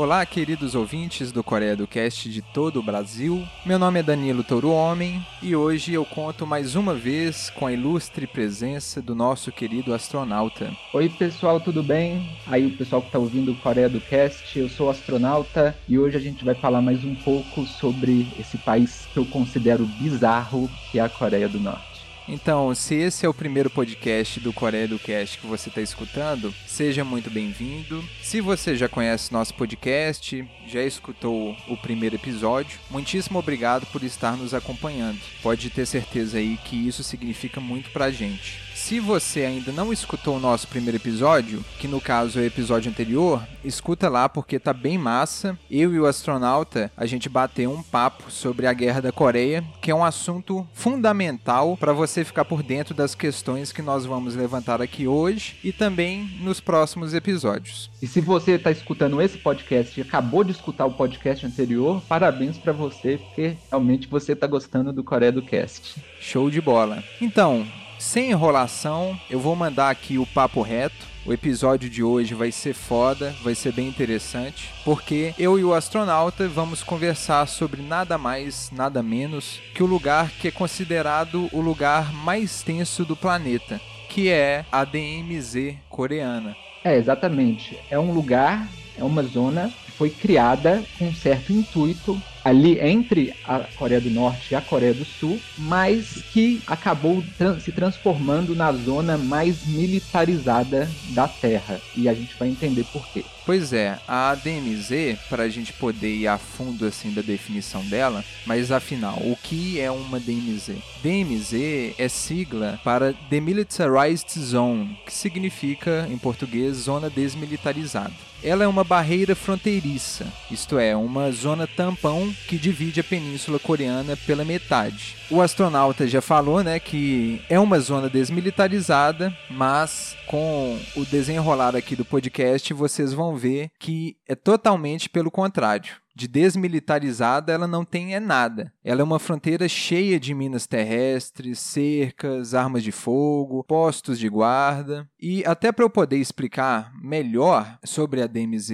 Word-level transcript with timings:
Olá, 0.00 0.24
queridos 0.24 0.74
ouvintes 0.74 1.30
do 1.30 1.44
Coreia 1.44 1.76
do 1.76 1.86
Cast 1.86 2.30
de 2.30 2.40
todo 2.40 2.80
o 2.80 2.82
Brasil. 2.82 3.46
Meu 3.66 3.78
nome 3.78 4.00
é 4.00 4.02
Danilo 4.02 4.42
Touro 4.42 4.70
Homem 4.70 5.22
e 5.42 5.54
hoje 5.54 5.92
eu 5.92 6.06
conto 6.06 6.46
mais 6.46 6.74
uma 6.74 6.94
vez 6.94 7.50
com 7.50 7.66
a 7.66 7.72
ilustre 7.74 8.26
presença 8.26 9.02
do 9.02 9.14
nosso 9.14 9.52
querido 9.52 9.92
astronauta. 9.92 10.74
Oi, 10.94 11.10
pessoal, 11.10 11.60
tudo 11.60 11.82
bem? 11.82 12.34
Aí, 12.46 12.64
o 12.64 12.78
pessoal 12.78 13.02
que 13.02 13.08
está 13.08 13.18
ouvindo 13.18 13.52
o 13.52 13.56
Coreia 13.56 13.90
do 13.90 14.00
Cast, 14.00 14.58
eu 14.58 14.70
sou 14.70 14.88
astronauta 14.88 15.76
e 15.86 15.98
hoje 15.98 16.16
a 16.16 16.20
gente 16.20 16.46
vai 16.46 16.54
falar 16.54 16.80
mais 16.80 17.04
um 17.04 17.14
pouco 17.16 17.66
sobre 17.66 18.26
esse 18.38 18.56
país 18.56 19.06
que 19.12 19.18
eu 19.18 19.26
considero 19.26 19.84
bizarro, 19.84 20.70
que 20.90 20.98
é 20.98 21.02
a 21.02 21.10
Coreia 21.10 21.46
do 21.46 21.60
Norte. 21.60 21.89
Então, 22.32 22.72
se 22.76 22.94
esse 22.94 23.26
é 23.26 23.28
o 23.28 23.34
primeiro 23.34 23.68
podcast 23.68 24.38
do 24.38 24.52
Coreia 24.52 24.86
do 24.86 25.00
Cast 25.00 25.36
que 25.36 25.48
você 25.48 25.68
está 25.68 25.80
escutando, 25.80 26.54
seja 26.64 27.04
muito 27.04 27.28
bem-vindo. 27.28 28.04
Se 28.22 28.40
você 28.40 28.76
já 28.76 28.88
conhece 28.88 29.32
nosso 29.32 29.52
podcast, 29.54 30.46
já 30.64 30.80
escutou 30.80 31.56
o 31.66 31.76
primeiro 31.76 32.14
episódio, 32.14 32.78
muitíssimo 32.88 33.40
obrigado 33.40 33.84
por 33.86 34.04
estar 34.04 34.36
nos 34.36 34.54
acompanhando. 34.54 35.18
Pode 35.42 35.70
ter 35.70 35.84
certeza 35.86 36.38
aí 36.38 36.56
que 36.64 36.76
isso 36.76 37.02
significa 37.02 37.60
muito 37.60 37.90
pra 37.90 38.12
gente. 38.12 38.69
Se 38.80 38.98
você 38.98 39.44
ainda 39.44 39.70
não 39.70 39.92
escutou 39.92 40.36
o 40.36 40.40
nosso 40.40 40.66
primeiro 40.66 40.96
episódio, 40.96 41.64
que 41.78 41.86
no 41.86 42.00
caso 42.00 42.40
é 42.40 42.42
o 42.42 42.46
episódio 42.46 42.90
anterior, 42.90 43.46
escuta 43.64 44.08
lá 44.08 44.28
porque 44.28 44.58
tá 44.58 44.72
bem 44.72 44.98
massa. 44.98 45.56
Eu 45.70 45.94
e 45.94 46.00
o 46.00 46.06
astronauta, 46.06 46.90
a 46.96 47.06
gente 47.06 47.28
bateu 47.28 47.70
um 47.70 47.84
papo 47.84 48.32
sobre 48.32 48.66
a 48.66 48.72
Guerra 48.72 49.00
da 49.00 49.12
Coreia, 49.12 49.62
que 49.80 49.92
é 49.92 49.94
um 49.94 50.02
assunto 50.02 50.66
fundamental 50.72 51.76
para 51.76 51.92
você 51.92 52.24
ficar 52.24 52.44
por 52.44 52.64
dentro 52.64 52.92
das 52.92 53.14
questões 53.14 53.70
que 53.70 53.80
nós 53.80 54.04
vamos 54.06 54.34
levantar 54.34 54.82
aqui 54.82 55.06
hoje 55.06 55.56
e 55.62 55.72
também 55.72 56.28
nos 56.40 56.58
próximos 56.58 57.14
episódios. 57.14 57.90
E 58.02 58.08
se 58.08 58.20
você 58.20 58.52
está 58.52 58.72
escutando 58.72 59.22
esse 59.22 59.38
podcast 59.38 60.00
e 60.00 60.02
acabou 60.02 60.42
de 60.42 60.50
escutar 60.50 60.86
o 60.86 60.94
podcast 60.94 61.46
anterior, 61.46 62.02
parabéns 62.08 62.58
para 62.58 62.72
você, 62.72 63.18
porque 63.18 63.56
realmente 63.70 64.08
você 64.08 64.32
está 64.32 64.48
gostando 64.48 64.92
do 64.92 65.04
Coreia 65.04 65.30
do 65.30 65.42
Cast. 65.42 66.02
Show 66.18 66.50
de 66.50 66.60
bola. 66.60 67.04
Então, 67.20 67.64
sem 68.00 68.30
enrolação, 68.30 69.18
eu 69.28 69.38
vou 69.38 69.54
mandar 69.54 69.90
aqui 69.90 70.16
o 70.16 70.24
papo 70.24 70.62
reto. 70.62 71.06
O 71.26 71.34
episódio 71.34 71.90
de 71.90 72.02
hoje 72.02 72.32
vai 72.32 72.50
ser 72.50 72.72
foda, 72.72 73.34
vai 73.42 73.54
ser 73.54 73.74
bem 73.74 73.86
interessante, 73.86 74.72
porque 74.86 75.34
eu 75.38 75.58
e 75.58 75.64
o 75.64 75.74
astronauta 75.74 76.48
vamos 76.48 76.82
conversar 76.82 77.46
sobre 77.46 77.82
nada 77.82 78.16
mais, 78.16 78.70
nada 78.72 79.02
menos 79.02 79.60
que 79.74 79.82
o 79.82 79.86
lugar 79.86 80.30
que 80.30 80.48
é 80.48 80.50
considerado 80.50 81.50
o 81.52 81.60
lugar 81.60 82.10
mais 82.10 82.62
tenso 82.62 83.04
do 83.04 83.14
planeta, 83.14 83.78
que 84.08 84.30
é 84.30 84.64
a 84.72 84.82
DMZ 84.82 85.76
coreana. 85.90 86.56
É, 86.82 86.96
exatamente. 86.96 87.78
É 87.90 87.98
um 87.98 88.12
lugar, 88.12 88.66
é 88.96 89.04
uma 89.04 89.22
zona 89.22 89.70
que 89.84 89.92
foi 89.92 90.08
criada 90.08 90.82
com 90.98 91.08
um 91.08 91.14
certo 91.14 91.52
intuito 91.52 92.20
ali 92.44 92.78
entre 92.80 93.32
a 93.44 93.60
Coreia 93.68 94.00
do 94.00 94.10
Norte 94.10 94.52
e 94.52 94.54
a 94.54 94.62
Coreia 94.62 94.94
do 94.94 95.04
Sul, 95.04 95.46
mas 95.56 96.22
que 96.28 96.62
acabou 96.66 97.22
tra 97.36 97.60
se 97.60 97.72
transformando 97.72 98.54
na 98.54 98.72
zona 98.72 99.18
mais 99.18 99.64
militarizada 99.66 100.96
da 101.02 101.28
Terra. 101.28 101.82
E 101.94 102.08
a 102.08 102.14
gente 102.14 102.36
vai 102.38 102.48
entender 102.48 102.84
por 102.84 103.08
quê. 103.08 103.30
Pois 103.44 103.72
é, 103.72 103.98
a 104.06 104.34
DMZ, 104.34 105.18
para 105.28 105.44
a 105.44 105.48
gente 105.48 105.72
poder 105.72 106.14
ir 106.14 106.28
a 106.28 106.38
fundo 106.38 106.86
assim 106.86 107.12
da 107.12 107.22
definição 107.22 107.82
dela, 107.86 108.24
mas 108.46 108.70
afinal, 108.70 109.16
o 109.16 109.36
que 109.42 109.80
é 109.80 109.90
uma 109.90 110.20
DMZ? 110.20 110.76
DMZ 111.02 111.94
é 111.98 112.08
sigla 112.08 112.78
para 112.84 113.14
Demilitarized 113.28 114.38
Zone, 114.38 114.98
que 115.06 115.12
significa 115.12 116.06
em 116.10 116.18
português 116.18 116.76
zona 116.76 117.08
desmilitarizada. 117.08 118.12
Ela 118.42 118.64
é 118.64 118.66
uma 118.66 118.84
barreira 118.84 119.34
fronteiriça, 119.34 120.26
isto 120.50 120.78
é, 120.78 120.96
uma 120.96 121.30
zona 121.30 121.66
tampão 121.66 122.34
que 122.48 122.56
divide 122.56 123.00
a 123.00 123.04
península 123.04 123.58
coreana 123.58 124.16
pela 124.16 124.46
metade. 124.46 125.14
O 125.30 125.42
astronauta 125.42 126.08
já 126.08 126.22
falou, 126.22 126.64
né, 126.64 126.80
que 126.80 127.42
é 127.50 127.60
uma 127.60 127.78
zona 127.78 128.08
desmilitarizada, 128.08 129.36
mas 129.50 130.16
com 130.26 130.78
o 130.96 131.04
desenrolar 131.04 131.76
aqui 131.76 131.94
do 131.94 132.04
podcast 132.04 132.72
vocês 132.72 133.12
vão 133.12 133.29
ver 133.36 133.70
que 133.78 134.16
é 134.28 134.34
totalmente 134.34 135.08
pelo 135.08 135.30
contrário 135.30 136.00
de 136.20 136.28
desmilitarizada, 136.28 137.50
ela 137.50 137.66
não 137.66 137.82
tem 137.82 138.14
é 138.14 138.20
nada. 138.20 138.72
Ela 138.84 139.00
é 139.00 139.04
uma 139.04 139.18
fronteira 139.18 139.66
cheia 139.68 140.20
de 140.20 140.34
minas 140.34 140.66
terrestres, 140.66 141.58
cercas, 141.58 142.54
armas 142.54 142.82
de 142.82 142.92
fogo, 142.92 143.64
postos 143.64 144.18
de 144.18 144.28
guarda. 144.28 145.08
E 145.18 145.42
até 145.46 145.72
para 145.72 145.84
eu 145.84 145.88
poder 145.88 146.18
explicar 146.18 146.92
melhor 147.02 147.78
sobre 147.82 148.20
a 148.20 148.26
DMZ 148.26 148.70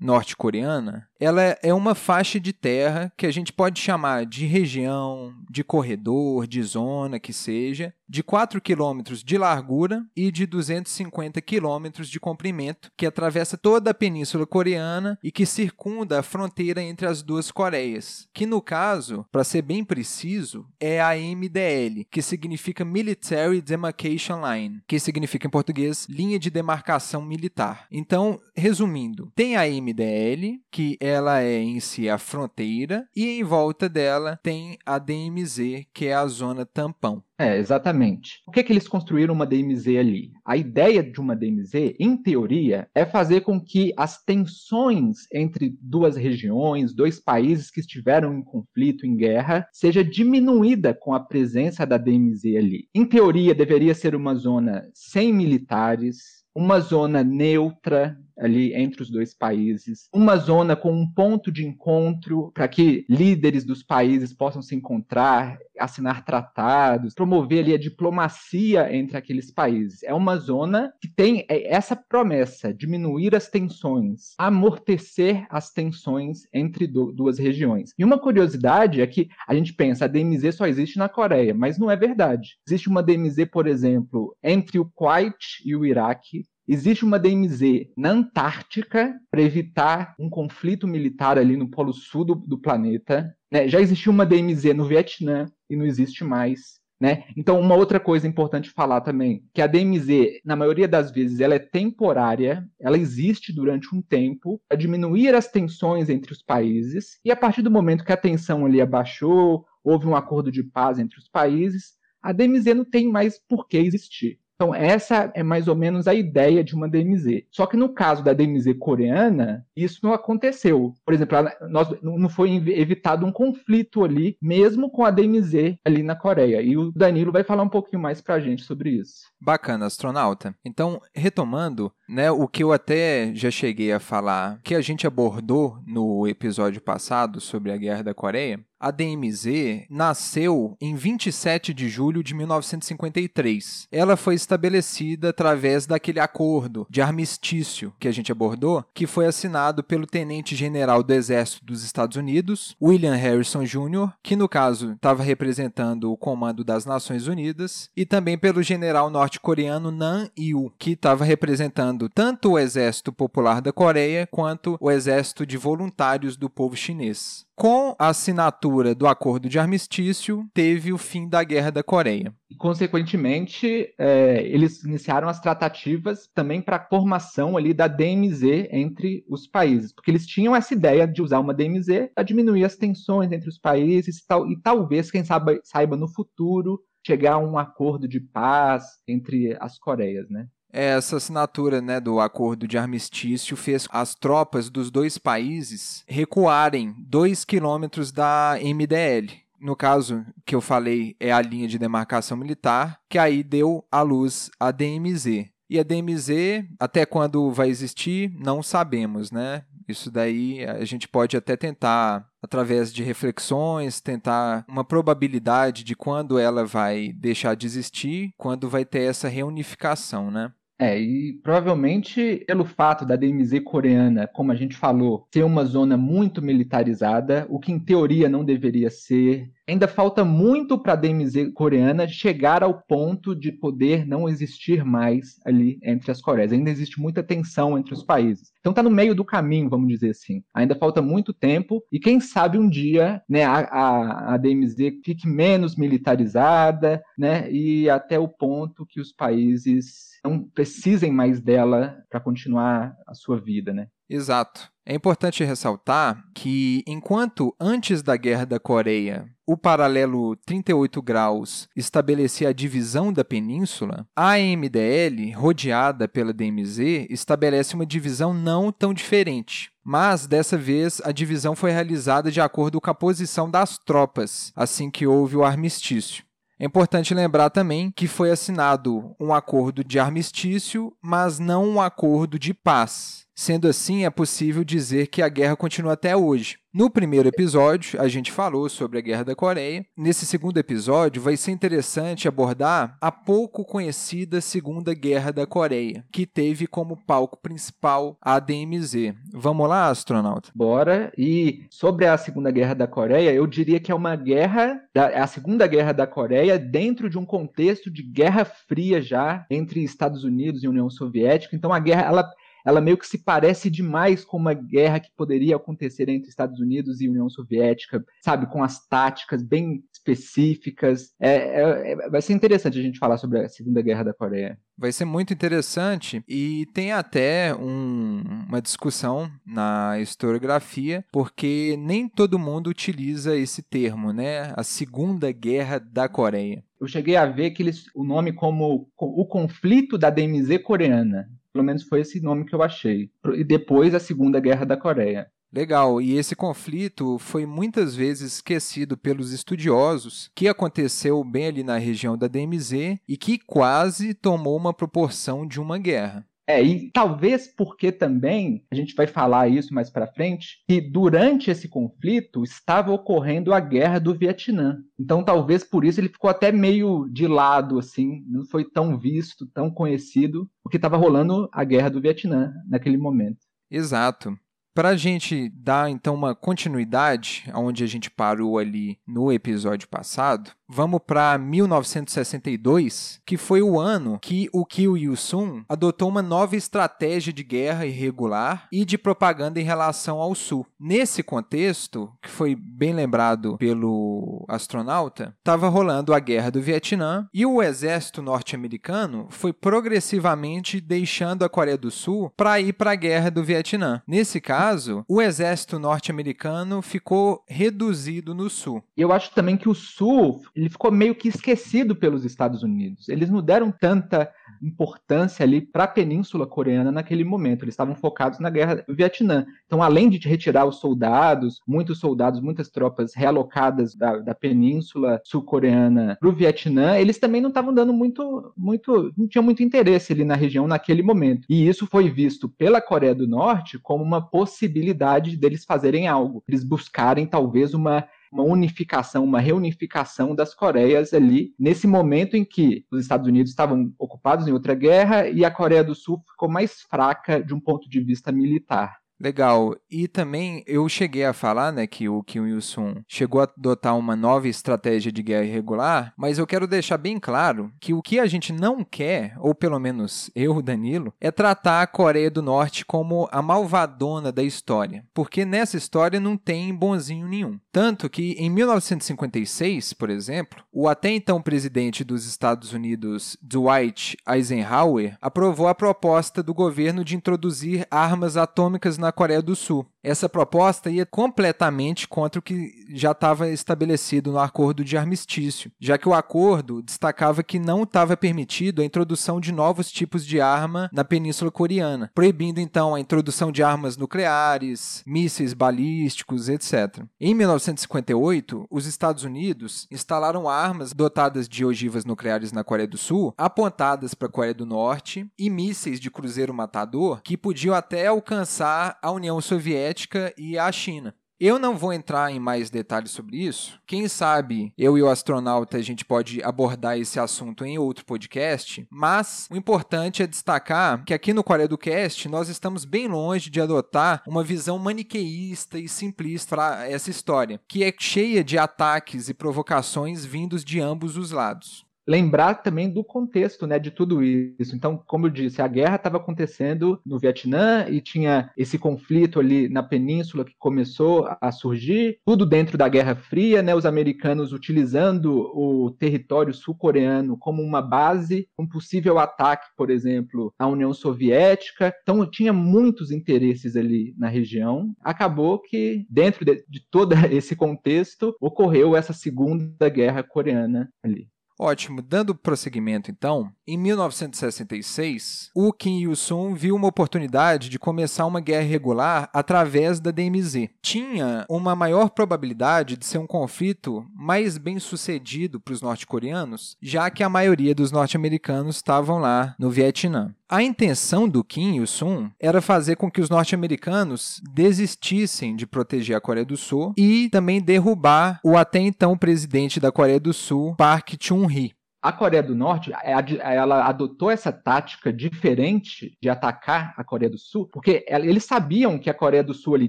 norte-coreana, 0.00 1.08
ela 1.20 1.56
é 1.62 1.72
uma 1.74 1.94
faixa 1.94 2.40
de 2.40 2.52
terra 2.52 3.12
que 3.16 3.26
a 3.26 3.30
gente 3.30 3.52
pode 3.52 3.78
chamar 3.78 4.24
de 4.24 4.46
região, 4.46 5.34
de 5.50 5.62
corredor, 5.62 6.46
de 6.46 6.62
zona, 6.62 7.20
que 7.20 7.32
seja, 7.32 7.92
de 8.08 8.24
4 8.24 8.60
quilômetros 8.60 9.22
de 9.22 9.38
largura 9.38 10.04
e 10.16 10.32
de 10.32 10.44
250 10.44 11.40
quilômetros 11.40 12.08
de 12.08 12.18
comprimento, 12.18 12.90
que 12.96 13.06
atravessa 13.06 13.56
toda 13.56 13.92
a 13.92 13.94
península 13.94 14.44
coreana 14.44 15.16
e 15.22 15.30
que 15.30 15.46
circunda 15.46 16.18
a 16.18 16.22
fronteira 16.22 16.82
entre 16.82 17.06
as 17.06 17.22
duas 17.22 17.50
Coreias, 17.50 18.26
que 18.32 18.46
no 18.46 18.62
caso, 18.62 19.26
para 19.30 19.44
ser 19.44 19.62
bem 19.62 19.84
preciso, 19.84 20.66
é 20.80 21.00
a 21.00 21.10
MDL, 21.14 22.06
que 22.10 22.22
significa 22.22 22.84
Military 22.84 23.60
Demarcation 23.60 24.40
Line, 24.44 24.80
que 24.88 24.98
significa 24.98 25.46
em 25.46 25.50
português 25.50 26.06
linha 26.08 26.38
de 26.38 26.50
demarcação 26.50 27.22
militar. 27.22 27.86
Então, 27.90 28.40
resumindo, 28.56 29.30
tem 29.36 29.56
a 29.56 29.66
MDL, 29.66 30.60
que 30.70 30.96
ela 31.10 31.42
é 31.42 31.58
em 31.58 31.80
si 31.80 32.08
a 32.08 32.18
fronteira, 32.18 33.06
e 33.14 33.38
em 33.38 33.44
volta 33.44 33.88
dela 33.88 34.38
tem 34.42 34.78
a 34.86 34.98
DMZ, 34.98 35.86
que 35.92 36.06
é 36.06 36.14
a 36.14 36.26
zona 36.26 36.64
tampão. 36.64 37.22
É, 37.40 37.56
exatamente. 37.56 38.42
Por 38.44 38.52
que, 38.52 38.62
que 38.62 38.70
eles 38.70 38.86
construíram 38.86 39.32
uma 39.32 39.46
DMZ 39.46 39.86
ali? 39.96 40.30
A 40.44 40.58
ideia 40.58 41.02
de 41.02 41.18
uma 41.18 41.34
DMZ, 41.34 41.94
em 41.98 42.14
teoria, 42.14 42.86
é 42.94 43.06
fazer 43.06 43.40
com 43.40 43.58
que 43.58 43.94
as 43.96 44.22
tensões 44.22 45.20
entre 45.32 45.74
duas 45.80 46.16
regiões, 46.16 46.94
dois 46.94 47.18
países 47.18 47.70
que 47.70 47.80
estiveram 47.80 48.34
em 48.34 48.44
conflito, 48.44 49.06
em 49.06 49.16
guerra, 49.16 49.66
seja 49.72 50.04
diminuída 50.04 50.92
com 50.92 51.14
a 51.14 51.20
presença 51.20 51.86
da 51.86 51.96
DMZ 51.96 52.44
ali. 52.56 52.88
Em 52.94 53.06
teoria, 53.06 53.54
deveria 53.54 53.94
ser 53.94 54.14
uma 54.14 54.34
zona 54.34 54.86
sem 54.92 55.32
militares, 55.32 56.40
uma 56.54 56.78
zona 56.80 57.24
neutra, 57.24 58.18
ali 58.40 58.74
entre 58.74 59.02
os 59.02 59.10
dois 59.10 59.34
países, 59.34 60.08
uma 60.12 60.36
zona 60.36 60.74
com 60.74 60.92
um 60.92 61.06
ponto 61.06 61.52
de 61.52 61.66
encontro 61.66 62.50
para 62.52 62.66
que 62.66 63.04
líderes 63.08 63.64
dos 63.64 63.82
países 63.82 64.32
possam 64.32 64.62
se 64.62 64.74
encontrar, 64.74 65.58
assinar 65.78 66.24
tratados, 66.24 67.14
promover 67.14 67.64
ali 67.64 67.74
a 67.74 67.78
diplomacia 67.78 68.94
entre 68.94 69.16
aqueles 69.16 69.50
países. 69.50 70.02
É 70.02 70.14
uma 70.14 70.36
zona 70.36 70.92
que 71.00 71.08
tem 71.08 71.44
essa 71.48 71.94
promessa, 71.94 72.72
diminuir 72.72 73.34
as 73.34 73.48
tensões, 73.48 74.34
amortecer 74.38 75.46
as 75.50 75.72
tensões 75.72 76.42
entre 76.52 76.86
duas 76.86 77.38
regiões. 77.38 77.92
E 77.98 78.04
uma 78.04 78.18
curiosidade 78.18 79.00
é 79.00 79.06
que 79.06 79.28
a 79.46 79.54
gente 79.54 79.74
pensa, 79.74 80.04
a 80.04 80.08
DMZ 80.08 80.54
só 80.54 80.66
existe 80.66 80.98
na 80.98 81.08
Coreia, 81.08 81.54
mas 81.54 81.78
não 81.78 81.90
é 81.90 81.96
verdade. 81.96 82.58
Existe 82.66 82.88
uma 82.88 83.02
DMZ, 83.02 83.46
por 83.50 83.66
exemplo, 83.66 84.36
entre 84.42 84.78
o 84.78 84.84
Kuwait 84.84 85.62
e 85.64 85.74
o 85.74 85.84
Iraque, 85.84 86.44
Existe 86.72 87.04
uma 87.04 87.18
DMZ 87.18 87.88
na 87.96 88.10
Antártica 88.10 89.12
para 89.28 89.42
evitar 89.42 90.14
um 90.16 90.30
conflito 90.30 90.86
militar 90.86 91.36
ali 91.36 91.56
no 91.56 91.68
polo 91.68 91.92
sul 91.92 92.24
do, 92.24 92.36
do 92.36 92.56
planeta. 92.56 93.34
Né? 93.50 93.66
Já 93.66 93.80
existiu 93.80 94.12
uma 94.12 94.24
DMZ 94.24 94.66
no 94.72 94.86
Vietnã 94.86 95.46
e 95.68 95.74
não 95.74 95.84
existe 95.84 96.22
mais. 96.22 96.78
Né? 97.00 97.24
Então, 97.36 97.58
uma 97.58 97.74
outra 97.74 97.98
coisa 97.98 98.28
importante 98.28 98.70
falar 98.70 99.00
também, 99.00 99.42
que 99.52 99.60
a 99.60 99.66
DMZ, 99.66 100.42
na 100.44 100.54
maioria 100.54 100.86
das 100.86 101.10
vezes, 101.10 101.40
ela 101.40 101.56
é 101.56 101.58
temporária, 101.58 102.64
ela 102.78 102.96
existe 102.96 103.52
durante 103.52 103.92
um 103.92 104.00
tempo 104.00 104.62
para 104.68 104.78
diminuir 104.78 105.34
as 105.34 105.48
tensões 105.48 106.08
entre 106.08 106.32
os 106.32 106.40
países, 106.40 107.18
e 107.24 107.32
a 107.32 107.36
partir 107.36 107.62
do 107.62 107.70
momento 107.70 108.04
que 108.04 108.12
a 108.12 108.16
tensão 108.16 108.64
ali 108.64 108.80
abaixou, 108.80 109.66
houve 109.82 110.06
um 110.06 110.14
acordo 110.14 110.52
de 110.52 110.62
paz 110.62 111.00
entre 111.00 111.18
os 111.18 111.26
países, 111.26 111.94
a 112.22 112.30
DMZ 112.32 112.66
não 112.76 112.84
tem 112.84 113.10
mais 113.10 113.40
por 113.48 113.66
que 113.66 113.78
existir. 113.78 114.38
Então, 114.60 114.74
essa 114.74 115.32
é 115.34 115.42
mais 115.42 115.68
ou 115.68 115.74
menos 115.74 116.06
a 116.06 116.12
ideia 116.12 116.62
de 116.62 116.74
uma 116.74 116.86
DMZ. 116.86 117.44
Só 117.50 117.64
que 117.64 117.78
no 117.78 117.88
caso 117.88 118.22
da 118.22 118.34
DMZ 118.34 118.74
coreana, 118.78 119.64
isso 119.74 120.00
não 120.02 120.12
aconteceu. 120.12 120.92
Por 121.02 121.14
exemplo, 121.14 121.38
nós, 121.70 121.88
não 122.02 122.28
foi 122.28 122.56
evitado 122.56 123.24
um 123.24 123.32
conflito 123.32 124.04
ali, 124.04 124.36
mesmo 124.38 124.90
com 124.90 125.02
a 125.02 125.10
DMZ 125.10 125.78
ali 125.82 126.02
na 126.02 126.14
Coreia. 126.14 126.60
E 126.60 126.76
o 126.76 126.92
Danilo 126.92 127.32
vai 127.32 127.42
falar 127.42 127.62
um 127.62 127.70
pouquinho 127.70 128.02
mais 128.02 128.20
pra 128.20 128.38
gente 128.38 128.62
sobre 128.62 128.90
isso. 128.90 129.22
Bacana, 129.40 129.86
astronauta. 129.86 130.54
Então, 130.62 131.00
retomando, 131.14 131.90
né, 132.06 132.30
o 132.30 132.46
que 132.46 132.62
eu 132.62 132.70
até 132.70 133.34
já 133.34 133.50
cheguei 133.50 133.90
a 133.92 133.98
falar, 133.98 134.60
que 134.62 134.74
a 134.74 134.82
gente 134.82 135.06
abordou 135.06 135.78
no 135.86 136.28
episódio 136.28 136.82
passado 136.82 137.40
sobre 137.40 137.72
a 137.72 137.78
Guerra 137.78 138.02
da 138.02 138.12
Coreia, 138.12 138.60
A 138.80 138.90
DMZ 138.90 139.84
nasceu 139.90 140.74
em 140.80 140.94
27 140.94 141.74
de 141.74 141.86
julho 141.86 142.24
de 142.24 142.32
1953. 142.32 143.86
Ela 143.92 144.16
foi 144.16 144.34
estabelecida 144.34 145.28
através 145.28 145.84
daquele 145.84 146.18
acordo 146.18 146.86
de 146.88 147.02
armistício 147.02 147.92
que 148.00 148.08
a 148.08 148.10
gente 148.10 148.32
abordou, 148.32 148.82
que 148.94 149.06
foi 149.06 149.26
assinado 149.26 149.84
pelo 149.84 150.06
tenente-general 150.06 151.02
do 151.02 151.12
Exército 151.12 151.62
dos 151.62 151.84
Estados 151.84 152.16
Unidos, 152.16 152.74
William 152.80 153.14
Harrison 153.14 153.64
Jr., 153.64 154.12
que 154.22 154.34
no 154.34 154.48
caso 154.48 154.92
estava 154.92 155.22
representando 155.22 156.10
o 156.10 156.16
comando 156.16 156.64
das 156.64 156.86
Nações 156.86 157.26
Unidas, 157.26 157.90
e 157.94 158.06
também 158.06 158.38
pelo 158.38 158.62
general 158.62 159.10
norte-coreano 159.10 159.90
Nan 159.90 160.30
Il, 160.34 160.72
que 160.78 160.92
estava 160.92 161.22
representando 161.22 162.08
tanto 162.08 162.52
o 162.52 162.58
Exército 162.58 163.12
Popular 163.12 163.60
da 163.60 163.74
Coreia 163.74 164.26
quanto 164.30 164.78
o 164.80 164.90
Exército 164.90 165.44
de 165.44 165.58
Voluntários 165.58 166.34
do 166.34 166.48
Povo 166.48 166.74
Chinês. 166.74 167.44
Com 167.54 167.94
a 167.98 168.08
assinatura 168.08 168.69
do 168.96 169.06
acordo 169.06 169.48
de 169.48 169.58
armistício, 169.58 170.46
teve 170.54 170.92
o 170.92 170.98
fim 170.98 171.28
da 171.28 171.42
Guerra 171.42 171.70
da 171.70 171.82
Coreia. 171.82 172.34
E, 172.50 172.56
consequentemente, 172.56 173.92
é, 173.98 174.42
eles 174.46 174.84
iniciaram 174.84 175.28
as 175.28 175.40
tratativas 175.40 176.28
também 176.34 176.60
para 176.60 176.76
a 176.76 176.86
formação 176.88 177.56
ali 177.56 177.74
da 177.74 177.86
DMZ 177.86 178.68
entre 178.70 179.24
os 179.28 179.46
países, 179.46 179.92
porque 179.92 180.10
eles 180.10 180.26
tinham 180.26 180.54
essa 180.54 180.74
ideia 180.74 181.06
de 181.06 181.22
usar 181.22 181.40
uma 181.40 181.54
DMZ 181.54 182.10
para 182.14 182.24
diminuir 182.24 182.64
as 182.64 182.76
tensões 182.76 183.30
entre 183.32 183.48
os 183.48 183.58
países 183.58 184.18
e, 184.18 184.26
tal, 184.26 184.50
e 184.50 184.60
talvez, 184.60 185.10
quem 185.10 185.24
sabe, 185.24 185.60
saiba 185.64 185.96
no 185.96 186.08
futuro, 186.08 186.80
chegar 187.06 187.34
a 187.34 187.38
um 187.38 187.58
acordo 187.58 188.06
de 188.06 188.20
paz 188.20 188.84
entre 189.08 189.56
as 189.60 189.78
Coreias, 189.78 190.28
né? 190.28 190.46
Essa 190.72 191.16
assinatura 191.16 191.80
né, 191.80 191.98
do 191.98 192.20
acordo 192.20 192.66
de 192.66 192.78
armistício 192.78 193.56
fez 193.56 193.88
as 193.90 194.14
tropas 194.14 194.70
dos 194.70 194.90
dois 194.90 195.18
países 195.18 196.04
recuarem 196.06 196.94
dois 196.98 197.44
quilômetros 197.44 198.12
da 198.12 198.56
MDL. 198.62 199.32
No 199.60 199.76
caso 199.76 200.24
que 200.46 200.54
eu 200.54 200.60
falei, 200.60 201.14
é 201.20 201.32
a 201.32 201.42
linha 201.42 201.68
de 201.68 201.78
demarcação 201.78 202.36
militar, 202.36 202.98
que 203.08 203.18
aí 203.18 203.42
deu 203.42 203.84
à 203.90 204.00
luz 204.00 204.50
a 204.58 204.70
DMZ. 204.70 205.50
E 205.68 205.78
a 205.78 205.82
DMZ, 205.82 206.64
até 206.78 207.04
quando 207.04 207.50
vai 207.52 207.68
existir, 207.68 208.32
não 208.34 208.62
sabemos, 208.62 209.30
né? 209.30 209.62
Isso 209.86 210.10
daí 210.10 210.64
a 210.64 210.84
gente 210.84 211.08
pode 211.08 211.36
até 211.36 211.56
tentar, 211.56 212.26
através 212.42 212.92
de 212.92 213.02
reflexões, 213.02 214.00
tentar 214.00 214.64
uma 214.68 214.84
probabilidade 214.84 215.84
de 215.84 215.94
quando 215.94 216.38
ela 216.38 216.64
vai 216.64 217.12
deixar 217.12 217.54
de 217.54 217.66
existir, 217.66 218.32
quando 218.38 218.68
vai 218.68 218.84
ter 218.84 219.02
essa 219.02 219.28
reunificação, 219.28 220.30
né? 220.30 220.52
É, 220.82 220.98
e 220.98 221.34
provavelmente 221.34 222.42
pelo 222.46 222.64
fato 222.64 223.04
da 223.04 223.14
DMZ 223.14 223.60
coreana, 223.62 224.26
como 224.26 224.50
a 224.50 224.54
gente 224.54 224.74
falou, 224.74 225.28
ser 225.30 225.44
uma 225.44 225.62
zona 225.62 225.94
muito 225.94 226.40
militarizada, 226.40 227.46
o 227.50 227.60
que 227.60 227.70
em 227.70 227.78
teoria 227.78 228.30
não 228.30 228.42
deveria 228.42 228.88
ser, 228.88 229.50
ainda 229.70 229.88
falta 229.88 230.24
muito 230.24 230.78
para 230.78 230.94
a 230.94 230.96
DMZ 230.96 231.52
coreana 231.54 232.06
chegar 232.08 232.62
ao 232.62 232.82
ponto 232.82 233.34
de 233.34 233.52
poder 233.52 234.06
não 234.06 234.28
existir 234.28 234.84
mais 234.84 235.40
ali 235.44 235.78
entre 235.82 236.10
as 236.10 236.20
Coreias. 236.20 236.52
Ainda 236.52 236.70
existe 236.70 237.00
muita 237.00 237.22
tensão 237.22 237.78
entre 237.78 237.94
os 237.94 238.02
países. 238.02 238.52
Então 238.60 238.70
está 238.70 238.82
no 238.82 238.90
meio 238.90 239.14
do 239.14 239.24
caminho, 239.24 239.70
vamos 239.70 239.88
dizer 239.88 240.10
assim. 240.10 240.42
Ainda 240.54 240.74
falta 240.74 241.00
muito 241.00 241.32
tempo 241.32 241.82
e 241.92 241.98
quem 241.98 242.20
sabe 242.20 242.58
um 242.58 242.68
dia, 242.68 243.22
né, 243.28 243.44
a, 243.44 243.60
a, 243.60 244.34
a 244.34 244.36
DMZ 244.36 244.76
fique 245.04 245.28
menos 245.28 245.76
militarizada, 245.76 247.02
né, 247.16 247.50
e 247.50 247.88
até 247.88 248.18
o 248.18 248.28
ponto 248.28 248.86
que 248.86 249.00
os 249.00 249.12
países 249.12 250.10
não 250.24 250.42
precisem 250.42 251.12
mais 251.12 251.40
dela 251.40 251.96
para 252.10 252.20
continuar 252.20 252.94
a 253.06 253.14
sua 253.14 253.40
vida, 253.40 253.72
né? 253.72 253.88
Exato. 254.08 254.70
É 254.86 254.94
importante 254.94 255.44
ressaltar 255.44 256.24
que, 256.34 256.82
enquanto 256.86 257.54
antes 257.60 258.02
da 258.02 258.16
Guerra 258.16 258.46
da 258.46 258.58
Coreia 258.58 259.28
o 259.46 259.56
paralelo 259.56 260.36
38 260.46 261.02
graus 261.02 261.68
estabelecia 261.74 262.50
a 262.50 262.52
divisão 262.52 263.12
da 263.12 263.24
península, 263.24 264.06
a 264.14 264.34
MDL, 264.38 265.32
rodeada 265.34 266.06
pela 266.06 266.32
DMZ, 266.32 266.78
estabelece 267.10 267.74
uma 267.74 267.84
divisão 267.84 268.32
não 268.32 268.70
tão 268.70 268.94
diferente. 268.94 269.72
Mas 269.84 270.28
dessa 270.28 270.56
vez 270.56 271.00
a 271.04 271.10
divisão 271.10 271.56
foi 271.56 271.72
realizada 271.72 272.30
de 272.30 272.40
acordo 272.40 272.80
com 272.80 272.90
a 272.90 272.94
posição 272.94 273.50
das 273.50 273.76
tropas, 273.76 274.52
assim 274.54 274.88
que 274.88 275.04
houve 275.04 275.36
o 275.36 275.42
armistício. 275.42 276.24
É 276.56 276.64
importante 276.66 277.14
lembrar 277.14 277.50
também 277.50 277.90
que 277.90 278.06
foi 278.06 278.30
assinado 278.30 279.16
um 279.18 279.34
acordo 279.34 279.82
de 279.82 279.98
armistício, 279.98 280.92
mas 281.02 281.38
não 281.40 281.66
um 281.66 281.80
acordo 281.80 282.38
de 282.38 282.54
paz. 282.54 283.26
Sendo 283.40 283.68
assim, 283.68 284.04
é 284.04 284.10
possível 284.10 284.62
dizer 284.62 285.06
que 285.06 285.22
a 285.22 285.28
guerra 285.30 285.56
continua 285.56 285.94
até 285.94 286.14
hoje. 286.14 286.58
No 286.72 286.90
primeiro 286.90 287.26
episódio, 287.26 288.00
a 288.00 288.06
gente 288.06 288.30
falou 288.30 288.68
sobre 288.68 288.98
a 288.98 289.00
Guerra 289.00 289.24
da 289.24 289.34
Coreia. 289.34 289.84
Nesse 289.96 290.24
segundo 290.24 290.56
episódio, 290.58 291.20
vai 291.20 291.36
ser 291.36 291.50
interessante 291.50 292.28
abordar 292.28 292.96
a 293.00 293.10
pouco 293.10 293.64
conhecida 293.64 294.40
Segunda 294.40 294.94
Guerra 294.94 295.32
da 295.32 295.46
Coreia, 295.46 296.04
que 296.12 296.26
teve 296.26 296.68
como 296.68 297.02
palco 297.04 297.40
principal 297.40 298.16
a 298.20 298.38
DMZ. 298.38 299.14
Vamos 299.32 299.68
lá, 299.68 299.88
astronauta? 299.88 300.50
Bora. 300.54 301.10
E 301.18 301.64
sobre 301.70 302.06
a 302.06 302.16
Segunda 302.16 302.52
Guerra 302.52 302.74
da 302.74 302.86
Coreia, 302.86 303.32
eu 303.32 303.48
diria 303.48 303.80
que 303.80 303.90
é 303.90 303.94
uma 303.94 304.14
guerra, 304.14 304.80
a 304.94 305.26
Segunda 305.26 305.66
Guerra 305.66 305.92
da 305.92 306.06
Coreia, 306.06 306.56
dentro 306.56 307.10
de 307.10 307.18
um 307.18 307.24
contexto 307.24 307.90
de 307.90 308.02
Guerra 308.02 308.44
Fria 308.44 309.02
já 309.02 309.44
entre 309.50 309.82
Estados 309.82 310.22
Unidos 310.22 310.62
e 310.62 310.68
União 310.68 310.88
Soviética. 310.88 311.56
Então 311.56 311.72
a 311.72 311.80
guerra, 311.80 312.02
ela 312.02 312.30
ela 312.64 312.80
meio 312.80 312.96
que 312.96 313.06
se 313.06 313.18
parece 313.18 313.70
demais 313.70 314.24
com 314.24 314.36
uma 314.36 314.54
guerra 314.54 315.00
que 315.00 315.10
poderia 315.16 315.56
acontecer 315.56 316.08
entre 316.08 316.28
Estados 316.28 316.60
Unidos 316.60 317.00
e 317.00 317.08
União 317.08 317.28
Soviética, 317.28 318.04
sabe, 318.22 318.46
com 318.46 318.62
as 318.62 318.86
táticas 318.86 319.42
bem 319.42 319.82
específicas. 319.92 321.12
É, 321.20 321.30
é, 321.30 321.92
é, 321.92 322.10
vai 322.10 322.22
ser 322.22 322.32
interessante 322.32 322.78
a 322.78 322.82
gente 322.82 322.98
falar 322.98 323.18
sobre 323.18 323.40
a 323.40 323.48
Segunda 323.48 323.82
Guerra 323.82 324.04
da 324.04 324.14
Coreia. 324.14 324.58
Vai 324.76 324.92
ser 324.92 325.04
muito 325.04 325.32
interessante 325.32 326.24
e 326.26 326.66
tem 326.72 326.90
até 326.90 327.54
um, 327.54 328.22
uma 328.48 328.62
discussão 328.62 329.30
na 329.46 329.98
historiografia, 330.00 331.04
porque 331.12 331.76
nem 331.78 332.08
todo 332.08 332.38
mundo 332.38 332.70
utiliza 332.70 333.36
esse 333.36 333.62
termo, 333.62 334.12
né? 334.12 334.52
A 334.56 334.62
Segunda 334.62 335.30
Guerra 335.30 335.78
da 335.78 336.08
Coreia. 336.08 336.64
Eu 336.80 336.88
cheguei 336.88 337.14
a 337.14 337.26
ver 337.26 337.50
que 337.50 337.62
eles, 337.62 337.84
o 337.94 338.02
nome 338.02 338.32
como 338.32 338.88
o 338.96 339.26
conflito 339.26 339.98
da 339.98 340.08
DMZ 340.08 340.62
coreana. 340.62 341.28
Pelo 341.52 341.64
menos 341.64 341.82
foi 341.84 342.00
esse 342.00 342.20
nome 342.20 342.44
que 342.44 342.54
eu 342.54 342.62
achei. 342.62 343.10
E 343.34 343.44
depois 343.44 343.94
a 343.94 344.00
Segunda 344.00 344.40
Guerra 344.40 344.64
da 344.64 344.76
Coreia. 344.76 345.30
Legal, 345.52 346.00
e 346.00 346.16
esse 346.16 346.36
conflito 346.36 347.18
foi 347.18 347.44
muitas 347.44 347.96
vezes 347.96 348.34
esquecido 348.34 348.96
pelos 348.96 349.32
estudiosos, 349.32 350.30
que 350.32 350.46
aconteceu 350.46 351.24
bem 351.24 351.46
ali 351.48 351.64
na 351.64 351.76
região 351.76 352.16
da 352.16 352.28
DMZ 352.28 353.00
e 353.08 353.16
que 353.16 353.36
quase 353.36 354.14
tomou 354.14 354.56
uma 354.56 354.72
proporção 354.72 355.44
de 355.44 355.60
uma 355.60 355.76
guerra. 355.76 356.24
É, 356.46 356.62
e 356.62 356.90
talvez 356.90 357.46
porque 357.46 357.92
também, 357.92 358.64
a 358.70 358.74
gente 358.74 358.94
vai 358.94 359.06
falar 359.06 359.48
isso 359.48 359.72
mais 359.72 359.88
para 359.88 360.12
frente, 360.12 360.64
que 360.68 360.80
durante 360.80 361.50
esse 361.50 361.68
conflito 361.68 362.42
estava 362.42 362.90
ocorrendo 362.90 363.54
a 363.54 363.60
guerra 363.60 364.00
do 364.00 364.14
Vietnã. 364.14 364.78
Então 364.98 365.22
talvez 365.22 365.62
por 365.62 365.84
isso 365.84 366.00
ele 366.00 366.08
ficou 366.08 366.28
até 366.28 366.50
meio 366.50 367.08
de 367.08 367.26
lado, 367.26 367.78
assim, 367.78 368.24
não 368.26 368.44
foi 368.44 368.64
tão 368.64 368.98
visto, 368.98 369.46
tão 369.46 369.70
conhecido, 369.70 370.50
porque 370.62 370.76
estava 370.76 370.96
rolando 370.96 371.48
a 371.52 371.62
guerra 371.62 371.88
do 371.88 372.00
Vietnã 372.00 372.52
naquele 372.68 372.96
momento. 372.96 373.46
Exato. 373.70 374.36
Para 374.80 374.88
a 374.88 374.96
gente 374.96 375.50
dar 375.50 375.90
então 375.90 376.14
uma 376.14 376.34
continuidade 376.34 377.44
aonde 377.52 377.84
a 377.84 377.86
gente 377.86 378.10
parou 378.10 378.56
ali 378.56 378.98
no 379.06 379.30
episódio 379.30 379.86
passado, 379.86 380.52
vamos 380.66 381.00
para 381.06 381.36
1962, 381.36 383.20
que 383.26 383.36
foi 383.36 383.60
o 383.60 383.78
ano 383.78 384.18
que 384.22 384.48
o 384.54 384.64
Kim 384.64 384.96
Il-sung 384.96 385.64
adotou 385.68 386.08
uma 386.08 386.22
nova 386.22 386.56
estratégia 386.56 387.30
de 387.30 387.42
guerra 387.42 387.84
irregular 387.84 388.68
e 388.72 388.86
de 388.86 388.96
propaganda 388.96 389.60
em 389.60 389.64
relação 389.64 390.18
ao 390.18 390.34
Sul. 390.34 390.64
Nesse 390.78 391.22
contexto, 391.22 392.10
que 392.22 392.30
foi 392.30 392.54
bem 392.54 392.94
lembrado 392.94 393.58
pelo 393.58 394.46
astronauta, 394.48 395.34
estava 395.38 395.68
rolando 395.68 396.14
a 396.14 396.18
Guerra 396.18 396.50
do 396.50 396.62
Vietnã 396.62 397.28
e 397.34 397.44
o 397.44 397.62
exército 397.62 398.22
norte-americano 398.22 399.26
foi 399.28 399.52
progressivamente 399.52 400.80
deixando 400.80 401.44
a 401.44 401.50
Coreia 401.50 401.76
do 401.76 401.90
Sul 401.90 402.32
para 402.34 402.58
ir 402.58 402.72
para 402.72 402.92
a 402.92 402.96
Guerra 402.96 403.30
do 403.30 403.44
Vietnã. 403.44 404.02
Nesse 404.06 404.40
caso, 404.40 404.69
o 405.08 405.20
exército 405.20 405.78
norte-americano 405.78 406.82
ficou 406.82 407.44
reduzido 407.48 408.34
no 408.34 408.48
Sul. 408.50 408.82
Eu 408.96 409.12
acho 409.12 409.32
também 409.34 409.56
que 409.56 409.68
o 409.68 409.74
Sul 409.74 410.42
ele 410.54 410.68
ficou 410.68 410.90
meio 410.90 411.14
que 411.14 411.28
esquecido 411.28 411.94
pelos 411.94 412.24
Estados 412.24 412.62
Unidos. 412.62 413.08
Eles 413.08 413.30
não 413.30 413.42
deram 413.42 413.70
tanta 413.70 414.30
importância 414.62 415.44
ali 415.44 415.60
para 415.60 415.84
a 415.84 415.88
Península 415.88 416.46
Coreana 416.46 416.92
naquele 416.92 417.24
momento. 417.24 417.64
Eles 417.64 417.72
estavam 417.72 417.94
focados 417.94 418.38
na 418.38 418.50
guerra 418.50 418.84
do 418.86 418.94
Vietnã. 418.94 419.46
Então, 419.66 419.82
além 419.82 420.08
de 420.08 420.28
retirar 420.28 420.64
os 420.64 420.76
soldados, 420.76 421.60
muitos 421.66 421.98
soldados, 421.98 422.40
muitas 422.40 422.68
tropas 422.68 423.14
realocadas 423.14 423.94
da, 423.94 424.18
da 424.18 424.34
Península 424.34 425.20
Sul-Coreana 425.24 426.16
para 426.20 426.28
o 426.28 426.32
Vietnã, 426.32 426.96
eles 426.98 427.18
também 427.18 427.40
não 427.40 427.48
estavam 427.48 427.72
dando 427.72 427.92
muito, 427.92 428.52
muito, 428.56 429.12
não 429.16 429.26
tinham 429.26 429.44
muito 429.44 429.62
interesse 429.62 430.12
ali 430.12 430.24
na 430.24 430.34
região 430.34 430.66
naquele 430.66 431.02
momento. 431.02 431.46
E 431.48 431.68
isso 431.68 431.86
foi 431.86 432.08
visto 432.10 432.48
pela 432.48 432.80
Coreia 432.80 433.14
do 433.14 433.26
Norte 433.26 433.78
como 433.78 434.04
uma 434.04 434.20
possibilidade 434.20 435.36
deles 435.36 435.64
fazerem 435.64 436.08
algo, 436.08 436.42
eles 436.48 436.64
buscarem 436.64 437.26
talvez 437.26 437.74
uma 437.74 438.06
uma 438.30 438.44
unificação, 438.44 439.24
uma 439.24 439.40
reunificação 439.40 440.34
das 440.34 440.54
Coreias 440.54 441.12
ali, 441.12 441.52
nesse 441.58 441.86
momento 441.86 442.36
em 442.36 442.44
que 442.44 442.84
os 442.90 443.00
Estados 443.00 443.26
Unidos 443.26 443.50
estavam 443.50 443.92
ocupados 443.98 444.46
em 444.46 444.52
outra 444.52 444.74
guerra 444.74 445.28
e 445.28 445.44
a 445.44 445.50
Coreia 445.50 445.82
do 445.82 445.94
Sul 445.94 446.22
ficou 446.28 446.48
mais 446.48 446.82
fraca 446.82 447.42
de 447.42 447.52
um 447.52 447.60
ponto 447.60 447.88
de 447.88 448.00
vista 448.00 448.30
militar. 448.30 448.98
Legal. 449.20 449.76
E 449.90 450.08
também 450.08 450.64
eu 450.66 450.88
cheguei 450.88 451.24
a 451.24 451.34
falar, 451.34 451.70
né, 451.72 451.86
que 451.86 452.08
o 452.08 452.22
Kim 452.22 452.46
Il-sung 452.46 453.02
chegou 453.06 453.42
a 453.42 453.44
adotar 453.44 453.96
uma 453.96 454.16
nova 454.16 454.48
estratégia 454.48 455.12
de 455.12 455.22
guerra 455.22 455.44
irregular, 455.44 456.14
mas 456.16 456.38
eu 456.38 456.46
quero 456.46 456.66
deixar 456.66 456.96
bem 456.96 457.18
claro 457.18 457.70
que 457.78 457.92
o 457.92 458.00
que 458.00 458.18
a 458.18 458.26
gente 458.26 458.50
não 458.52 458.82
quer, 458.82 459.34
ou 459.38 459.54
pelo 459.54 459.78
menos 459.78 460.30
eu, 460.34 460.62
Danilo, 460.62 461.12
é 461.20 461.30
tratar 461.30 461.82
a 461.82 461.86
Coreia 461.86 462.30
do 462.30 462.40
Norte 462.40 462.84
como 462.84 463.28
a 463.30 463.42
malvadona 463.42 464.32
da 464.32 464.42
história, 464.42 465.04
porque 465.12 465.44
nessa 465.44 465.76
história 465.76 466.18
não 466.18 466.36
tem 466.36 466.74
bonzinho 466.74 467.28
nenhum. 467.28 467.58
Tanto 467.70 468.08
que 468.08 468.32
em 468.32 468.48
1956, 468.48 469.92
por 469.92 470.08
exemplo, 470.08 470.62
o 470.72 470.88
até 470.88 471.10
então 471.10 471.42
presidente 471.42 472.02
dos 472.02 472.24
Estados 472.26 472.72
Unidos, 472.72 473.36
Dwight 473.42 474.16
Eisenhower, 474.26 475.16
aprovou 475.20 475.68
a 475.68 475.74
proposta 475.74 476.42
do 476.42 476.54
governo 476.54 477.04
de 477.04 477.16
introduzir 477.16 477.86
armas 477.90 478.36
atômicas 478.36 478.96
na 478.96 479.09
Coreia 479.12 479.42
do 479.42 479.54
Sul. 479.56 479.86
Essa 480.02 480.28
proposta 480.28 480.90
ia 480.90 481.04
completamente 481.04 482.08
contra 482.08 482.38
o 482.38 482.42
que 482.42 482.86
já 482.88 483.10
estava 483.10 483.48
estabelecido 483.50 484.32
no 484.32 484.38
acordo 484.38 484.82
de 484.82 484.96
armistício, 484.96 485.70
já 485.78 485.98
que 485.98 486.08
o 486.08 486.14
acordo 486.14 486.80
destacava 486.80 487.42
que 487.42 487.58
não 487.58 487.82
estava 487.82 488.16
permitido 488.16 488.80
a 488.80 488.84
introdução 488.84 489.38
de 489.38 489.52
novos 489.52 489.90
tipos 489.90 490.24
de 490.24 490.40
arma 490.40 490.88
na 490.90 491.04
Península 491.04 491.50
Coreana, 491.50 492.10
proibindo 492.14 492.60
então 492.60 492.94
a 492.94 493.00
introdução 493.00 493.52
de 493.52 493.62
armas 493.62 493.98
nucleares, 493.98 495.02
mísseis 495.06 495.52
balísticos, 495.52 496.48
etc. 496.48 497.04
Em 497.20 497.34
1958, 497.34 498.66
os 498.70 498.86
Estados 498.86 499.22
Unidos 499.22 499.86
instalaram 499.90 500.48
armas 500.48 500.94
dotadas 500.94 501.46
de 501.46 501.64
ogivas 501.64 502.06
nucleares 502.06 502.52
na 502.52 502.64
Coreia 502.64 502.88
do 502.88 502.96
Sul, 502.96 503.34
apontadas 503.36 504.14
para 504.14 504.28
a 504.28 504.32
Coreia 504.32 504.54
do 504.54 504.64
Norte, 504.64 505.30
e 505.38 505.50
mísseis 505.50 506.00
de 506.00 506.10
cruzeiro 506.10 506.54
matador 506.54 507.20
que 507.22 507.36
podiam 507.36 507.74
até 507.74 508.06
alcançar 508.06 508.98
a 509.02 509.10
União 509.10 509.40
Soviética 509.40 509.89
Soviética 509.90 510.32
e 510.38 510.58
a 510.58 510.70
China. 510.70 511.14
Eu 511.38 511.58
não 511.58 511.74
vou 511.74 511.90
entrar 511.90 512.30
em 512.30 512.38
mais 512.38 512.68
detalhes 512.68 513.12
sobre 513.12 513.38
isso. 513.38 513.80
Quem 513.86 514.06
sabe 514.08 514.74
eu 514.76 514.98
e 514.98 515.02
o 515.02 515.08
astronauta 515.08 515.78
a 515.78 515.82
gente 515.82 516.04
pode 516.04 516.42
abordar 516.42 516.98
esse 516.98 517.18
assunto 517.18 517.64
em 517.64 517.78
outro 517.78 518.04
podcast, 518.04 518.86
mas 518.90 519.48
o 519.50 519.56
importante 519.56 520.22
é 520.22 520.26
destacar 520.26 521.02
que 521.02 521.14
aqui 521.14 521.32
no 521.32 521.42
Coreia 521.42 521.66
do 521.66 521.78
Cast 521.78 522.28
nós 522.28 522.50
estamos 522.50 522.84
bem 522.84 523.08
longe 523.08 523.48
de 523.48 523.58
adotar 523.58 524.22
uma 524.26 524.44
visão 524.44 524.78
maniqueísta 524.78 525.78
e 525.78 525.88
simplista 525.88 526.56
para 526.56 526.86
essa 526.86 527.10
história, 527.10 527.58
que 527.66 527.82
é 527.84 527.92
cheia 527.98 528.44
de 528.44 528.58
ataques 528.58 529.30
e 529.30 529.34
provocações 529.34 530.26
vindos 530.26 530.62
de 530.62 530.78
ambos 530.78 531.16
os 531.16 531.30
lados 531.30 531.88
lembrar 532.10 532.54
também 532.54 532.90
do 532.90 533.04
contexto, 533.04 533.68
né, 533.68 533.78
de 533.78 533.92
tudo 533.92 534.20
isso. 534.20 534.74
Então, 534.74 535.00
como 535.06 535.26
eu 535.26 535.30
disse, 535.30 535.62
a 535.62 535.68
guerra 535.68 535.94
estava 535.94 536.16
acontecendo 536.16 537.00
no 537.06 537.20
Vietnã 537.20 537.86
e 537.88 538.00
tinha 538.00 538.50
esse 538.56 538.76
conflito 538.76 539.38
ali 539.38 539.68
na 539.68 539.80
península 539.80 540.44
que 540.44 540.56
começou 540.58 541.28
a 541.40 541.52
surgir, 541.52 542.18
tudo 542.26 542.44
dentro 542.44 542.76
da 542.76 542.88
Guerra 542.88 543.14
Fria, 543.14 543.62
né, 543.62 543.76
os 543.76 543.86
americanos 543.86 544.52
utilizando 544.52 545.52
o 545.54 545.92
território 545.92 546.52
sul-coreano 546.52 547.38
como 547.38 547.62
uma 547.62 547.80
base, 547.80 548.48
um 548.58 548.66
possível 548.66 549.20
ataque, 549.20 549.68
por 549.76 549.88
exemplo, 549.88 550.52
à 550.58 550.66
União 550.66 550.92
Soviética. 550.92 551.94
Então, 552.02 552.28
tinha 552.28 552.52
muitos 552.52 553.12
interesses 553.12 553.76
ali 553.76 554.12
na 554.18 554.26
região. 554.26 554.92
Acabou 555.00 555.60
que 555.60 556.04
dentro 556.10 556.44
de, 556.44 556.64
de 556.68 556.80
todo 556.90 557.14
esse 557.30 557.54
contexto 557.54 558.34
ocorreu 558.40 558.96
essa 558.96 559.12
segunda 559.12 559.88
guerra 559.88 560.24
coreana 560.24 560.92
ali. 561.04 561.28
Ótimo, 561.62 562.00
dando 562.00 562.34
prosseguimento 562.34 563.10
então, 563.10 563.52
em 563.68 563.76
1966, 563.76 565.50
o 565.54 565.70
Kim 565.74 566.00
Il-sung 566.00 566.54
viu 566.54 566.74
uma 566.74 566.88
oportunidade 566.88 567.68
de 567.68 567.78
começar 567.78 568.24
uma 568.24 568.40
guerra 568.40 568.66
regular 568.66 569.28
através 569.30 570.00
da 570.00 570.10
DMZ. 570.10 570.70
Tinha 570.80 571.44
uma 571.50 571.76
maior 571.76 572.08
probabilidade 572.08 572.96
de 572.96 573.04
ser 573.04 573.18
um 573.18 573.26
conflito 573.26 574.06
mais 574.14 574.56
bem 574.56 574.78
sucedido 574.78 575.60
para 575.60 575.74
os 575.74 575.82
norte-coreanos, 575.82 576.78
já 576.80 577.10
que 577.10 577.22
a 577.22 577.28
maioria 577.28 577.74
dos 577.74 577.92
norte-americanos 577.92 578.76
estavam 578.76 579.18
lá 579.18 579.54
no 579.58 579.70
Vietnã. 579.70 580.34
A 580.52 580.64
intenção 580.64 581.28
do 581.28 581.44
Kim 581.44 581.76
Il-sung 581.76 582.32
era 582.40 582.60
fazer 582.60 582.96
com 582.96 583.08
que 583.08 583.20
os 583.20 583.30
norte-americanos 583.30 584.42
desistissem 584.52 585.54
de 585.54 585.64
proteger 585.64 586.16
a 586.16 586.20
Coreia 586.20 586.44
do 586.44 586.56
Sul 586.56 586.92
e 586.98 587.28
também 587.30 587.60
derrubar 587.60 588.40
o 588.42 588.56
até 588.56 588.80
então 588.80 589.16
presidente 589.16 589.78
da 589.78 589.92
Coreia 589.92 590.18
do 590.18 590.32
Sul, 590.32 590.74
Park 590.74 591.14
Chung-hee. 591.20 591.72
A 592.02 592.12
Coreia 592.12 592.42
do 592.42 592.54
Norte, 592.54 592.92
é 593.02 593.12
ela 593.54 593.86
adotou 593.86 594.30
essa 594.30 594.50
tática 594.50 595.12
diferente 595.12 596.16
de 596.20 596.30
atacar 596.30 596.94
a 596.96 597.04
Coreia 597.04 597.30
do 597.30 597.36
Sul, 597.36 597.68
porque 597.70 598.04
eles 598.08 598.44
sabiam 598.44 598.98
que 598.98 599.10
a 599.10 599.14
Coreia 599.14 599.44
do 599.44 599.52
Sul 599.52 599.74
ali 599.74 599.88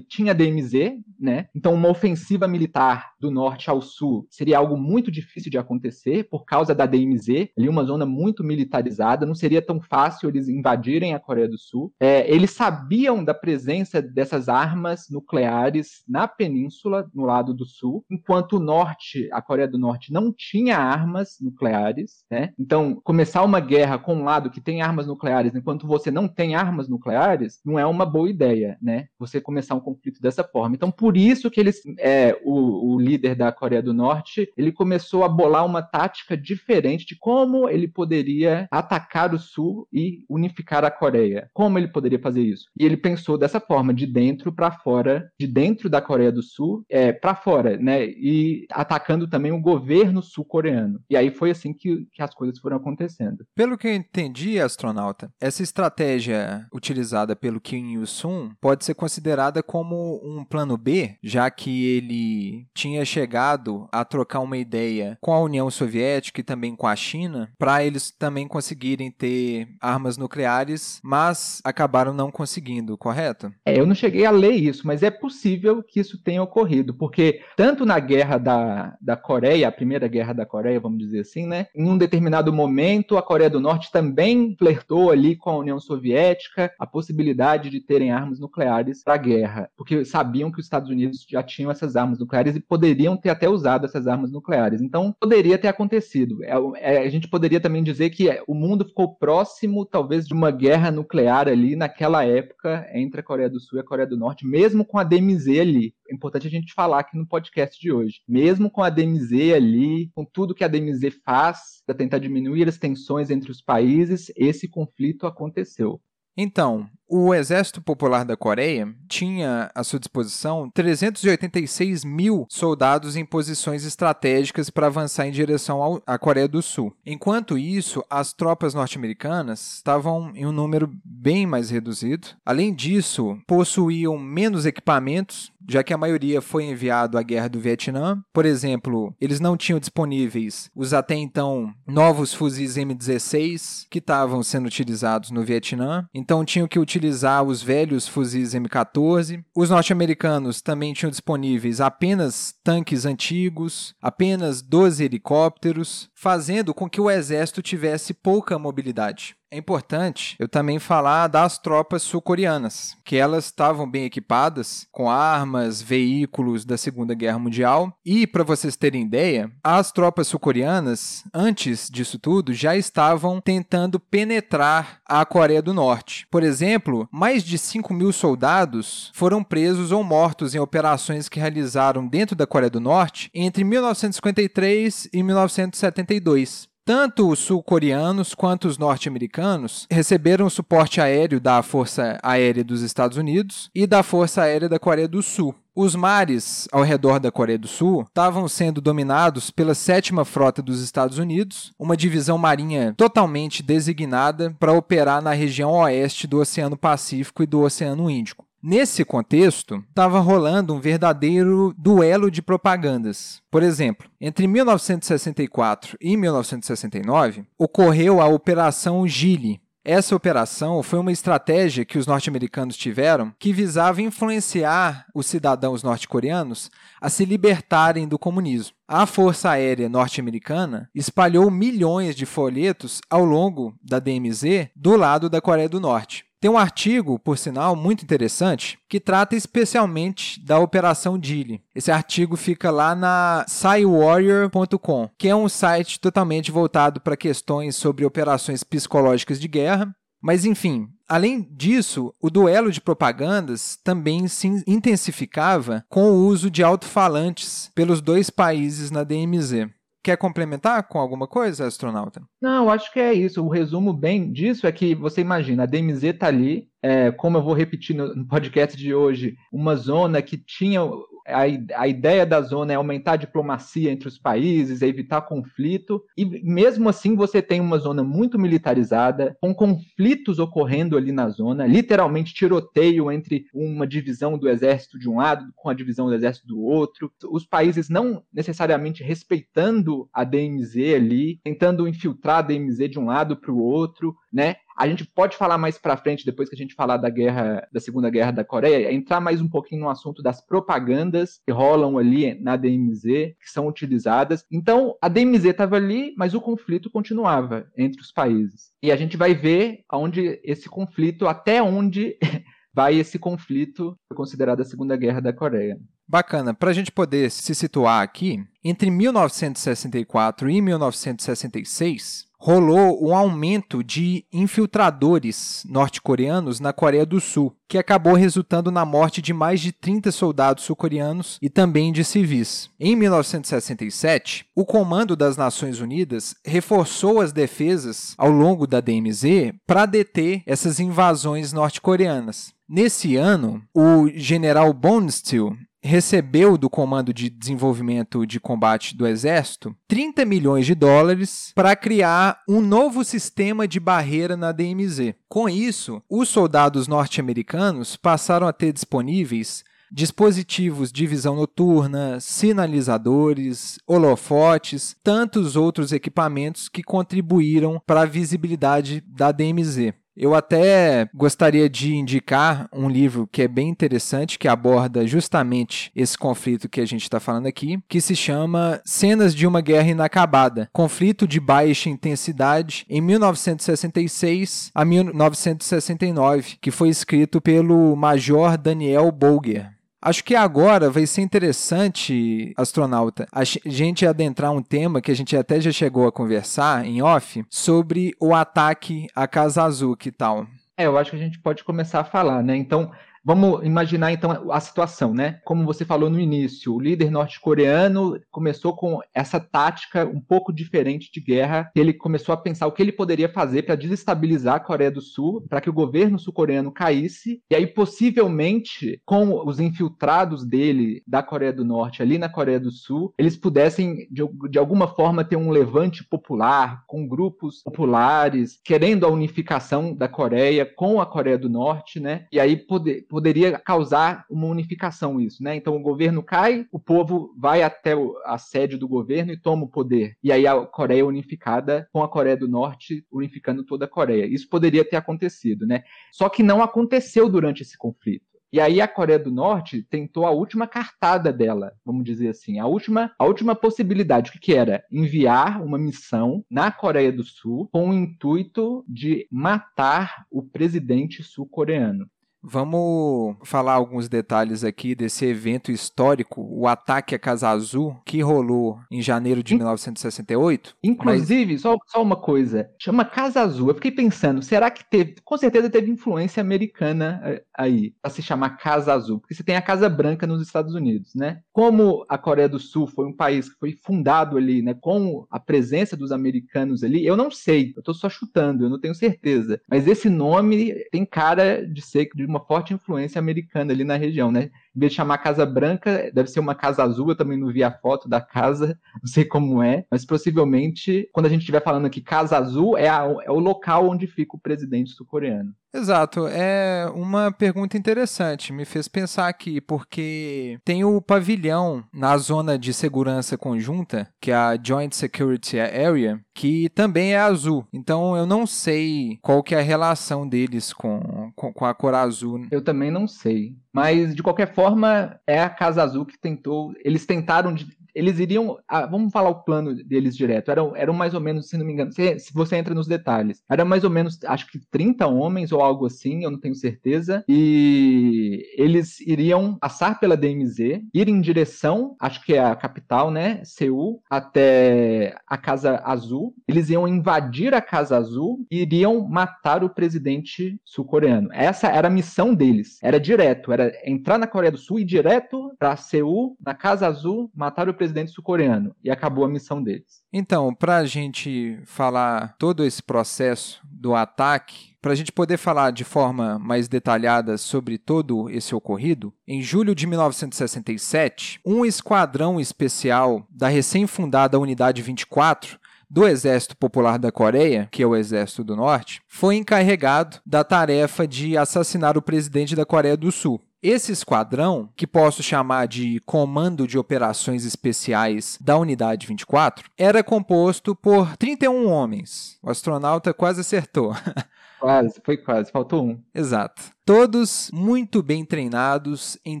tinha 0.00 0.34
DMZ, 0.34 0.98
né? 1.18 1.46
Então 1.54 1.72
uma 1.72 1.88
ofensiva 1.88 2.46
militar 2.46 3.12
do 3.18 3.30
norte 3.30 3.70
ao 3.70 3.80
sul 3.80 4.26
seria 4.28 4.58
algo 4.58 4.76
muito 4.76 5.10
difícil 5.10 5.50
de 5.50 5.56
acontecer 5.56 6.28
por 6.28 6.44
causa 6.44 6.74
da 6.74 6.84
DMZ, 6.84 7.48
ali 7.56 7.68
uma 7.68 7.84
zona 7.84 8.04
muito 8.04 8.44
militarizada, 8.44 9.24
não 9.24 9.34
seria 9.34 9.62
tão 9.62 9.80
fácil 9.80 10.28
eles 10.28 10.48
invadirem 10.48 11.14
a 11.14 11.20
Coreia 11.20 11.48
do 11.48 11.56
Sul. 11.56 11.92
É, 12.00 12.30
eles 12.32 12.50
sabiam 12.50 13.24
da 13.24 13.32
presença 13.32 14.02
dessas 14.02 14.48
armas 14.48 15.06
nucleares 15.10 16.02
na 16.06 16.28
península, 16.28 17.08
no 17.14 17.24
lado 17.24 17.54
do 17.54 17.64
sul, 17.64 18.04
enquanto 18.10 18.54
o 18.54 18.60
norte, 18.60 19.28
a 19.32 19.40
Coreia 19.40 19.68
do 19.68 19.78
Norte, 19.78 20.12
não 20.12 20.32
tinha 20.32 20.76
armas 20.76 21.38
nucleares 21.40 22.01
nucleares, 22.02 22.24
né? 22.30 22.52
Então, 22.58 23.00
começar 23.02 23.42
uma 23.42 23.60
guerra 23.60 23.98
com 23.98 24.16
um 24.16 24.24
lado 24.24 24.50
que 24.50 24.60
tem 24.60 24.82
armas 24.82 25.06
nucleares, 25.06 25.54
enquanto 25.54 25.86
você 25.86 26.10
não 26.10 26.28
tem 26.28 26.54
armas 26.54 26.88
nucleares, 26.88 27.60
não 27.64 27.78
é 27.78 27.86
uma 27.86 28.04
boa 28.04 28.28
ideia, 28.28 28.76
né? 28.82 29.06
Você 29.18 29.40
começar 29.40 29.74
um 29.74 29.80
conflito 29.80 30.20
dessa 30.20 30.44
forma. 30.44 30.74
Então, 30.74 30.90
por 30.90 31.16
isso 31.16 31.50
que 31.50 31.60
eles, 31.60 31.80
é, 31.98 32.38
o, 32.44 32.94
o 32.94 33.00
líder 33.00 33.34
da 33.34 33.52
Coreia 33.52 33.82
do 33.82 33.94
Norte, 33.94 34.50
ele 34.56 34.72
começou 34.72 35.24
a 35.24 35.28
bolar 35.28 35.64
uma 35.64 35.82
tática 35.82 36.36
diferente 36.36 37.06
de 37.06 37.16
como 37.18 37.68
ele 37.68 37.88
poderia 37.88 38.66
atacar 38.70 39.34
o 39.34 39.38
Sul 39.38 39.86
e 39.92 40.24
unificar 40.28 40.84
a 40.84 40.90
Coreia. 40.90 41.48
Como 41.52 41.78
ele 41.78 41.88
poderia 41.88 42.18
fazer 42.18 42.42
isso? 42.42 42.66
E 42.78 42.84
ele 42.84 42.96
pensou 42.96 43.38
dessa 43.38 43.60
forma, 43.60 43.94
de 43.94 44.06
dentro 44.06 44.52
para 44.52 44.70
fora, 44.70 45.30
de 45.38 45.46
dentro 45.46 45.88
da 45.88 46.00
Coreia 46.00 46.32
do 46.32 46.42
Sul 46.42 46.84
é, 46.88 47.12
para 47.12 47.34
fora, 47.34 47.76
né? 47.76 48.04
E 48.04 48.66
atacando 48.70 49.28
também 49.28 49.52
o 49.52 49.60
governo 49.60 50.22
sul-coreano. 50.22 51.00
E 51.08 51.16
aí 51.16 51.30
foi 51.30 51.50
assim 51.50 51.72
que 51.72 51.91
que, 52.12 52.22
as 52.22 52.34
coisas 52.34 52.58
foram 52.58 52.76
acontecendo. 52.76 53.44
Pelo 53.54 53.76
que 53.76 53.88
eu 53.88 53.94
entendi, 53.94 54.60
astronauta, 54.60 55.32
essa 55.40 55.62
estratégia 55.62 56.66
utilizada 56.72 57.34
pelo 57.34 57.60
Kim 57.60 57.94
Il-sung 57.94 58.52
pode 58.60 58.84
ser 58.84 58.94
considerada 58.94 59.62
como 59.62 60.20
um 60.24 60.44
plano 60.44 60.76
B, 60.76 61.16
já 61.22 61.50
que 61.50 61.96
ele 61.96 62.66
tinha 62.74 63.04
chegado 63.04 63.88
a 63.92 64.04
trocar 64.04 64.40
uma 64.40 64.56
ideia 64.56 65.18
com 65.20 65.32
a 65.32 65.40
União 65.40 65.70
Soviética 65.70 66.40
e 66.40 66.44
também 66.44 66.74
com 66.76 66.86
a 66.86 66.96
China, 66.96 67.50
para 67.58 67.84
eles 67.84 68.10
também 68.10 68.46
conseguirem 68.46 69.10
ter 69.10 69.68
armas 69.80 70.16
nucleares, 70.16 71.00
mas 71.02 71.60
acabaram 71.64 72.12
não 72.12 72.30
conseguindo, 72.30 72.96
correto? 72.96 73.52
É, 73.64 73.78
eu 73.78 73.86
não 73.86 73.94
cheguei 73.94 74.24
a 74.24 74.30
ler 74.30 74.52
isso, 74.52 74.86
mas 74.86 75.02
é 75.02 75.10
possível 75.10 75.82
que 75.82 76.00
isso 76.00 76.22
tenha 76.22 76.42
ocorrido, 76.42 76.94
porque 76.94 77.40
tanto 77.56 77.84
na 77.84 77.98
guerra 77.98 78.38
da, 78.38 78.96
da 79.00 79.16
Coreia, 79.16 79.68
a 79.68 79.72
primeira 79.72 80.08
guerra 80.08 80.32
da 80.32 80.46
Coreia, 80.46 80.80
vamos 80.80 80.98
dizer 80.98 81.20
assim, 81.20 81.46
né, 81.46 81.66
em 81.82 81.90
um 81.90 81.98
determinado 81.98 82.52
momento, 82.52 83.16
a 83.16 83.22
Coreia 83.22 83.50
do 83.50 83.60
Norte 83.60 83.90
também 83.90 84.54
flertou 84.56 85.10
ali 85.10 85.34
com 85.34 85.50
a 85.50 85.58
União 85.58 85.80
Soviética 85.80 86.72
a 86.78 86.86
possibilidade 86.86 87.70
de 87.70 87.80
terem 87.80 88.12
armas 88.12 88.38
nucleares 88.38 89.02
para 89.02 89.14
a 89.14 89.18
guerra, 89.18 89.68
porque 89.76 90.04
sabiam 90.04 90.50
que 90.52 90.60
os 90.60 90.66
Estados 90.66 90.88
Unidos 90.88 91.26
já 91.28 91.42
tinham 91.42 91.70
essas 91.70 91.96
armas 91.96 92.20
nucleares 92.20 92.54
e 92.54 92.60
poderiam 92.60 93.16
ter 93.16 93.30
até 93.30 93.48
usado 93.48 93.84
essas 93.84 94.06
armas 94.06 94.30
nucleares. 94.30 94.80
Então, 94.80 95.12
poderia 95.18 95.58
ter 95.58 95.68
acontecido. 95.68 96.42
É, 96.44 96.52
é, 96.76 96.98
a 96.98 97.10
gente 97.10 97.28
poderia 97.28 97.60
também 97.60 97.82
dizer 97.82 98.10
que 98.10 98.28
o 98.46 98.54
mundo 98.54 98.84
ficou 98.84 99.16
próximo, 99.16 99.84
talvez, 99.84 100.26
de 100.26 100.34
uma 100.34 100.52
guerra 100.52 100.90
nuclear 100.90 101.48
ali 101.48 101.74
naquela 101.74 102.24
época 102.24 102.88
entre 102.94 103.20
a 103.20 103.24
Coreia 103.24 103.50
do 103.50 103.58
Sul 103.58 103.78
e 103.78 103.80
a 103.80 103.84
Coreia 103.84 104.06
do 104.06 104.16
Norte, 104.16 104.46
mesmo 104.46 104.84
com 104.84 104.98
a 104.98 105.04
DMZ 105.04 105.48
ali. 105.58 105.94
É 106.12 106.14
importante 106.14 106.46
a 106.46 106.50
gente 106.50 106.74
falar 106.74 107.00
aqui 107.00 107.16
no 107.16 107.26
podcast 107.26 107.80
de 107.80 107.90
hoje. 107.90 108.20
Mesmo 108.28 108.70
com 108.70 108.82
a 108.82 108.90
DMZ 108.90 109.54
ali, 109.54 110.10
com 110.14 110.26
tudo 110.26 110.54
que 110.54 110.62
a 110.62 110.68
DMZ 110.68 111.14
faz, 111.24 111.82
para 111.86 111.94
tentar 111.94 112.18
diminuir 112.18 112.68
as 112.68 112.76
tensões 112.76 113.30
entre 113.30 113.50
os 113.50 113.62
países, 113.62 114.30
esse 114.36 114.68
conflito 114.68 115.26
aconteceu. 115.26 115.98
Então, 116.36 116.86
o 117.14 117.34
Exército 117.34 117.82
Popular 117.82 118.24
da 118.24 118.38
Coreia 118.38 118.88
tinha 119.06 119.70
à 119.74 119.84
sua 119.84 119.98
disposição 119.98 120.70
386 120.70 122.06
mil 122.06 122.46
soldados 122.48 123.16
em 123.16 123.24
posições 123.24 123.84
estratégicas 123.84 124.70
para 124.70 124.86
avançar 124.86 125.26
em 125.26 125.30
direção 125.30 125.82
ao, 125.82 126.02
à 126.06 126.16
Coreia 126.16 126.48
do 126.48 126.62
Sul. 126.62 126.96
Enquanto 127.04 127.58
isso, 127.58 128.02
as 128.08 128.32
tropas 128.32 128.72
norte-americanas 128.72 129.74
estavam 129.74 130.32
em 130.34 130.46
um 130.46 130.52
número 130.52 130.90
bem 131.04 131.46
mais 131.46 131.68
reduzido. 131.68 132.28
Além 132.46 132.74
disso, 132.74 133.36
possuíam 133.46 134.16
menos 134.16 134.64
equipamentos, 134.64 135.52
já 135.68 135.84
que 135.84 135.92
a 135.92 135.98
maioria 135.98 136.40
foi 136.40 136.64
enviado 136.64 137.18
à 137.18 137.22
Guerra 137.22 137.48
do 137.48 137.60
Vietnã. 137.60 138.24
Por 138.32 138.46
exemplo, 138.46 139.14
eles 139.20 139.38
não 139.38 139.56
tinham 139.56 139.78
disponíveis 139.78 140.70
os 140.74 140.94
até 140.94 141.14
então 141.14 141.72
novos 141.86 142.32
fuzis 142.32 142.76
M16 142.76 143.86
que 143.90 143.98
estavam 143.98 144.42
sendo 144.42 144.66
utilizados 144.66 145.30
no 145.30 145.44
Vietnã, 145.44 146.08
então 146.14 146.44
tinham 146.44 146.66
que 146.66 146.78
utilizar 146.78 147.01
os 147.46 147.62
velhos 147.62 148.06
fuzis 148.06 148.54
M14. 148.54 149.44
Os 149.54 149.70
norte-americanos 149.70 150.60
também 150.60 150.92
tinham 150.92 151.10
disponíveis 151.10 151.80
apenas 151.80 152.54
tanques 152.62 153.04
antigos, 153.04 153.94
apenas 154.00 154.62
12 154.62 155.04
helicópteros, 155.04 156.08
fazendo 156.14 156.72
com 156.72 156.88
que 156.88 157.00
o 157.00 157.10
exército 157.10 157.62
tivesse 157.62 158.14
pouca 158.14 158.58
mobilidade. 158.58 159.36
É 159.52 159.58
importante 159.58 160.34
eu 160.38 160.48
também 160.48 160.78
falar 160.78 161.28
das 161.28 161.58
tropas 161.58 162.02
sul-coreanas, 162.02 162.96
que 163.04 163.16
elas 163.16 163.44
estavam 163.44 163.88
bem 163.88 164.06
equipadas 164.06 164.86
com 164.90 165.10
armas, 165.10 165.82
veículos 165.82 166.64
da 166.64 166.78
Segunda 166.78 167.12
Guerra 167.12 167.38
Mundial. 167.38 167.92
E, 168.02 168.26
para 168.26 168.44
vocês 168.44 168.76
terem 168.76 169.02
ideia, 169.02 169.52
as 169.62 169.92
tropas 169.92 170.28
sul-coreanas, 170.28 171.22
antes 171.34 171.90
disso 171.90 172.18
tudo, 172.18 172.54
já 172.54 172.74
estavam 172.74 173.42
tentando 173.42 174.00
penetrar 174.00 175.02
a 175.06 175.22
Coreia 175.26 175.60
do 175.60 175.74
Norte. 175.74 176.26
Por 176.30 176.42
exemplo, 176.42 177.06
mais 177.12 177.44
de 177.44 177.58
5 177.58 177.92
mil 177.92 178.10
soldados 178.10 179.10
foram 179.12 179.44
presos 179.44 179.92
ou 179.92 180.02
mortos 180.02 180.54
em 180.54 180.60
operações 180.60 181.28
que 181.28 181.38
realizaram 181.38 182.08
dentro 182.08 182.34
da 182.34 182.46
Coreia 182.46 182.70
do 182.70 182.80
Norte 182.80 183.28
entre 183.34 183.64
1953 183.64 185.10
e 185.12 185.22
1972. 185.22 186.71
Tanto 186.84 187.28
os 187.28 187.38
sul-coreanos 187.38 188.34
quanto 188.34 188.66
os 188.66 188.76
norte-americanos 188.76 189.86
receberam 189.88 190.50
suporte 190.50 191.00
aéreo 191.00 191.38
da 191.38 191.62
Força 191.62 192.18
Aérea 192.20 192.64
dos 192.64 192.82
Estados 192.82 193.16
Unidos 193.16 193.70
e 193.72 193.86
da 193.86 194.02
Força 194.02 194.42
Aérea 194.42 194.68
da 194.68 194.80
Coreia 194.80 195.06
do 195.06 195.22
Sul. 195.22 195.54
Os 195.76 195.94
mares 195.94 196.68
ao 196.72 196.82
redor 196.82 197.20
da 197.20 197.30
Coreia 197.30 197.58
do 197.58 197.68
Sul 197.68 198.02
estavam 198.02 198.48
sendo 198.48 198.80
dominados 198.80 199.48
pela 199.48 199.74
Sétima 199.74 200.24
Frota 200.24 200.60
dos 200.60 200.82
Estados 200.82 201.18
Unidos, 201.18 201.72
uma 201.78 201.96
divisão 201.96 202.36
marinha 202.36 202.94
totalmente 202.96 203.62
designada 203.62 204.54
para 204.58 204.72
operar 204.72 205.22
na 205.22 205.32
região 205.32 205.70
oeste 205.70 206.26
do 206.26 206.40
Oceano 206.40 206.76
Pacífico 206.76 207.44
e 207.44 207.46
do 207.46 207.60
Oceano 207.60 208.10
Índico. 208.10 208.44
Nesse 208.62 209.04
contexto, 209.04 209.82
estava 209.88 210.20
rolando 210.20 210.72
um 210.72 210.78
verdadeiro 210.78 211.74
duelo 211.76 212.30
de 212.30 212.40
propagandas. 212.40 213.42
Por 213.50 213.62
exemplo, 213.62 214.08
entre 214.20 214.46
1964 214.46 215.96
e 216.00 216.16
1969, 216.16 217.44
ocorreu 217.58 218.20
a 218.20 218.26
Operação 218.26 219.06
Gile, 219.08 219.60
essa 219.84 220.14
operação 220.14 220.80
foi 220.80 221.00
uma 221.00 221.10
estratégia 221.10 221.84
que 221.84 221.98
os 221.98 222.06
norte-americanos 222.06 222.76
tiveram 222.76 223.34
que 223.36 223.52
visava 223.52 224.00
influenciar 224.00 225.06
os 225.12 225.26
cidadãos 225.26 225.82
norte-coreanos 225.82 226.70
a 227.00 227.10
se 227.10 227.24
libertarem 227.24 228.06
do 228.06 228.16
comunismo. 228.16 228.76
A 228.86 229.06
Força 229.06 229.50
Aérea 229.50 229.88
Norte-Americana 229.88 230.88
espalhou 230.94 231.50
milhões 231.50 232.14
de 232.14 232.24
folhetos 232.24 233.00
ao 233.10 233.24
longo 233.24 233.74
da 233.82 233.98
DMZ 233.98 234.68
do 234.76 234.96
lado 234.96 235.28
da 235.28 235.40
Coreia 235.40 235.68
do 235.68 235.80
Norte. 235.80 236.24
Tem 236.42 236.50
um 236.50 236.58
artigo, 236.58 237.20
por 237.20 237.38
sinal, 237.38 237.76
muito 237.76 238.02
interessante, 238.02 238.76
que 238.88 238.98
trata 238.98 239.36
especialmente 239.36 240.44
da 240.44 240.58
Operação 240.58 241.16
Dili. 241.16 241.62
Esse 241.72 241.92
artigo 241.92 242.36
fica 242.36 242.68
lá 242.68 242.96
na 242.96 243.44
SciWarrior.com, 243.46 245.08
que 245.16 245.28
é 245.28 245.36
um 245.36 245.48
site 245.48 246.00
totalmente 246.00 246.50
voltado 246.50 247.00
para 247.00 247.16
questões 247.16 247.76
sobre 247.76 248.04
operações 248.04 248.64
psicológicas 248.64 249.38
de 249.38 249.46
guerra. 249.46 249.94
Mas, 250.20 250.44
enfim, 250.44 250.88
além 251.08 251.46
disso, 251.48 252.12
o 252.20 252.28
duelo 252.28 252.72
de 252.72 252.80
propagandas 252.80 253.78
também 253.84 254.26
se 254.26 254.48
intensificava 254.66 255.84
com 255.88 256.10
o 256.10 256.26
uso 256.26 256.50
de 256.50 256.64
alto-falantes 256.64 257.70
pelos 257.72 258.00
dois 258.00 258.30
países 258.30 258.90
na 258.90 259.04
DMZ. 259.04 259.70
Quer 260.02 260.16
complementar 260.16 260.82
com 260.88 260.98
alguma 260.98 261.28
coisa, 261.28 261.66
astronauta? 261.66 262.22
Não, 262.40 262.68
acho 262.68 262.92
que 262.92 262.98
é 262.98 263.12
isso. 263.12 263.44
O 263.44 263.48
resumo 263.48 263.92
bem 263.92 264.32
disso 264.32 264.66
é 264.66 264.72
que 264.72 264.94
você 264.94 265.20
imagina, 265.20 265.62
a 265.62 265.66
DMZ 265.66 266.02
está 266.04 266.26
ali, 266.26 266.68
é, 266.82 267.12
como 267.12 267.38
eu 267.38 267.42
vou 267.42 267.54
repetir 267.54 267.94
no 267.94 268.26
podcast 268.26 268.76
de 268.76 268.92
hoje, 268.92 269.36
uma 269.52 269.76
zona 269.76 270.20
que 270.20 270.36
tinha 270.36 270.80
a, 271.26 271.42
a 271.80 271.88
ideia 271.88 272.26
da 272.26 272.40
zona 272.40 272.72
é 272.72 272.76
aumentar 272.76 273.12
a 273.12 273.16
diplomacia 273.16 273.90
entre 273.90 274.08
os 274.08 274.18
países, 274.18 274.82
evitar 274.82 275.22
conflito, 275.22 276.02
e 276.16 276.24
mesmo 276.42 276.88
assim 276.88 277.14
você 277.14 277.40
tem 277.40 277.60
uma 277.60 277.78
zona 277.78 278.02
muito 278.02 278.38
militarizada, 278.38 279.36
com 279.40 279.54
conflitos 279.54 280.38
ocorrendo 280.38 280.96
ali 280.96 281.12
na 281.12 281.28
zona, 281.28 281.66
literalmente 281.66 282.34
tiroteio 282.34 283.10
entre 283.10 283.46
uma 283.52 283.86
divisão 283.86 284.36
do 284.36 284.48
exército 284.48 284.98
de 284.98 285.08
um 285.08 285.16
lado 285.16 285.52
com 285.56 285.68
a 285.68 285.74
divisão 285.74 286.06
do 286.06 286.14
exército 286.14 286.46
do 286.46 286.60
outro, 286.60 287.12
os 287.30 287.46
países 287.46 287.88
não 287.88 288.22
necessariamente 288.32 289.02
respeitando 289.02 290.08
a 290.12 290.24
DMZ 290.24 290.76
ali, 290.94 291.40
tentando 291.42 291.86
infiltrar 291.88 292.38
a 292.38 292.42
DMZ 292.42 292.90
de 292.90 292.98
um 292.98 293.06
lado 293.06 293.36
para 293.36 293.52
o 293.52 293.58
outro, 293.58 294.16
né? 294.32 294.56
A 294.76 294.88
gente 294.88 295.04
pode 295.04 295.36
falar 295.36 295.58
mais 295.58 295.78
para 295.78 295.96
frente, 295.96 296.24
depois 296.24 296.48
que 296.48 296.54
a 296.54 296.58
gente 296.58 296.74
falar 296.74 296.96
da 296.96 297.10
guerra, 297.10 297.66
da 297.72 297.80
Segunda 297.80 298.10
Guerra 298.10 298.30
da 298.30 298.44
Coreia, 298.44 298.92
entrar 298.92 299.20
mais 299.20 299.40
um 299.40 299.48
pouquinho 299.48 299.82
no 299.82 299.88
assunto 299.88 300.22
das 300.22 300.44
propagandas 300.44 301.40
que 301.44 301.52
rolam 301.52 301.98
ali 301.98 302.34
na 302.40 302.56
DMZ, 302.56 303.02
que 303.02 303.50
são 303.50 303.66
utilizadas. 303.66 304.44
Então, 304.50 304.96
a 305.00 305.08
DMZ 305.08 305.44
estava 305.44 305.76
ali, 305.76 306.14
mas 306.16 306.34
o 306.34 306.40
conflito 306.40 306.90
continuava 306.90 307.70
entre 307.76 308.00
os 308.00 308.10
países. 308.10 308.72
E 308.82 308.90
a 308.90 308.96
gente 308.96 309.16
vai 309.16 309.34
ver 309.34 309.84
onde 309.92 310.40
esse 310.42 310.68
conflito, 310.68 311.26
até 311.26 311.62
onde 311.62 312.16
vai 312.74 312.96
esse 312.96 313.18
conflito 313.18 313.96
considerado 314.14 314.60
a 314.60 314.64
Segunda 314.64 314.96
Guerra 314.96 315.20
da 315.20 315.32
Coreia. 315.32 315.78
Bacana. 316.12 316.52
Para 316.52 316.68
a 316.68 316.74
gente 316.74 316.92
poder 316.92 317.30
se 317.30 317.54
situar 317.54 318.02
aqui, 318.02 318.44
entre 318.62 318.90
1964 318.90 320.50
e 320.50 320.60
1966, 320.60 322.26
rolou 322.38 323.02
um 323.02 323.16
aumento 323.16 323.82
de 323.82 324.26
infiltradores 324.30 325.64
norte-coreanos 325.66 326.60
na 326.60 326.70
Coreia 326.70 327.06
do 327.06 327.18
Sul, 327.18 327.56
que 327.66 327.78
acabou 327.78 328.12
resultando 328.12 328.70
na 328.70 328.84
morte 328.84 329.22
de 329.22 329.32
mais 329.32 329.58
de 329.58 329.72
30 329.72 330.12
soldados 330.12 330.64
sul-coreanos 330.64 331.38
e 331.40 331.48
também 331.48 331.90
de 331.90 332.04
civis. 332.04 332.68
Em 332.78 332.94
1967, 332.94 334.44
o 334.54 334.66
Comando 334.66 335.16
das 335.16 335.38
Nações 335.38 335.80
Unidas 335.80 336.34
reforçou 336.44 337.22
as 337.22 337.32
defesas 337.32 338.12
ao 338.18 338.30
longo 338.30 338.66
da 338.66 338.82
DMZ 338.82 339.54
para 339.66 339.86
deter 339.86 340.42
essas 340.44 340.78
invasões 340.78 341.54
norte-coreanas. 341.54 342.52
Nesse 342.68 343.16
ano, 343.16 343.62
o 343.74 344.08
general 344.14 344.74
Bonesteel 344.74 345.56
recebeu 345.82 346.56
do 346.56 346.70
Comando 346.70 347.12
de 347.12 347.28
Desenvolvimento 347.28 348.26
de 348.26 348.38
Combate 348.38 348.96
do 348.96 349.06
Exército 349.06 349.74
30 349.88 350.24
milhões 350.24 350.64
de 350.64 350.74
dólares 350.74 351.52
para 351.54 351.74
criar 351.74 352.40
um 352.48 352.60
novo 352.60 353.04
sistema 353.04 353.66
de 353.66 353.80
barreira 353.80 354.36
na 354.36 354.52
DMZ. 354.52 355.14
Com 355.28 355.48
isso, 355.48 356.02
os 356.08 356.28
soldados 356.28 356.86
norte-americanos 356.86 357.96
passaram 357.96 358.46
a 358.46 358.52
ter 358.52 358.72
disponíveis 358.72 359.64
dispositivos 359.92 360.90
de 360.90 361.06
visão 361.06 361.36
noturna, 361.36 362.18
sinalizadores, 362.18 363.78
holofotes, 363.86 364.96
tantos 365.04 365.54
outros 365.54 365.92
equipamentos 365.92 366.68
que 366.70 366.82
contribuíram 366.82 367.80
para 367.86 368.00
a 368.00 368.06
visibilidade 368.06 369.02
da 369.06 369.30
DMZ. 369.30 369.92
Eu 370.16 370.34
até 370.34 371.08
gostaria 371.14 371.68
de 371.70 371.94
indicar 371.94 372.68
um 372.72 372.88
livro 372.88 373.26
que 373.30 373.42
é 373.42 373.48
bem 373.48 373.68
interessante, 373.68 374.38
que 374.38 374.46
aborda 374.46 375.06
justamente 375.06 375.90
esse 375.96 376.18
conflito 376.18 376.68
que 376.68 376.80
a 376.80 376.86
gente 376.86 377.02
está 377.02 377.18
falando 377.18 377.46
aqui, 377.46 377.78
que 377.88 378.00
se 378.00 378.14
chama 378.14 378.80
Cenas 378.84 379.34
de 379.34 379.46
uma 379.46 379.60
Guerra 379.60 379.88
Inacabada 379.88 380.68
Conflito 380.72 381.26
de 381.26 381.40
Baixa 381.40 381.88
Intensidade 381.88 382.84
em 382.88 383.00
1966 383.00 384.70
a 384.74 384.84
1969, 384.84 386.56
que 386.60 386.70
foi 386.70 386.88
escrito 386.88 387.40
pelo 387.40 387.96
Major 387.96 388.58
Daniel 388.58 389.10
Bolger. 389.10 389.70
Acho 390.04 390.24
que 390.24 390.34
agora 390.34 390.90
vai 390.90 391.06
ser 391.06 391.20
interessante, 391.20 392.52
astronauta, 392.56 393.28
a 393.30 393.44
gente 393.44 394.04
adentrar 394.04 394.50
um 394.50 394.60
tema 394.60 395.00
que 395.00 395.12
a 395.12 395.14
gente 395.14 395.36
até 395.36 395.60
já 395.60 395.70
chegou 395.70 396.08
a 396.08 396.12
conversar 396.12 396.84
em 396.84 397.00
off 397.00 397.44
sobre 397.48 398.12
o 398.18 398.34
ataque 398.34 399.06
à 399.14 399.28
Casa 399.28 399.62
Azul, 399.62 399.96
que 399.96 400.10
tal? 400.10 400.44
É, 400.76 400.86
eu 400.86 400.98
acho 400.98 401.10
que 401.10 401.16
a 401.16 401.20
gente 401.20 401.38
pode 401.38 401.62
começar 401.62 402.00
a 402.00 402.04
falar, 402.04 402.42
né? 402.42 402.56
Então, 402.56 402.90
Vamos 403.24 403.64
imaginar 403.64 404.12
então 404.12 404.50
a 404.50 404.60
situação, 404.60 405.14
né? 405.14 405.40
Como 405.44 405.64
você 405.64 405.84
falou 405.84 406.10
no 406.10 406.18
início, 406.18 406.74
o 406.74 406.80
líder 406.80 407.10
norte-coreano 407.10 408.20
começou 408.30 408.74
com 408.74 409.00
essa 409.14 409.38
tática 409.38 410.04
um 410.04 410.20
pouco 410.20 410.52
diferente 410.52 411.10
de 411.12 411.20
guerra. 411.20 411.70
Ele 411.76 411.92
começou 411.92 412.32
a 412.32 412.36
pensar 412.36 412.66
o 412.66 412.72
que 412.72 412.82
ele 412.82 412.90
poderia 412.90 413.28
fazer 413.28 413.62
para 413.62 413.76
desestabilizar 413.76 414.56
a 414.56 414.60
Coreia 414.60 414.90
do 414.90 415.00
Sul, 415.00 415.44
para 415.48 415.60
que 415.60 415.70
o 415.70 415.72
governo 415.72 416.18
sul-coreano 416.18 416.72
caísse, 416.72 417.40
e 417.48 417.54
aí 417.54 417.66
possivelmente 417.66 419.00
com 419.04 419.46
os 419.46 419.60
infiltrados 419.60 420.44
dele 420.44 421.02
da 421.06 421.22
Coreia 421.22 421.52
do 421.52 421.64
Norte 421.64 422.02
ali 422.02 422.18
na 422.18 422.28
Coreia 422.28 422.58
do 422.58 422.72
Sul, 422.72 423.14
eles 423.16 423.36
pudessem 423.36 424.08
de, 424.10 424.22
de 424.50 424.58
alguma 424.58 424.88
forma 424.88 425.24
ter 425.24 425.36
um 425.36 425.50
levante 425.50 426.04
popular 426.04 426.82
com 426.88 427.06
grupos 427.06 427.62
populares 427.62 428.58
querendo 428.64 429.06
a 429.06 429.10
unificação 429.10 429.94
da 429.94 430.08
Coreia 430.08 430.66
com 430.66 431.00
a 431.00 431.06
Coreia 431.06 431.38
do 431.38 431.48
Norte, 431.48 432.00
né? 432.00 432.26
E 432.32 432.40
aí 432.40 432.56
poder, 432.56 433.06
poderia 433.12 433.58
causar 433.58 434.24
uma 434.30 434.46
unificação 434.46 435.20
isso, 435.20 435.42
né? 435.42 435.54
Então 435.54 435.76
o 435.76 435.82
governo 435.82 436.22
cai, 436.22 436.66
o 436.72 436.80
povo 436.80 437.34
vai 437.36 437.62
até 437.62 437.92
a 438.24 438.38
sede 438.38 438.78
do 438.78 438.88
governo 438.88 439.34
e 439.34 439.38
toma 439.38 439.64
o 439.64 439.68
poder. 439.68 440.16
E 440.24 440.32
aí 440.32 440.46
a 440.46 440.64
Coreia 440.64 441.04
unificada 441.04 441.86
com 441.92 442.02
a 442.02 442.08
Coreia 442.08 442.38
do 442.38 442.48
Norte 442.48 443.04
unificando 443.12 443.64
toda 443.64 443.84
a 443.84 443.88
Coreia. 443.88 444.24
Isso 444.24 444.48
poderia 444.48 444.82
ter 444.82 444.96
acontecido, 444.96 445.66
né? 445.66 445.82
Só 446.10 446.30
que 446.30 446.42
não 446.42 446.62
aconteceu 446.62 447.28
durante 447.28 447.60
esse 447.60 447.76
conflito. 447.76 448.24
E 448.50 448.58
aí 448.58 448.80
a 448.80 448.88
Coreia 448.88 449.18
do 449.18 449.30
Norte 449.30 449.82
tentou 449.82 450.24
a 450.24 450.30
última 450.30 450.66
cartada 450.66 451.30
dela, 451.30 451.74
vamos 451.84 452.04
dizer 452.04 452.28
assim, 452.28 452.58
a 452.58 452.66
última, 452.66 453.12
a 453.18 453.26
última 453.26 453.54
possibilidade, 453.54 454.30
o 454.30 454.32
que, 454.32 454.38
que 454.38 454.54
era? 454.54 454.82
Enviar 454.90 455.62
uma 455.62 455.76
missão 455.76 456.42
na 456.50 456.72
Coreia 456.72 457.12
do 457.12 457.24
Sul 457.24 457.68
com 457.70 457.90
o 457.90 457.94
intuito 457.94 458.82
de 458.88 459.28
matar 459.30 460.24
o 460.30 460.42
presidente 460.42 461.22
sul-coreano. 461.22 462.06
Vamos 462.42 463.36
falar 463.44 463.74
alguns 463.74 464.08
detalhes 464.08 464.64
aqui 464.64 464.94
desse 464.94 465.24
evento 465.24 465.70
histórico, 465.70 466.44
o 466.50 466.66
ataque 466.66 467.14
à 467.14 467.18
Casa 467.18 467.48
Azul, 467.48 467.96
que 468.04 468.20
rolou 468.20 468.80
em 468.90 469.00
janeiro 469.00 469.42
de 469.42 469.54
In... 469.54 469.58
1968. 469.58 470.76
Inclusive, 470.82 471.52
mas... 471.52 471.60
só, 471.60 471.76
só 471.86 472.02
uma 472.02 472.16
coisa, 472.16 472.68
chama 472.78 473.04
Casa 473.04 473.40
Azul. 473.40 473.68
Eu 473.68 473.74
fiquei 473.74 473.92
pensando, 473.92 474.42
será 474.42 474.70
que 474.70 474.84
teve, 474.84 475.16
com 475.24 475.36
certeza 475.36 475.70
teve 475.70 475.90
influência 475.90 476.40
americana 476.40 477.20
eh, 477.24 477.42
aí, 477.56 477.94
para 478.02 478.10
se 478.10 478.22
chamar 478.22 478.56
Casa 478.56 478.92
Azul, 478.92 479.20
porque 479.20 479.34
você 479.34 479.44
tem 479.44 479.56
a 479.56 479.62
Casa 479.62 479.88
Branca 479.88 480.26
nos 480.26 480.42
Estados 480.42 480.74
Unidos, 480.74 481.14
né? 481.14 481.40
Como 481.52 482.04
a 482.08 482.18
Coreia 482.18 482.48
do 482.48 482.58
Sul 482.58 482.86
foi 482.86 483.06
um 483.06 483.12
país 483.12 483.48
que 483.48 483.58
foi 483.58 483.72
fundado 483.72 484.36
ali, 484.36 484.62
né, 484.62 484.74
com 484.74 485.26
a 485.30 485.38
presença 485.38 485.96
dos 485.96 486.10
americanos 486.10 486.82
ali, 486.82 487.06
eu 487.06 487.16
não 487.16 487.30
sei, 487.30 487.72
eu 487.76 487.80
estou 487.80 487.94
só 487.94 488.08
chutando, 488.08 488.64
eu 488.64 488.70
não 488.70 488.80
tenho 488.80 488.94
certeza, 488.94 489.60
mas 489.68 489.86
esse 489.86 490.08
nome 490.08 490.74
tem 490.90 491.04
cara 491.04 491.66
de 491.66 491.80
ser 491.80 492.08
de 492.14 492.26
uma 492.32 492.44
forte 492.44 492.74
influência 492.74 493.18
americana 493.18 493.72
ali 493.72 493.84
na 493.84 493.96
região, 493.96 494.32
né? 494.32 494.50
Em 494.74 494.80
vez 494.80 494.92
de 494.92 494.96
chamar 494.96 495.18
Casa 495.18 495.44
Branca, 495.44 496.10
deve 496.12 496.28
ser 496.28 496.40
uma 496.40 496.54
casa 496.54 496.82
azul, 496.82 497.10
eu 497.10 497.16
também 497.16 497.38
não 497.38 497.52
vi 497.52 497.62
a 497.62 497.70
foto 497.70 498.08
da 498.08 498.20
casa, 498.20 498.78
não 499.02 499.06
sei 499.06 499.24
como 499.24 499.62
é, 499.62 499.84
mas 499.90 500.04
possivelmente, 500.04 501.08
quando 501.12 501.26
a 501.26 501.28
gente 501.28 501.40
estiver 501.40 501.62
falando 501.62 501.86
aqui 501.86 502.00
Casa 502.00 502.36
Azul, 502.36 502.76
é, 502.76 502.88
a, 502.88 503.06
é 503.24 503.30
o 503.30 503.38
local 503.38 503.88
onde 503.88 504.06
fica 504.06 504.36
o 504.36 504.40
presidente 504.40 504.90
sul-coreano. 504.90 505.54
Exato, 505.74 506.26
é 506.26 506.86
uma 506.94 507.32
pergunta 507.32 507.78
interessante, 507.78 508.52
me 508.52 508.66
fez 508.66 508.88
pensar 508.88 509.28
aqui, 509.28 509.58
porque 509.58 510.58
tem 510.64 510.84
o 510.84 511.00
pavilhão 511.00 511.82
na 511.94 512.16
zona 512.18 512.58
de 512.58 512.74
segurança 512.74 513.38
conjunta, 513.38 514.06
que 514.20 514.30
é 514.30 514.34
a 514.34 514.58
Joint 514.62 514.94
Security 514.94 515.58
Area, 515.58 516.20
que 516.34 516.68
também 516.70 517.14
é 517.14 517.18
azul. 517.18 517.66
Então 517.72 518.14
eu 518.14 518.26
não 518.26 518.46
sei 518.46 519.18
qual 519.22 519.42
que 519.42 519.54
é 519.54 519.60
a 519.60 519.62
relação 519.62 520.28
deles 520.28 520.74
com, 520.74 521.32
com, 521.34 521.50
com 521.52 521.64
a 521.64 521.72
cor 521.74 521.94
azul. 521.94 522.46
Eu 522.50 522.62
também 522.62 522.90
não 522.90 523.08
sei. 523.08 523.56
Mas, 523.72 524.14
de 524.14 524.22
qualquer 524.22 524.52
forma, 524.54 525.18
é 525.26 525.40
a 525.40 525.48
Casa 525.48 525.82
Azul 525.82 526.04
que 526.04 526.18
tentou. 526.18 526.74
Eles 526.84 527.06
tentaram 527.06 527.54
eles 527.94 528.18
iriam. 528.18 528.58
Ah, 528.68 528.86
vamos 528.86 529.12
falar 529.12 529.30
o 529.30 529.42
plano 529.42 529.74
deles 529.74 530.16
direto. 530.16 530.50
Eram, 530.50 530.74
eram 530.76 530.92
mais 530.92 531.14
ou 531.14 531.20
menos, 531.20 531.48
se 531.48 531.56
não 531.56 531.64
me 531.64 531.72
engano, 531.72 531.92
se, 531.92 532.18
se, 532.18 532.32
você 532.32 532.56
entra 532.56 532.74
nos 532.74 532.86
detalhes, 532.86 533.42
era 533.48 533.64
mais 533.64 533.84
ou 533.84 533.90
menos, 533.90 534.18
acho 534.24 534.50
que 534.50 534.58
30 534.70 535.06
homens 535.06 535.52
ou 535.52 535.60
algo 535.60 535.86
assim, 535.86 536.24
eu 536.24 536.30
não 536.30 536.40
tenho 536.40 536.54
certeza. 536.54 537.24
E 537.28 538.44
eles 538.56 539.00
iriam 539.00 539.58
passar 539.58 540.00
pela 540.00 540.16
DMZ, 540.16 540.58
ir 540.92 541.08
em 541.08 541.20
direção, 541.20 541.96
acho 542.00 542.24
que 542.24 542.34
é 542.34 542.44
a 542.44 542.56
capital, 542.56 543.10
né? 543.10 543.42
Seul, 543.44 544.02
até 544.10 545.14
a 545.26 545.36
Casa 545.36 545.82
Azul. 545.84 546.34
Eles 546.48 546.70
iam 546.70 546.88
invadir 546.88 547.54
a 547.54 547.60
Casa 547.60 547.96
Azul 547.96 548.46
e 548.50 548.62
iriam 548.62 549.06
matar 549.08 549.62
o 549.62 549.70
presidente 549.70 550.60
sul-coreano. 550.64 551.28
Essa 551.32 551.68
era 551.68 551.88
a 551.88 551.90
missão 551.90 552.34
deles. 552.34 552.78
Era 552.82 552.98
direto, 552.98 553.52
era 553.52 553.72
entrar 553.84 554.18
na 554.18 554.26
Coreia 554.26 554.52
do 554.52 554.58
Sul 554.58 554.80
e 554.80 554.84
direto 554.84 555.52
para 555.58 555.76
Seul, 555.76 556.36
na 556.40 556.54
Casa 556.54 556.86
Azul, 556.86 557.30
matar 557.34 557.68
o 557.68 557.74
presidente 557.74 557.81
sul-coreano 558.12 558.74
e 558.82 558.90
acabou 558.90 559.24
a 559.24 559.28
missão 559.28 559.62
deles. 559.62 560.02
Então, 560.12 560.54
para 560.54 560.76
a 560.78 560.84
gente 560.84 561.58
falar 561.64 562.34
todo 562.38 562.64
esse 562.64 562.82
processo 562.82 563.60
do 563.64 563.94
ataque, 563.94 564.76
para 564.80 564.92
a 564.92 564.94
gente 564.94 565.12
poder 565.12 565.36
falar 565.36 565.70
de 565.70 565.84
forma 565.84 566.38
mais 566.38 566.68
detalhada 566.68 567.38
sobre 567.38 567.78
todo 567.78 568.28
esse 568.28 568.54
ocorrido, 568.54 569.12
em 569.26 569.40
julho 569.40 569.74
de 569.74 569.86
1967, 569.86 571.40
um 571.46 571.64
esquadrão 571.64 572.40
especial 572.40 573.26
da 573.30 573.48
recém-fundada 573.48 574.38
Unidade 574.38 574.82
24 574.82 575.58
do 575.92 576.08
Exército 576.08 576.56
Popular 576.56 576.98
da 576.98 577.12
Coreia, 577.12 577.68
que 577.70 577.82
é 577.82 577.86
o 577.86 577.94
Exército 577.94 578.42
do 578.42 578.56
Norte, 578.56 579.02
foi 579.06 579.36
encarregado 579.36 580.18
da 580.24 580.42
tarefa 580.42 581.06
de 581.06 581.36
assassinar 581.36 581.98
o 581.98 582.02
presidente 582.02 582.56
da 582.56 582.64
Coreia 582.64 582.96
do 582.96 583.12
Sul. 583.12 583.38
Esse 583.62 583.92
esquadrão, 583.92 584.68
que 584.74 584.88
posso 584.88 585.22
chamar 585.22 585.68
de 585.68 586.00
Comando 586.00 586.66
de 586.66 586.76
Operações 586.76 587.44
Especiais 587.44 588.36
da 588.40 588.58
Unidade 588.58 589.06
24, 589.06 589.70
era 589.78 590.02
composto 590.02 590.74
por 590.74 591.16
31 591.16 591.68
homens. 591.70 592.40
O 592.42 592.50
astronauta 592.50 593.14
quase 593.14 593.40
acertou. 593.42 593.94
Quase, 594.62 595.00
foi 595.02 595.16
quase, 595.16 595.50
faltou 595.50 595.84
um. 595.84 596.00
Exato. 596.14 596.62
Todos 596.84 597.50
muito 597.52 598.00
bem 598.00 598.24
treinados 598.24 599.18
em 599.24 599.40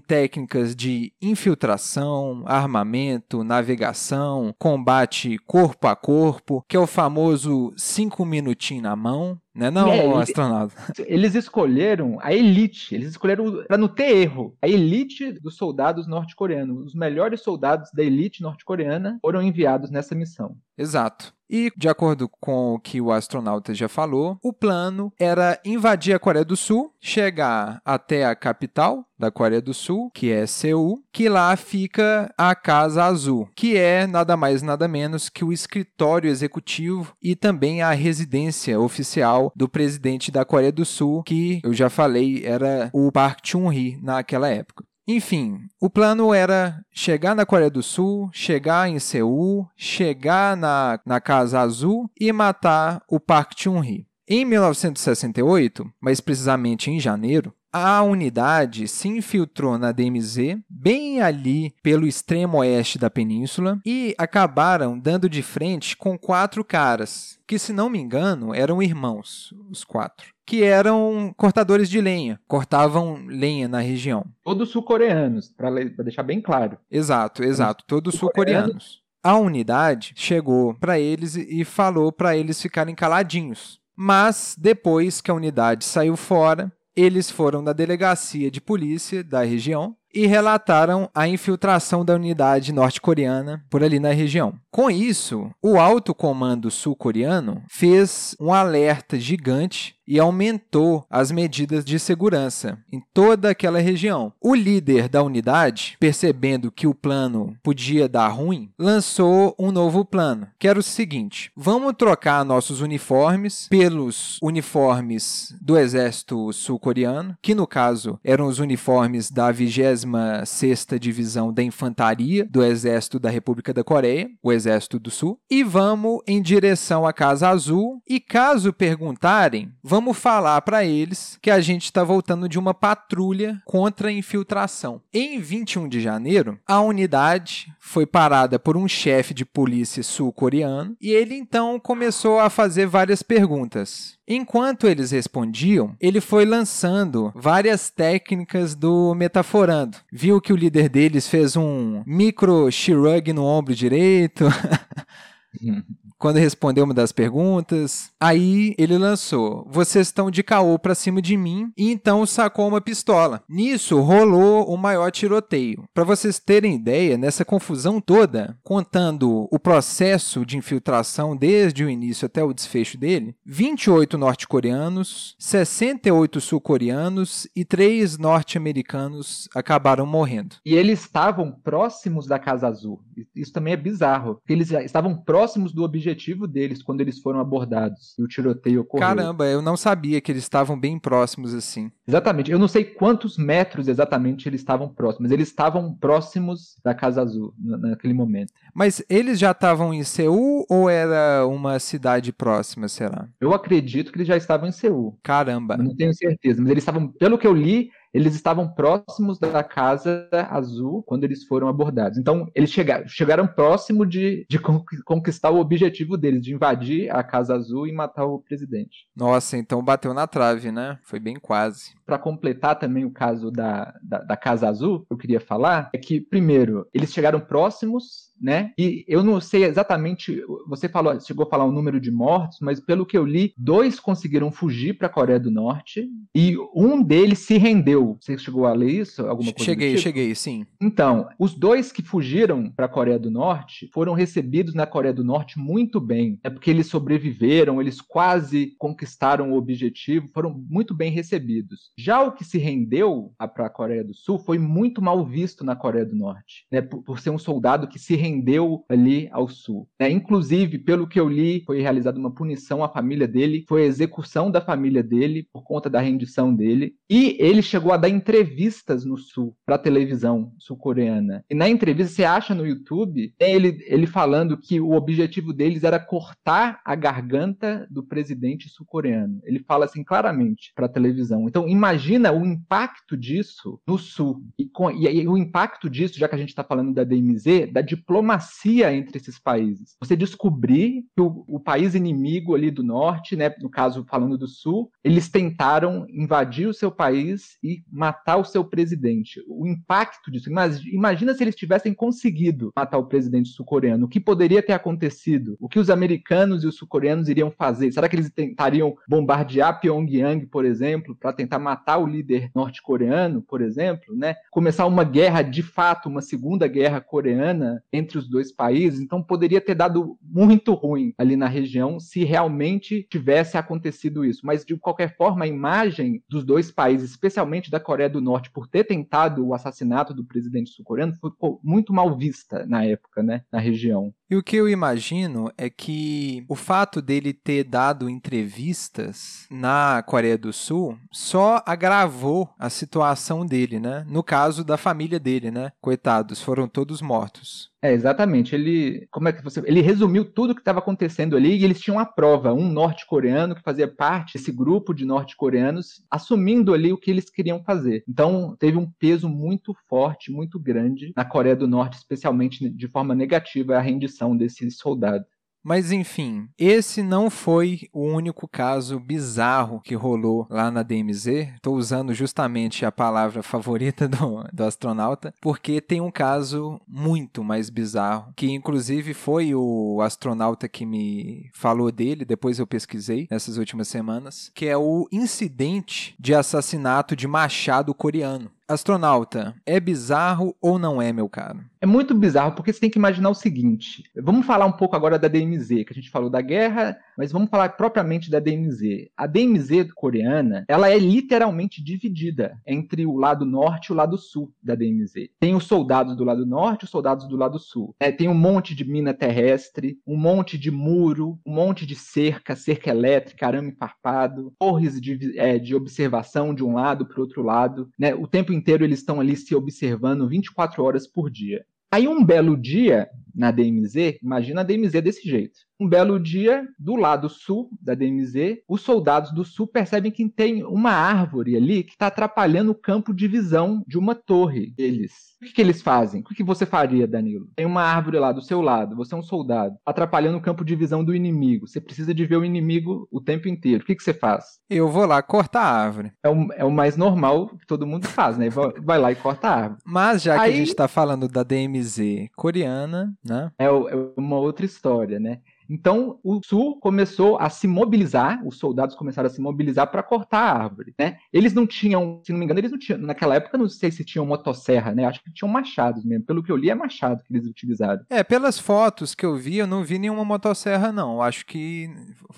técnicas 0.00 0.74
de 0.74 1.12
infiltração, 1.22 2.42
armamento, 2.44 3.44
navegação, 3.44 4.52
combate 4.58 5.38
corpo 5.46 5.86
a 5.86 5.94
corpo, 5.94 6.64
que 6.68 6.76
é 6.76 6.80
o 6.80 6.88
famoso 6.88 7.72
cinco 7.76 8.24
minutinhos 8.24 8.82
na 8.82 8.96
mão, 8.96 9.40
né? 9.54 9.70
Não, 9.70 9.88
é, 9.88 10.22
astronauta. 10.22 10.74
Eles 11.06 11.34
escolheram 11.34 12.18
a 12.20 12.32
elite, 12.32 12.94
eles 12.94 13.10
escolheram 13.10 13.64
para 13.66 13.76
não 13.76 13.88
ter 13.88 14.16
erro, 14.16 14.56
a 14.62 14.68
elite 14.68 15.32
dos 15.32 15.56
soldados 15.56 16.06
norte-coreanos. 16.06 16.86
Os 16.86 16.94
melhores 16.94 17.42
soldados 17.42 17.90
da 17.92 18.02
elite 18.02 18.42
norte-coreana 18.42 19.18
foram 19.20 19.42
enviados 19.42 19.90
nessa 19.90 20.14
missão. 20.14 20.56
Exato. 20.76 21.34
E, 21.52 21.70
de 21.76 21.86
acordo 21.86 22.30
com 22.40 22.72
o 22.72 22.80
que 22.80 22.98
o 22.98 23.12
astronauta 23.12 23.74
já 23.74 23.86
falou, 23.86 24.38
o 24.42 24.54
plano 24.54 25.12
era 25.20 25.60
invadir 25.66 26.14
a 26.14 26.18
Coreia 26.18 26.46
do 26.46 26.56
Sul, 26.56 26.94
chegar 26.98 27.78
até 27.84 28.24
a 28.24 28.34
capital 28.34 29.04
da 29.18 29.30
Coreia 29.30 29.60
do 29.60 29.74
Sul, 29.74 30.10
que 30.14 30.32
é 30.32 30.46
Seul, 30.46 31.04
que 31.12 31.28
lá 31.28 31.54
fica 31.54 32.32
a 32.38 32.54
Casa 32.54 33.04
Azul, 33.04 33.48
que 33.54 33.76
é 33.76 34.06
nada 34.06 34.34
mais 34.34 34.62
nada 34.62 34.88
menos 34.88 35.28
que 35.28 35.44
o 35.44 35.52
escritório 35.52 36.30
executivo 36.30 37.14
e 37.22 37.36
também 37.36 37.82
a 37.82 37.92
residência 37.92 38.80
oficial 38.80 39.52
do 39.54 39.68
presidente 39.68 40.32
da 40.32 40.46
Coreia 40.46 40.72
do 40.72 40.86
Sul, 40.86 41.22
que 41.22 41.60
eu 41.62 41.74
já 41.74 41.90
falei 41.90 42.46
era 42.46 42.88
o 42.94 43.12
Park 43.12 43.40
Chung-hee 43.44 43.98
naquela 44.02 44.48
época. 44.48 44.84
Enfim, 45.14 45.68
o 45.78 45.90
plano 45.90 46.32
era 46.32 46.82
chegar 46.90 47.34
na 47.34 47.44
Coreia 47.44 47.68
do 47.68 47.82
Sul, 47.82 48.30
chegar 48.32 48.88
em 48.88 48.98
Seul, 48.98 49.68
chegar 49.76 50.56
na, 50.56 50.98
na 51.04 51.20
Casa 51.20 51.60
Azul 51.60 52.10
e 52.18 52.32
matar 52.32 53.02
o 53.06 53.20
Park 53.20 53.52
Chung-hee. 53.54 54.06
Em 54.26 54.42
1968, 54.46 55.86
mais 56.00 56.18
precisamente 56.18 56.90
em 56.90 56.98
janeiro, 56.98 57.52
a 57.72 58.02
unidade 58.02 58.86
se 58.86 59.08
infiltrou 59.08 59.78
na 59.78 59.92
DMZ, 59.92 60.58
bem 60.68 61.22
ali 61.22 61.74
pelo 61.82 62.06
extremo 62.06 62.58
oeste 62.58 62.98
da 62.98 63.08
península, 63.08 63.80
e 63.86 64.14
acabaram 64.18 64.98
dando 64.98 65.28
de 65.28 65.42
frente 65.42 65.96
com 65.96 66.18
quatro 66.18 66.62
caras, 66.64 67.38
que, 67.46 67.58
se 67.58 67.72
não 67.72 67.88
me 67.88 67.98
engano, 67.98 68.54
eram 68.54 68.82
irmãos, 68.82 69.54
os 69.70 69.84
quatro, 69.84 70.26
que 70.46 70.62
eram 70.62 71.32
cortadores 71.36 71.88
de 71.88 72.00
lenha, 72.00 72.38
cortavam 72.46 73.24
lenha 73.26 73.66
na 73.66 73.80
região. 73.80 74.26
Todos 74.44 74.68
sul-coreanos, 74.68 75.48
para 75.48 75.70
deixar 76.04 76.22
bem 76.22 76.40
claro. 76.40 76.76
Exato, 76.90 77.42
exato, 77.42 77.84
todos 77.86 78.16
sul-coreanos. 78.16 79.00
A 79.24 79.36
unidade 79.36 80.12
chegou 80.16 80.74
para 80.74 80.98
eles 80.98 81.36
e 81.36 81.64
falou 81.64 82.10
para 82.10 82.36
eles 82.36 82.60
ficarem 82.60 82.94
caladinhos. 82.94 83.80
Mas 83.94 84.56
depois 84.58 85.20
que 85.20 85.30
a 85.30 85.34
unidade 85.34 85.84
saiu 85.84 86.16
fora, 86.16 86.72
eles 86.96 87.30
foram 87.30 87.62
na 87.62 87.72
delegacia 87.72 88.50
de 88.50 88.60
polícia 88.60 89.24
da 89.24 89.42
região 89.42 89.96
e 90.14 90.26
relataram 90.26 91.08
a 91.14 91.26
infiltração 91.26 92.04
da 92.04 92.14
unidade 92.14 92.72
norte-coreana 92.72 93.64
por 93.70 93.82
ali 93.82 93.98
na 93.98 94.12
região. 94.12 94.54
Com 94.70 94.90
isso, 94.90 95.50
o 95.62 95.78
alto 95.78 96.14
comando 96.14 96.70
sul-coreano 96.70 97.62
fez 97.70 98.36
um 98.38 98.52
alerta 98.52 99.18
gigante 99.18 99.94
e 100.06 100.18
aumentou 100.18 101.06
as 101.08 101.30
medidas 101.30 101.84
de 101.84 101.98
segurança 101.98 102.78
em 102.92 103.02
toda 103.12 103.50
aquela 103.50 103.80
região. 103.80 104.32
O 104.40 104.54
líder 104.54 105.08
da 105.08 105.22
unidade, 105.22 105.96
percebendo 105.98 106.70
que 106.72 106.86
o 106.86 106.94
plano 106.94 107.56
podia 107.62 108.08
dar 108.08 108.28
ruim, 108.28 108.70
lançou 108.78 109.54
um 109.58 109.70
novo 109.70 110.04
plano, 110.04 110.48
que 110.58 110.68
era 110.68 110.78
o 110.78 110.82
seguinte: 110.82 111.50
vamos 111.56 111.94
trocar 111.96 112.44
nossos 112.44 112.80
uniformes 112.80 113.68
pelos 113.68 114.38
uniformes 114.42 115.54
do 115.60 115.78
exército 115.78 116.52
sul-coreano, 116.52 117.36
que 117.40 117.54
no 117.54 117.66
caso 117.66 118.18
eram 118.24 118.46
os 118.46 118.58
uniformes 118.58 119.30
da 119.30 119.52
26ª 119.52 120.98
Divisão 120.98 121.52
da 121.52 121.62
Infantaria 121.62 122.46
do 122.50 122.64
Exército 122.64 123.18
da 123.18 123.30
República 123.30 123.72
da 123.72 123.84
Coreia, 123.84 124.30
o 124.42 124.52
Exército 124.52 124.98
do 124.98 125.10
Sul, 125.10 125.38
e 125.50 125.62
vamos 125.62 126.20
em 126.26 126.40
direção 126.40 127.06
à 127.06 127.12
Casa 127.12 127.48
Azul 127.48 128.02
e 128.08 128.20
caso 128.20 128.72
perguntarem, 128.72 129.72
vamos 129.92 130.16
falar 130.16 130.58
para 130.62 130.86
eles 130.86 131.38
que 131.42 131.50
a 131.50 131.60
gente 131.60 131.84
está 131.84 132.02
voltando 132.02 132.48
de 132.48 132.58
uma 132.58 132.72
patrulha 132.72 133.60
contra 133.62 134.08
a 134.08 134.12
infiltração. 134.12 135.02
Em 135.12 135.38
21 135.38 135.86
de 135.86 136.00
janeiro, 136.00 136.58
a 136.66 136.80
unidade 136.80 137.70
foi 137.78 138.06
parada 138.06 138.58
por 138.58 138.74
um 138.74 138.88
chefe 138.88 139.34
de 139.34 139.44
polícia 139.44 140.02
sul-coreano 140.02 140.96
e 140.98 141.10
ele 141.10 141.34
então 141.34 141.78
começou 141.78 142.40
a 142.40 142.48
fazer 142.48 142.86
várias 142.86 143.22
perguntas. 143.22 144.16
Enquanto 144.26 144.86
eles 144.86 145.10
respondiam, 145.10 145.94
ele 146.00 146.22
foi 146.22 146.46
lançando 146.46 147.30
várias 147.34 147.90
técnicas 147.90 148.74
do 148.74 149.14
metaforando. 149.14 149.98
Viu 150.10 150.40
que 150.40 150.54
o 150.54 150.56
líder 150.56 150.88
deles 150.88 151.28
fez 151.28 151.54
um 151.54 152.02
micro 152.06 152.70
shrug 152.72 153.30
no 153.34 153.44
ombro 153.44 153.74
direito. 153.74 154.46
quando 156.22 156.36
respondeu 156.36 156.84
uma 156.84 156.94
das 156.94 157.10
perguntas. 157.10 158.12
Aí 158.20 158.76
ele 158.78 158.96
lançou: 158.96 159.66
Vocês 159.68 160.06
estão 160.06 160.30
de 160.30 160.40
caô 160.44 160.78
pra 160.78 160.94
cima 160.94 161.20
de 161.20 161.36
mim, 161.36 161.72
e 161.76 161.90
então 161.90 162.24
sacou 162.24 162.68
uma 162.68 162.80
pistola. 162.80 163.42
Nisso 163.48 164.00
rolou 164.00 164.72
o 164.72 164.76
maior 164.76 165.10
tiroteio. 165.10 165.82
Para 165.92 166.04
vocês 166.04 166.38
terem 166.38 166.76
ideia, 166.76 167.18
nessa 167.18 167.44
confusão 167.44 168.00
toda, 168.00 168.56
contando 168.62 169.48
o 169.50 169.58
processo 169.58 170.46
de 170.46 170.56
infiltração 170.56 171.36
desde 171.36 171.84
o 171.84 171.90
início 171.90 172.26
até 172.26 172.44
o 172.44 172.54
desfecho 172.54 172.96
dele, 172.96 173.34
28 173.44 174.16
norte-coreanos, 174.16 175.34
68 175.40 176.40
sul-coreanos 176.40 177.48
e 177.56 177.64
3 177.64 178.16
norte-americanos 178.16 179.48
acabaram 179.52 180.06
morrendo. 180.06 180.54
E 180.64 180.76
eles 180.76 181.00
estavam 181.00 181.50
próximos 181.50 182.28
da 182.28 182.38
Casa 182.38 182.68
Azul. 182.68 183.00
Isso 183.34 183.52
também 183.52 183.72
é 183.72 183.76
bizarro. 183.76 184.40
Eles 184.48 184.70
estavam 184.70 185.16
próximos 185.16 185.72
do 185.72 185.82
objetivo 185.82 186.11
objetivo 186.12 186.46
deles 186.46 186.82
quando 186.82 187.00
eles 187.00 187.20
foram 187.20 187.40
abordados 187.40 188.14
e 188.18 188.22
o 188.22 188.28
tiroteio 188.28 188.82
ocorreu. 188.82 189.06
Caramba, 189.06 189.46
eu 189.46 189.62
não 189.62 189.76
sabia 189.76 190.20
que 190.20 190.30
eles 190.30 190.42
estavam 190.42 190.78
bem 190.78 190.98
próximos 190.98 191.54
assim. 191.54 191.90
Exatamente. 192.06 192.50
Eu 192.50 192.58
não 192.58 192.68
sei 192.68 192.84
quantos 192.84 193.36
metros 193.38 193.88
exatamente 193.88 194.48
eles 194.48 194.60
estavam 194.60 194.88
próximos. 194.88 195.30
Eles 195.30 195.48
estavam 195.48 195.94
próximos 195.94 196.76
da 196.84 196.94
Casa 196.94 197.22
Azul 197.22 197.54
naquele 197.58 198.14
momento. 198.14 198.52
Mas 198.74 199.02
eles 199.08 199.38
já 199.38 199.50
estavam 199.50 199.92
em 199.92 200.04
Seul 200.04 200.64
ou 200.68 200.88
era 200.88 201.46
uma 201.46 201.78
cidade 201.78 202.32
próxima, 202.32 202.88
será? 202.88 203.28
Eu 203.40 203.52
acredito 203.52 204.12
que 204.12 204.18
eles 204.18 204.28
já 204.28 204.36
estavam 204.36 204.68
em 204.68 204.72
Seul. 204.72 205.18
Caramba. 205.22 205.74
Eu 205.74 205.84
não 205.84 205.96
tenho 205.96 206.14
certeza, 206.14 206.60
mas 206.60 206.70
eles 206.70 206.82
estavam, 206.82 207.08
pelo 207.08 207.38
que 207.38 207.46
eu 207.46 207.54
li, 207.54 207.90
eles 208.12 208.34
estavam 208.34 208.68
próximos 208.68 209.38
da 209.38 209.62
Casa 209.62 210.28
Azul 210.50 211.02
quando 211.02 211.24
eles 211.24 211.44
foram 211.44 211.68
abordados. 211.68 212.18
Então, 212.18 212.50
eles 212.54 212.70
chegaram, 212.70 213.08
chegaram 213.08 213.46
próximo 213.46 214.04
de, 214.04 214.46
de 214.48 214.58
conquistar 215.04 215.50
o 215.50 215.58
objetivo 215.58 216.16
deles, 216.16 216.42
de 216.42 216.54
invadir 216.54 217.10
a 217.10 217.22
Casa 217.22 217.54
Azul 217.54 217.86
e 217.86 217.92
matar 217.92 218.24
o 218.24 218.38
presidente. 218.38 219.06
Nossa, 219.16 219.56
então 219.56 219.82
bateu 219.82 220.12
na 220.12 220.26
trave, 220.26 220.70
né? 220.70 220.98
Foi 221.04 221.18
bem 221.18 221.36
quase. 221.36 221.94
Para 222.04 222.18
completar 222.18 222.78
também 222.78 223.04
o 223.04 223.10
caso 223.10 223.50
da, 223.50 223.94
da, 224.02 224.18
da 224.18 224.36
Casa 224.36 224.68
Azul, 224.68 225.06
eu 225.10 225.16
queria 225.16 225.40
falar 225.40 225.90
é 225.92 225.98
que, 225.98 226.20
primeiro, 226.20 226.86
eles 226.92 227.12
chegaram 227.12 227.40
próximos 227.40 228.32
né? 228.42 228.72
E 228.76 229.04
eu 229.06 229.22
não 229.22 229.40
sei 229.40 229.64
exatamente, 229.64 230.42
você 230.66 230.88
falou, 230.88 231.18
chegou 231.20 231.46
a 231.46 231.48
falar 231.48 231.64
o 231.64 231.68
um 231.68 231.72
número 231.72 232.00
de 232.00 232.10
mortos, 232.10 232.58
mas 232.60 232.80
pelo 232.80 233.06
que 233.06 233.16
eu 233.16 233.24
li, 233.24 233.54
dois 233.56 234.00
conseguiram 234.00 234.50
fugir 234.50 234.94
para 234.98 235.06
a 235.06 235.10
Coreia 235.10 235.38
do 235.38 235.50
Norte 235.50 236.08
e 236.34 236.56
um 236.74 237.00
deles 237.00 237.38
se 237.38 237.56
rendeu. 237.56 238.01
Você 238.20 238.36
chegou 238.36 238.66
a 238.66 238.72
ler 238.72 238.90
isso? 238.90 239.22
Alguma 239.26 239.52
coisa 239.52 239.64
cheguei, 239.64 239.90
tipo? 239.90 240.02
cheguei, 240.02 240.34
sim. 240.34 240.66
Então, 240.80 241.28
os 241.38 241.54
dois 241.54 241.90
que 241.92 242.02
fugiram 242.02 242.70
para 242.70 242.86
a 242.86 242.88
Coreia 242.88 243.18
do 243.18 243.30
Norte 243.30 243.88
foram 243.92 244.12
recebidos 244.12 244.74
na 244.74 244.86
Coreia 244.86 245.14
do 245.14 245.24
Norte 245.24 245.58
muito 245.58 246.00
bem. 246.00 246.38
É 246.42 246.50
porque 246.50 246.70
eles 246.70 246.86
sobreviveram, 246.86 247.80
eles 247.80 248.00
quase 248.00 248.74
conquistaram 248.78 249.52
o 249.52 249.56
objetivo, 249.56 250.28
foram 250.34 250.52
muito 250.68 250.94
bem 250.94 251.10
recebidos. 251.10 251.90
Já 251.96 252.22
o 252.22 252.32
que 252.32 252.44
se 252.44 252.58
rendeu 252.58 253.32
para 253.54 253.66
a 253.66 253.70
Coreia 253.70 254.04
do 254.04 254.14
Sul 254.14 254.38
foi 254.38 254.58
muito 254.58 255.00
mal 255.00 255.24
visto 255.24 255.64
na 255.64 255.76
Coreia 255.76 256.04
do 256.04 256.16
Norte, 256.16 256.66
né? 256.70 256.80
Por, 256.80 257.02
por 257.02 257.20
ser 257.20 257.30
um 257.30 257.38
soldado 257.38 257.88
que 257.88 257.98
se 257.98 258.16
rendeu 258.16 258.32
rendeu 258.32 258.84
ali 258.88 259.28
ao 259.30 259.48
sul. 259.48 259.88
É, 259.98 260.10
inclusive, 260.10 260.78
pelo 260.78 261.06
que 261.06 261.20
eu 261.20 261.28
li, 261.28 261.62
foi 261.64 261.80
realizada 261.80 262.18
uma 262.18 262.30
punição 262.30 262.82
à 262.82 262.88
família 262.88 263.28
dele, 263.28 263.64
foi 263.68 263.82
a 263.82 263.86
execução 263.86 264.50
da 264.50 264.60
família 264.60 265.02
dele 265.02 265.46
por 265.52 265.62
conta 265.62 265.88
da 265.88 266.00
rendição 266.00 266.54
dele. 266.54 266.94
E 267.08 267.36
ele 267.38 267.62
chegou 267.62 267.91
a 267.92 267.96
dar 267.96 268.08
entrevistas 268.08 269.04
no 269.04 269.16
sul, 269.16 269.56
para 269.64 269.78
televisão 269.78 270.52
sul-coreana. 270.58 271.44
E 271.50 271.54
na 271.54 271.68
entrevista, 271.68 272.12
você 272.12 272.24
acha 272.24 272.54
no 272.54 272.66
YouTube, 272.66 273.34
ele, 273.38 273.78
ele 273.86 274.06
falando 274.06 274.56
que 274.56 274.80
o 274.80 274.92
objetivo 274.92 275.52
deles 275.52 275.84
era 275.84 275.98
cortar 275.98 276.80
a 276.84 276.94
garganta 276.94 277.86
do 277.90 278.02
presidente 278.02 278.68
sul-coreano. 278.68 279.40
Ele 279.44 279.58
fala 279.60 279.84
assim 279.84 280.02
claramente 280.04 280.72
para 280.74 280.88
televisão. 280.88 281.48
Então, 281.48 281.68
imagina 281.68 282.32
o 282.32 282.44
impacto 282.44 283.16
disso 283.16 283.80
no 283.86 283.98
sul. 283.98 284.42
E, 284.58 284.66
com, 284.66 284.90
e, 284.90 285.06
e 285.06 285.28
o 285.28 285.36
impacto 285.36 285.88
disso, 285.88 286.18
já 286.18 286.28
que 286.28 286.34
a 286.34 286.38
gente 286.38 286.50
está 286.50 286.64
falando 286.64 286.92
da 286.92 287.04
DMZ, 287.04 287.70
da 287.72 287.80
diplomacia 287.80 288.22
diplomacia 288.22 288.92
entre 288.94 289.18
esses 289.18 289.38
países. 289.38 289.96
Você 290.00 290.16
descobrir 290.16 291.04
que 291.14 291.20
o, 291.20 291.44
o, 291.46 291.60
país 291.60 291.94
inimigo 291.94 292.54
ali 292.54 292.70
do 292.70 292.82
norte, 292.82 293.36
né, 293.36 293.54
no 293.60 293.70
caso 293.70 294.04
falando 294.08 294.38
do 294.38 294.46
sul, 294.46 294.90
eles 295.02 295.28
tentaram 295.28 296.06
invadir 296.08 296.68
o 296.68 296.74
seu 296.74 296.90
país 296.90 297.58
e 297.62 297.81
matar 297.90 298.36
o 298.36 298.44
seu 298.44 298.64
presidente. 298.64 299.42
O 299.48 299.66
impacto 299.66 300.30
disso, 300.30 300.48
imagina 300.92 301.34
se 301.34 301.42
eles 301.42 301.56
tivessem 301.56 301.92
conseguido 301.92 302.72
matar 302.76 302.98
o 302.98 303.06
presidente 303.06 303.48
sul-coreano, 303.48 304.06
o 304.06 304.08
que 304.08 304.20
poderia 304.20 304.62
ter 304.62 304.72
acontecido? 304.72 305.56
O 305.60 305.68
que 305.68 305.78
os 305.78 305.90
americanos 305.90 306.62
e 306.62 306.66
os 306.66 306.76
sul-coreanos 306.76 307.28
iriam 307.28 307.50
fazer? 307.50 307.92
Será 307.92 308.08
que 308.08 308.16
eles 308.16 308.30
tentariam 308.30 308.94
bombardear 309.08 309.80
Pyongyang, 309.80 310.46
por 310.46 310.64
exemplo, 310.64 311.16
para 311.16 311.32
tentar 311.32 311.58
matar 311.58 311.98
o 311.98 312.06
líder 312.06 312.50
norte-coreano, 312.54 313.42
por 313.42 313.60
exemplo, 313.60 314.14
né? 314.14 314.36
Começar 314.50 314.86
uma 314.86 315.04
guerra 315.04 315.42
de 315.42 315.62
fato, 315.62 316.08
uma 316.08 316.22
segunda 316.22 316.68
guerra 316.68 317.00
coreana 317.00 317.82
entre 317.92 318.12
entre 318.12 318.18
os 318.18 318.28
dois 318.28 318.52
países, 318.52 319.00
então 319.00 319.22
poderia 319.22 319.60
ter 319.60 319.74
dado 319.74 320.18
muito 320.22 320.74
ruim 320.74 321.14
ali 321.16 321.34
na 321.34 321.48
região 321.48 321.98
se 321.98 322.24
realmente 322.24 323.06
tivesse 323.10 323.56
acontecido 323.56 324.24
isso. 324.24 324.44
Mas 324.44 324.64
de 324.64 324.76
qualquer 324.76 325.16
forma, 325.16 325.44
a 325.44 325.48
imagem 325.48 326.22
dos 326.28 326.44
dois 326.44 326.70
países, 326.70 327.10
especialmente 327.10 327.70
da 327.72 327.80
Coreia 327.80 328.10
do 328.10 328.20
Norte, 328.20 328.50
por 328.50 328.66
ter 328.66 328.84
tentado 328.84 329.46
o 329.46 329.54
assassinato 329.54 330.12
do 330.12 330.22
presidente 330.22 330.70
sul-coreano, 330.70 331.14
foi 331.14 331.30
muito 331.62 331.90
mal 331.90 332.14
vista 332.14 332.66
na 332.66 332.84
época, 332.84 333.22
né, 333.22 333.44
na 333.50 333.58
região. 333.58 334.14
E 334.32 334.34
o 334.34 334.42
que 334.42 334.56
eu 334.56 334.66
imagino 334.66 335.52
é 335.58 335.68
que 335.68 336.42
o 336.48 336.54
fato 336.54 337.02
dele 337.02 337.34
ter 337.34 337.64
dado 337.64 338.08
entrevistas 338.08 339.46
na 339.50 340.02
Coreia 340.06 340.38
do 340.38 340.54
Sul 340.54 340.96
só 341.10 341.62
agravou 341.66 342.48
a 342.58 342.70
situação 342.70 343.44
dele, 343.44 343.78
né? 343.78 344.06
No 344.08 344.22
caso 344.22 344.64
da 344.64 344.78
família 344.78 345.20
dele, 345.20 345.50
né? 345.50 345.70
Coitados, 345.82 346.40
foram 346.40 346.66
todos 346.66 347.02
mortos. 347.02 347.70
É, 347.84 347.92
exatamente. 347.92 348.54
Ele, 348.54 349.08
como 349.10 349.28
é 349.28 349.32
que 349.32 349.42
você, 349.42 349.60
ele 349.66 349.80
resumiu 349.80 350.24
tudo 350.24 350.52
o 350.52 350.54
que 350.54 350.60
estava 350.60 350.78
acontecendo 350.78 351.36
ali 351.36 351.56
e 351.58 351.64
eles 351.64 351.80
tinham 351.80 351.98
a 351.98 352.06
prova, 352.06 352.54
um 352.54 352.68
norte-coreano 352.68 353.56
que 353.56 353.62
fazia 353.62 353.88
parte 353.88 354.38
desse 354.38 354.52
grupo 354.52 354.94
de 354.94 355.04
norte-coreanos 355.04 356.00
assumindo 356.08 356.72
ali 356.72 356.92
o 356.92 356.96
que 356.96 357.10
eles 357.10 357.28
queriam 357.28 357.60
fazer. 357.64 358.04
Então, 358.08 358.54
teve 358.56 358.78
um 358.78 358.88
peso 358.88 359.28
muito 359.28 359.74
forte, 359.88 360.30
muito 360.30 360.60
grande 360.60 361.12
na 361.16 361.24
Coreia 361.24 361.56
do 361.56 361.66
Norte, 361.66 361.96
especialmente 361.96 362.70
de 362.70 362.88
forma 362.88 363.16
negativa 363.16 363.76
a 363.76 363.80
rendição 363.80 364.21
desses 364.36 364.76
soldados. 364.76 365.26
Mas 365.62 365.92
enfim, 365.92 366.48
esse 366.58 367.02
não 367.02 367.30
foi 367.30 367.88
o 367.92 368.04
único 368.04 368.48
caso 368.48 368.98
bizarro 368.98 369.80
que 369.80 369.94
rolou 369.94 370.46
lá 370.50 370.70
na 370.72 370.82
DMZ. 370.82 371.26
Estou 371.54 371.76
usando 371.76 372.12
justamente 372.12 372.84
a 372.84 372.90
palavra 372.90 373.42
favorita 373.44 374.08
do, 374.08 374.44
do 374.52 374.64
astronauta, 374.64 375.32
porque 375.40 375.80
tem 375.80 376.00
um 376.00 376.10
caso 376.10 376.80
muito 376.88 377.44
mais 377.44 377.70
bizarro, 377.70 378.32
que 378.36 378.50
inclusive 378.50 379.14
foi 379.14 379.54
o 379.54 380.00
astronauta 380.02 380.68
que 380.68 380.84
me 380.84 381.48
falou 381.54 381.92
dele, 381.92 382.24
depois 382.24 382.58
eu 382.58 382.66
pesquisei 382.66 383.28
nessas 383.30 383.56
últimas 383.56 383.86
semanas, 383.86 384.50
que 384.54 384.66
é 384.66 384.76
o 384.76 385.06
incidente 385.12 386.16
de 386.18 386.34
assassinato 386.34 387.14
de 387.14 387.28
machado 387.28 387.94
coreano. 387.94 388.50
Astronauta, 388.72 389.54
é 389.66 389.78
bizarro 389.78 390.56
ou 390.60 390.78
não 390.78 391.00
é, 391.00 391.12
meu 391.12 391.28
caro? 391.28 391.60
É 391.80 391.86
muito 391.86 392.14
bizarro, 392.14 392.52
porque 392.52 392.72
você 392.72 392.80
tem 392.80 392.90
que 392.90 392.98
imaginar 392.98 393.30
o 393.30 393.34
seguinte: 393.34 394.04
vamos 394.16 394.46
falar 394.46 394.66
um 394.66 394.72
pouco 394.72 394.96
agora 394.96 395.18
da 395.18 395.28
DMZ, 395.28 395.68
que 395.68 395.90
a 395.90 395.94
gente 395.94 396.10
falou 396.10 396.30
da 396.30 396.40
guerra 396.40 396.96
Mas 397.16 397.32
vamos 397.32 397.50
falar 397.50 397.70
propriamente 397.70 398.30
da 398.30 398.38
DMZ. 398.38 399.08
A 399.16 399.26
DMZ 399.26 399.92
coreana, 399.94 400.64
ela 400.68 400.88
é 400.88 400.98
literalmente 400.98 401.82
dividida 401.82 402.58
entre 402.66 403.06
o 403.06 403.16
lado 403.16 403.44
norte 403.44 403.86
e 403.86 403.92
o 403.92 403.96
lado 403.96 404.16
sul 404.16 404.52
da 404.62 404.74
DMZ. 404.74 405.28
Tem 405.38 405.54
os 405.54 405.64
soldados 405.64 406.16
do 406.16 406.24
lado 406.24 406.46
norte 406.46 406.82
e 406.82 406.84
os 406.84 406.90
soldados 406.90 407.28
do 407.28 407.36
lado 407.36 407.58
sul. 407.58 407.94
É, 408.00 408.10
tem 408.10 408.28
um 408.28 408.34
monte 408.34 408.74
de 408.74 408.84
mina 408.84 409.12
terrestre, 409.12 409.98
um 410.06 410.16
monte 410.16 410.58
de 410.58 410.70
muro, 410.70 411.38
um 411.46 411.52
monte 411.52 411.86
de 411.86 411.94
cerca, 411.94 412.56
cerca 412.56 412.90
elétrica, 412.90 413.46
arame 413.46 413.72
farpado, 413.72 414.52
torres 414.58 415.00
de, 415.00 415.38
é, 415.38 415.58
de 415.58 415.74
observação 415.74 416.54
de 416.54 416.64
um 416.64 416.74
lado 416.74 417.06
para 417.06 417.18
o 417.18 417.22
outro 417.22 417.42
lado. 417.42 417.90
Né? 417.98 418.14
O 418.14 418.26
tempo 418.26 418.52
inteiro 418.52 418.84
eles 418.84 419.00
estão 419.00 419.20
ali 419.20 419.36
se 419.36 419.54
observando 419.54 420.28
24 420.28 420.82
horas 420.82 421.06
por 421.06 421.30
dia. 421.30 421.64
Aí 421.92 422.08
um 422.08 422.24
belo 422.24 422.56
dia, 422.56 423.06
na 423.34 423.50
DMZ, 423.50 424.18
imagina 424.22 424.62
a 424.62 424.64
DMZ 424.64 424.92
desse 425.02 425.28
jeito. 425.28 425.60
Um 425.82 425.88
belo 425.88 426.20
dia, 426.20 426.64
do 426.78 426.94
lado 426.94 427.28
sul 427.28 427.68
da 427.80 427.92
DMZ, 427.92 428.58
os 428.68 428.82
soldados 428.82 429.32
do 429.32 429.44
sul 429.44 429.66
percebem 429.66 430.12
que 430.12 430.28
tem 430.28 430.62
uma 430.62 430.92
árvore 430.92 431.56
ali 431.56 431.82
que 431.82 431.90
está 431.90 432.06
atrapalhando 432.06 432.70
o 432.70 432.74
campo 432.76 433.12
de 433.12 433.26
visão 433.26 433.82
de 433.84 433.98
uma 433.98 434.14
torre 434.14 434.70
deles. 434.76 435.32
O 435.42 435.44
que, 435.44 435.54
que, 435.54 435.60
eles 435.60 435.82
fazem? 435.82 436.20
O 436.20 436.24
que, 436.24 436.36
que 436.36 436.44
você 436.44 436.64
faria, 436.64 437.04
Danilo? 437.04 437.48
Tem 437.56 437.66
uma 437.66 437.82
árvore 437.82 438.16
lá 438.16 438.30
do 438.30 438.40
seu 438.40 438.60
lado, 438.60 438.94
você 438.94 439.12
é 439.12 439.18
um 439.18 439.24
soldado, 439.24 439.74
atrapalhando 439.84 440.38
o 440.38 440.40
campo 440.40 440.64
de 440.64 440.76
visão 440.76 441.02
do 441.02 441.16
inimigo. 441.16 441.66
Você 441.66 441.80
precisa 441.80 442.14
de 442.14 442.24
ver 442.24 442.36
o 442.36 442.44
inimigo 442.44 443.08
o 443.10 443.20
tempo 443.20 443.48
inteiro. 443.48 443.82
O 443.82 443.84
que, 443.84 443.96
que 443.96 444.04
você 444.04 444.14
faz? 444.14 444.60
Eu 444.70 444.88
vou 444.88 445.04
lá 445.04 445.20
cortar 445.20 445.62
a 445.62 445.84
árvore. 445.84 446.12
É 446.22 446.28
o, 446.28 446.52
é 446.52 446.64
o 446.64 446.70
mais 446.70 446.96
normal 446.96 447.48
que 447.48 447.66
todo 447.66 447.88
mundo 447.88 448.06
faz, 448.06 448.38
né? 448.38 448.48
Vai 448.84 449.00
lá 449.00 449.10
e 449.10 449.16
corta 449.16 449.48
a 449.48 449.56
árvore. 449.56 449.82
Mas 449.84 450.22
já 450.22 450.36
que 450.36 450.44
Aí... 450.44 450.52
a 450.52 450.56
gente 450.56 450.68
está 450.68 450.86
falando 450.86 451.26
da 451.26 451.42
DMZ 451.42 452.28
coreana, 452.36 453.12
né? 453.24 453.50
É, 453.58 453.64
é 453.64 453.70
uma 454.16 454.38
outra 454.38 454.64
história, 454.64 455.18
né? 455.18 455.40
Então, 455.72 456.18
o 456.22 456.38
Sul 456.44 456.78
começou 456.78 457.38
a 457.38 457.48
se 457.48 457.66
mobilizar, 457.66 458.46
os 458.46 458.58
soldados 458.58 458.94
começaram 458.94 459.26
a 459.26 459.30
se 459.30 459.40
mobilizar 459.40 459.90
para 459.90 460.02
cortar 460.02 460.40
a 460.40 460.64
árvore, 460.64 460.94
né? 460.98 461.16
Eles 461.32 461.54
não 461.54 461.66
tinham, 461.66 462.20
se 462.22 462.30
não 462.30 462.38
me 462.38 462.44
engano, 462.44 462.60
eles 462.60 462.70
não 462.70 462.78
tinham, 462.78 462.98
naquela 462.98 463.36
época, 463.36 463.56
não 463.56 463.66
sei 463.70 463.90
se 463.90 464.04
tinham 464.04 464.26
motosserra, 464.26 464.94
né? 464.94 465.06
Acho 465.06 465.22
que 465.24 465.32
tinham 465.32 465.50
machados 465.50 466.04
mesmo. 466.04 466.26
Pelo 466.26 466.42
que 466.42 466.52
eu 466.52 466.56
li, 466.56 466.68
é 466.68 466.74
machado 466.74 467.22
que 467.24 467.32
eles 467.32 467.46
utilizaram. 467.46 468.02
É, 468.10 468.22
pelas 468.22 468.58
fotos 468.58 469.14
que 469.14 469.24
eu 469.24 469.34
vi, 469.34 469.56
eu 469.56 469.66
não 469.66 469.82
vi 469.82 469.98
nenhuma 469.98 470.26
motosserra, 470.26 470.92
não. 470.92 471.22
Acho 471.22 471.46
que 471.46 471.88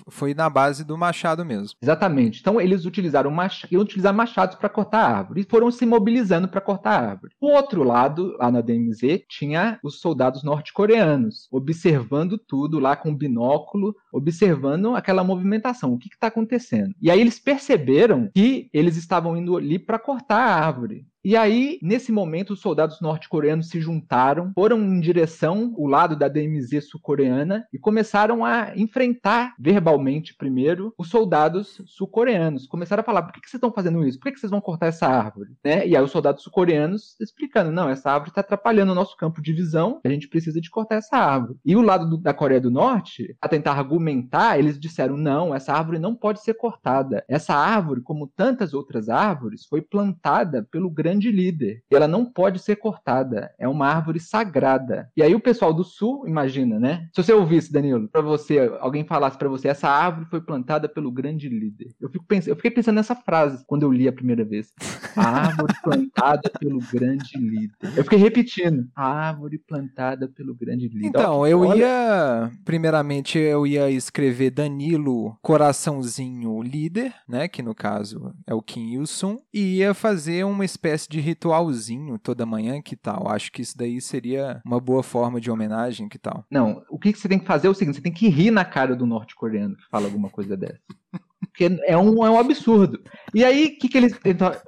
foi 0.07 0.33
na 0.33 0.49
base 0.49 0.85
do 0.85 0.97
machado 0.97 1.43
mesmo. 1.43 1.75
Exatamente. 1.81 2.39
Então, 2.39 2.61
eles 2.61 2.85
utilizaram 2.85 3.29
mach... 3.31 3.65
iam 3.69 3.81
utilizar 3.81 4.13
machados 4.13 4.55
para 4.55 4.69
cortar 4.69 4.99
a 4.99 5.17
árvore 5.17 5.41
e 5.41 5.49
foram 5.49 5.69
se 5.71 5.85
mobilizando 5.85 6.47
para 6.47 6.61
cortar 6.61 6.91
a 6.91 7.09
árvore. 7.09 7.33
Do 7.41 7.47
outro 7.47 7.83
lado, 7.83 8.37
lá 8.39 8.49
na 8.49 8.61
DMZ, 8.61 9.25
tinha 9.27 9.77
os 9.83 9.99
soldados 9.99 10.41
norte-coreanos 10.41 11.49
observando 11.51 12.37
tudo 12.37 12.79
lá 12.79 12.95
com 12.95 13.14
binóculo, 13.15 13.95
observando 14.11 14.95
aquela 14.95 15.23
movimentação, 15.23 15.93
o 15.93 15.97
que 15.97 16.07
está 16.07 16.27
acontecendo. 16.27 16.93
E 17.01 17.09
aí 17.09 17.19
eles 17.19 17.39
perceberam 17.39 18.29
que 18.33 18.69
eles 18.73 18.97
estavam 18.97 19.37
indo 19.37 19.57
ali 19.57 19.79
para 19.79 19.99
cortar 19.99 20.37
a 20.37 20.65
árvore. 20.65 21.05
E 21.25 21.35
aí, 21.35 21.79
nesse 21.81 22.11
momento, 22.11 22.53
os 22.53 22.59
soldados 22.59 23.01
norte-coreanos 23.01 23.69
se 23.69 23.81
juntaram, 23.81 24.51
foram 24.53 24.79
em 24.79 24.99
direção 24.99 25.73
o 25.75 25.87
lado 25.87 26.15
da 26.15 26.27
DMZ 26.27 26.87
sul-coreana 26.87 27.65
e 27.73 27.79
começaram 27.79 28.45
a 28.45 28.77
enfrentar 28.77 29.55
verbalmente 29.59 30.35
primeiro 30.35 30.93
os 30.95 31.09
soldados 31.09 31.81
sul-coreanos. 31.87 32.67
Começaram 32.67 33.01
a 33.01 33.03
falar: 33.03 33.23
por 33.23 33.33
que, 33.33 33.41
que 33.41 33.49
vocês 33.49 33.57
estão 33.57 33.73
fazendo 33.73 34.05
isso? 34.05 34.19
Por 34.19 34.25
que, 34.25 34.33
que 34.33 34.39
vocês 34.39 34.51
vão 34.51 34.61
cortar 34.61 34.85
essa 34.85 35.07
árvore? 35.07 35.49
Né? 35.63 35.87
E 35.87 35.97
aí 35.97 36.03
os 36.03 36.11
soldados 36.11 36.43
sul-coreanos 36.43 37.19
explicando: 37.19 37.71
não, 37.71 37.89
essa 37.89 38.11
árvore 38.11 38.29
está 38.29 38.41
atrapalhando 38.41 38.91
o 38.91 38.95
nosso 38.95 39.17
campo 39.17 39.41
de 39.41 39.51
visão, 39.51 40.01
a 40.05 40.09
gente 40.09 40.27
precisa 40.27 40.61
de 40.61 40.69
cortar 40.69 40.97
essa 40.97 41.17
árvore. 41.17 41.57
E 41.65 41.75
o 41.75 41.81
lado 41.81 42.07
do, 42.07 42.17
da 42.17 42.35
Coreia 42.35 42.61
do 42.61 42.69
Norte, 42.69 43.35
a 43.41 43.49
tentar 43.49 43.71
argumentar, 43.71 44.59
eles 44.59 44.79
disseram: 44.79 45.17
não, 45.17 45.55
essa 45.55 45.73
árvore 45.73 45.97
não 45.97 46.13
pode 46.13 46.43
ser 46.43 46.53
cortada. 46.53 47.25
Essa 47.27 47.55
árvore, 47.55 48.01
como 48.01 48.27
tantas 48.27 48.75
outras 48.75 49.09
árvores, 49.09 49.65
foi 49.65 49.81
plantada 49.81 50.67
pelo 50.69 50.87
grande 50.87 51.14
grande 51.15 51.31
líder. 51.31 51.83
Ela 51.89 52.07
não 52.07 52.25
pode 52.25 52.59
ser 52.59 52.75
cortada. 52.75 53.51
É 53.57 53.67
uma 53.67 53.87
árvore 53.87 54.19
sagrada. 54.19 55.09
E 55.15 55.23
aí 55.23 55.33
o 55.33 55.39
pessoal 55.39 55.73
do 55.73 55.83
sul, 55.83 56.27
imagina, 56.27 56.79
né? 56.79 57.07
Se 57.13 57.23
você 57.23 57.33
ouvisse, 57.33 57.71
Danilo, 57.71 58.09
para 58.09 58.21
você, 58.21 58.71
alguém 58.79 59.05
falasse 59.05 59.37
para 59.37 59.47
você, 59.47 59.69
essa 59.69 59.87
árvore 59.87 60.27
foi 60.29 60.41
plantada 60.41 60.89
pelo 60.89 61.11
grande 61.11 61.47
líder. 61.47 61.95
Eu, 61.99 62.09
fico 62.09 62.25
pensando, 62.25 62.49
eu 62.49 62.55
fiquei 62.55 62.71
pensando 62.71 62.95
nessa 62.95 63.15
frase 63.15 63.63
quando 63.65 63.83
eu 63.83 63.91
li 63.91 64.07
a 64.07 64.13
primeira 64.13 64.43
vez. 64.43 64.73
A 65.15 65.27
árvore 65.47 65.73
plantada 65.81 66.51
pelo 66.59 66.79
grande 66.91 67.37
líder. 67.37 67.75
Eu 67.95 68.03
fiquei 68.03 68.19
repetindo. 68.19 68.87
A 68.95 69.07
árvore 69.07 69.57
plantada 69.57 70.27
pelo 70.27 70.53
grande 70.53 70.87
líder. 70.89 71.07
Então, 71.07 71.47
eu 71.47 71.61
olha... 71.61 71.79
ia. 71.85 72.51
Primeiramente, 72.65 73.37
eu 73.37 73.65
ia 73.65 73.89
escrever 73.89 74.51
Danilo 74.51 75.37
Coraçãozinho 75.41 76.61
Líder, 76.61 77.13
né? 77.27 77.47
Que 77.47 77.61
no 77.61 77.73
caso 77.73 78.33
é 78.45 78.53
o 78.53 78.61
Kim 78.61 78.93
Il-sung. 78.93 79.39
E 79.53 79.77
ia 79.77 79.93
fazer 79.93 80.43
uma 80.43 80.65
espécie 80.65 81.04
espécie 81.05 81.09
de 81.09 81.19
ritualzinho 81.19 82.17
toda 82.17 82.45
manhã, 82.45 82.81
que 82.81 82.95
tal? 82.95 83.27
Acho 83.29 83.51
que 83.51 83.61
isso 83.61 83.77
daí 83.77 84.01
seria 84.01 84.61
uma 84.65 84.79
boa 84.79 85.03
forma 85.03 85.39
de 85.39 85.49
homenagem, 85.49 86.09
que 86.09 86.17
tal? 86.17 86.45
Não, 86.49 86.83
o 86.89 86.99
que 86.99 87.13
você 87.13 87.29
tem 87.29 87.39
que 87.39 87.45
fazer 87.45 87.67
é 87.67 87.69
o 87.69 87.73
seguinte: 87.73 87.95
você 87.95 88.01
tem 88.01 88.11
que 88.11 88.27
rir 88.27 88.51
na 88.51 88.65
cara 88.65 88.95
do 88.95 89.05
norte-coreano 89.05 89.75
que 89.75 89.87
fala 89.89 90.05
alguma 90.05 90.29
coisa 90.29 90.57
dessa. 90.57 90.81
Porque 91.55 91.81
é 91.85 91.97
um, 91.97 92.25
é 92.25 92.29
um 92.29 92.37
absurdo. 92.37 92.99
E 93.33 93.43
aí, 93.43 93.67
o 93.67 93.79
que, 93.79 93.87
que 93.87 93.97
eles? 93.97 94.13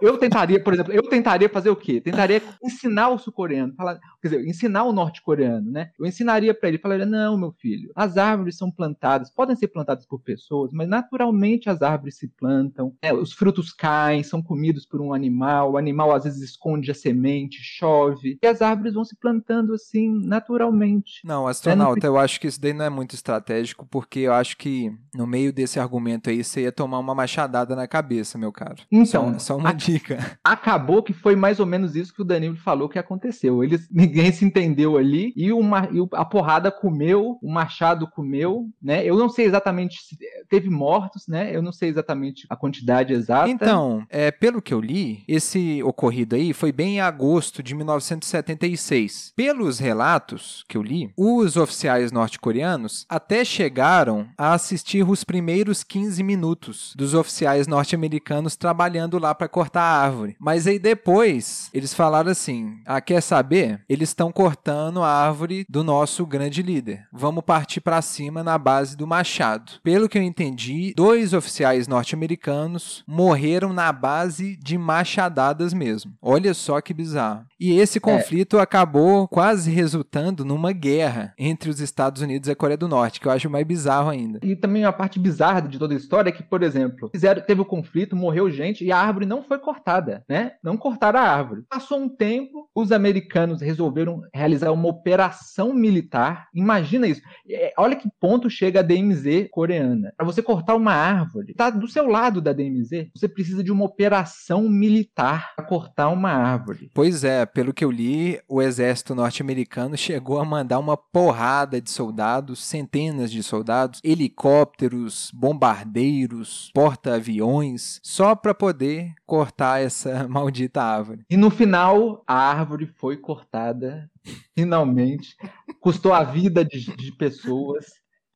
Eu 0.02 0.18
tentaria, 0.18 0.64
por 0.64 0.74
exemplo, 0.74 0.94
eu 0.94 1.04
tentaria 1.04 1.50
fazer 1.50 1.70
o 1.70 1.76
quê? 1.76 2.00
Tentaria 2.00 2.42
ensinar 2.64 3.10
o 3.10 3.18
sul-coreano, 3.18 3.74
quer 4.22 4.30
dizer, 4.30 4.48
ensinar 4.48 4.86
o 4.86 4.94
norte-coreano, 4.94 5.70
né? 5.70 5.92
Eu 6.00 6.06
ensinaria 6.06 6.54
para 6.54 6.70
ele, 6.70 6.78
falaria: 6.78 7.06
não, 7.06 7.38
meu 7.38 7.52
filho, 7.52 7.92
as 7.94 8.16
árvores 8.16 8.58
são 8.58 8.72
plantadas, 8.72 9.30
podem 9.30 9.56
ser 9.58 9.68
plantadas 9.68 10.06
por 10.06 10.22
pessoas, 10.22 10.72
mas 10.72 10.88
naturalmente 10.88 11.70
as 11.70 11.82
árvores 11.82 12.18
se 12.18 12.30
plantam, 12.30 12.94
né? 13.04 13.12
os 13.12 13.34
frutos 13.34 13.74
caem, 13.74 14.24
são 14.24 14.42
comidos 14.42 14.86
por 14.86 15.02
um 15.02 15.14
animal, 15.14 15.74
o 15.74 15.78
animal 15.78 16.16
às 16.16 16.24
vezes 16.24 16.42
esconde 16.42 16.90
a 16.90 16.96
semente, 16.96 17.58
chove, 17.62 18.38
e 18.42 18.48
as 18.48 18.62
árvores 18.62 18.94
vão 18.94 19.04
se 19.04 19.18
plantando 19.18 19.74
assim 19.74 20.26
naturalmente. 20.26 21.20
Não, 21.26 21.48
astronauta, 21.48 22.08
eu 22.08 22.18
acho 22.18 22.40
que 22.40 22.48
isso 22.48 22.62
daí 22.62 22.74
não 22.74 22.86
é 22.86 22.90
muito 22.90 23.14
estratégico, 23.14 23.86
porque 23.90 24.20
eu 24.20 24.34
acho 24.34 24.56
que 24.56 24.90
no 25.14 25.28
meio 25.28 25.52
desse 25.52 25.80
argumento 25.80 26.30
aí 26.30 26.44
você 26.44 26.62
ia 26.62 26.77
tomar 26.78 27.00
uma 27.00 27.16
machadada 27.16 27.76
na 27.76 27.88
cabeça, 27.88 28.38
meu 28.38 28.52
caro. 28.52 28.76
Então, 28.92 29.34
só, 29.34 29.40
só 29.40 29.58
uma 29.58 29.70
a, 29.70 29.74
dica. 29.74 30.38
Acabou 30.44 31.02
que 31.02 31.12
foi 31.12 31.36
mais 31.36 31.60
ou 31.60 31.66
menos 31.66 31.96
isso 31.96 32.14
que 32.14 32.22
o 32.22 32.26
Danilo 32.26 32.56
falou 32.56 32.88
que 32.88 33.00
aconteceu. 33.00 33.64
Eles 33.64 33.88
ninguém 33.92 34.32
se 34.32 34.46
entendeu 34.46 34.96
ali 34.96 35.34
e, 35.36 35.52
uma, 35.52 35.90
e 35.92 35.98
a 36.14 36.24
porrada 36.24 36.72
comeu, 36.72 37.40
o 37.42 37.52
machado 37.52 38.08
comeu, 38.08 38.70
né? 38.80 39.04
Eu 39.04 39.18
não 39.18 39.28
sei 39.28 39.46
exatamente 39.46 40.04
se 40.04 40.16
teve 40.48 40.70
mortos, 40.70 41.28
né? 41.28 41.54
Eu 41.54 41.64
não 41.64 41.72
sei 41.72 41.90
exatamente 41.90 42.46
a 42.48 42.56
quantidade 42.56 43.12
exata. 43.12 43.50
Então, 43.50 44.06
é, 44.08 44.30
pelo 44.30 44.62
que 44.62 44.74
eu 44.74 44.80
li, 44.80 45.24
esse 45.28 45.82
ocorrido 45.82 46.36
aí 46.36 46.54
foi 46.54 46.72
bem 46.72 46.98
em 46.98 47.02
agosto 47.02 47.64
de 47.64 47.74
1976. 47.74 49.34
Pelos 49.36 49.80
relatos 49.80 50.64
que 50.70 50.78
eu 50.78 50.84
li, 50.84 51.12
os 51.18 51.58
oficiais 51.58 52.12
norte-coreanos 52.12 53.06
até 53.10 53.44
chegaram 53.44 54.28
a 54.38 54.54
assistir 54.54 55.08
os 55.10 55.24
primeiros 55.24 55.84
15 55.84 56.22
minutos 56.22 56.67
minutos 56.68 56.94
dos 56.96 57.14
oficiais 57.14 57.68
norte-americanos 57.68 58.56
trabalhando 58.56 59.18
lá 59.18 59.34
para 59.34 59.48
cortar 59.48 59.82
a 59.82 60.02
árvore. 60.02 60.36
Mas 60.40 60.68
aí 60.68 60.78
depois 60.78 61.70
eles 61.74 61.94
falaram 61.94 62.32
assim: 62.32 62.80
ah, 62.86 63.00
quer 63.00 63.22
saber? 63.22 63.82
Eles 63.88 64.10
estão 64.10 64.32
cortando 64.32 65.02
a 65.02 65.10
árvore 65.10 65.66
do 65.70 65.84
nosso 65.84 66.26
grande 66.26 66.62
líder. 66.62 67.08
Vamos 67.12 67.44
partir 67.44 67.82
para 67.82 68.02
cima 68.02 68.44
na 68.44 68.58
base 68.58 68.96
do 68.98 69.08
machado. 69.08 69.74
Pelo 69.84 70.10
que 70.10 70.18
eu 70.18 70.22
entendi, 70.22 70.94
dois 70.96 71.34
oficiais 71.34 71.88
norte-americanos 71.88 73.04
morreram 73.08 73.72
na 73.74 73.92
base 73.92 74.58
de 74.58 74.78
machadadas 74.78 75.74
mesmo. 75.74 76.14
Olha 76.22 76.54
só 76.54 76.82
que 76.82 76.94
bizarro. 76.94 77.46
E 77.60 77.78
esse 77.80 77.98
é. 77.98 78.02
conflito 78.02 78.58
é. 78.58 78.62
acabou 78.62 79.28
quase 79.28 79.72
resultando 79.72 80.44
numa 80.44 80.72
guerra 80.72 81.34
entre 81.38 81.70
os 81.70 81.80
Estados 81.80 82.22
Unidos 82.22 82.48
e 82.48 82.52
a 82.52 82.56
Coreia 82.56 82.78
do 82.78 82.88
Norte, 82.88 83.20
que 83.20 83.28
eu 83.28 83.32
acho 83.32 83.50
mais 83.50 83.66
bizarro 83.66 84.10
ainda. 84.10 84.40
E 84.44 84.56
também 84.56 84.84
a 84.84 84.94
parte 84.94 85.20
bizarra 85.20 85.62
de 85.62 85.80
toda 85.80 85.94
a 85.94 85.98
história 85.98 86.30
é 86.30 86.32
que, 86.32 86.44
por 86.44 86.57
exemplo, 86.64 87.10
fizeram, 87.12 87.42
teve 87.42 87.62
o 87.62 87.64
um 87.64 87.68
conflito, 87.68 88.16
morreu 88.16 88.50
gente 88.50 88.84
e 88.84 88.92
a 88.92 89.00
árvore 89.00 89.26
não 89.26 89.44
foi 89.44 89.60
cortada, 89.60 90.24
né? 90.30 90.54
Não 90.64 90.78
cortaram 90.78 91.20
a 91.20 91.24
árvore. 91.24 91.64
Passou 91.70 92.00
um 92.00 92.10
tempo, 92.10 92.70
os 92.76 92.92
americanos 92.92 93.62
resolveram 93.62 94.22
realizar 94.34 94.72
uma 94.72 94.88
operação 94.88 95.74
militar. 95.74 96.48
Imagina 96.54 97.08
isso. 97.08 97.22
É, 97.50 97.74
olha 97.78 97.96
que 97.96 98.10
ponto 98.20 98.50
chega 98.50 98.80
a 98.80 98.84
DMZ 98.84 99.50
coreana. 99.52 100.14
Para 100.16 100.26
você 100.26 100.42
cortar 100.42 100.76
uma 100.76 100.94
árvore, 100.94 101.54
tá 101.54 101.70
do 101.70 101.88
seu 101.88 102.08
lado 102.08 102.42
da 102.42 102.54
DMZ, 102.54 103.10
você 103.16 103.28
precisa 103.28 103.64
de 103.64 103.72
uma 103.72 103.86
operação 103.86 104.70
militar 104.70 105.54
para 105.56 105.66
cortar 105.66 106.10
uma 106.10 106.32
árvore. 106.32 106.92
Pois 106.94 107.24
é, 107.24 107.46
pelo 107.46 107.74
que 107.74 107.84
eu 107.84 107.92
li, 107.92 108.40
o 108.48 108.62
exército 108.62 109.16
norte-americano 109.16 109.98
chegou 109.98 110.40
a 110.40 110.46
mandar 110.46 110.80
uma 110.80 110.98
porrada 110.98 111.82
de 111.82 111.90
soldados, 111.90 112.64
centenas 112.64 113.32
de 113.32 113.44
soldados, 113.44 114.00
helicópteros, 114.04 115.32
bombardeiros, 115.34 116.47
porta-aviões, 116.74 118.00
só 118.04 118.36
para 118.36 118.54
poder 118.54 119.14
cortar 119.26 119.82
essa 119.82 120.28
maldita 120.30 120.82
árvore. 120.82 121.26
E 121.30 121.38
no 121.38 121.50
final, 121.50 122.24
a 122.28 122.36
árvore 122.36 122.86
foi 122.86 123.18
cortada, 123.18 124.10
finalmente. 124.56 125.36
Custou 125.80 126.14
a 126.14 126.24
vida 126.24 126.64
de, 126.64 126.96
de 126.96 127.12
pessoas 127.18 127.86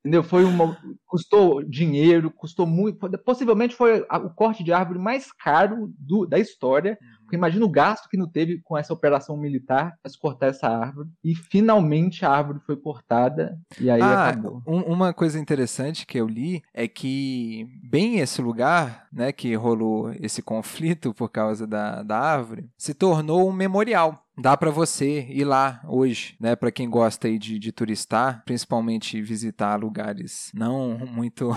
Entendeu? 0.02 0.24
Foi 0.24 0.44
uma. 0.44 0.76
Custou 1.06 1.64
dinheiro, 1.64 2.32
custou 2.32 2.66
muito. 2.66 3.08
Possivelmente 3.20 3.76
foi 3.76 4.02
o 4.02 4.30
corte 4.32 4.64
de 4.64 4.74
árvore 4.74 4.98
mais 4.98 5.32
caro 5.32 5.94
do, 5.98 6.26
da 6.26 6.40
história. 6.40 6.98
Uhum. 7.00 7.21
Porque 7.32 7.38
imagina 7.38 7.64
o 7.64 7.70
gasto 7.70 8.10
que 8.10 8.18
não 8.18 8.28
teve 8.28 8.60
com 8.62 8.78
essa 8.78 8.94
operação 8.94 9.38
militar 9.38 9.96
para 10.04 10.12
se 10.12 10.20
cortar 10.20 10.48
essa 10.48 10.68
árvore. 10.68 11.08
E 11.24 11.34
finalmente 11.34 12.26
a 12.26 12.30
árvore 12.30 12.60
foi 12.66 12.76
cortada 12.76 13.58
e 13.80 13.90
aí 13.90 14.02
ah, 14.02 14.28
acabou. 14.28 14.62
Um, 14.68 14.82
uma 14.82 15.14
coisa 15.14 15.40
interessante 15.40 16.06
que 16.06 16.20
eu 16.20 16.28
li 16.28 16.62
é 16.74 16.90
que 16.90 17.70
bem 17.82 18.20
esse 18.20 18.42
lugar, 18.42 19.08
né, 19.14 19.32
que 19.32 19.56
rolou 19.56 20.12
esse 20.20 20.42
conflito 20.42 21.14
por 21.14 21.30
causa 21.30 21.66
da, 21.66 22.04
da 22.04 22.20
árvore, 22.20 22.70
se 22.78 22.94
tornou 22.94 23.48
um 23.48 23.54
memorial 23.54 24.26
dá 24.38 24.58
para 24.58 24.72
você 24.72 25.28
ir 25.30 25.44
lá 25.44 25.82
hoje, 25.88 26.36
né? 26.40 26.56
Para 26.56 26.72
quem 26.72 26.90
gosta 26.90 27.28
aí 27.28 27.38
de, 27.38 27.60
de 27.60 27.72
turistar, 27.72 28.42
principalmente 28.44 29.22
visitar 29.22 29.76
lugares 29.76 30.50
não 30.54 30.98
muito 30.98 31.52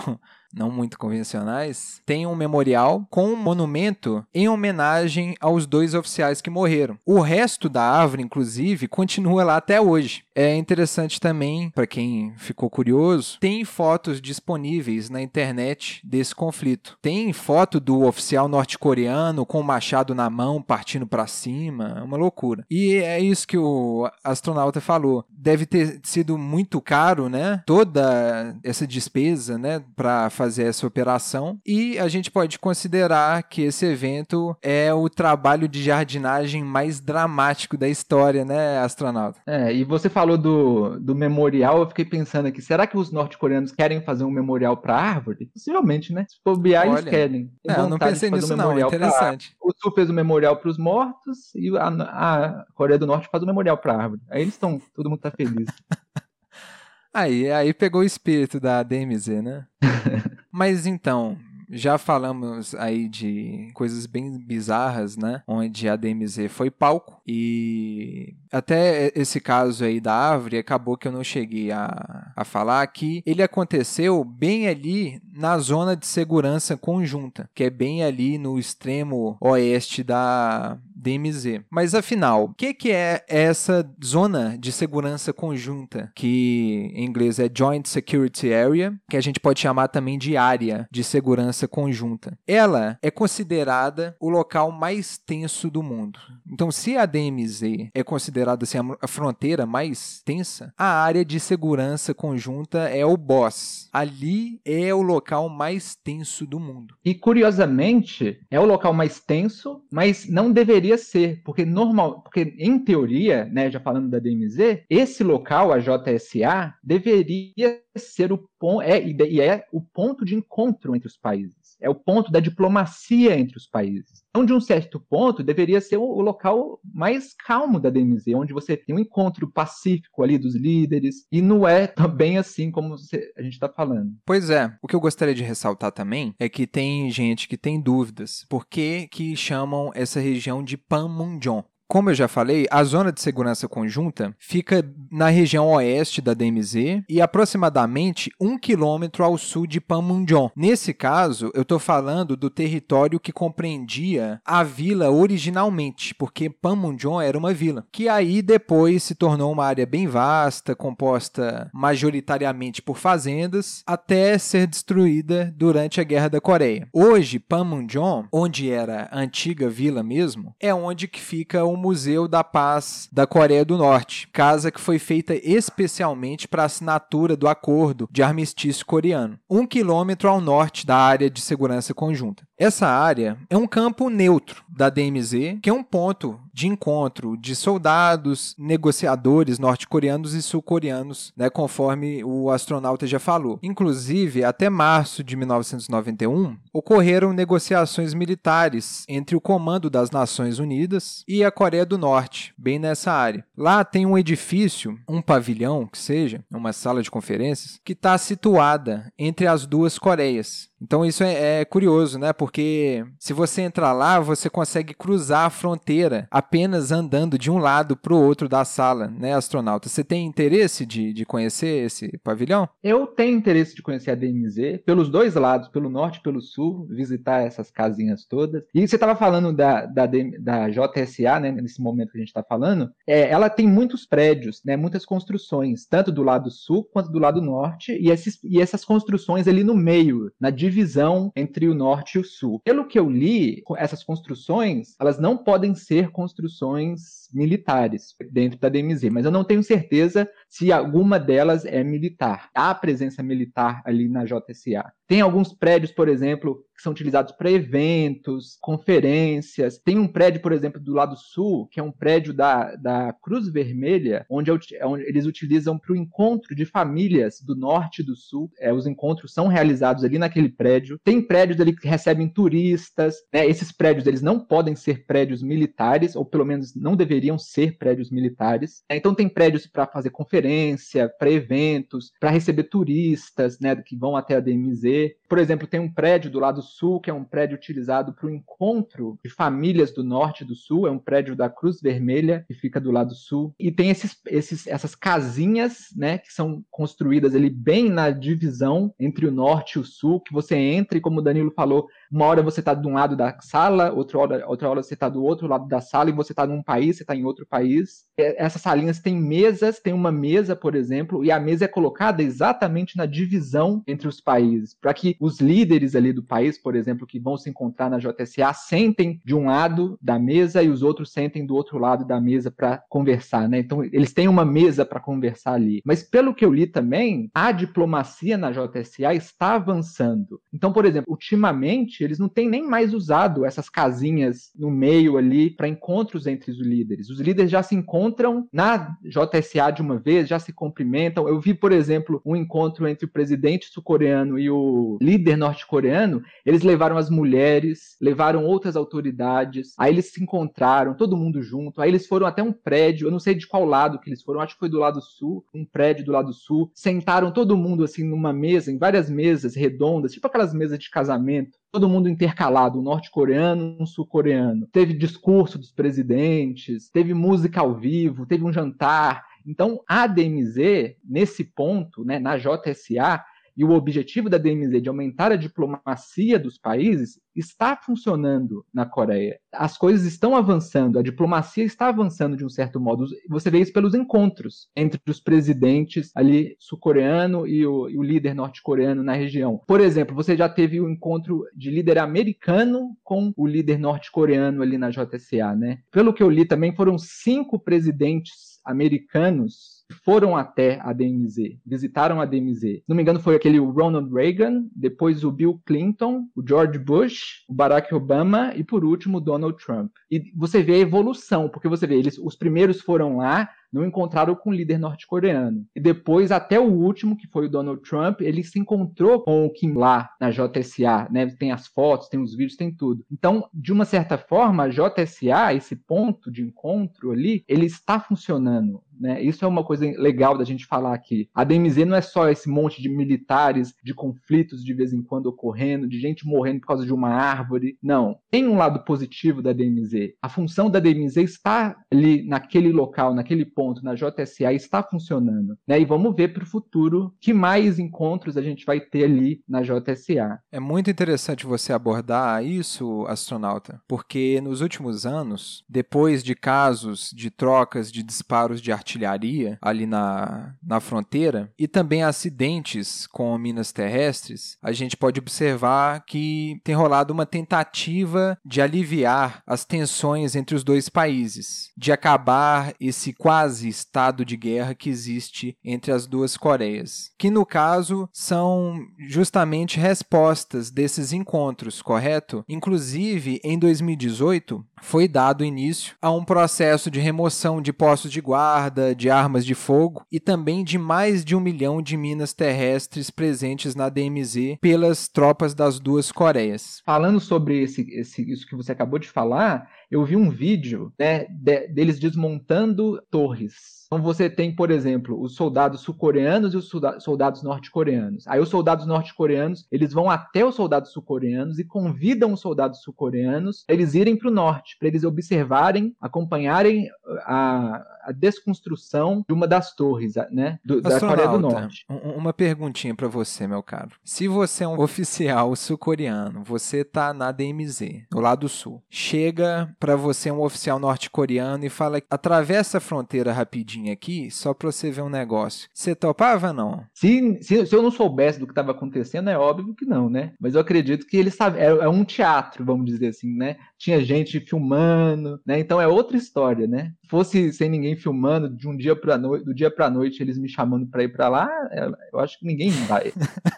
não 0.55 0.71
muito 0.71 0.99
convencionais, 0.99 2.01
tem 2.07 2.27
um 2.27 2.35
memorial 2.35 3.07
com 3.11 3.27
um 3.27 3.37
monumento 3.37 4.25
em 4.35 4.49
homenagem 4.49 5.35
aos 5.41 5.67
dois 5.67 5.95
oficiais 5.95 6.41
que 6.41 6.51
morreram. 6.51 6.99
O 7.05 7.21
resto 7.21 7.69
da 7.69 7.83
árvore, 7.83 8.23
inclusive, 8.23 8.89
continua 8.89 9.45
lá 9.45 9.57
até 9.57 9.81
hoje. 9.81 10.25
É 10.35 10.55
interessante 10.57 11.21
também, 11.21 11.71
para 11.71 11.87
quem 11.87 12.33
ficou 12.37 12.69
curioso, 12.69 13.39
tem 13.41 13.65
fotos 13.65 14.21
disponíveis 14.21 15.09
na 15.09 15.23
internet 15.23 16.01
desse 16.05 16.35
conflito. 16.35 16.99
Tem 17.01 17.33
foto 17.33 17.79
do 17.79 18.03
oficial 18.03 18.49
norte-coreano 18.49 19.47
com 19.47 19.61
o 19.61 19.65
machado 19.65 20.15
na 20.15 20.29
mão 20.29 20.61
partindo 20.61 21.07
para 21.07 21.27
cima, 21.27 21.97
é 21.99 22.03
uma 22.03 22.17
loucura. 22.17 22.65
E 22.71 22.95
é 22.95 23.21
isso 23.21 23.47
que 23.47 23.59
o 23.59 24.11
astronauta 24.23 24.81
falou. 24.81 25.25
Deve 25.31 25.67
ter 25.67 26.01
sido 26.03 26.37
muito 26.37 26.81
caro, 26.81 27.29
né? 27.29 27.63
Toda 27.67 28.57
essa 28.63 28.87
despesa, 28.87 29.59
né, 29.59 29.83
para 29.95 30.31
fazer 30.45 30.65
essa 30.65 30.87
operação. 30.87 31.59
E 31.65 31.99
a 31.99 32.07
gente 32.07 32.31
pode 32.31 32.59
considerar 32.59 33.43
que 33.45 33.63
esse 33.63 33.87
evento 33.87 34.55
é 34.63 34.93
o 34.93 35.09
trabalho 35.09 35.67
de 35.67 35.83
jardinagem 35.83 36.63
mais 36.63 37.01
dramático 37.01 37.79
da 37.79 37.89
história, 37.89 38.45
né, 38.45 38.79
astronauta? 38.79 39.41
É, 39.47 39.75
e 39.75 39.85
você 39.85 40.11
falou 40.11 40.37
do, 40.37 41.01
do 41.01 41.15
memorial, 41.15 41.81
eu 41.81 41.89
fiquei 41.89 42.05
pensando 42.05 42.47
aqui, 42.47 42.61
será 42.61 42.87
que 42.87 42.97
os 42.97 43.11
norte-coreanos 43.11 43.73
querem 43.73 44.03
fazer 44.03 44.25
um 44.25 44.31
memorial 44.31 44.77
para 44.77 44.97
árvore? 44.97 45.47
Possivelmente, 45.47 46.13
né? 46.13 46.27
Se 46.29 46.37
for 46.45 46.59
BI, 46.59 46.75
eles 46.75 47.05
querem. 47.05 47.51
É, 47.67 47.81
eu 47.81 47.89
não 47.89 47.99
pensei 47.99 48.31
nisso 48.31 48.53
um 48.53 48.57
não, 48.57 48.79
interessante. 48.79 49.57
O 49.63 49.73
Sul 49.75 49.93
fez 49.93 50.11
o 50.11 50.13
memorial 50.13 50.57
para 50.57 50.69
os 50.69 50.79
mortos 50.79 51.55
e 51.55 51.75
a, 51.77 51.89
a, 51.89 52.67
Coreia 52.75 52.99
do 52.99 53.07
Norte 53.07 53.29
faz 53.31 53.43
o 53.43 53.47
memorial 53.47 53.79
para 53.79 53.97
árvore. 53.97 54.21
Aí 54.31 54.43
eles 54.43 54.55
estão, 54.55 54.81
todo 54.95 55.09
mundo 55.09 55.21
tá 55.21 55.31
feliz. 55.31 55.69
aí, 57.15 57.51
aí 57.51 57.73
pegou 57.73 58.03
o 58.03 58.05
espírito 58.05 58.61
da 58.61 58.83
DMZ, 58.83 59.43
né? 59.43 59.67
Mas 60.57 60.87
então, 60.87 61.37
já 61.69 61.99
falamos 61.99 62.77
aí 62.77 63.09
de 63.09 63.71
coisas 63.75 64.07
bem 64.07 64.39
bizarras, 64.39 65.17
né? 65.17 65.43
Onde 65.49 65.89
a 65.89 65.97
DMZ 65.97 66.49
foi 66.49 66.71
palco 66.71 67.21
e 67.27 68.37
até 68.53 69.11
esse 69.17 69.41
caso 69.41 69.85
aí 69.85 70.01
da 70.01 70.15
árvore 70.15 70.57
acabou 70.57 70.97
que 70.97 71.09
eu 71.09 71.13
não 71.13 71.25
cheguei 71.25 71.73
a, 71.73 72.33
a 72.37 72.45
falar 72.45 72.87
que 72.87 73.21
ele 73.27 73.43
aconteceu 73.43 74.23
bem 74.23 74.69
ali 74.69 75.21
na 75.33 75.59
zona 75.59 75.97
de 75.97 76.07
segurança 76.07 76.77
conjunta, 76.77 77.51
que 77.53 77.65
é 77.65 77.71
bem 77.71 78.05
ali 78.05 78.39
no 78.39 78.57
extremo 78.57 79.37
oeste 79.41 80.05
da 80.05 80.79
DMZ. 81.05 81.61
Mas 81.71 81.95
afinal, 81.95 82.45
o 82.45 82.55
que, 82.55 82.73
que 82.73 82.91
é 82.91 83.23
essa 83.29 83.87
zona 84.03 84.57
de 84.59 84.73
segurança 84.73 85.33
conjunta, 85.33 86.11
que 86.15 86.91
em 86.95 87.05
inglês 87.05 87.39
é 87.39 87.51
Joint 87.55 87.87
Security 87.87 88.53
Area, 88.53 88.95
que 89.11 89.17
a 89.17 89.21
gente 89.21 89.39
pode 89.39 89.61
chamar 89.61 89.89
também 89.89 90.19
de 90.19 90.37
área 90.37 90.89
de 90.91 91.05
segurança 91.05 91.69
conjunta? 91.69 92.39
Ela 92.47 92.99
é 93.03 93.11
considerada 93.11 94.17
o 94.19 94.31
local 94.31 94.73
mais 94.73 95.19
tenso 95.19 95.71
do 95.71 95.83
mundo. 95.83 96.19
Então, 96.51 96.71
se 96.71 96.97
a 96.97 97.05
DMZ 97.05 97.91
é 97.93 98.03
considerada 98.03 98.65
assim, 98.65 98.79
a 99.01 99.07
fronteira 99.07 99.67
mais 99.67 100.23
tensa, 100.25 100.73
a 100.79 101.03
área 101.03 101.25
de 101.25 101.39
segurança 101.39 102.15
conjunta 102.15 102.89
é 102.89 103.05
o 103.05 103.17
boss. 103.17 103.89
Ali 103.93 104.61
é 104.65 104.95
o 104.95 105.03
local 105.03 105.49
mais 105.49 105.95
tenso 105.95 106.47
do 106.47 106.59
mundo. 106.59 106.95
E 107.05 107.15
curiosamente, 107.15 108.41
é 108.51 108.59
o 108.59 108.65
local 108.65 108.95
mais 108.95 109.21
tenso, 109.21 109.83
mas 109.91 110.29
não 110.29 110.51
deveria 110.51 110.94
deveria 110.95 110.99
ser, 110.99 111.43
porque 111.45 111.65
normal, 111.65 112.23
porque 112.23 112.55
em 112.59 112.79
teoria, 112.79 113.45
né, 113.47 113.71
já 113.71 113.81
falando 113.81 114.09
da 114.09 114.19
DMZ, 114.19 114.85
esse 114.89 115.23
local, 115.23 115.73
a 115.73 115.79
JSA, 115.79 116.75
deveria 116.83 117.81
ser 117.97 118.33
o 118.33 118.49
ponto, 118.59 118.83
é, 118.83 119.03
e 119.03 119.41
é 119.41 119.67
o 119.73 119.81
ponto 119.81 120.25
de 120.25 120.35
encontro 120.35 120.95
entre 120.95 121.09
os 121.09 121.17
países. 121.17 121.77
É 121.81 121.89
o 121.89 121.95
ponto 121.95 122.31
da 122.31 122.41
diplomacia 122.41 123.37
entre 123.37 123.57
os 123.57 123.67
países. 123.67 124.24
Então, 124.35 124.45
de 124.45 124.53
um 124.53 124.61
certo 124.61 124.99
ponto, 124.99 125.45
deveria 125.45 125.81
ser 125.81 125.97
o, 125.97 126.21
local 126.21 126.81
mais 126.93 127.33
calmo 127.35 127.79
da 127.79 127.89
DMZ, 127.89 128.35
onde 128.35 128.53
você 128.53 128.77
tem 128.77 128.93
um 128.93 128.99
encontro 128.99 129.49
pacífico 129.49 130.25
ali 130.25 130.37
dos 130.37 130.57
líderes, 130.57 131.25
e 131.31 131.41
não 131.41 131.69
é 131.69 131.87
também 131.87 132.37
assim 132.37 132.69
como 132.69 132.99
você, 132.99 133.33
a 133.37 133.43
gente 133.43 133.53
está 133.53 133.69
falando. 133.69 134.11
Pois 134.27 134.51
é. 134.51 134.77
O 134.83 134.89
que 134.89 134.97
eu 134.97 135.01
gostaria 135.01 135.37
de 135.37 135.45
ressaltar 135.45 135.93
também 135.93 136.35
é 136.37 136.49
que 136.49 136.67
tem 136.67 137.09
gente 137.13 137.47
que 137.47 137.57
tem 137.57 137.81
dúvidas. 137.81 138.45
Por 138.49 138.67
que, 138.67 139.07
que 139.07 139.37
chamam 139.37 139.93
essa 139.95 140.19
região 140.19 140.65
de 140.65 140.77
Panmunjom? 140.77 141.63
Como 141.87 142.11
eu 142.11 142.15
já 142.15 142.27
falei, 142.27 142.67
a 142.71 142.83
zona 142.83 143.13
de 143.13 143.21
segurança 143.21 143.69
conjunta 143.69 144.35
fica 144.39 144.85
na 145.11 145.29
região 145.29 145.69
oeste 145.69 146.21
da 146.21 146.35
DMZ 146.35 147.03
e 147.09 147.21
aproximadamente 147.21 148.31
um 148.41 148.59
quilômetro 148.59 149.23
ao 149.23 149.37
sul 149.37 149.67
de 149.67 149.81
Panmunjom. 149.81 150.51
Nesse 150.57 150.95
caso, 150.95 151.51
eu 151.55 151.63
estou 151.63 151.79
falando 151.79 152.37
do 152.37 152.51
território 152.51 153.21
que 153.21 153.33
compreendia 153.33 154.41
a 154.45 154.63
vila 154.63 155.11
originalmente, 155.11 156.15
porque 156.15 156.49
Panmunjom 156.49 157.21
era 157.21 157.39
uma 157.39 157.53
vila, 157.53 157.87
que 157.93 158.09
aí 158.09 158.41
depois 158.43 159.03
se 159.03 159.15
tornou 159.15 159.53
uma 159.53 159.67
área 159.67 159.87
bem 159.87 160.07
vasta, 160.07 160.75
composta 160.75 161.71
majoritariamente 161.73 162.81
por 162.83 162.97
fazendas, 162.97 163.83
até 163.87 164.37
ser 164.39 164.67
destruída 164.67 165.55
durante 165.57 166.01
a 166.01 166.05
Guerra 166.05 166.29
da 166.29 166.41
Coreia. 166.41 166.89
Hoje, 166.93 167.39
Panmunjom, 167.39 168.25
onde 168.33 168.71
era 168.71 169.09
a 169.13 169.21
antiga 169.21 169.69
vila 169.69 170.03
mesmo, 170.03 170.55
é 170.59 170.75
onde 170.75 171.07
que 171.07 171.21
fica 171.21 171.65
o 171.65 171.74
Museu 171.77 172.29
da 172.29 172.45
Paz 172.45 173.09
da 173.13 173.27
Coreia 173.27 173.65
do 173.65 173.77
Norte, 173.77 174.29
casa 174.33 174.71
que 174.71 174.81
foi 174.81 174.99
feita 174.99 175.35
especialmente 175.35 176.47
para 176.47 176.63
a 176.63 176.67
assinatura 176.67 177.37
do 177.37 177.49
acordo 177.49 178.09
de 178.11 178.23
armistício 178.23 178.87
coreano, 178.87 179.39
um 179.49 179.67
quilômetro 179.67 180.29
ao 180.29 180.41
norte 180.41 180.87
da 180.87 180.97
área 180.97 181.31
de 181.31 181.41
segurança 181.41 181.95
conjunta. 181.95 182.47
Essa 182.59 182.87
área 182.87 183.37
é 183.51 183.57
um 183.57 183.67
campo 183.67 184.09
neutro 184.09 184.65
da 184.69 184.89
DMZ, 184.89 185.59
que 185.63 185.71
é 185.71 185.73
um 185.73 185.83
ponto 185.83 186.41
de 186.55 186.69
encontro 186.69 187.37
de 187.37 187.57
soldados, 187.57 188.55
negociadores 188.57 189.59
norte-coreanos 189.59 190.35
e 190.35 190.41
sul-coreanos, 190.41 191.33
né, 191.37 191.51
conforme 191.51 192.23
o 192.23 192.49
astronauta 192.49 193.09
já 193.09 193.19
falou. 193.19 193.59
Inclusive, 193.61 194.45
até 194.45 194.71
março 194.71 195.25
de 195.25 195.35
1991, 195.35 196.57
ocorreram 196.73 197.33
negociações 197.33 198.15
militares 198.15 199.05
entre 199.09 199.35
o 199.35 199.41
Comando 199.41 199.91
das 199.91 200.13
Nações 200.13 200.61
Unidas 200.61 201.25
e 201.27 201.43
a 201.43 201.51
Coreia 201.51 201.85
do 201.85 201.99
Norte, 201.99 202.55
bem 202.57 202.79
nessa 202.79 203.11
área. 203.11 203.45
Lá 203.57 203.85
tem 203.85 204.07
um 204.07 204.17
edifício, 204.17 204.97
um 205.09 205.21
pavilhão, 205.21 205.89
que 205.89 205.99
seja, 205.99 206.45
uma 206.49 206.73
sala 206.73 207.03
de 207.03 207.11
conferências, 207.11 207.81
que 207.85 207.95
está 207.95 208.17
situada 208.17 209.13
entre 209.19 209.49
as 209.49 209.67
duas 209.67 209.99
Coreias. 209.99 210.69
Então 210.85 211.05
isso 211.05 211.25
é, 211.25 211.61
é, 211.61 211.65
curioso, 211.65 212.19
né? 212.19 212.33
Porque 212.35 213.05
se 213.19 213.33
você 213.33 213.63
entrar 213.63 213.95
lá, 213.95 214.21
você 214.21 214.51
consegue 214.51 214.93
cruzar 214.93 215.47
a 215.47 215.51
fronteira 215.51 216.29
apenas 216.31 216.93
andando 216.93 217.39
de 217.39 217.51
um 217.51 217.57
lado 217.57 217.97
para 217.97 218.13
o 218.13 218.23
outro 218.23 218.51
da 218.51 218.67
sala, 218.67 219.09
né, 219.09 219.33
astronauta? 219.33 219.89
Você 219.89 220.05
tem 220.05 220.27
interesse 220.27 220.85
de, 220.85 221.15
de 221.15 221.25
conhecer 221.25 221.87
esse 221.87 222.19
pavilhão? 222.19 222.69
Eu 222.83 223.07
tenho 223.07 223.35
interesse 223.35 223.75
de 223.75 223.83
conhecer 223.83 224.11
a 224.11 224.15
DMZ 224.15 224.83
pelos 224.85 225.09
dois 225.09 225.35
lados, 225.35 225.69
pelo 225.69 225.89
norte 225.89 226.19
e 226.19 226.23
pelo 226.23 226.43
sul, 226.43 226.87
visitar 226.91 227.41
essas 227.41 227.71
casinhas 227.71 228.27
todas. 228.27 228.63
E 228.75 228.87
você 228.87 228.97
estava 228.97 229.17
falando 229.17 229.55
da, 229.55 229.87
da, 229.87 230.07
da 230.39 230.69
JSA, 230.69 231.41
né? 231.41 231.51
Nesse 231.51 231.81
momento 231.81 232.13
que 232.13 232.19
a 232.19 232.21
gente 232.21 232.29
está 232.29 232.43
falando, 232.43 232.93
é, 233.07 233.31
ela 233.31 233.49
tem 233.49 233.67
muitos 233.67 234.05
prédios, 234.05 234.61
né? 234.63 234.77
Muitas 234.77 235.07
construções, 235.07 235.87
tanto 235.87 236.13
do 236.13 236.23
lado 236.23 236.51
sul 236.51 236.85
quanto 236.93 237.11
do 237.11 237.19
lado 237.19 237.41
norte, 237.41 237.93
e, 237.99 238.11
esses, 238.11 238.39
e 238.45 238.61
essas 238.61 238.85
construções 238.85 239.49
ali 239.49 239.65
no 239.65 239.75
meio, 239.75 240.31
na 240.39 240.51
divisão 240.51 240.74
divisão 240.75 241.31
entre 241.37 241.69
o 241.69 241.75
norte 241.75 242.17
e 242.17 242.21
o 242.21 242.25
sul. 242.25 242.61
Pelo 242.65 242.89
que 242.89 242.99
eu 242.99 243.09
li, 243.09 243.63
essas 243.77 244.03
construções, 244.03 244.97
elas 245.01 245.21
não 245.21 245.37
podem 245.37 245.75
ser 245.75 246.11
construções 246.11 247.29
militares 247.33 248.15
dentro 248.33 248.59
da 248.59 248.69
DMZ, 248.69 249.05
mas 249.11 249.25
eu 249.25 249.31
não 249.31 249.45
tenho 249.45 249.63
certeza 249.63 250.29
se 250.49 250.73
alguma 250.73 251.19
delas 251.19 251.65
é 251.65 251.85
militar. 251.85 252.51
Há 252.53 252.75
presença 252.75 253.23
militar 253.23 253.83
ali 253.85 254.09
na 254.09 254.25
JSA. 254.25 254.93
Tem 255.07 255.21
alguns 255.21 255.53
prédios, 255.53 255.93
por 255.93 256.09
exemplo, 256.09 256.65
que 256.75 256.83
são 256.83 256.93
utilizados 256.93 257.33
para 257.33 257.51
eventos, 257.51 258.57
conferências. 258.61 259.79
Tem 259.79 259.99
um 259.99 260.09
prédio, 260.09 260.41
por 260.41 260.53
exemplo, 260.53 260.81
do 260.81 260.93
lado 260.93 261.17
sul, 261.17 261.67
que 261.69 261.79
é 261.79 261.83
um 261.83 261.93
prédio 261.93 262.33
da, 262.33 262.75
da 262.77 263.13
Cruz 263.23 263.49
Vermelha, 263.49 264.27
onde, 264.29 264.51
é 264.51 264.87
onde 264.87 265.05
eles 265.05 265.27
utilizam 265.27 265.79
para 265.79 265.93
o 265.93 265.97
encontro 265.97 266.55
de 266.55 266.65
famílias 266.65 267.41
do 267.41 267.55
norte 267.55 268.01
e 268.01 268.05
do 268.05 268.17
sul. 268.17 268.51
É, 268.59 268.73
os 268.73 268.87
encontros 268.87 269.33
são 269.33 269.47
realizados 269.47 270.05
ali 270.05 270.19
naquele 270.19 270.49
prédio. 270.49 270.99
Tem 271.05 271.23
prédios 271.23 271.61
ali 271.61 271.75
que 271.75 271.87
recebem 271.87 272.29
turistas. 272.29 273.17
Né? 273.33 273.47
Esses 273.47 273.71
prédios 273.71 274.07
eles 274.07 274.23
não 274.23 274.41
podem 274.41 274.75
ser 274.75 275.07
prédios 275.07 275.43
militares, 275.43 276.17
ou 276.17 276.25
pelo 276.25 276.45
menos 276.45 276.75
não 276.75 276.97
deveriam 276.97 277.39
ser 277.39 277.77
prédios 277.79 278.11
militares. 278.11 278.83
Então 278.91 279.15
tem 279.15 279.29
prédios 279.29 279.67
para 279.67 279.87
fazer 279.87 280.11
conferência, 280.11 281.09
para 281.19 281.31
eventos, 281.31 282.13
para 282.19 282.31
receber 282.31 282.65
turistas, 282.65 283.61
né, 283.61 283.77
que 283.77 283.97
vão 283.97 284.17
até 284.17 284.37
a 284.37 284.41
DMZ 284.41 284.94
fazer 284.95 285.17
por 285.35 285.41
exemplo, 285.41 285.67
tem 285.67 285.81
um 285.81 285.93
prédio 285.93 286.31
do 286.31 286.39
lado 286.39 286.63
sul 286.63 287.01
que 287.01 287.11
é 287.11 287.13
um 287.13 287.25
prédio 287.25 287.57
utilizado 287.57 288.13
para 288.13 288.29
o 288.29 288.31
encontro 288.31 289.19
de 289.25 289.29
famílias 289.29 289.91
do 289.91 290.05
norte 290.05 290.45
e 290.45 290.47
do 290.47 290.55
sul. 290.55 290.87
É 290.87 290.91
um 290.93 290.99
prédio 290.99 291.35
da 291.35 291.51
Cruz 291.51 291.81
Vermelha 291.81 292.45
que 292.47 292.55
fica 292.55 292.81
do 292.81 292.93
lado 292.93 293.17
sul. 293.17 293.53
E 293.59 293.73
tem 293.73 293.91
esses, 293.91 294.17
esses, 294.29 294.65
essas 294.69 294.95
casinhas, 294.95 295.89
né, 295.97 296.19
que 296.19 296.33
são 296.33 296.63
construídas 296.71 297.35
ali 297.35 297.51
bem 297.51 297.91
na 297.91 298.11
divisão 298.11 298.95
entre 298.97 299.27
o 299.27 299.33
norte 299.33 299.73
e 299.73 299.81
o 299.81 299.85
sul, 299.85 300.21
que 300.21 300.33
você 300.33 300.55
entra 300.55 300.97
e 300.97 301.01
como 301.01 301.19
o 301.19 301.23
Danilo 301.23 301.51
falou, 301.51 301.89
uma 302.13 302.27
hora 302.27 302.41
você 302.41 302.61
está 302.61 302.73
de 302.73 302.87
um 302.87 302.95
lado 302.95 303.17
da 303.17 303.37
sala, 303.41 303.91
outra 303.91 304.19
hora, 304.21 304.45
outra 304.47 304.69
hora 304.69 304.85
você 304.85 304.95
está 304.95 305.09
do 305.09 305.25
outro 305.25 305.49
lado 305.49 305.67
da 305.67 305.81
sala 305.81 306.11
e 306.11 306.13
você 306.13 306.33
está 306.33 306.47
num 306.47 306.63
país, 306.63 306.97
você 306.97 307.03
está 307.03 307.17
em 307.17 307.25
outro 307.25 307.45
país. 307.45 308.05
Essas 308.17 308.63
salinhas 308.63 309.01
têm 309.01 309.21
mesas, 309.21 309.81
tem 309.81 309.93
uma 309.93 310.13
mesa, 310.13 310.55
por 310.55 310.77
exemplo, 310.77 311.25
e 311.25 311.33
a 311.33 311.41
mesa 311.41 311.65
é 311.65 311.69
colocada 311.69 312.23
exatamente 312.23 312.97
na 312.97 313.05
divisão 313.05 313.83
entre 313.85 314.07
os 314.07 314.21
países, 314.21 314.77
para 314.81 314.95
que 314.95 315.17
os 315.25 315.41
líderes 315.41 315.97
ali 315.97 316.13
do 316.13 316.23
país, 316.23 316.59
por 316.59 316.77
exemplo, 316.77 317.07
que 317.07 317.19
vão 317.19 317.39
se 317.39 317.49
encontrar 317.49 317.89
na 317.89 317.99
JSA, 317.99 318.53
sentem 318.53 319.23
de 319.25 319.35
um 319.35 319.47
lado 319.47 319.99
da 320.03 320.19
mesa 320.19 320.63
e 320.63 320.69
os 320.69 320.83
outros 320.83 321.13
sentem 321.13 321.47
do 321.47 321.55
outro 321.55 321.79
lado 321.79 322.05
da 322.05 322.21
mesa 322.21 322.51
para 322.51 322.77
conversar, 322.91 323.49
né? 323.49 323.59
Então 323.59 323.83
eles 323.83 324.13
têm 324.13 324.29
uma 324.29 324.45
mesa 324.45 324.85
para 324.85 325.01
conversar 325.01 325.55
ali. 325.55 325.81
Mas 325.83 326.03
pelo 326.03 326.35
que 326.35 326.45
eu 326.45 326.53
li 326.53 326.67
também, 326.67 327.31
a 327.35 327.53
diplomacia 327.53 328.37
na 328.37 328.51
JSA 328.51 329.15
está 329.15 329.55
avançando. 329.55 330.39
Então, 330.53 330.71
por 330.75 330.85
exemplo, 330.85 331.11
ultimamente 331.11 332.05
eles 332.05 332.19
não 332.19 332.29
têm 332.29 332.47
nem 332.47 332.69
mais 332.69 332.93
usado 332.93 333.47
essas 333.47 333.71
casinhas 333.71 334.51
no 334.55 334.71
meio 334.71 335.17
ali 335.17 335.49
para 335.49 335.69
encontros 335.69 336.27
entre 336.27 336.51
os 336.51 336.61
líderes. 336.61 337.09
Os 337.09 337.19
líderes 337.19 337.51
já 337.51 337.63
se 337.63 337.75
encontram 337.75 338.47
na 338.53 338.95
JSA 339.03 339.71
de 339.71 339.81
uma 339.81 339.99
vez, 339.99 340.29
já 340.29 340.39
se 340.39 340.53
cumprimentam. 340.53 341.27
Eu 341.27 341.41
vi, 341.41 341.55
por 341.55 341.73
exemplo, 341.73 342.21
um 342.27 342.37
encontro 342.37 342.87
entre 342.87 343.07
o 343.07 343.11
presidente 343.11 343.73
sul-coreano 343.73 344.39
e 344.39 344.51
o 344.51 344.99
líder 345.05 345.37
norte-coreano. 345.37 346.23
Eles 346.45 346.63
levaram 346.63 346.97
as 346.97 347.11
mulheres, 347.11 347.97
levaram 348.01 348.45
outras 348.45 348.77
autoridades, 348.77 349.75
aí 349.79 349.93
eles 349.93 350.13
se 350.13 350.23
encontraram, 350.23 350.95
todo 350.95 351.17
mundo 351.17 351.43
junto. 351.43 351.81
Aí 351.81 351.91
eles 351.91 352.07
foram 352.07 352.27
até 352.27 352.43
um 352.43 352.53
prédio, 352.53 353.07
eu 353.07 353.11
não 353.11 353.21
sei 353.21 353.35
de 353.35 353.47
qual 353.47 353.65
lado 353.65 353.99
que 354.01 354.09
eles 354.09 354.23
foram, 354.23 354.41
acho 354.41 354.55
que 354.55 354.61
foi 354.61 354.69
do 354.69 354.79
lado 354.79 355.01
sul, 355.01 355.45
um 355.55 355.65
prédio 355.65 356.05
do 356.05 356.13
lado 356.13 356.33
sul. 356.33 356.71
Sentaram 356.75 357.31
todo 357.31 357.57
mundo 357.57 357.85
assim 357.85 358.05
numa 358.05 358.33
mesa, 358.33 358.73
em 358.73 358.79
várias 358.79 359.11
mesas 359.11 359.55
redondas, 359.55 360.13
tipo 360.13 360.27
aquelas 360.27 360.55
mesas 360.55 360.79
de 360.79 360.91
casamento 360.91 361.59
todo 361.75 361.89
mundo 361.89 362.09
intercalado, 362.09 362.79
um 362.79 362.83
norte-coreano, 362.83 363.77
um 363.81 363.85
sul-coreano. 363.85 364.69
Teve 364.71 364.95
discurso 364.95 365.59
dos 365.59 365.73
presidentes, 365.73 366.89
teve 366.89 367.13
música 367.13 367.61
ao 367.61 367.75
vivo, 367.75 368.27
teve 368.27 368.45
um 368.45 368.53
jantar. 368.53 369.25
Então, 369.45 369.81
a 369.89 370.07
DMZ, 370.07 370.95
nesse 371.05 371.43
ponto, 371.43 372.05
né, 372.05 372.21
na 372.21 372.37
JSA, 372.39 373.25
e 373.57 373.65
o 373.65 373.71
objetivo 373.71 374.29
da 374.29 374.39
DMZ 374.39 374.83
de 374.83 374.89
aumentar 374.89 375.33
a 375.33 375.37
diplomacia 375.37 376.39
dos 376.39 376.59
países 376.59 377.19
está 377.35 377.77
funcionando 377.77 378.65
na 378.73 378.87
Coreia. 378.87 379.39
As 379.53 379.77
coisas 379.77 380.07
estão 380.07 380.37
avançando, 380.37 380.99
a 380.99 381.03
diplomacia 381.03 381.65
está 381.65 381.89
avançando 381.89 382.37
de 382.37 382.45
um 382.45 382.49
certo 382.49 382.81
modo. 382.81 383.07
Você 383.29 383.51
vê 383.51 383.59
isso 383.59 383.73
pelos 383.73 383.95
encontros 383.95 384.69
entre 384.77 385.01
os 385.09 385.21
presidentes 385.21 386.11
ali 386.15 386.57
sul-coreano 386.59 387.47
e 387.47 387.67
o, 387.67 387.89
e 387.89 387.99
o 387.99 388.03
líder 388.03 388.35
norte-coreano 388.35 389.03
na 389.03 389.15
região. 389.15 389.61
Por 389.67 389.81
exemplo, 389.81 390.15
você 390.15 390.37
já 390.37 390.49
teve 390.49 390.81
o 390.81 390.87
um 390.87 390.91
encontro 390.91 391.45
de 391.55 391.71
líder 391.71 391.99
americano 391.99 392.97
com 393.03 393.33
o 393.37 393.47
líder 393.47 393.79
norte-coreano 393.79 394.63
ali 394.63 394.79
na 394.79 394.91
JCA, 394.91 395.55
né? 395.57 395.79
Pelo 395.91 396.13
que 396.13 396.23
eu 396.23 396.31
li 396.31 396.45
também 396.45 396.75
foram 396.75 396.97
cinco 396.99 397.59
presidentes 397.59 398.55
americanos 398.65 399.74
foram 399.93 400.37
até 400.37 400.81
a 400.81 400.93
DMZ, 400.93 401.59
visitaram 401.65 402.21
a 402.21 402.25
DMZ. 402.25 402.61
Se 402.61 402.85
não 402.89 402.97
me 402.97 403.03
engano, 403.03 403.21
foi 403.21 403.37
aquele 403.37 403.59
Ronald 403.59 404.13
Reagan, 404.13 404.67
depois 404.75 405.25
o 405.25 405.31
Bill 405.31 405.61
Clinton, 405.65 406.27
o 406.35 406.47
George 406.47 406.79
Bush, 406.79 407.45
o 407.49 407.55
Barack 407.55 407.95
Obama 407.95 408.53
e 408.57 408.65
por 408.65 408.85
último 408.85 409.19
o 409.19 409.21
Donald 409.21 409.57
Trump. 409.65 409.91
E 410.11 410.33
você 410.35 410.63
vê 410.63 410.75
a 410.75 410.79
evolução, 410.79 411.49
porque 411.49 411.69
você 411.69 411.87
vê, 411.87 411.97
eles, 411.97 412.19
os 412.19 412.37
primeiros 412.37 412.81
foram 412.81 413.19
lá, 413.19 413.49
não 413.75 413.85
encontraram 413.85 414.37
com 414.37 414.51
o 414.51 414.53
líder 414.53 414.79
norte-coreano. 414.79 415.67
E 415.75 415.81
depois, 415.81 416.31
até 416.31 416.61
o 416.61 416.71
último, 416.71 417.17
que 417.17 417.27
foi 417.27 417.47
o 417.47 417.51
Donald 417.51 417.83
Trump, 417.83 418.21
ele 418.21 418.45
se 418.45 418.57
encontrou 418.59 419.21
com 419.23 419.45
o 419.45 419.51
Kim 419.51 419.73
lá 419.73 420.11
na 420.21 420.31
JSA, 420.31 421.09
né? 421.11 421.27
Tem 421.27 421.51
as 421.51 421.67
fotos, 421.67 422.09
tem 422.09 422.21
os 422.21 422.37
vídeos, 422.37 422.57
tem 422.57 422.73
tudo. 422.73 423.05
Então, 423.11 423.49
de 423.53 423.73
uma 423.73 423.85
certa 423.85 424.17
forma, 424.17 424.65
a 424.65 424.69
JSA, 424.69 425.53
esse 425.55 425.75
ponto 425.75 426.31
de 426.31 426.43
encontro 426.43 427.11
ali, 427.11 427.45
ele 427.49 427.67
está 427.67 427.99
funcionando. 427.99 428.81
Né? 428.99 429.23
Isso 429.23 429.45
é 429.45 429.49
uma 429.49 429.65
coisa 429.65 429.85
legal 429.99 430.37
da 430.37 430.45
gente 430.45 430.67
falar 430.67 430.95
aqui. 430.95 431.29
A 431.35 431.45
DMZ 431.45 431.85
não 431.87 431.97
é 431.97 432.01
só 432.01 432.29
esse 432.29 432.49
monte 432.49 432.81
de 432.81 432.89
militares, 432.89 433.75
de 433.83 433.95
conflitos 433.95 434.65
de 434.65 434.75
vez 434.75 434.93
em 434.93 435.03
quando 435.03 435.27
ocorrendo, 435.27 435.89
de 435.89 435.99
gente 435.99 436.27
morrendo 436.27 436.61
por 436.61 436.69
causa 436.69 436.85
de 436.85 436.93
uma 436.93 437.11
árvore. 437.11 437.79
Não. 437.83 438.19
Tem 438.31 438.47
um 438.47 438.57
lado 438.57 438.85
positivo 438.85 439.43
da 439.43 439.53
DMZ. 439.53 440.15
A 440.23 440.29
função 440.29 440.71
da 440.71 440.81
DMZ 440.81 441.17
está 441.17 441.77
ali 441.91 442.27
naquele 442.27 442.73
local, 442.73 443.15
naquele 443.15 443.45
ponto 443.45 443.85
na 443.85 443.95
JSA 443.95 444.53
está 444.53 444.83
funcionando. 444.83 445.57
Né? 445.67 445.81
E 445.81 445.85
vamos 445.85 446.15
ver 446.15 446.33
para 446.33 446.43
o 446.43 446.47
futuro 446.47 447.15
que 447.21 447.33
mais 447.33 447.79
encontros 447.79 448.37
a 448.37 448.43
gente 448.43 448.65
vai 448.65 448.81
ter 448.81 449.05
ali 449.05 449.43
na 449.49 449.63
JSA. 449.63 450.39
É 450.51 450.61
muito 450.61 450.91
interessante 450.91 451.47
você 451.47 451.73
abordar 451.73 452.45
isso, 452.45 453.05
astronauta, 453.07 453.81
porque 453.89 454.41
nos 454.41 454.61
últimos 454.61 455.07
anos, 455.07 455.65
depois 455.69 456.23
de 456.23 456.35
casos 456.35 457.11
de 457.15 457.31
trocas 457.31 457.91
de 457.91 458.03
disparos 458.03 458.61
de 458.61 458.73
artilharia 458.85 459.59
ali 459.63 459.87
na, 459.87 460.55
na 460.63 460.79
fronteira 460.79 461.51
e 461.59 461.67
também 461.67 462.03
acidentes 462.03 463.07
com 463.07 463.37
minas 463.39 463.73
terrestres, 463.73 464.59
a 464.63 464.71
gente 464.73 464.97
pode 464.97 465.19
observar 465.19 466.05
que 466.05 466.61
tem 466.63 466.75
rolado 466.75 467.13
uma 467.13 467.25
tentativa 467.25 468.39
de 468.45 468.61
aliviar 468.61 469.43
as 469.47 469.65
tensões 469.65 470.37
entre 470.37 470.55
os 470.55 470.63
dois 470.63 470.89
países, 470.89 471.71
de 471.77 471.91
acabar 471.91 472.75
esse 472.79 473.13
quase 473.13 473.69
estado 473.69 474.25
de 474.25 474.37
guerra 474.37 474.75
que 474.75 474.91
existe 474.91 475.57
entre 475.65 475.91
as 475.91 476.07
duas 476.07 476.37
Coreias, 476.37 477.11
que 477.19 477.31
no 477.31 477.47
caso 477.47 478.09
são 478.13 478.79
justamente 479.09 479.81
respostas 479.81 480.71
desses 480.71 481.13
encontros, 481.13 481.81
correto? 481.81 482.45
Inclusive, 482.49 483.41
em 483.43 483.59
2018, 483.59 484.65
foi 484.83 485.09
dado 485.09 485.45
início 485.45 485.97
a 486.03 486.11
um 486.11 486.25
processo 486.25 486.91
de 486.91 487.01
remoção 487.01 487.63
de 487.63 487.73
postos 487.73 488.11
de 488.11 488.21
guarda, 488.21 488.74
de 488.97 489.11
armas 489.11 489.45
de 489.45 489.55
fogo 489.55 490.05
e 490.11 490.19
também 490.19 490.65
de 490.65 490.79
mais 490.79 491.25
de 491.25 491.35
um 491.35 491.41
milhão 491.41 491.81
de 491.81 491.97
minas 491.97 492.33
terrestres 492.33 493.11
presentes 493.11 493.75
na 493.75 493.89
DMZ 493.89 494.59
pelas 494.61 495.09
tropas 495.09 495.55
das 495.55 495.79
duas 495.81 496.11
Coreias. 496.13 496.83
Falando 496.85 497.21
sobre 497.21 497.63
esse, 497.63 497.83
esse, 497.91 498.31
isso 498.31 498.47
que 498.47 498.57
você 498.57 498.73
acabou 498.73 498.99
de 498.99 499.09
falar, 499.09 499.69
eu 499.91 500.05
vi 500.05 500.17
um 500.17 500.31
vídeo 500.31 500.93
né, 500.99 501.27
de, 501.29 501.69
deles 501.69 501.99
desmontando 501.99 503.01
torres. 503.11 503.74
Então 503.87 504.03
você 504.03 504.29
tem, 504.29 504.55
por 504.55 504.71
exemplo, 504.71 505.21
os 505.21 505.35
soldados 505.35 505.81
sul-coreanos 505.81 506.55
e 506.55 506.57
os 506.57 506.71
soldados 507.01 507.43
norte-coreanos. 507.43 508.27
Aí 508.27 508.41
os 508.41 508.49
soldados 508.49 508.87
norte-coreanos, 508.87 509.67
eles 509.71 509.93
vão 509.93 510.11
até 510.11 510.45
os 510.45 510.55
soldados 510.55 510.93
sul-coreanos 510.93 511.59
e 511.59 511.65
convidam 511.65 512.33
os 512.33 512.41
soldados 512.41 512.83
sul-coreanos 512.83 513.65
eles 513.69 513.95
irem 513.95 514.17
para 514.17 514.29
o 514.29 514.33
norte, 514.33 514.77
para 514.79 514.89
eles 514.89 515.05
observarem, 515.05 515.95
acompanharem 516.01 516.89
a, 517.23 517.85
a 518.05 518.13
desconstrução 518.13 519.25
de 519.27 519.35
uma 519.35 519.47
das 519.47 519.75
torres, 519.75 520.15
né, 520.31 520.59
do, 520.65 520.81
da 520.81 521.01
Coreia 521.01 521.29
do 521.29 521.39
Norte. 521.39 521.85
Uma 521.89 522.33
perguntinha 522.33 522.95
para 522.95 523.09
você, 523.09 523.47
meu 523.47 523.63
caro. 523.63 523.91
Se 524.05 524.29
você 524.29 524.65
é 524.65 524.69
um 524.69 524.81
oficial 524.81 525.55
sul-coreano, 525.57 526.43
você 526.45 526.85
tá 526.85 527.13
na 527.13 527.33
DMZ, 527.33 528.07
do 528.11 528.21
lado 528.21 528.49
sul, 528.49 528.83
chega 528.89 529.75
para 529.79 529.97
você 529.97 530.31
um 530.31 530.41
oficial 530.43 530.79
norte-coreano 530.79 531.65
e 531.65 531.69
fala: 531.69 532.01
atravessa 532.11 532.79
a 532.79 532.81
fronteira 532.81 533.33
rapidinho 533.33 533.74
aqui, 533.91 534.31
só 534.31 534.55
para 534.55 534.71
você 534.71 534.91
ver 534.91 535.03
um 535.03 535.09
negócio. 535.09 535.69
Você 535.73 535.95
topava 535.95 536.53
não? 536.53 536.85
Se, 536.93 537.39
se, 537.43 537.67
se 537.67 537.75
eu 537.75 537.83
não 537.83 537.91
soubesse 537.91 538.39
do 538.39 538.47
que 538.47 538.53
estava 538.53 538.73
acontecendo, 538.73 539.31
é 539.31 539.39
óbvio 539.39 539.75
que 539.75 539.85
não, 539.85 540.09
né? 540.09 540.33
Mas 540.41 540.55
eu 540.55 540.61
acredito 540.61 541.07
que 541.07 541.17
ele 541.17 541.31
sabe, 541.31 541.59
é, 541.59 541.67
é 541.67 541.89
um 541.89 542.05
teatro, 542.05 542.65
vamos 542.65 542.87
dizer 542.87 543.09
assim, 543.09 543.37
né? 543.37 543.57
Tinha 543.79 544.05
gente 544.05 544.41
filmando, 544.41 545.41
né? 545.47 545.59
Então 545.59 545.81
é 545.81 545.87
outra 545.87 546.17
história, 546.17 546.67
né? 546.67 546.93
Se 547.03 547.09
fosse 547.09 547.53
sem 547.53 547.69
ninguém 547.69 547.97
filmando 547.97 548.49
de 548.49 548.69
um 548.69 548.77
dia 548.77 548.95
para 548.97 549.19
noite, 549.19 549.45
do 549.45 549.55
dia 549.55 549.71
para 549.71 549.91
noite 549.91 550.23
eles 550.23 550.39
me 550.39 550.49
chamando 550.49 550.87
para 550.87 551.05
ir 551.05 551.13
para 551.13 551.29
lá, 551.29 551.49
é, 551.71 551.89
eu 552.13 552.21
acho 552.21 552.39
que 552.39 552.47
ninguém 552.47 552.71
vai. 552.87 553.13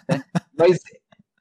Né? 0.09 0.23
Mas 0.59 0.79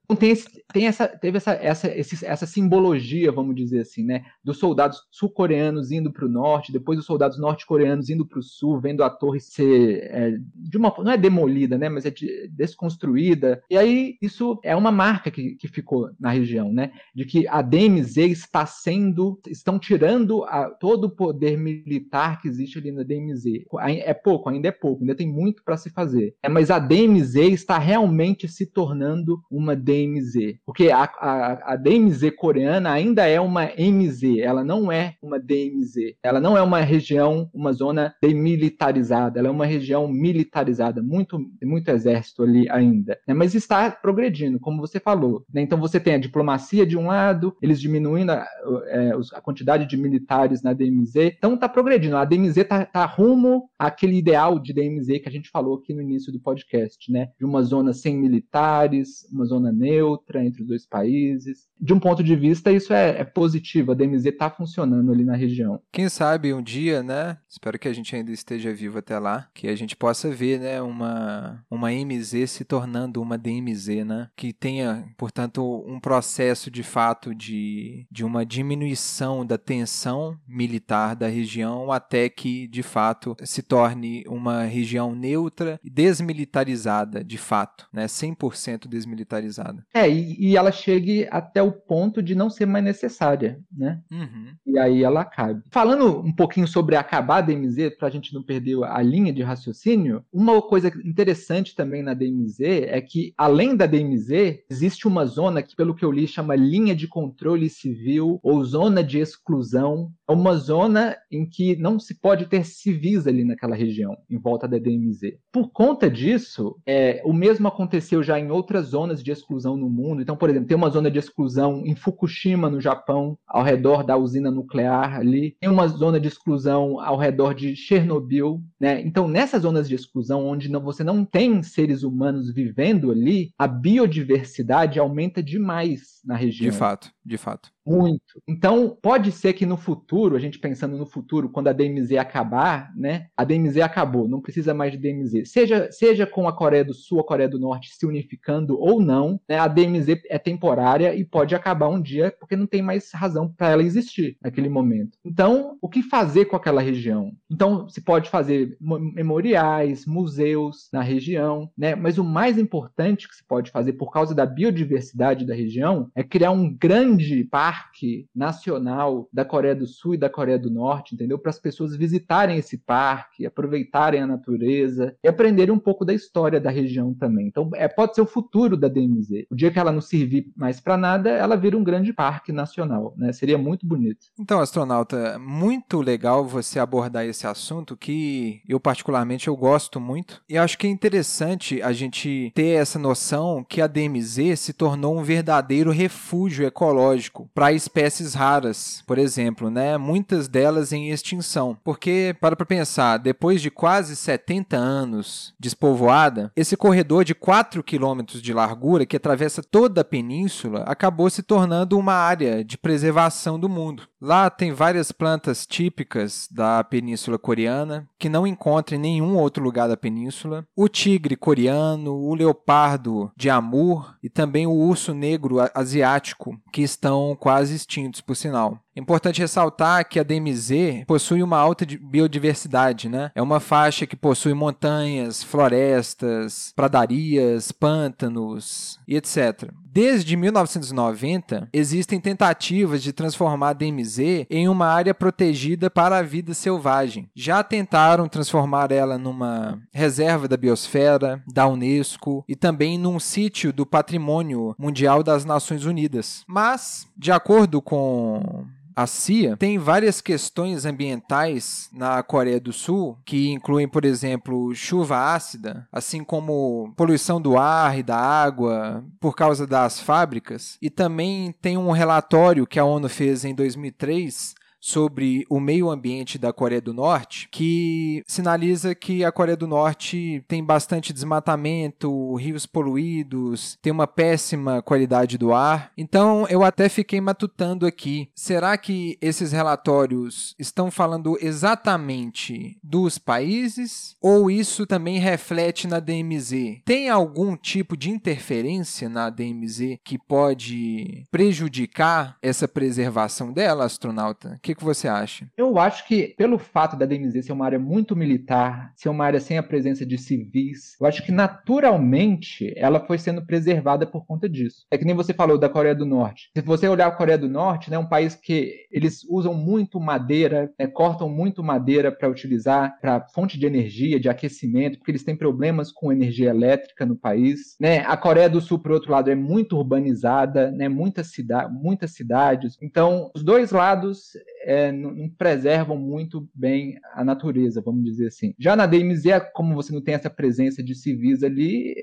então, 0.06 0.16
tem, 0.16 0.30
esse, 0.30 0.47
tem 0.72 0.88
essa, 0.88 1.08
teve 1.08 1.38
essa, 1.38 1.53
essa, 1.53 1.88
esse, 1.88 2.26
essa 2.26 2.45
simbologia, 2.45 3.32
vamos 3.32 3.56
dizer 3.56 3.80
assim, 3.80 4.03
né? 4.03 4.24
Dos 4.43 4.60
soldados 4.60 5.01
sul-coreanos 5.12 5.91
indo 5.91 6.12
para 6.12 6.26
o 6.26 6.30
norte, 6.30 6.72
depois 6.72 6.97
dos 6.97 7.06
soldados 7.06 7.39
norte-coreanos 7.39 8.10
indo 8.10 8.26
para 8.26 8.39
o 8.39 8.43
sul, 8.43 8.80
vendo 8.80 9.03
a 9.03 9.10
torre 9.10 9.39
ser 9.39 10.03
é, 10.03 10.38
de 10.56 10.78
uma 10.78 10.93
não 10.99 11.12
é 11.12 11.18
demolida, 11.18 11.78
né? 11.78 11.89
Mas 11.89 12.06
é 12.06 12.12
de, 12.12 12.47
desconstruída. 12.49 13.64
E 13.70 13.78
aí 13.78 14.16
isso 14.22 14.60
é 14.64 14.76
uma 14.76 14.91
marca 14.91 15.32
que, 15.32 15.56
que 15.56 15.68
ficou 15.68 16.12
na 16.20 16.30
região, 16.30 16.72
né? 16.72 16.91
De 17.14 17.26
que 17.26 17.47
a 17.47 17.62
DMZ 17.62 18.18
está 18.18 18.66
sendo, 18.66 19.39
estão 19.47 19.80
tirando 19.80 20.43
a, 20.43 20.70
todo 20.70 21.06
o 21.06 21.16
poder 21.16 21.58
militar 21.58 22.39
que 22.39 22.47
existe 22.47 22.78
ali 22.78 22.91
na 22.91 23.01
DMZ. 23.01 23.66
É 24.03 24.14
pouco, 24.14 24.49
ainda 24.49 24.68
é 24.68 24.72
pouco, 24.72 25.01
ainda 25.01 25.16
tem 25.16 25.28
muito 25.28 25.64
para 25.64 25.78
se 25.78 25.89
fazer. 25.89 26.36
É, 26.43 26.49
mas 26.49 26.70
a 26.70 26.78
DMZ 26.78 27.36
está 27.36 27.80
realmente 27.80 28.47
se 28.47 28.68
tornando 28.68 29.41
uma 29.49 29.76
DMZ 29.76 29.95
DMZ. 29.96 30.58
Porque 30.66 30.89
a, 30.89 31.04
a, 31.04 31.74
a, 31.74 31.76
DMZ 31.76 32.32
coreana 32.38 32.91
ainda 32.91 33.26
é 33.26 33.39
uma 33.39 33.66
MZ, 33.66 34.39
ela 34.39 34.64
não 34.64 34.91
é 34.91 35.16
uma 35.22 35.39
DMZ. 35.39 36.16
Ela 36.24 36.39
não 36.39 36.58
é 36.58 36.62
uma 36.62 36.82
região, 36.82 37.50
uma 37.54 37.72
zona 37.74 38.14
demilitarizada, 38.22 39.39
ela 39.39 39.48
é 39.48 39.52
uma 39.52 39.66
região 39.66 40.08
militarizada, 40.08 41.02
muito, 41.02 41.39
muito 41.64 41.89
exército 41.89 42.43
ali 42.43 42.70
ainda. 42.70 43.18
Né? 43.28 43.34
Mas 43.34 43.56
está 43.56 43.89
progredindo, 43.91 44.60
como 44.60 44.82
você 44.82 45.00
falou. 45.00 45.46
Né? 45.54 45.62
Então 45.62 45.80
você 45.80 46.00
tem 46.00 46.16
a 46.16 46.20
diplomacia 46.20 46.86
de 46.86 46.98
um 46.98 47.08
lado, 47.08 47.56
eles 47.62 47.80
diminuindo 47.80 48.32
a, 48.32 48.48
é, 48.88 49.12
a 49.34 49.41
quantidade 49.41 49.88
de 49.88 49.98
militares 49.98 50.62
na 50.62 50.74
DMZ, 50.74 51.16
então 51.38 51.56
está 51.56 51.70
progredindo. 51.70 52.18
A 52.18 52.26
DMZ 52.26 52.58
está 52.58 52.86
tá 52.86 53.06
rumo 53.06 53.70
àquele 53.78 54.18
ideal 54.18 54.60
de 54.60 54.74
DMZ 54.74 55.20
que 55.20 55.30
a 55.30 55.32
gente 55.32 55.50
falou 55.50 55.78
aqui 55.78 55.93
no 55.93 56.02
início 56.02 56.32
do 56.32 56.39
podcast, 56.39 57.12
né? 57.12 57.30
De 57.38 57.46
uma 57.46 57.62
zona 57.62 57.93
sem 57.93 58.18
militares, 58.18 59.28
uma 59.32 59.46
zona 59.46 59.72
entre 59.86 60.61
os 60.61 60.67
dois 60.67 60.86
países. 60.86 61.67
De 61.79 61.93
um 61.93 61.99
ponto 61.99 62.23
de 62.23 62.36
vista, 62.36 62.71
isso 62.71 62.93
é, 62.93 63.19
é 63.19 63.23
positivo. 63.23 63.91
A 63.91 63.95
DMZ 63.95 64.25
está 64.25 64.49
funcionando 64.49 65.11
ali 65.11 65.23
na 65.23 65.36
região. 65.36 65.81
Quem 65.91 66.09
sabe 66.09 66.53
um 66.53 66.61
dia, 66.61 67.03
né? 67.03 67.38
Espero 67.49 67.77
que 67.77 67.88
a 67.88 67.93
gente 67.93 68.15
ainda 68.15 68.31
esteja 68.31 68.73
vivo 68.73 68.97
até 68.97 69.19
lá, 69.19 69.47
que 69.53 69.67
a 69.67 69.75
gente 69.75 69.95
possa 69.95 70.29
ver, 70.29 70.59
né, 70.59 70.81
uma, 70.81 71.63
uma 71.69 71.91
MZ 71.91 72.49
se 72.49 72.65
tornando 72.65 73.21
uma 73.21 73.38
DMZ, 73.38 74.05
né? 74.05 74.29
Que 74.36 74.53
tenha, 74.53 75.05
portanto, 75.17 75.83
um 75.88 75.99
processo 75.99 76.71
de 76.71 76.83
fato 76.83 77.33
de, 77.33 78.05
de 78.11 78.23
uma 78.23 78.45
diminuição 78.45 79.45
da 79.45 79.57
tensão 79.57 80.38
militar 80.47 81.15
da 81.15 81.27
região 81.27 81.91
até 81.91 82.29
que, 82.29 82.67
de 82.67 82.83
fato, 82.83 83.36
se 83.43 83.61
torne 83.61 84.23
uma 84.27 84.63
região 84.63 85.15
neutra 85.15 85.79
e 85.83 85.89
desmilitarizada, 85.89 87.23
de 87.23 87.38
fato, 87.38 87.88
né? 87.91 88.05
100% 88.05 88.88
desmilitarizada. 88.88 89.74
É, 89.93 90.09
e, 90.09 90.51
e, 90.51 90.57
ela 90.57 90.71
chegue 90.71 91.28
até 91.32 91.61
o 91.61 91.71
ponto 91.71 92.21
de 92.21 92.36
não 92.36 92.49
ser 92.49 92.65
mais 92.65 92.84
necessária, 92.84 93.59
né? 93.71 94.01
Uhum. 94.11 94.53
E 94.65 94.78
aí 94.78 95.03
ela 95.03 95.21
acabe. 95.21 95.61
Falando 95.71 96.19
um 96.19 96.34
pouquinho 96.34 96.67
sobre 96.67 96.95
acabar 96.95 97.38
a 97.38 97.41
DMZ, 97.41 97.95
para 97.97 98.07
a 98.07 98.11
gente 98.11 98.34
não 98.34 98.43
perder 98.43 98.84
a 98.84 99.01
linha 99.01 99.32
de 99.32 99.41
raciocínio, 99.41 100.23
uma 100.32 100.61
coisa 100.61 100.88
interessante 101.03 101.76
também 101.76 102.03
na 102.03 102.13
DMZ 102.13 102.59
é 102.59 103.01
que, 103.01 103.34
além 103.38 103.76
da 103.76 103.86
DMZ, 103.86 104.59
existe 104.69 105.07
uma 105.07 105.26
zona 105.26 105.61
que, 105.61 105.76
pelo 105.76 105.95
que 105.95 106.03
eu 106.03 106.11
li, 106.11 106.28
chama 106.28 106.55
linha 106.55 106.95
de 106.95 107.07
controle 107.07 107.69
civil 107.69 108.39
ou 108.43 108.63
zona 108.63 109.03
de 109.03 109.19
exclusão. 109.19 110.11
É 110.28 110.32
uma 110.32 110.55
zona 110.55 111.15
em 111.32 111.45
que 111.47 111.76
não 111.76 111.99
se 111.99 112.19
pode 112.19 112.47
ter 112.47 112.65
civis 112.65 113.28
ali 113.28 113.43
naquela 113.43 113.76
região, 113.76 114.17
em 114.30 114.38
volta 114.38 114.67
da 114.67 114.78
DMZ. 114.78 115.38
Por 115.51 115.71
conta 115.71 116.09
disso, 116.09 116.76
é, 116.86 117.21
o 117.23 117.34
mesmo 117.34 117.67
aconteceu 117.67 118.23
já 118.23 118.39
em 118.39 118.49
outras 118.49 118.88
zonas 118.88 119.23
de 119.23 119.32
exclusão 119.32 119.78
no 119.78 119.89
mundo. 119.89 120.21
Então, 120.21 120.36
por 120.36 120.49
exemplo, 120.49 120.67
tem 120.67 120.78
uma 120.78 120.89
zona 120.89 121.11
de 121.11 121.19
exclusão 121.19 121.84
em 121.86 121.95
Fukushima, 121.95 122.69
no 122.69 122.82
Japão, 122.82 123.38
ao 123.47 123.63
redor 123.63 124.03
da 124.03 124.17
usina 124.17 124.49
nuclear 124.49 125.17
ali. 125.17 125.55
Tem 125.59 125.69
uma 125.69 125.88
zona 125.88 126.19
de 126.19 126.28
exclusão 126.28 126.99
ao 126.99 127.17
redor 127.17 127.53
de 127.53 127.76
Chernobyl, 127.76 128.61
né? 128.80 129.01
Então, 129.01 129.28
nessas 129.28 129.61
zonas 129.61 129.88
de 129.88 129.95
exclusão, 129.95 130.45
onde 130.45 130.69
não, 130.69 130.82
você 130.82 131.03
não 131.03 131.23
tem 131.23 131.61
seres 131.61 132.03
humanos 132.03 132.51
vivendo 132.51 133.11
ali, 133.11 133.51
a 133.57 133.67
biodiversidade 133.67 134.99
aumenta 134.99 135.41
demais 135.43 136.21
na 136.26 136.36
região. 136.36 136.71
De 136.71 136.78
fato, 136.78 137.14
de 137.26 137.38
fato. 137.38 137.69
Muito. 137.86 138.41
Então, 138.47 138.97
pode 139.01 139.32
ser 139.32 139.53
que 139.53 139.65
no 139.65 139.78
futuro, 139.78 140.36
a 140.36 140.39
gente 140.39 140.59
pensando 140.59 140.97
no 140.97 141.05
futuro, 141.05 141.49
quando 141.49 141.67
a 141.67 141.73
DMZ 141.73 142.13
acabar, 142.13 142.91
né? 142.95 143.28
A 143.38 143.43
DMZ 143.43 143.78
acabou, 143.78 144.28
não 144.28 144.41
precisa 144.41 144.73
mais 144.73 144.91
de 144.91 144.97
DMZ. 144.97 145.49
Seja, 145.49 145.91
seja 145.91 146.26
com 146.26 146.47
a 146.47 146.53
Coreia 146.53 146.84
do 146.84 146.93
Sul, 146.93 147.19
a 147.19 147.23
Coreia 147.23 147.49
do 147.49 147.59
Norte 147.59 147.95
se 147.95 148.05
unificando 148.05 148.80
ou 148.80 148.99
não, 148.99 149.39
né? 149.47 149.59
A 149.59 149.67
DMZ 149.67 150.21
é 150.30 150.39
temporária 150.39 151.15
e 151.15 151.23
pode 151.23 151.53
acabar 151.53 151.88
um 151.88 152.01
dia 152.01 152.36
porque 152.39 152.55
não 152.55 152.65
tem 152.65 152.82
mais 152.82 153.11
razão 153.11 153.47
para 153.47 153.69
ela 153.69 153.84
existir 153.84 154.38
naquele 154.41 154.69
momento. 154.69 155.17
Então, 155.23 155.78
o 155.80 155.88
que 155.88 156.01
fazer 156.01 156.45
com 156.45 156.55
aquela 156.55 156.82
região? 156.82 157.34
Então, 157.51 157.88
se 157.88 158.01
pode 158.01 158.30
fazer 158.30 158.78
memoriais, 158.82 160.05
museus 160.05 160.89
na 160.91 161.01
região, 161.01 161.69
né? 161.78 161.93
Mas 161.93 162.17
o 162.17 162.23
mais 162.23 162.57
importante 162.57 163.28
que 163.28 163.36
se 163.36 163.43
pode 163.43 163.69
fazer 163.69 163.93
por 163.93 164.11
causa 164.11 164.34
da 164.34 164.45
biodiversidade 164.45 165.45
da 165.45 165.53
região 165.53 166.09
é 166.15 166.23
criar 166.23 166.51
um 166.51 166.73
grande 166.73 167.14
parque 167.49 167.86
parque 167.95 168.28
nacional 168.36 169.28
da 169.32 169.45
Coreia 169.45 169.76
do 169.76 169.88
Sul 169.88 170.13
e 170.13 170.18
da 170.18 170.30
Coreia 170.30 170.59
do 170.59 170.70
Norte, 170.70 171.16
entendeu? 171.16 171.39
Para 171.39 171.49
as 171.49 171.59
pessoas 171.59 171.95
visitarem 171.95 172.57
esse 172.57 172.78
parque, 172.78 173.45
aproveitarem 173.45 174.22
a 174.22 174.28
natureza 174.28 175.16
e 175.24 175.28
aprenderem 175.28 175.74
um 175.74 175.80
pouco 175.80 176.03
da 176.03 176.13
história 176.13 176.59
da 176.59 176.70
região 176.70 177.13
também. 177.13 177.47
Então, 177.47 177.70
é, 177.76 177.88
pode 177.88 178.16
ser 178.16 178.22
o 178.22 178.26
futuro 178.26 178.76
da 178.76 178.88
DMZ. 178.88 179.45
O 179.49 179.55
dia 179.55 179.72
que 179.72 179.80
ela 179.80 179.91
não 179.91 180.01
servir 180.01 180.51
mais 180.55 180.80
para 180.80 180.97
nada, 180.97 181.30
ela 181.30 181.55
vira 181.55 181.78
um 181.78 181.84
grande 181.84 182.11
parque 182.11 182.51
nacional, 182.51 183.13
né? 183.18 183.32
Seria 183.32 183.57
muito 183.57 183.86
bonito. 183.86 184.28
Então, 184.39 184.59
astronauta, 184.59 185.39
muito 185.39 186.01
legal 186.01 186.45
você 186.45 186.80
abordar 186.80 187.26
esse 187.26 187.47
assunto 187.47 187.95
que 187.95 188.61
eu 188.68 188.80
particularmente 188.80 189.47
eu 189.47 189.55
gosto 189.55 189.99
muito 189.99 190.41
e 190.49 190.57
acho 190.57 190.78
que 190.78 190.88
é 190.88 190.89
interessante 190.89 191.82
a 191.82 191.93
gente 191.93 192.51
ter 192.53 192.82
essa 192.82 192.99
noção 192.99 193.66
que 193.68 193.82
a 193.82 193.88
DMZ 193.88 194.59
se 194.59 194.74
tornou 194.74 195.18
um 195.18 195.24
verdadeiro 195.24 195.91
refúgio 195.91 196.66
ecológico 196.66 197.05
para 197.53 197.66
para 197.66 197.74
espécies 197.74 198.36
raras, 198.36 199.03
por 199.08 199.18
exemplo, 199.18 199.72
né? 199.72 199.97
Muitas 199.97 200.47
delas 200.47 200.93
em 200.93 201.10
extinção. 201.10 201.76
Porque, 201.84 202.36
para 202.39 202.56
para 202.56 202.66
pensar, 202.66 203.18
depois 203.18 203.60
de 203.60 203.72
quase 203.72 204.16
70 204.16 204.78
anos 204.78 205.56
despovoada, 205.60 206.51
esse 206.56 206.78
corredor 206.78 207.24
de 207.24 207.34
4 207.34 207.84
quilômetros 207.84 208.39
de 208.39 208.53
largura 208.53 209.06
que 209.06 209.18
atravessa 209.18 209.64
toda 209.64 210.01
a 210.01 210.06
península 210.06 210.84
acabou 210.84 211.28
se 211.30 211.41
tornando 211.41 211.97
uma 211.97 212.14
área 212.14 212.64
de 212.64 212.78
preservação 212.78 213.60
do 213.60 213.68
mundo. 213.68 214.03
Lá 214.22 214.49
tem 214.49 214.72
várias 214.72 215.12
plantas 215.12 215.66
típicas 215.66 216.47
da 216.51 216.84
península 216.84 217.38
coreana 217.38 218.08
que 218.18 218.30
não 218.30 218.47
encontra 218.47 218.95
em 218.95 218.99
nenhum 218.99 219.38
outro 219.38 219.64
lugar 219.64 219.88
da 219.88 219.97
península. 219.97 220.66
O 220.76 220.88
tigre 220.88 221.36
coreano, 221.36 222.16
o 222.16 222.34
leopardo 222.34 223.32
de 223.36 223.49
Amur 223.49 224.16
e 224.24 224.30
também 224.30 224.66
o 224.66 224.72
urso 224.72 225.14
negro 225.14 225.58
asiático, 225.74 226.60
que 226.72 226.82
estão 226.96 227.36
quase 227.36 227.76
extintos, 227.76 228.22
por 228.22 228.36
sinal. 228.36 228.80
Importante 228.96 229.41
ressaltar 229.41 230.08
que 230.08 230.20
a 230.20 230.24
DMZ 230.24 231.04
possui 231.06 231.43
uma 231.43 231.58
alta 231.58 231.86
biodiversidade, 231.86 233.10
né? 233.10 233.32
É 233.36 233.41
uma 233.41 233.60
faixa 233.60 234.06
que 234.06 234.16
possui 234.16 234.54
montanhas, 234.54 235.43
florestas, 235.43 236.72
pradarias, 236.76 237.72
pântanos 237.72 239.00
e 239.08 239.18
etc. 239.18 239.70
Desde 239.86 240.36
1990, 240.36 241.70
existem 241.72 242.20
tentativas 242.20 243.02
de 243.02 243.14
transformar 243.14 243.70
a 243.70 243.74
DMZ 243.74 244.46
em 244.50 244.68
uma 244.68 244.88
área 244.88 245.14
protegida 245.14 245.89
para 245.89 246.18
a 246.18 246.22
vida 246.22 246.54
selvagem. 246.54 247.30
Já 247.36 247.64
tentaram 247.64 248.28
transformar 248.28 248.91
ela 248.91 249.18
numa 249.18 249.80
reserva 249.93 250.48
da 250.48 250.58
biosfera, 250.58 251.41
da 251.48 251.68
Unesco 251.68 252.43
e 252.48 252.56
também 252.56 252.98
num 252.98 253.20
sítio 253.20 253.72
do 253.72 253.86
Patrimônio 253.86 254.76
Mundial 254.78 255.24
das 255.24 255.46
Nações 255.46 255.86
Unidas. 255.86 256.43
Mas, 256.48 257.08
de 257.18 257.32
acordo 257.32 257.82
com 257.82 258.66
a 258.96 259.06
CIA 259.06 259.58
tem 259.58 259.78
várias 259.78 260.22
questões 260.22 260.86
ambientais 260.86 261.89
na 261.91 262.24
Coreia 262.24 262.60
do 262.60 262.72
Sul, 262.72 263.18
que 263.26 263.52
incluem, 263.52 263.88
por 263.88 264.06
exemplo, 264.06 264.74
chuva 264.74 265.34
ácida, 265.34 265.88
assim 265.91 266.24
como 266.24 266.93
poluição 266.96 267.41
do 267.41 267.58
ar 267.58 268.00
e 268.00 268.04
da 268.04 268.18
água 268.18 269.04
por 269.20 269.36
causa 269.36 269.68
das 269.68 270.00
fábricas. 270.00 270.78
E 270.82 270.89
também 270.89 271.54
tem 271.62 271.78
um 271.78 271.91
relatório 271.91 272.66
que 272.66 272.80
a 272.80 272.86
ONU 272.86 273.10
fez 273.10 273.43
em 273.43 273.54
2003 273.54 274.56
sobre 274.86 275.47
o 275.49 275.59
meio 275.59 275.89
ambiente 275.89 276.38
da 276.38 276.53
Coreia 276.53 276.79
do 276.79 276.93
Norte, 276.93 277.49
que 277.51 278.23
sinaliza 278.27 278.93
que 278.93 279.25
a 279.25 279.31
Coreia 279.31 279.57
do 279.57 279.65
Norte 279.65 280.45
tem 280.47 280.63
bastante 280.63 281.11
desmatamento, 281.11 282.36
rios 282.36 282.67
poluídos, 282.67 283.79
tem 283.81 283.91
uma 283.91 284.05
péssima 284.05 284.83
qualidade 284.83 285.39
do 285.39 285.51
ar. 285.51 285.91
Então 285.97 286.45
eu 286.49 286.63
até 286.63 286.88
fiquei 286.88 287.19
matutando 287.19 287.88
aqui. 287.88 288.29
Será 288.36 288.77
que 288.77 289.17
esses 289.19 289.51
relatórios 289.51 290.53
estão 290.59 290.91
falando 290.91 291.36
exatamente 291.41 292.77
dos 292.83 293.17
países 293.17 294.15
ou 294.21 294.51
isso 294.51 294.86
também 294.86 295.17
reflete 295.17 295.88
na 295.88 295.99
DMZ? 295.99 296.83
Tem 296.86 297.09
algum 297.09 297.57
tipo 297.57 297.97
de 297.97 298.11
interferência 298.11 299.09
na 299.09 299.31
DMZ 299.31 299.97
que 300.03 300.19
pode 300.19 301.25
prejudicar 301.31 302.38
essa 302.39 302.67
preservação 302.67 303.51
dela, 303.51 303.86
astronauta? 303.86 304.59
Que, 304.61 304.74
que 304.76 304.84
você 304.84 305.07
acha? 305.07 305.47
Eu 305.57 305.78
acho 305.80 306.07
que, 306.07 306.34
pelo 306.38 306.57
fato 306.57 306.95
da 306.97 307.05
DMZ 307.05 307.45
ser 307.45 307.51
uma 307.51 307.65
área 307.65 307.80
muito 307.80 308.15
militar, 308.15 308.91
ser 308.95 309.09
uma 309.09 309.26
área 309.26 309.39
sem 309.39 309.57
a 309.57 309.63
presença 309.63 310.05
de 310.05 310.17
civis, 310.17 310.95
eu 310.99 311.07
acho 311.07 311.23
que 311.23 311.32
naturalmente 311.32 312.73
ela 312.76 312.99
foi 312.99 313.17
sendo 313.17 313.45
preservada 313.45 314.05
por 314.05 314.26
conta 314.26 314.47
disso. 314.49 314.86
É 314.91 314.97
que 314.97 315.05
nem 315.05 315.15
você 315.15 315.34
falou 315.34 315.57
da 315.57 315.69
Coreia 315.69 315.95
do 315.95 316.05
Norte. 316.05 316.49
Se 316.55 316.61
você 316.61 316.88
olhar 316.88 317.07
a 317.07 317.11
Coreia 317.11 317.38
do 317.38 317.49
Norte, 317.49 317.89
né, 317.89 317.95
é 317.95 317.99
um 317.99 318.07
país 318.07 318.36
que 318.36 318.86
eles 318.91 319.23
usam 319.30 319.53
muito 319.53 319.99
madeira, 319.99 320.71
né, 320.80 320.88
cortam 320.88 321.30
muito 321.30 321.63
madeira 321.63 322.11
para 322.11 322.30
utilizar 322.30 322.99
para 322.99 323.21
fonte 323.28 323.59
de 323.59 323.65
energia, 323.65 324.19
de 324.19 324.30
aquecimento, 324.30 324.97
porque 324.97 325.11
eles 325.11 325.23
têm 325.23 325.36
problemas 325.36 325.91
com 325.91 326.11
energia 326.11 326.49
elétrica 326.49 327.05
no 327.05 327.15
país. 327.15 327.76
Né? 327.80 327.99
A 327.99 328.17
Coreia 328.17 328.49
do 328.49 328.61
Sul, 328.61 328.80
por 328.80 328.91
outro 328.91 329.11
lado, 329.11 329.30
é 329.30 329.36
muito 329.36 329.78
urbanizada, 329.78 330.71
né? 330.71 330.88
cida 331.23 331.67
muitas 331.69 332.13
cidades. 332.13 332.78
Então, 332.82 333.32
os 333.36 333.43
dois 333.43 333.71
lados 333.71 334.32
é, 334.66 334.91
não, 334.91 335.30
preservam 335.30 335.95
muito 335.95 336.49
bem 336.53 336.97
a 337.13 337.24
natureza, 337.24 337.82
vamos 337.82 338.03
dizer 338.03 338.28
assim. 338.28 338.53
Já 338.57 338.76
na 338.76 338.88
DMZ, 338.88 339.24
como 339.53 339.76
você 339.76 339.93
não 339.93 340.01
tem 340.01 340.16
essa 340.16 340.30
presença 340.30 340.84
de 340.84 340.95
civis 340.95 341.43
ali, 341.43 341.95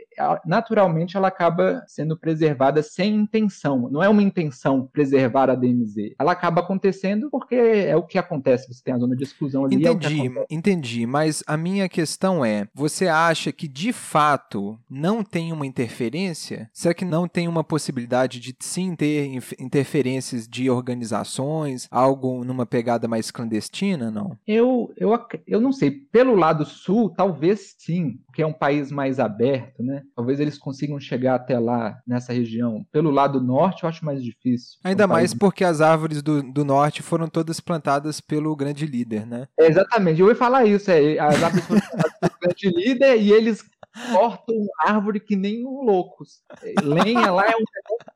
naturalmente 0.47 1.17
ela 1.17 1.29
acaba 1.29 1.83
sendo 1.89 2.17
preservada 2.17 2.83
sem 2.83 3.17
intenção. 3.17 3.91
Não 3.91 4.03
é 4.03 4.09
uma 4.09 4.23
intenção 4.23 4.89
preservar 4.93 5.51
a 5.51 5.57
DMZ. 5.57 6.15
Ela 6.19 6.33
acaba 6.33 6.61
acontecendo 6.61 7.29
porque 7.31 7.55
é 7.55 7.97
o 7.97 8.07
que 8.07 8.17
acontece. 8.17 8.73
Você 8.73 8.83
tem 8.83 8.95
a 8.95 8.99
zona 8.99 9.17
de 9.17 9.25
exclusão 9.25 9.65
ali. 9.65 9.75
É 9.75 9.91
entendi, 9.91 10.29
é 10.29 10.47
entendi. 10.49 11.07
Mas 11.07 11.43
a 11.47 11.57
minha 11.57 11.89
questão 11.89 12.45
é: 12.45 12.69
você 12.73 13.09
acha 13.09 13.51
que 13.51 13.67
de 13.67 13.93
fato 13.93 14.79
não 14.89 15.25
tem 15.25 15.53
uma 15.53 15.67
interferência? 15.67 16.71
Será 16.73 16.95
que 16.95 17.05
não 17.05 17.27
tem 17.27 17.49
uma 17.49 17.65
possibilidade 17.65 18.39
de 18.39 18.55
sim 18.61 18.95
ter 18.95 19.33
interferências 19.59 20.47
de 20.47 20.71
organizações, 20.71 21.89
algo 21.91 22.45
numa 22.53 22.67
pegada 22.67 23.09
mais 23.09 23.31
clandestina, 23.31 24.11
não? 24.11 24.37
Eu, 24.47 24.93
eu, 24.97 25.13
eu 25.47 25.61
não 25.61 25.73
sei. 25.73 25.91
Pelo 25.91 26.35
lado 26.35 26.65
sul, 26.65 27.11
talvez 27.11 27.75
sim, 27.79 28.19
porque 28.27 28.43
é 28.43 28.47
um 28.47 28.53
país 28.53 28.93
mais 28.93 29.19
aberto, 29.19 29.83
né? 29.83 30.03
Talvez 30.15 30.39
eles 30.39 30.59
consigam 30.59 31.01
chegar 31.01 31.35
até 31.35 31.59
lá, 31.59 31.99
nessa 32.07 32.33
região. 32.33 32.85
Pelo 32.93 33.11
lado 33.11 33.41
norte, 33.41 33.83
eu 33.83 33.89
acho 33.89 34.05
mais 34.05 34.23
difícil. 34.23 34.79
Ainda 34.85 35.07
um 35.07 35.09
mais 35.09 35.31
país... 35.31 35.39
porque 35.39 35.65
as 35.65 35.81
árvores 35.81 36.23
do, 36.23 36.43
do 36.43 36.65
norte 36.65 37.03
foram 37.03 37.27
todas 37.29 37.61
plantadas 37.61 38.21
pelo 38.21 38.55
grande 38.55 38.87
líder, 38.87 39.27
né? 39.27 39.49
É, 39.59 39.67
exatamente. 39.67 40.21
Eu 40.21 40.29
ia 40.29 40.35
falar 40.35 40.65
isso. 40.67 40.91
É, 40.91 41.19
as 41.19 41.43
árvores 41.43 41.67
foram 41.67 41.81
plantadas 41.91 42.19
pelo 42.21 42.33
grande 42.41 42.69
líder 42.71 43.21
e 43.21 43.33
eles 43.33 43.65
cortam 44.13 44.67
árvore 44.81 45.21
que 45.21 45.37
nem 45.37 45.67
um 45.67 45.83
loucos. 45.83 46.43
Lenha 46.83 47.31
lá 47.31 47.47
é 47.47 47.57
um 47.57 47.65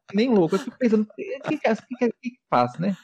que 0.08 0.16
nem 0.16 0.32
louco. 0.32 0.54
Eu 0.54 0.60
fico 0.60 0.78
pensando, 0.78 1.02
o 1.02 1.14
que, 1.14 1.40
que, 1.40 1.58
que, 1.58 1.74
que, 1.98 2.12
que 2.22 2.38
faz, 2.48 2.78
né? 2.78 2.96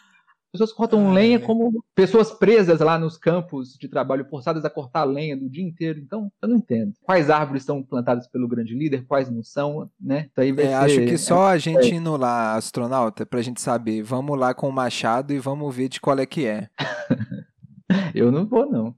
Pessoas 0.53 0.73
cortam 0.73 1.11
ah, 1.11 1.13
lenha 1.13 1.37
é. 1.37 1.41
como 1.41 1.83
pessoas 1.95 2.31
presas 2.31 2.81
lá 2.81 2.99
nos 2.99 3.17
campos 3.17 3.77
de 3.79 3.89
trabalho, 3.89 4.27
forçadas 4.29 4.65
a 4.65 4.71
cortar 4.71 5.05
lenha 5.05 5.37
do 5.37 5.49
dia 5.49 5.65
inteiro. 5.65 5.99
Então, 5.99 6.31
eu 6.41 6.49
não 6.49 6.57
entendo. 6.57 6.93
Quais 7.03 7.31
árvores 7.31 7.65
são 7.65 7.83
plantadas 7.83 8.29
pelo 8.29 8.47
grande 8.47 8.75
líder, 8.75 9.07
quais 9.07 9.31
não 9.31 9.43
são, 9.43 9.91
né? 10.01 10.29
Então, 10.31 10.45
aí 10.45 10.53
vai 10.53 10.67
é, 10.67 10.69
ser... 10.69 10.75
Acho 10.75 11.01
que 11.01 11.19
só 11.19 11.47
a 11.47 11.59
gente 11.59 11.93
é. 11.93 11.95
indo 11.95 12.17
lá, 12.17 12.55
astronauta, 12.55 13.25
pra 13.25 13.43
gente 13.43 13.61
saber. 13.61 14.03
Vamos 14.03 14.39
lá 14.39 14.53
com 14.53 14.69
o 14.69 14.73
machado 14.73 15.33
e 15.33 15.39
vamos 15.39 15.75
ver 15.75 15.89
de 15.89 16.01
qual 16.01 16.19
é 16.19 16.27
que 16.27 16.47
é. 16.47 16.69
Eu 18.15 18.31
não 18.31 18.47
vou, 18.47 18.71
não. 18.71 18.95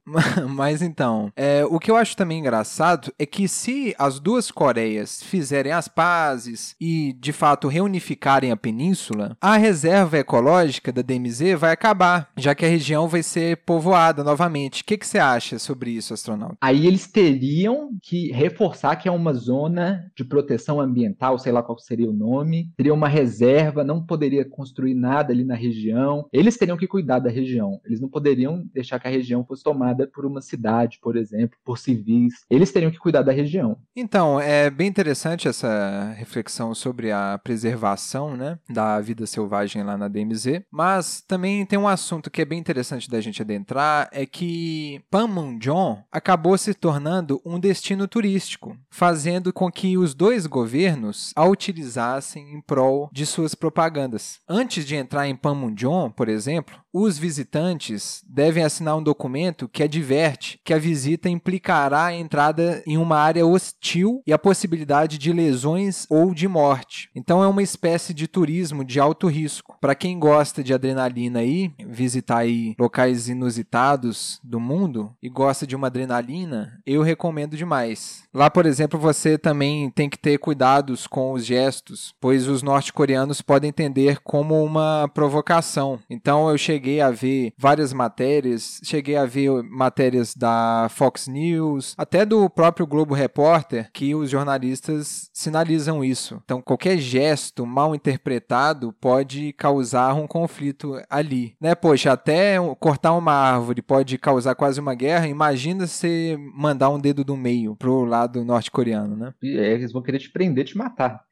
Mas 0.49 0.82
então, 0.82 1.32
é, 1.36 1.64
o 1.64 1.78
que 1.78 1.90
eu 1.90 1.97
acho 1.97 2.16
também 2.16 2.38
engraçado 2.38 3.12
é 3.18 3.26
que 3.26 3.49
se 3.49 3.95
as 3.99 4.18
duas 4.18 4.51
Coreias 4.51 5.22
fizerem 5.22 5.72
as 5.72 5.88
pazes 5.88 6.74
e, 6.80 7.12
de 7.14 7.32
fato, 7.32 7.68
reunificarem 7.68 8.51
a 8.51 8.57
península, 8.57 9.36
a 9.40 9.57
reserva 9.57 10.18
ecológica 10.18 10.92
da 10.92 11.03
DMZ 11.03 11.59
vai 11.59 11.72
acabar, 11.72 12.28
já 12.36 12.55
que 12.55 12.64
a 12.64 12.68
região 12.68 13.09
vai 13.09 13.22
ser 13.22 13.59
povoada 13.59 14.22
novamente. 14.22 14.82
O 14.82 14.84
que, 14.84 14.97
que 14.97 15.07
você 15.07 15.18
acha 15.18 15.59
sobre 15.59 15.90
isso, 15.90 16.14
astronauta? 16.14 16.57
Aí 16.61 16.86
eles 16.86 17.07
teriam 17.07 17.90
que 18.03 18.32
reforçar 18.32 18.97
que 18.97 19.09
é 19.09 19.12
uma 19.12 19.32
zona 19.32 20.11
de 20.16 20.24
proteção 20.24 20.80
ambiental, 20.80 21.38
sei 21.38 21.53
lá 21.53 21.62
qual 21.62 21.78
seria 21.78 22.09
o 22.09 22.12
nome, 22.12 22.70
seria 22.76 22.95
uma 22.95 23.09
reserva, 23.09 23.84
não 23.84 24.05
poderia 24.05 24.45
construir 24.45 24.95
nada 24.95 25.32
ali 25.32 25.45
na 25.45 25.55
região. 25.55 26.26
Eles 26.32 26.57
teriam 26.57 26.76
que 26.76 26.86
cuidar 26.86 27.18
da 27.18 27.30
região, 27.30 27.80
eles 27.84 28.01
não 28.01 28.09
poderiam 28.09 28.64
deixar 28.85 29.01
que 29.01 29.09
a 29.09 29.11
região 29.11 29.45
fosse 29.45 29.64
tomada 29.64 30.07
por 30.07 30.24
uma 30.24 30.41
cidade, 30.41 30.99
por 31.01 31.16
exemplo, 31.16 31.59
por 31.64 31.78
civis. 31.78 32.45
Eles 32.49 32.70
teriam 32.70 32.91
que 32.91 32.99
cuidar 32.99 33.22
da 33.22 33.32
região. 33.32 33.76
Então, 33.97 34.39
é 34.39 34.70
bem 34.70 34.87
interessante 34.87 35.49
essa 35.49 36.14
reflexão 36.16 36.74
sobre 36.74 37.11
a 37.11 37.41
preservação 37.43 38.37
né, 38.37 38.59
da 38.68 39.01
vida 39.01 39.26
selvagem 39.26 39.82
lá 39.82 39.97
na 39.97 40.09
DMZ, 40.09 40.62
mas 40.70 41.22
também 41.26 41.64
tem 41.64 41.78
um 41.78 41.89
assunto 41.89 42.30
que 42.30 42.43
é 42.43 42.45
bem 42.45 42.59
interessante 42.59 43.11
da 43.11 43.20
gente 43.20 43.43
adentrar, 43.43 44.09
é 44.12 44.26
que 44.26 45.01
Panmunjom 45.11 46.03
acabou 46.12 46.57
se 46.59 46.74
tornando 46.74 47.41
um 47.45 47.59
destino 47.59 48.07
turístico, 48.07 48.76
fazendo 48.91 49.53
com 49.53 49.70
que 49.70 49.97
os 49.97 50.14
dois 50.14 50.47
governos 50.47 51.32
a 51.35 51.45
utilizassem 51.45 52.55
em 52.55 52.61
prol 52.61 53.09
de 53.12 53.24
suas 53.24 53.55
propagandas. 53.55 54.41
Antes 54.49 54.85
de 54.85 54.97
entrar 54.97 55.26
em 55.26 55.37
Panmunjom, 55.37 56.11
por 56.11 56.28
exemplo, 56.28 56.85
os 56.93 57.18
visitantes 57.18 58.24
devem 58.28 58.63
assinar 58.64 58.96
um 58.96 59.02
documento 59.02 59.68
que 59.68 59.82
adverte 59.82 60.60
que 60.64 60.72
a 60.72 60.78
visita 60.78 61.28
implicará 61.28 62.06
a 62.06 62.14
entrada 62.14 62.82
em 62.86 62.96
uma 62.96 63.18
área 63.18 63.46
hostil 63.46 64.22
e 64.26 64.32
a 64.32 64.38
possibilidade 64.38 65.18
de 65.18 65.32
lesões 65.32 66.06
ou 66.08 66.34
de 66.34 66.46
morte. 66.48 67.10
Então 67.14 67.42
é 67.42 67.48
uma 67.48 67.62
espécie 67.62 68.14
de 68.14 68.28
turismo 68.28 68.84
de 68.84 69.00
alto 69.00 69.26
risco. 69.26 69.76
Para 69.80 69.94
quem 69.94 70.18
gosta 70.18 70.62
de 70.62 70.72
adrenalina 70.72 71.40
aí, 71.40 71.72
visitar 71.86 72.38
aí 72.38 72.74
locais 72.78 73.28
inusitados 73.28 74.40
do 74.42 74.60
mundo 74.60 75.14
e 75.22 75.28
gosta 75.28 75.66
de 75.66 75.74
uma 75.74 75.88
adrenalina, 75.88 76.80
eu 76.86 77.02
recomendo 77.02 77.56
demais. 77.56 78.24
Lá, 78.32 78.50
por 78.50 78.66
exemplo, 78.66 78.98
você 78.98 79.36
também 79.36 79.90
tem 79.90 80.08
que 80.08 80.18
ter 80.18 80.38
cuidados 80.38 81.06
com 81.06 81.32
os 81.32 81.44
gestos, 81.44 82.14
pois 82.20 82.48
os 82.48 82.62
norte-coreanos 82.62 83.40
podem 83.40 83.68
entender 83.68 84.20
como 84.22 84.62
uma 84.64 85.08
provocação. 85.12 85.98
Então 86.08 86.48
eu 86.48 86.58
cheguei 86.58 86.94
cheguei 86.94 87.00
a 87.00 87.10
ver 87.10 87.52
várias 87.56 87.92
matérias, 87.92 88.53
cheguei 88.59 89.16
a 89.16 89.26
ver 89.26 89.62
matérias 89.62 90.34
da 90.34 90.88
Fox 90.90 91.28
News, 91.28 91.94
até 91.96 92.24
do 92.24 92.48
próprio 92.48 92.86
Globo 92.86 93.14
Repórter, 93.14 93.90
que 93.92 94.14
os 94.14 94.30
jornalistas 94.30 95.28
sinalizam 95.32 96.05
isso. 96.05 96.40
Então, 96.44 96.61
qualquer 96.61 96.98
gesto 96.98 97.66
mal 97.66 97.94
interpretado 97.94 98.92
pode 98.92 99.52
causar 99.55 100.14
um 100.14 100.26
conflito 100.26 101.00
ali, 101.09 101.57
né? 101.61 101.74
Poxa, 101.74 102.12
até 102.12 102.57
cortar 102.78 103.12
uma 103.14 103.32
árvore 103.32 103.82
pode 103.82 104.18
causar 104.18 104.55
quase 104.55 104.80
uma 104.80 104.94
guerra. 104.94 105.28
Imagina 105.28 105.86
você 105.86 106.36
mandar 106.55 106.90
um 106.90 106.98
dedo 106.98 107.24
do 107.24 107.36
meio 107.36 107.76
pro 107.76 108.05
lado 108.05 108.44
norte-coreano, 108.44 109.16
né? 109.16 109.34
É, 109.42 109.72
eles 109.72 109.92
vão 109.92 110.02
querer 110.02 110.18
te 110.18 110.30
prender, 110.30 110.64
te 110.64 110.76
matar. 110.76 111.24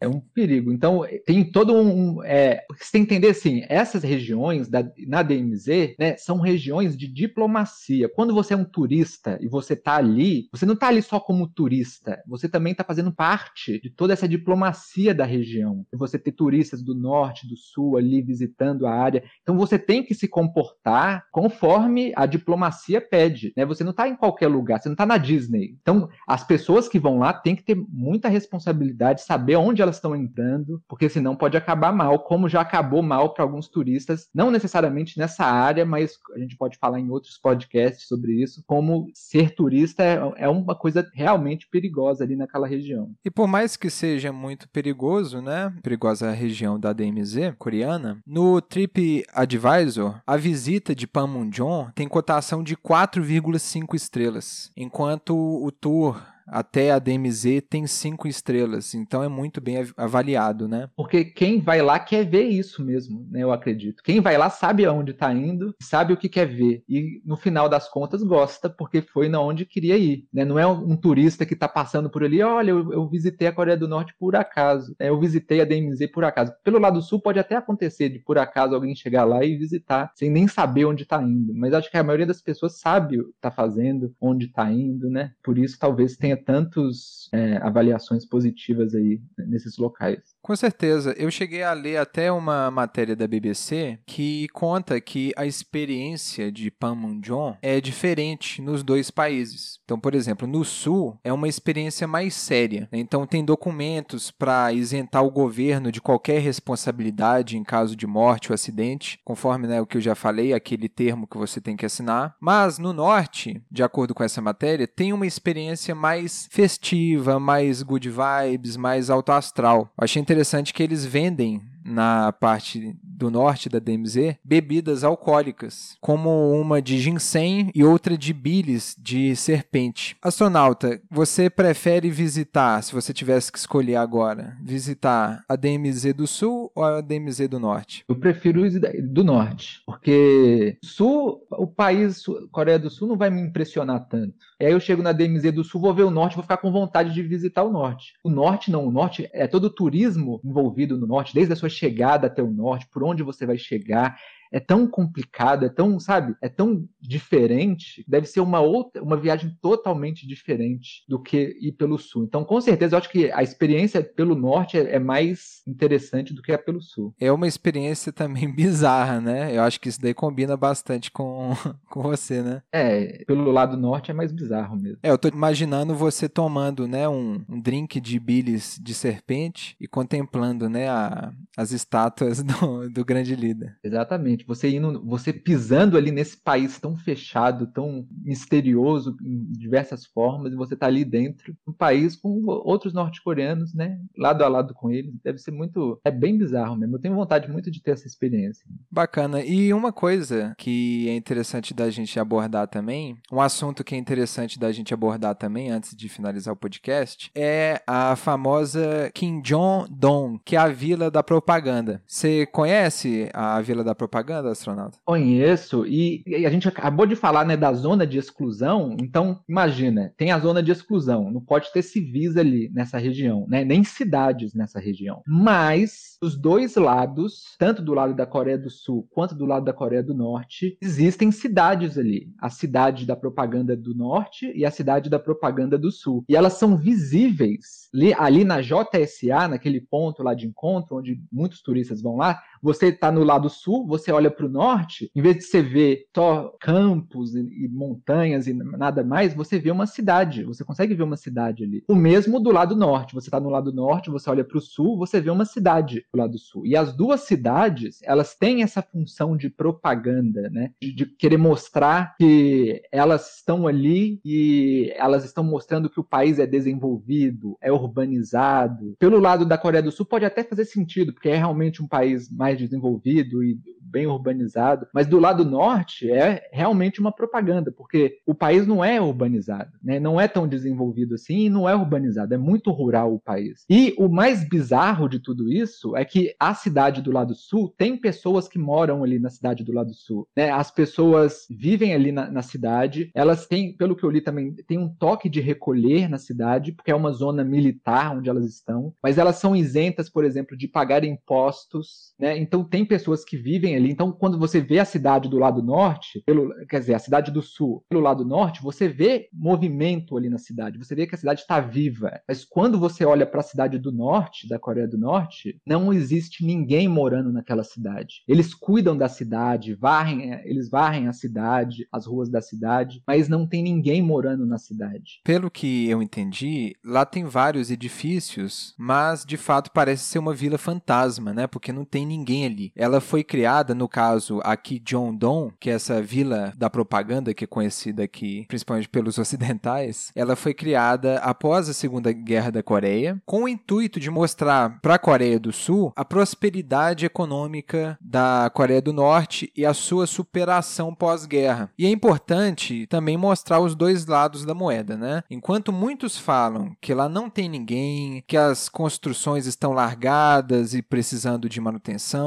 É 0.00 0.08
um 0.08 0.20
perigo. 0.20 0.72
Então, 0.72 1.04
tem 1.26 1.44
todo 1.50 1.74
um. 1.74 2.22
É, 2.24 2.64
você 2.70 2.92
tem 2.92 3.04
que 3.04 3.14
entender 3.14 3.28
assim: 3.28 3.64
essas 3.68 4.02
regiões 4.02 4.68
da, 4.68 4.82
na 5.06 5.22
DMZ 5.22 5.94
né, 5.98 6.16
são 6.16 6.40
regiões 6.40 6.96
de 6.96 7.06
diplomacia. 7.06 8.08
Quando 8.08 8.34
você 8.34 8.54
é 8.54 8.56
um 8.56 8.64
turista 8.64 9.38
e 9.40 9.48
você 9.48 9.74
está 9.74 9.96
ali, 9.96 10.48
você 10.52 10.64
não 10.64 10.74
está 10.74 10.88
ali 10.88 11.02
só 11.02 11.20
como 11.20 11.48
turista, 11.48 12.22
você 12.26 12.48
também 12.48 12.72
está 12.72 12.84
fazendo 12.84 13.12
parte 13.12 13.80
de 13.80 13.90
toda 13.90 14.12
essa 14.12 14.28
diplomacia 14.28 15.14
da 15.14 15.24
região. 15.24 15.84
Você 15.92 16.18
ter 16.18 16.32
turistas 16.32 16.82
do 16.82 16.94
norte, 16.94 17.48
do 17.48 17.56
sul 17.56 17.96
ali 17.96 18.22
visitando 18.22 18.86
a 18.86 18.92
área. 18.92 19.22
Então, 19.42 19.56
você 19.56 19.78
tem 19.78 20.02
que 20.02 20.14
se 20.14 20.28
comportar 20.28 21.26
conforme 21.30 22.12
a 22.16 22.24
diplomacia 22.24 23.00
pede. 23.00 23.52
Né? 23.56 23.66
Você 23.66 23.84
não 23.84 23.90
está 23.90 24.08
em 24.08 24.16
qualquer 24.16 24.48
lugar, 24.48 24.80
você 24.80 24.88
não 24.88 24.94
está 24.94 25.04
na 25.04 25.18
Disney. 25.18 25.76
Então, 25.80 26.08
as 26.26 26.44
pessoas 26.44 26.88
que 26.88 26.98
vão 26.98 27.18
lá 27.18 27.32
têm 27.32 27.56
que 27.56 27.64
ter 27.64 27.76
muita 27.90 28.28
responsabilidade, 28.28 29.22
saber 29.22 29.57
onde 29.58 29.82
elas 29.82 29.96
estão 29.96 30.14
entrando, 30.14 30.82
porque 30.88 31.08
senão 31.08 31.36
pode 31.36 31.56
acabar 31.56 31.92
mal, 31.92 32.20
como 32.20 32.48
já 32.48 32.60
acabou 32.60 33.02
mal 33.02 33.34
para 33.34 33.44
alguns 33.44 33.68
turistas, 33.68 34.28
não 34.34 34.50
necessariamente 34.50 35.18
nessa 35.18 35.44
área, 35.44 35.84
mas 35.84 36.18
a 36.34 36.38
gente 36.38 36.56
pode 36.56 36.78
falar 36.78 37.00
em 37.00 37.10
outros 37.10 37.38
podcasts 37.38 38.06
sobre 38.06 38.32
isso, 38.42 38.62
como 38.66 39.10
ser 39.14 39.54
turista 39.54 40.02
é, 40.02 40.18
é 40.36 40.48
uma 40.48 40.74
coisa 40.74 41.08
realmente 41.14 41.68
perigosa 41.70 42.24
ali 42.24 42.36
naquela 42.36 42.66
região. 42.66 43.10
E 43.24 43.30
por 43.30 43.46
mais 43.46 43.76
que 43.76 43.90
seja 43.90 44.32
muito 44.32 44.68
perigoso, 44.68 45.40
né, 45.40 45.72
perigosa 45.82 46.28
a 46.28 46.32
região 46.32 46.78
da 46.78 46.92
DMZ 46.92 47.54
coreana, 47.58 48.18
no 48.26 48.60
Trip 48.60 49.24
Advisor, 49.32 50.20
a 50.26 50.36
visita 50.36 50.94
de 50.94 51.06
Panmunjom 51.06 51.88
tem 51.94 52.08
cotação 52.08 52.62
de 52.62 52.76
4,5 52.76 53.94
estrelas, 53.94 54.70
enquanto 54.76 55.34
o 55.36 55.70
tour 55.70 56.20
até 56.50 56.90
a 56.90 56.98
DMZ 56.98 57.62
tem 57.68 57.86
cinco 57.86 58.26
estrelas, 58.26 58.94
então 58.94 59.22
é 59.22 59.28
muito 59.28 59.60
bem 59.60 59.86
avaliado, 59.96 60.66
né? 60.68 60.88
Porque 60.96 61.24
quem 61.24 61.60
vai 61.60 61.82
lá 61.82 61.98
quer 61.98 62.24
ver 62.24 62.44
isso 62.44 62.84
mesmo, 62.84 63.26
né? 63.30 63.42
Eu 63.42 63.52
acredito. 63.52 64.02
Quem 64.02 64.20
vai 64.20 64.36
lá 64.36 64.50
sabe 64.50 64.84
aonde 64.84 65.12
está 65.12 65.32
indo, 65.32 65.74
sabe 65.82 66.12
o 66.12 66.16
que 66.16 66.28
quer 66.28 66.46
ver 66.46 66.82
e 66.88 67.20
no 67.24 67.36
final 67.36 67.68
das 67.68 67.88
contas 67.88 68.22
gosta 68.22 68.68
porque 68.70 69.02
foi 69.02 69.28
na 69.28 69.40
onde 69.40 69.66
queria 69.66 69.96
ir, 69.96 70.26
né? 70.32 70.44
Não 70.44 70.58
é 70.58 70.66
um 70.66 70.96
turista 70.96 71.44
que 71.44 71.54
está 71.54 71.68
passando 71.68 72.10
por 72.10 72.24
ali, 72.24 72.42
olha, 72.42 72.70
eu, 72.70 72.92
eu, 72.92 73.08
visitei 73.08 73.48
a 73.48 73.52
Coreia 73.52 73.76
do 73.76 73.88
Norte 73.88 74.14
por 74.18 74.36
acaso, 74.36 74.94
né? 74.98 75.08
eu 75.08 75.18
visitei 75.18 75.60
a 75.60 75.64
DMZ 75.64 76.10
por 76.12 76.24
acaso. 76.24 76.52
Pelo 76.64 76.78
lado 76.78 77.02
sul 77.02 77.20
pode 77.20 77.38
até 77.38 77.56
acontecer 77.56 78.08
de 78.08 78.18
por 78.18 78.38
acaso 78.38 78.74
alguém 78.74 78.94
chegar 78.94 79.24
lá 79.24 79.44
e 79.44 79.56
visitar 79.56 80.12
sem 80.14 80.30
nem 80.30 80.48
saber 80.48 80.84
onde 80.84 81.02
está 81.02 81.22
indo, 81.22 81.54
mas 81.54 81.74
acho 81.74 81.90
que 81.90 81.96
a 81.96 82.04
maioria 82.04 82.26
das 82.26 82.40
pessoas 82.40 82.78
sabe 82.78 83.20
o 83.20 83.24
que 83.24 83.36
está 83.36 83.50
fazendo, 83.50 84.14
onde 84.20 84.46
está 84.46 84.70
indo, 84.70 85.10
né? 85.10 85.32
Por 85.42 85.58
isso 85.58 85.78
talvez 85.78 86.16
tenha 86.16 86.37
tantas 86.38 87.28
é, 87.32 87.56
avaliações 87.58 88.24
positivas 88.24 88.94
aí 88.94 89.20
nesses 89.38 89.76
locais. 89.78 90.37
Com 90.48 90.56
certeza. 90.56 91.14
Eu 91.18 91.30
cheguei 91.30 91.62
a 91.62 91.74
ler 91.74 91.98
até 91.98 92.32
uma 92.32 92.70
matéria 92.70 93.14
da 93.14 93.26
BBC 93.26 93.98
que 94.06 94.48
conta 94.48 94.98
que 94.98 95.30
a 95.36 95.44
experiência 95.44 96.50
de 96.50 96.70
Panmunjom 96.70 97.54
é 97.60 97.80
diferente 97.82 98.62
nos 98.62 98.82
dois 98.82 99.10
países. 99.10 99.78
Então, 99.84 100.00
por 100.00 100.14
exemplo, 100.14 100.48
no 100.48 100.64
sul 100.64 101.18
é 101.22 101.30
uma 101.30 101.48
experiência 101.48 102.06
mais 102.06 102.34
séria. 102.34 102.88
Né? 102.90 102.98
Então, 102.98 103.26
tem 103.26 103.44
documentos 103.44 104.30
para 104.30 104.72
isentar 104.72 105.22
o 105.22 105.30
governo 105.30 105.92
de 105.92 106.00
qualquer 106.00 106.40
responsabilidade 106.40 107.58
em 107.58 107.62
caso 107.62 107.94
de 107.94 108.06
morte 108.06 108.50
ou 108.50 108.54
acidente, 108.54 109.20
conforme 109.26 109.66
né, 109.66 109.82
o 109.82 109.86
que 109.86 109.98
eu 109.98 110.00
já 110.00 110.14
falei, 110.14 110.54
aquele 110.54 110.88
termo 110.88 111.26
que 111.26 111.36
você 111.36 111.60
tem 111.60 111.76
que 111.76 111.84
assinar. 111.84 112.34
Mas 112.40 112.78
no 112.78 112.94
norte, 112.94 113.62
de 113.70 113.82
acordo 113.82 114.14
com 114.14 114.24
essa 114.24 114.40
matéria, 114.40 114.86
tem 114.86 115.12
uma 115.12 115.26
experiência 115.26 115.94
mais 115.94 116.48
festiva, 116.50 117.38
mais 117.38 117.82
good 117.82 118.08
vibes, 118.08 118.78
mais 118.78 119.10
alto 119.10 119.30
astral. 119.30 119.90
Eu 119.98 120.04
achei 120.04 120.22
interessante 120.22 120.37
que 120.72 120.82
eles 120.82 121.04
vendem 121.04 121.60
na 121.88 122.32
parte 122.32 122.96
do 123.02 123.30
norte 123.30 123.68
da 123.68 123.78
DMZ 123.78 124.36
bebidas 124.44 125.02
alcoólicas, 125.02 125.96
como 126.00 126.52
uma 126.52 126.80
de 126.80 126.98
ginseng 126.98 127.70
e 127.74 127.82
outra 127.82 128.16
de 128.16 128.32
bilis 128.32 128.94
de 128.98 129.34
serpente. 129.34 130.16
Astronauta, 130.22 131.00
você 131.10 131.50
prefere 131.50 132.10
visitar, 132.10 132.82
se 132.82 132.92
você 132.92 133.12
tivesse 133.12 133.50
que 133.50 133.58
escolher 133.58 133.96
agora, 133.96 134.56
visitar 134.62 135.44
a 135.48 135.56
DMZ 135.56 136.14
do 136.14 136.26
Sul 136.26 136.70
ou 136.74 136.84
a 136.84 137.00
DMZ 137.00 137.48
do 137.48 137.58
Norte? 137.58 138.04
Eu 138.08 138.16
prefiro 138.16 138.62
do 139.02 139.24
Norte, 139.24 139.82
porque 139.86 140.78
Sul, 140.82 141.40
o 141.50 141.66
país 141.66 142.24
Coreia 142.50 142.78
do 142.78 142.90
Sul 142.90 143.08
não 143.08 143.16
vai 143.16 143.30
me 143.30 143.40
impressionar 143.40 144.06
tanto. 144.08 144.34
Aí 144.60 144.72
eu 144.72 144.80
chego 144.80 145.02
na 145.02 145.12
DMZ 145.12 145.52
do 145.52 145.64
Sul, 145.64 145.80
vou 145.80 145.94
ver 145.94 146.02
o 146.02 146.10
Norte, 146.10 146.34
vou 146.34 146.42
ficar 146.42 146.56
com 146.56 146.72
vontade 146.72 147.12
de 147.14 147.22
visitar 147.22 147.62
o 147.62 147.72
Norte. 147.72 148.14
O 148.22 148.30
Norte 148.30 148.70
não, 148.70 148.86
o 148.86 148.90
Norte 148.90 149.28
é 149.32 149.46
todo 149.46 149.64
o 149.64 149.70
turismo 149.70 150.40
envolvido 150.44 150.96
no 150.96 151.06
Norte, 151.06 151.34
desde 151.34 151.52
a 151.52 151.56
sua 151.56 151.68
chegada 151.78 152.26
até 152.26 152.42
o 152.42 152.50
norte, 152.50 152.88
por 152.88 153.02
onde 153.02 153.22
você 153.22 153.46
vai 153.46 153.56
chegar 153.56 154.18
é 154.52 154.60
tão 154.60 154.86
complicado, 154.86 155.64
é 155.64 155.68
tão, 155.68 155.98
sabe, 155.98 156.34
é 156.42 156.48
tão 156.48 156.86
diferente, 157.00 158.04
deve 158.06 158.26
ser 158.26 158.40
uma 158.40 158.60
outra, 158.60 159.02
uma 159.02 159.16
viagem 159.16 159.56
totalmente 159.60 160.26
diferente 160.26 161.04
do 161.08 161.20
que 161.20 161.56
ir 161.60 161.72
pelo 161.72 161.98
sul. 161.98 162.24
Então, 162.24 162.44
com 162.44 162.60
certeza, 162.60 162.94
eu 162.94 162.98
acho 162.98 163.10
que 163.10 163.30
a 163.30 163.42
experiência 163.42 164.02
pelo 164.02 164.34
norte 164.34 164.78
é, 164.78 164.96
é 164.96 164.98
mais 164.98 165.62
interessante 165.66 166.32
do 166.32 166.42
que 166.42 166.52
a 166.52 166.58
pelo 166.58 166.80
sul. 166.80 167.14
É 167.20 167.30
uma 167.30 167.46
experiência 167.46 168.12
também 168.12 168.50
bizarra, 168.52 169.20
né? 169.20 169.56
Eu 169.56 169.62
acho 169.62 169.80
que 169.80 169.88
isso 169.88 170.00
daí 170.00 170.14
combina 170.14 170.56
bastante 170.56 171.10
com, 171.10 171.52
com 171.88 172.02
você, 172.02 172.42
né? 172.42 172.62
É, 172.72 173.24
pelo 173.24 173.50
lado 173.50 173.76
norte 173.76 174.10
é 174.10 174.14
mais 174.14 174.32
bizarro 174.32 174.76
mesmo. 174.76 174.98
É, 175.02 175.10
eu 175.10 175.18
tô 175.18 175.28
imaginando 175.28 175.94
você 175.94 176.28
tomando, 176.28 176.86
né, 176.86 177.08
um, 177.08 177.42
um 177.48 177.60
drink 177.60 178.00
de 178.00 178.18
bilis 178.18 178.78
de 178.80 178.94
serpente 178.94 179.76
e 179.80 179.86
contemplando, 179.86 180.68
né, 180.68 180.88
a, 180.88 181.32
as 181.56 181.72
estátuas 181.72 182.42
do, 182.42 182.88
do 182.90 183.04
grande 183.04 183.34
líder. 183.34 183.76
Exatamente 183.82 184.37
Você 184.46 184.70
indo, 184.70 185.04
você 185.04 185.32
pisando 185.32 185.96
ali 185.96 186.10
nesse 186.10 186.36
país 186.36 186.78
tão 186.78 186.96
fechado, 186.96 187.66
tão 187.66 188.06
misterioso 188.22 189.16
em 189.22 189.44
diversas 189.52 190.06
formas, 190.06 190.52
e 190.52 190.56
você 190.56 190.76
tá 190.76 190.86
ali 190.86 191.04
dentro, 191.04 191.56
um 191.66 191.72
país 191.72 192.16
com 192.16 192.42
outros 192.46 192.92
norte-coreanos, 192.92 193.74
né, 193.74 193.98
lado 194.16 194.42
a 194.44 194.48
lado 194.48 194.74
com 194.74 194.90
eles. 194.90 195.14
Deve 195.22 195.38
ser 195.38 195.50
muito, 195.50 196.00
é 196.04 196.10
bem 196.10 196.36
bizarro 196.36 196.76
mesmo. 196.76 196.96
Eu 196.96 197.00
tenho 197.00 197.14
vontade 197.14 197.50
muito 197.50 197.70
de 197.70 197.82
ter 197.82 197.92
essa 197.92 198.06
experiência. 198.06 198.66
Bacana. 198.90 199.42
E 199.42 199.72
uma 199.72 199.92
coisa 199.92 200.54
que 200.56 201.08
é 201.08 201.16
interessante 201.16 201.74
da 201.74 201.90
gente 201.90 202.18
abordar 202.18 202.68
também, 202.68 203.16
um 203.32 203.40
assunto 203.40 203.84
que 203.84 203.94
é 203.94 203.98
interessante 203.98 204.58
da 204.58 204.70
gente 204.72 204.92
abordar 204.94 205.34
também 205.34 205.70
antes 205.70 205.96
de 205.96 206.08
finalizar 206.08 206.52
o 206.52 206.56
podcast, 206.56 207.30
é 207.34 207.82
a 207.86 208.16
famosa 208.16 209.10
Kim 209.14 209.40
Jong-dong, 209.40 210.40
que 210.44 210.56
é 210.56 210.58
a 210.58 210.68
Vila 210.68 211.10
da 211.10 211.22
Propaganda. 211.22 212.02
Você 212.06 212.46
conhece 212.46 213.28
a 213.32 213.60
Vila 213.60 213.82
da 213.84 213.94
Propaganda? 213.94 214.27
Propaganda, 214.28 214.50
astronauta? 214.50 214.98
Conheço, 215.04 215.86
e, 215.86 216.22
a 216.44 216.50
gente 216.50 216.68
acabou 216.68 217.06
de 217.06 217.16
falar 217.16 217.46
né, 217.46 217.56
da 217.56 217.72
zona 217.72 218.06
de 218.06 218.18
exclusão, 218.18 218.94
então 219.00 219.40
imagina, 219.48 220.12
tem 220.16 220.30
a 220.30 220.38
zona 220.38 220.62
de 220.62 220.70
exclusão, 220.70 221.30
não 221.30 221.40
pode 221.40 221.72
ter 221.72 221.82
civis 221.82 222.36
ali 222.36 222.70
nessa 222.72 222.98
região, 222.98 223.46
né, 223.48 223.64
nem 223.64 223.82
cidades 223.82 224.54
nessa 224.54 224.78
região. 224.78 225.22
Mas 225.26 226.18
os 226.22 226.36
dois 226.36 226.76
lados, 226.76 227.56
tanto 227.58 227.80
do 227.80 227.94
lado 227.94 228.14
da 228.14 228.26
Coreia 228.26 228.58
do 228.58 228.68
Sul 228.68 229.08
quanto 229.10 229.34
do 229.34 229.46
lado 229.46 229.64
da 229.64 229.72
Coreia 229.72 230.02
do 230.02 230.14
Norte, 230.14 230.76
existem 230.82 231.30
cidades 231.30 231.96
ali. 231.96 232.28
A 232.40 232.50
cidade 232.50 233.06
da 233.06 233.16
propaganda 233.16 233.76
do 233.76 233.94
Norte 233.94 234.52
e 234.54 234.64
a 234.64 234.70
cidade 234.70 235.08
da 235.08 235.18
propaganda 235.18 235.78
do 235.78 235.90
Sul. 235.90 236.24
E 236.28 236.36
elas 236.36 236.54
são 236.54 236.76
visíveis 236.76 237.88
ali, 237.94 238.14
ali 238.14 238.44
na 238.44 238.60
JSA, 238.60 239.48
naquele 239.48 239.80
ponto 239.80 240.22
lá 240.22 240.34
de 240.34 240.46
encontro, 240.46 240.96
onde 240.98 241.20
muitos 241.32 241.62
turistas 241.62 242.02
vão 242.02 242.16
lá. 242.16 242.40
Você 242.62 242.86
está 242.86 243.10
no 243.10 243.22
lado 243.22 243.48
sul, 243.48 243.86
você 243.86 244.10
olha 244.12 244.30
para 244.30 244.46
o 244.46 244.48
norte, 244.48 245.10
em 245.14 245.22
vez 245.22 245.36
de 245.36 245.42
você 245.42 245.62
ver 245.62 246.04
só 246.14 246.54
campos 246.60 247.34
e, 247.34 247.40
e, 247.40 247.68
montanhas 247.68 248.46
e 248.46 248.52
nada 248.52 249.04
mais, 249.04 249.34
você 249.34 249.58
vê 249.58 249.70
uma 249.70 249.86
cidade. 249.86 250.44
Você 250.44 250.64
consegue 250.64 250.94
ver 250.94 251.02
uma 251.02 251.16
cidade 251.16 251.64
ali. 251.64 251.84
O 251.88 251.94
mesmo 251.94 252.40
do 252.40 252.50
lado 252.50 252.76
norte. 252.76 253.14
Você 253.14 253.28
está 253.28 253.40
no 253.40 253.50
lado 253.50 253.72
norte, 253.72 254.10
você 254.10 254.28
olha 254.30 254.44
para 254.44 254.58
o 254.58 254.60
sul, 254.60 254.96
você 254.96 255.20
vê 255.20 255.30
uma 255.30 255.44
cidade 255.44 256.04
do 256.12 256.18
lado 256.18 256.38
sul. 256.38 256.66
E 256.66 256.76
as 256.76 256.92
duas 256.96 257.22
cidades, 257.22 258.00
elas 258.02 258.34
têm 258.34 258.62
essa 258.62 258.82
função 258.82 259.36
de 259.36 259.48
propaganda, 259.48 260.48
né? 260.50 260.72
De, 260.80 260.92
de 260.92 261.06
querer 261.06 261.38
mostrar 261.38 262.16
que 262.16 262.82
elas 262.92 263.36
estão 263.36 263.66
ali 263.66 264.20
e 264.24 264.92
elas 264.96 265.24
estão 265.24 265.44
mostrando 265.44 265.90
que 265.90 266.00
o 266.00 266.04
país 266.04 266.38
é 266.38 266.46
desenvolvido, 266.46 267.56
é 267.60 267.72
urbanizado. 267.72 268.94
Pelo 268.98 269.18
lado 269.18 269.44
da 269.44 269.58
Coreia 269.58 269.82
do 269.82 269.92
Sul 269.92 270.06
pode 270.06 270.24
até 270.24 270.42
fazer 270.42 270.64
sentido, 270.64 271.12
porque 271.12 271.28
é 271.28 271.36
realmente 271.36 271.82
um 271.82 271.88
país 271.88 272.30
mais 272.30 272.47
desenvolvido 272.56 273.42
e 273.42 273.58
bem 273.88 274.06
urbanizado, 274.06 274.86
mas 274.92 275.06
do 275.06 275.18
lado 275.18 275.44
norte 275.44 276.10
é 276.10 276.48
realmente 276.52 277.00
uma 277.00 277.10
propaganda, 277.10 277.72
porque 277.72 278.18
o 278.26 278.34
país 278.34 278.66
não 278.66 278.84
é 278.84 279.00
urbanizado, 279.00 279.72
né? 279.82 279.98
não 279.98 280.20
é 280.20 280.28
tão 280.28 280.46
desenvolvido 280.46 281.14
assim 281.14 281.46
e 281.46 281.50
não 281.50 281.68
é 281.68 281.74
urbanizado, 281.74 282.34
é 282.34 282.38
muito 282.38 282.70
rural 282.70 283.14
o 283.14 283.20
país. 283.20 283.64
E 283.68 283.94
o 283.98 284.08
mais 284.08 284.46
bizarro 284.46 285.08
de 285.08 285.18
tudo 285.18 285.50
isso 285.50 285.96
é 285.96 286.04
que 286.04 286.34
a 286.38 286.54
cidade 286.54 287.02
do 287.02 287.10
lado 287.10 287.34
sul 287.34 287.74
tem 287.76 287.96
pessoas 287.96 288.46
que 288.46 288.58
moram 288.58 289.02
ali 289.02 289.18
na 289.18 289.30
cidade 289.30 289.64
do 289.64 289.72
lado 289.72 289.94
sul. 289.94 290.28
Né? 290.36 290.50
As 290.50 290.70
pessoas 290.70 291.46
vivem 291.50 291.94
ali 291.94 292.12
na, 292.12 292.30
na 292.30 292.42
cidade, 292.42 293.10
elas 293.14 293.46
têm, 293.46 293.74
pelo 293.76 293.96
que 293.96 294.04
eu 294.04 294.10
li 294.10 294.20
também, 294.20 294.54
tem 294.66 294.78
um 294.78 294.88
toque 294.88 295.28
de 295.28 295.40
recolher 295.40 296.08
na 296.08 296.18
cidade, 296.18 296.72
porque 296.72 296.90
é 296.90 296.94
uma 296.94 297.12
zona 297.12 297.42
militar 297.42 298.16
onde 298.16 298.28
elas 298.28 298.44
estão, 298.44 298.92
mas 299.02 299.18
elas 299.18 299.36
são 299.36 299.56
isentas, 299.56 300.10
por 300.10 300.24
exemplo, 300.24 300.56
de 300.56 300.68
pagar 300.68 301.04
impostos, 301.04 302.14
né? 302.18 302.37
Então 302.38 302.64
tem 302.64 302.84
pessoas 302.84 303.24
que 303.24 303.36
vivem 303.36 303.76
ali. 303.76 303.90
Então 303.90 304.12
quando 304.12 304.38
você 304.38 304.60
vê 304.60 304.78
a 304.78 304.84
cidade 304.84 305.28
do 305.28 305.38
lado 305.38 305.62
norte, 305.62 306.22
pelo, 306.24 306.54
quer 306.66 306.80
dizer, 306.80 306.94
a 306.94 306.98
cidade 306.98 307.30
do 307.30 307.42
sul 307.42 307.84
pelo 307.88 308.02
lado 308.02 308.24
norte, 308.24 308.62
você 308.62 308.88
vê 308.88 309.28
movimento 309.32 310.16
ali 310.16 310.28
na 310.28 310.38
cidade. 310.38 310.78
Você 310.78 310.94
vê 310.94 311.06
que 311.06 311.14
a 311.14 311.18
cidade 311.18 311.40
está 311.40 311.60
viva. 311.60 312.20
Mas 312.26 312.44
quando 312.44 312.78
você 312.78 313.04
olha 313.04 313.26
para 313.26 313.40
a 313.40 313.44
cidade 313.44 313.78
do 313.78 313.92
norte, 313.92 314.48
da 314.48 314.58
Coreia 314.58 314.86
do 314.86 314.98
Norte, 314.98 315.60
não 315.66 315.92
existe 315.92 316.44
ninguém 316.44 316.88
morando 316.88 317.32
naquela 317.32 317.64
cidade. 317.64 318.22
Eles 318.26 318.54
cuidam 318.54 318.96
da 318.96 319.08
cidade, 319.08 319.74
varrem, 319.74 320.32
eles 320.44 320.68
varrem 320.68 321.08
a 321.08 321.12
cidade, 321.12 321.86
as 321.92 322.06
ruas 322.06 322.30
da 322.30 322.40
cidade, 322.40 323.02
mas 323.06 323.28
não 323.28 323.46
tem 323.46 323.62
ninguém 323.62 324.02
morando 324.02 324.46
na 324.46 324.58
cidade. 324.58 325.20
Pelo 325.24 325.50
que 325.50 325.88
eu 325.88 326.02
entendi, 326.02 326.74
lá 326.84 327.04
tem 327.04 327.24
vários 327.24 327.70
edifícios, 327.70 328.74
mas 328.78 329.24
de 329.24 329.36
fato 329.36 329.70
parece 329.72 330.04
ser 330.04 330.18
uma 330.18 330.34
vila 330.34 330.58
fantasma, 330.58 331.32
né? 331.32 331.46
Porque 331.46 331.72
não 331.72 331.84
tem 331.84 332.04
ninguém 332.04 332.27
ali. 332.44 332.72
Ela 332.76 333.00
foi 333.00 333.24
criada, 333.24 333.74
no 333.74 333.88
caso 333.88 334.40
aqui 334.44 334.82
Jongdong, 334.86 335.52
que 335.58 335.70
é 335.70 335.74
essa 335.74 336.02
vila 336.02 336.52
da 336.56 336.68
propaganda 336.68 337.34
que 337.34 337.44
é 337.44 337.46
conhecida 337.46 338.02
aqui, 338.02 338.44
principalmente 338.48 338.88
pelos 338.88 339.16
ocidentais, 339.18 340.10
ela 340.14 340.36
foi 340.36 340.54
criada 340.54 341.18
após 341.18 341.68
a 341.68 341.72
Segunda 341.72 342.12
Guerra 342.12 342.50
da 342.50 342.62
Coreia, 342.62 343.20
com 343.24 343.44
o 343.44 343.48
intuito 343.48 344.00
de 344.00 344.10
mostrar 344.10 344.78
para 344.80 344.94
a 344.94 344.98
Coreia 344.98 345.38
do 345.38 345.52
Sul 345.52 345.92
a 345.96 346.04
prosperidade 346.04 347.06
econômica 347.06 347.98
da 348.00 348.50
Coreia 348.52 348.82
do 348.82 348.92
Norte 348.92 349.52
e 349.56 349.64
a 349.64 349.74
sua 349.74 350.06
superação 350.06 350.94
pós-guerra. 350.94 351.70
E 351.78 351.86
é 351.86 351.90
importante 351.90 352.86
também 352.86 353.16
mostrar 353.16 353.60
os 353.60 353.74
dois 353.74 354.06
lados 354.06 354.44
da 354.44 354.54
moeda, 354.54 354.96
né? 354.96 355.22
Enquanto 355.30 355.72
muitos 355.72 356.18
falam 356.18 356.76
que 356.80 356.94
lá 356.94 357.08
não 357.08 357.30
tem 357.30 357.48
ninguém, 357.48 358.22
que 358.26 358.36
as 358.36 358.68
construções 358.68 359.46
estão 359.46 359.72
largadas 359.72 360.74
e 360.74 360.82
precisando 360.82 361.48
de 361.48 361.60
manutenção, 361.60 362.17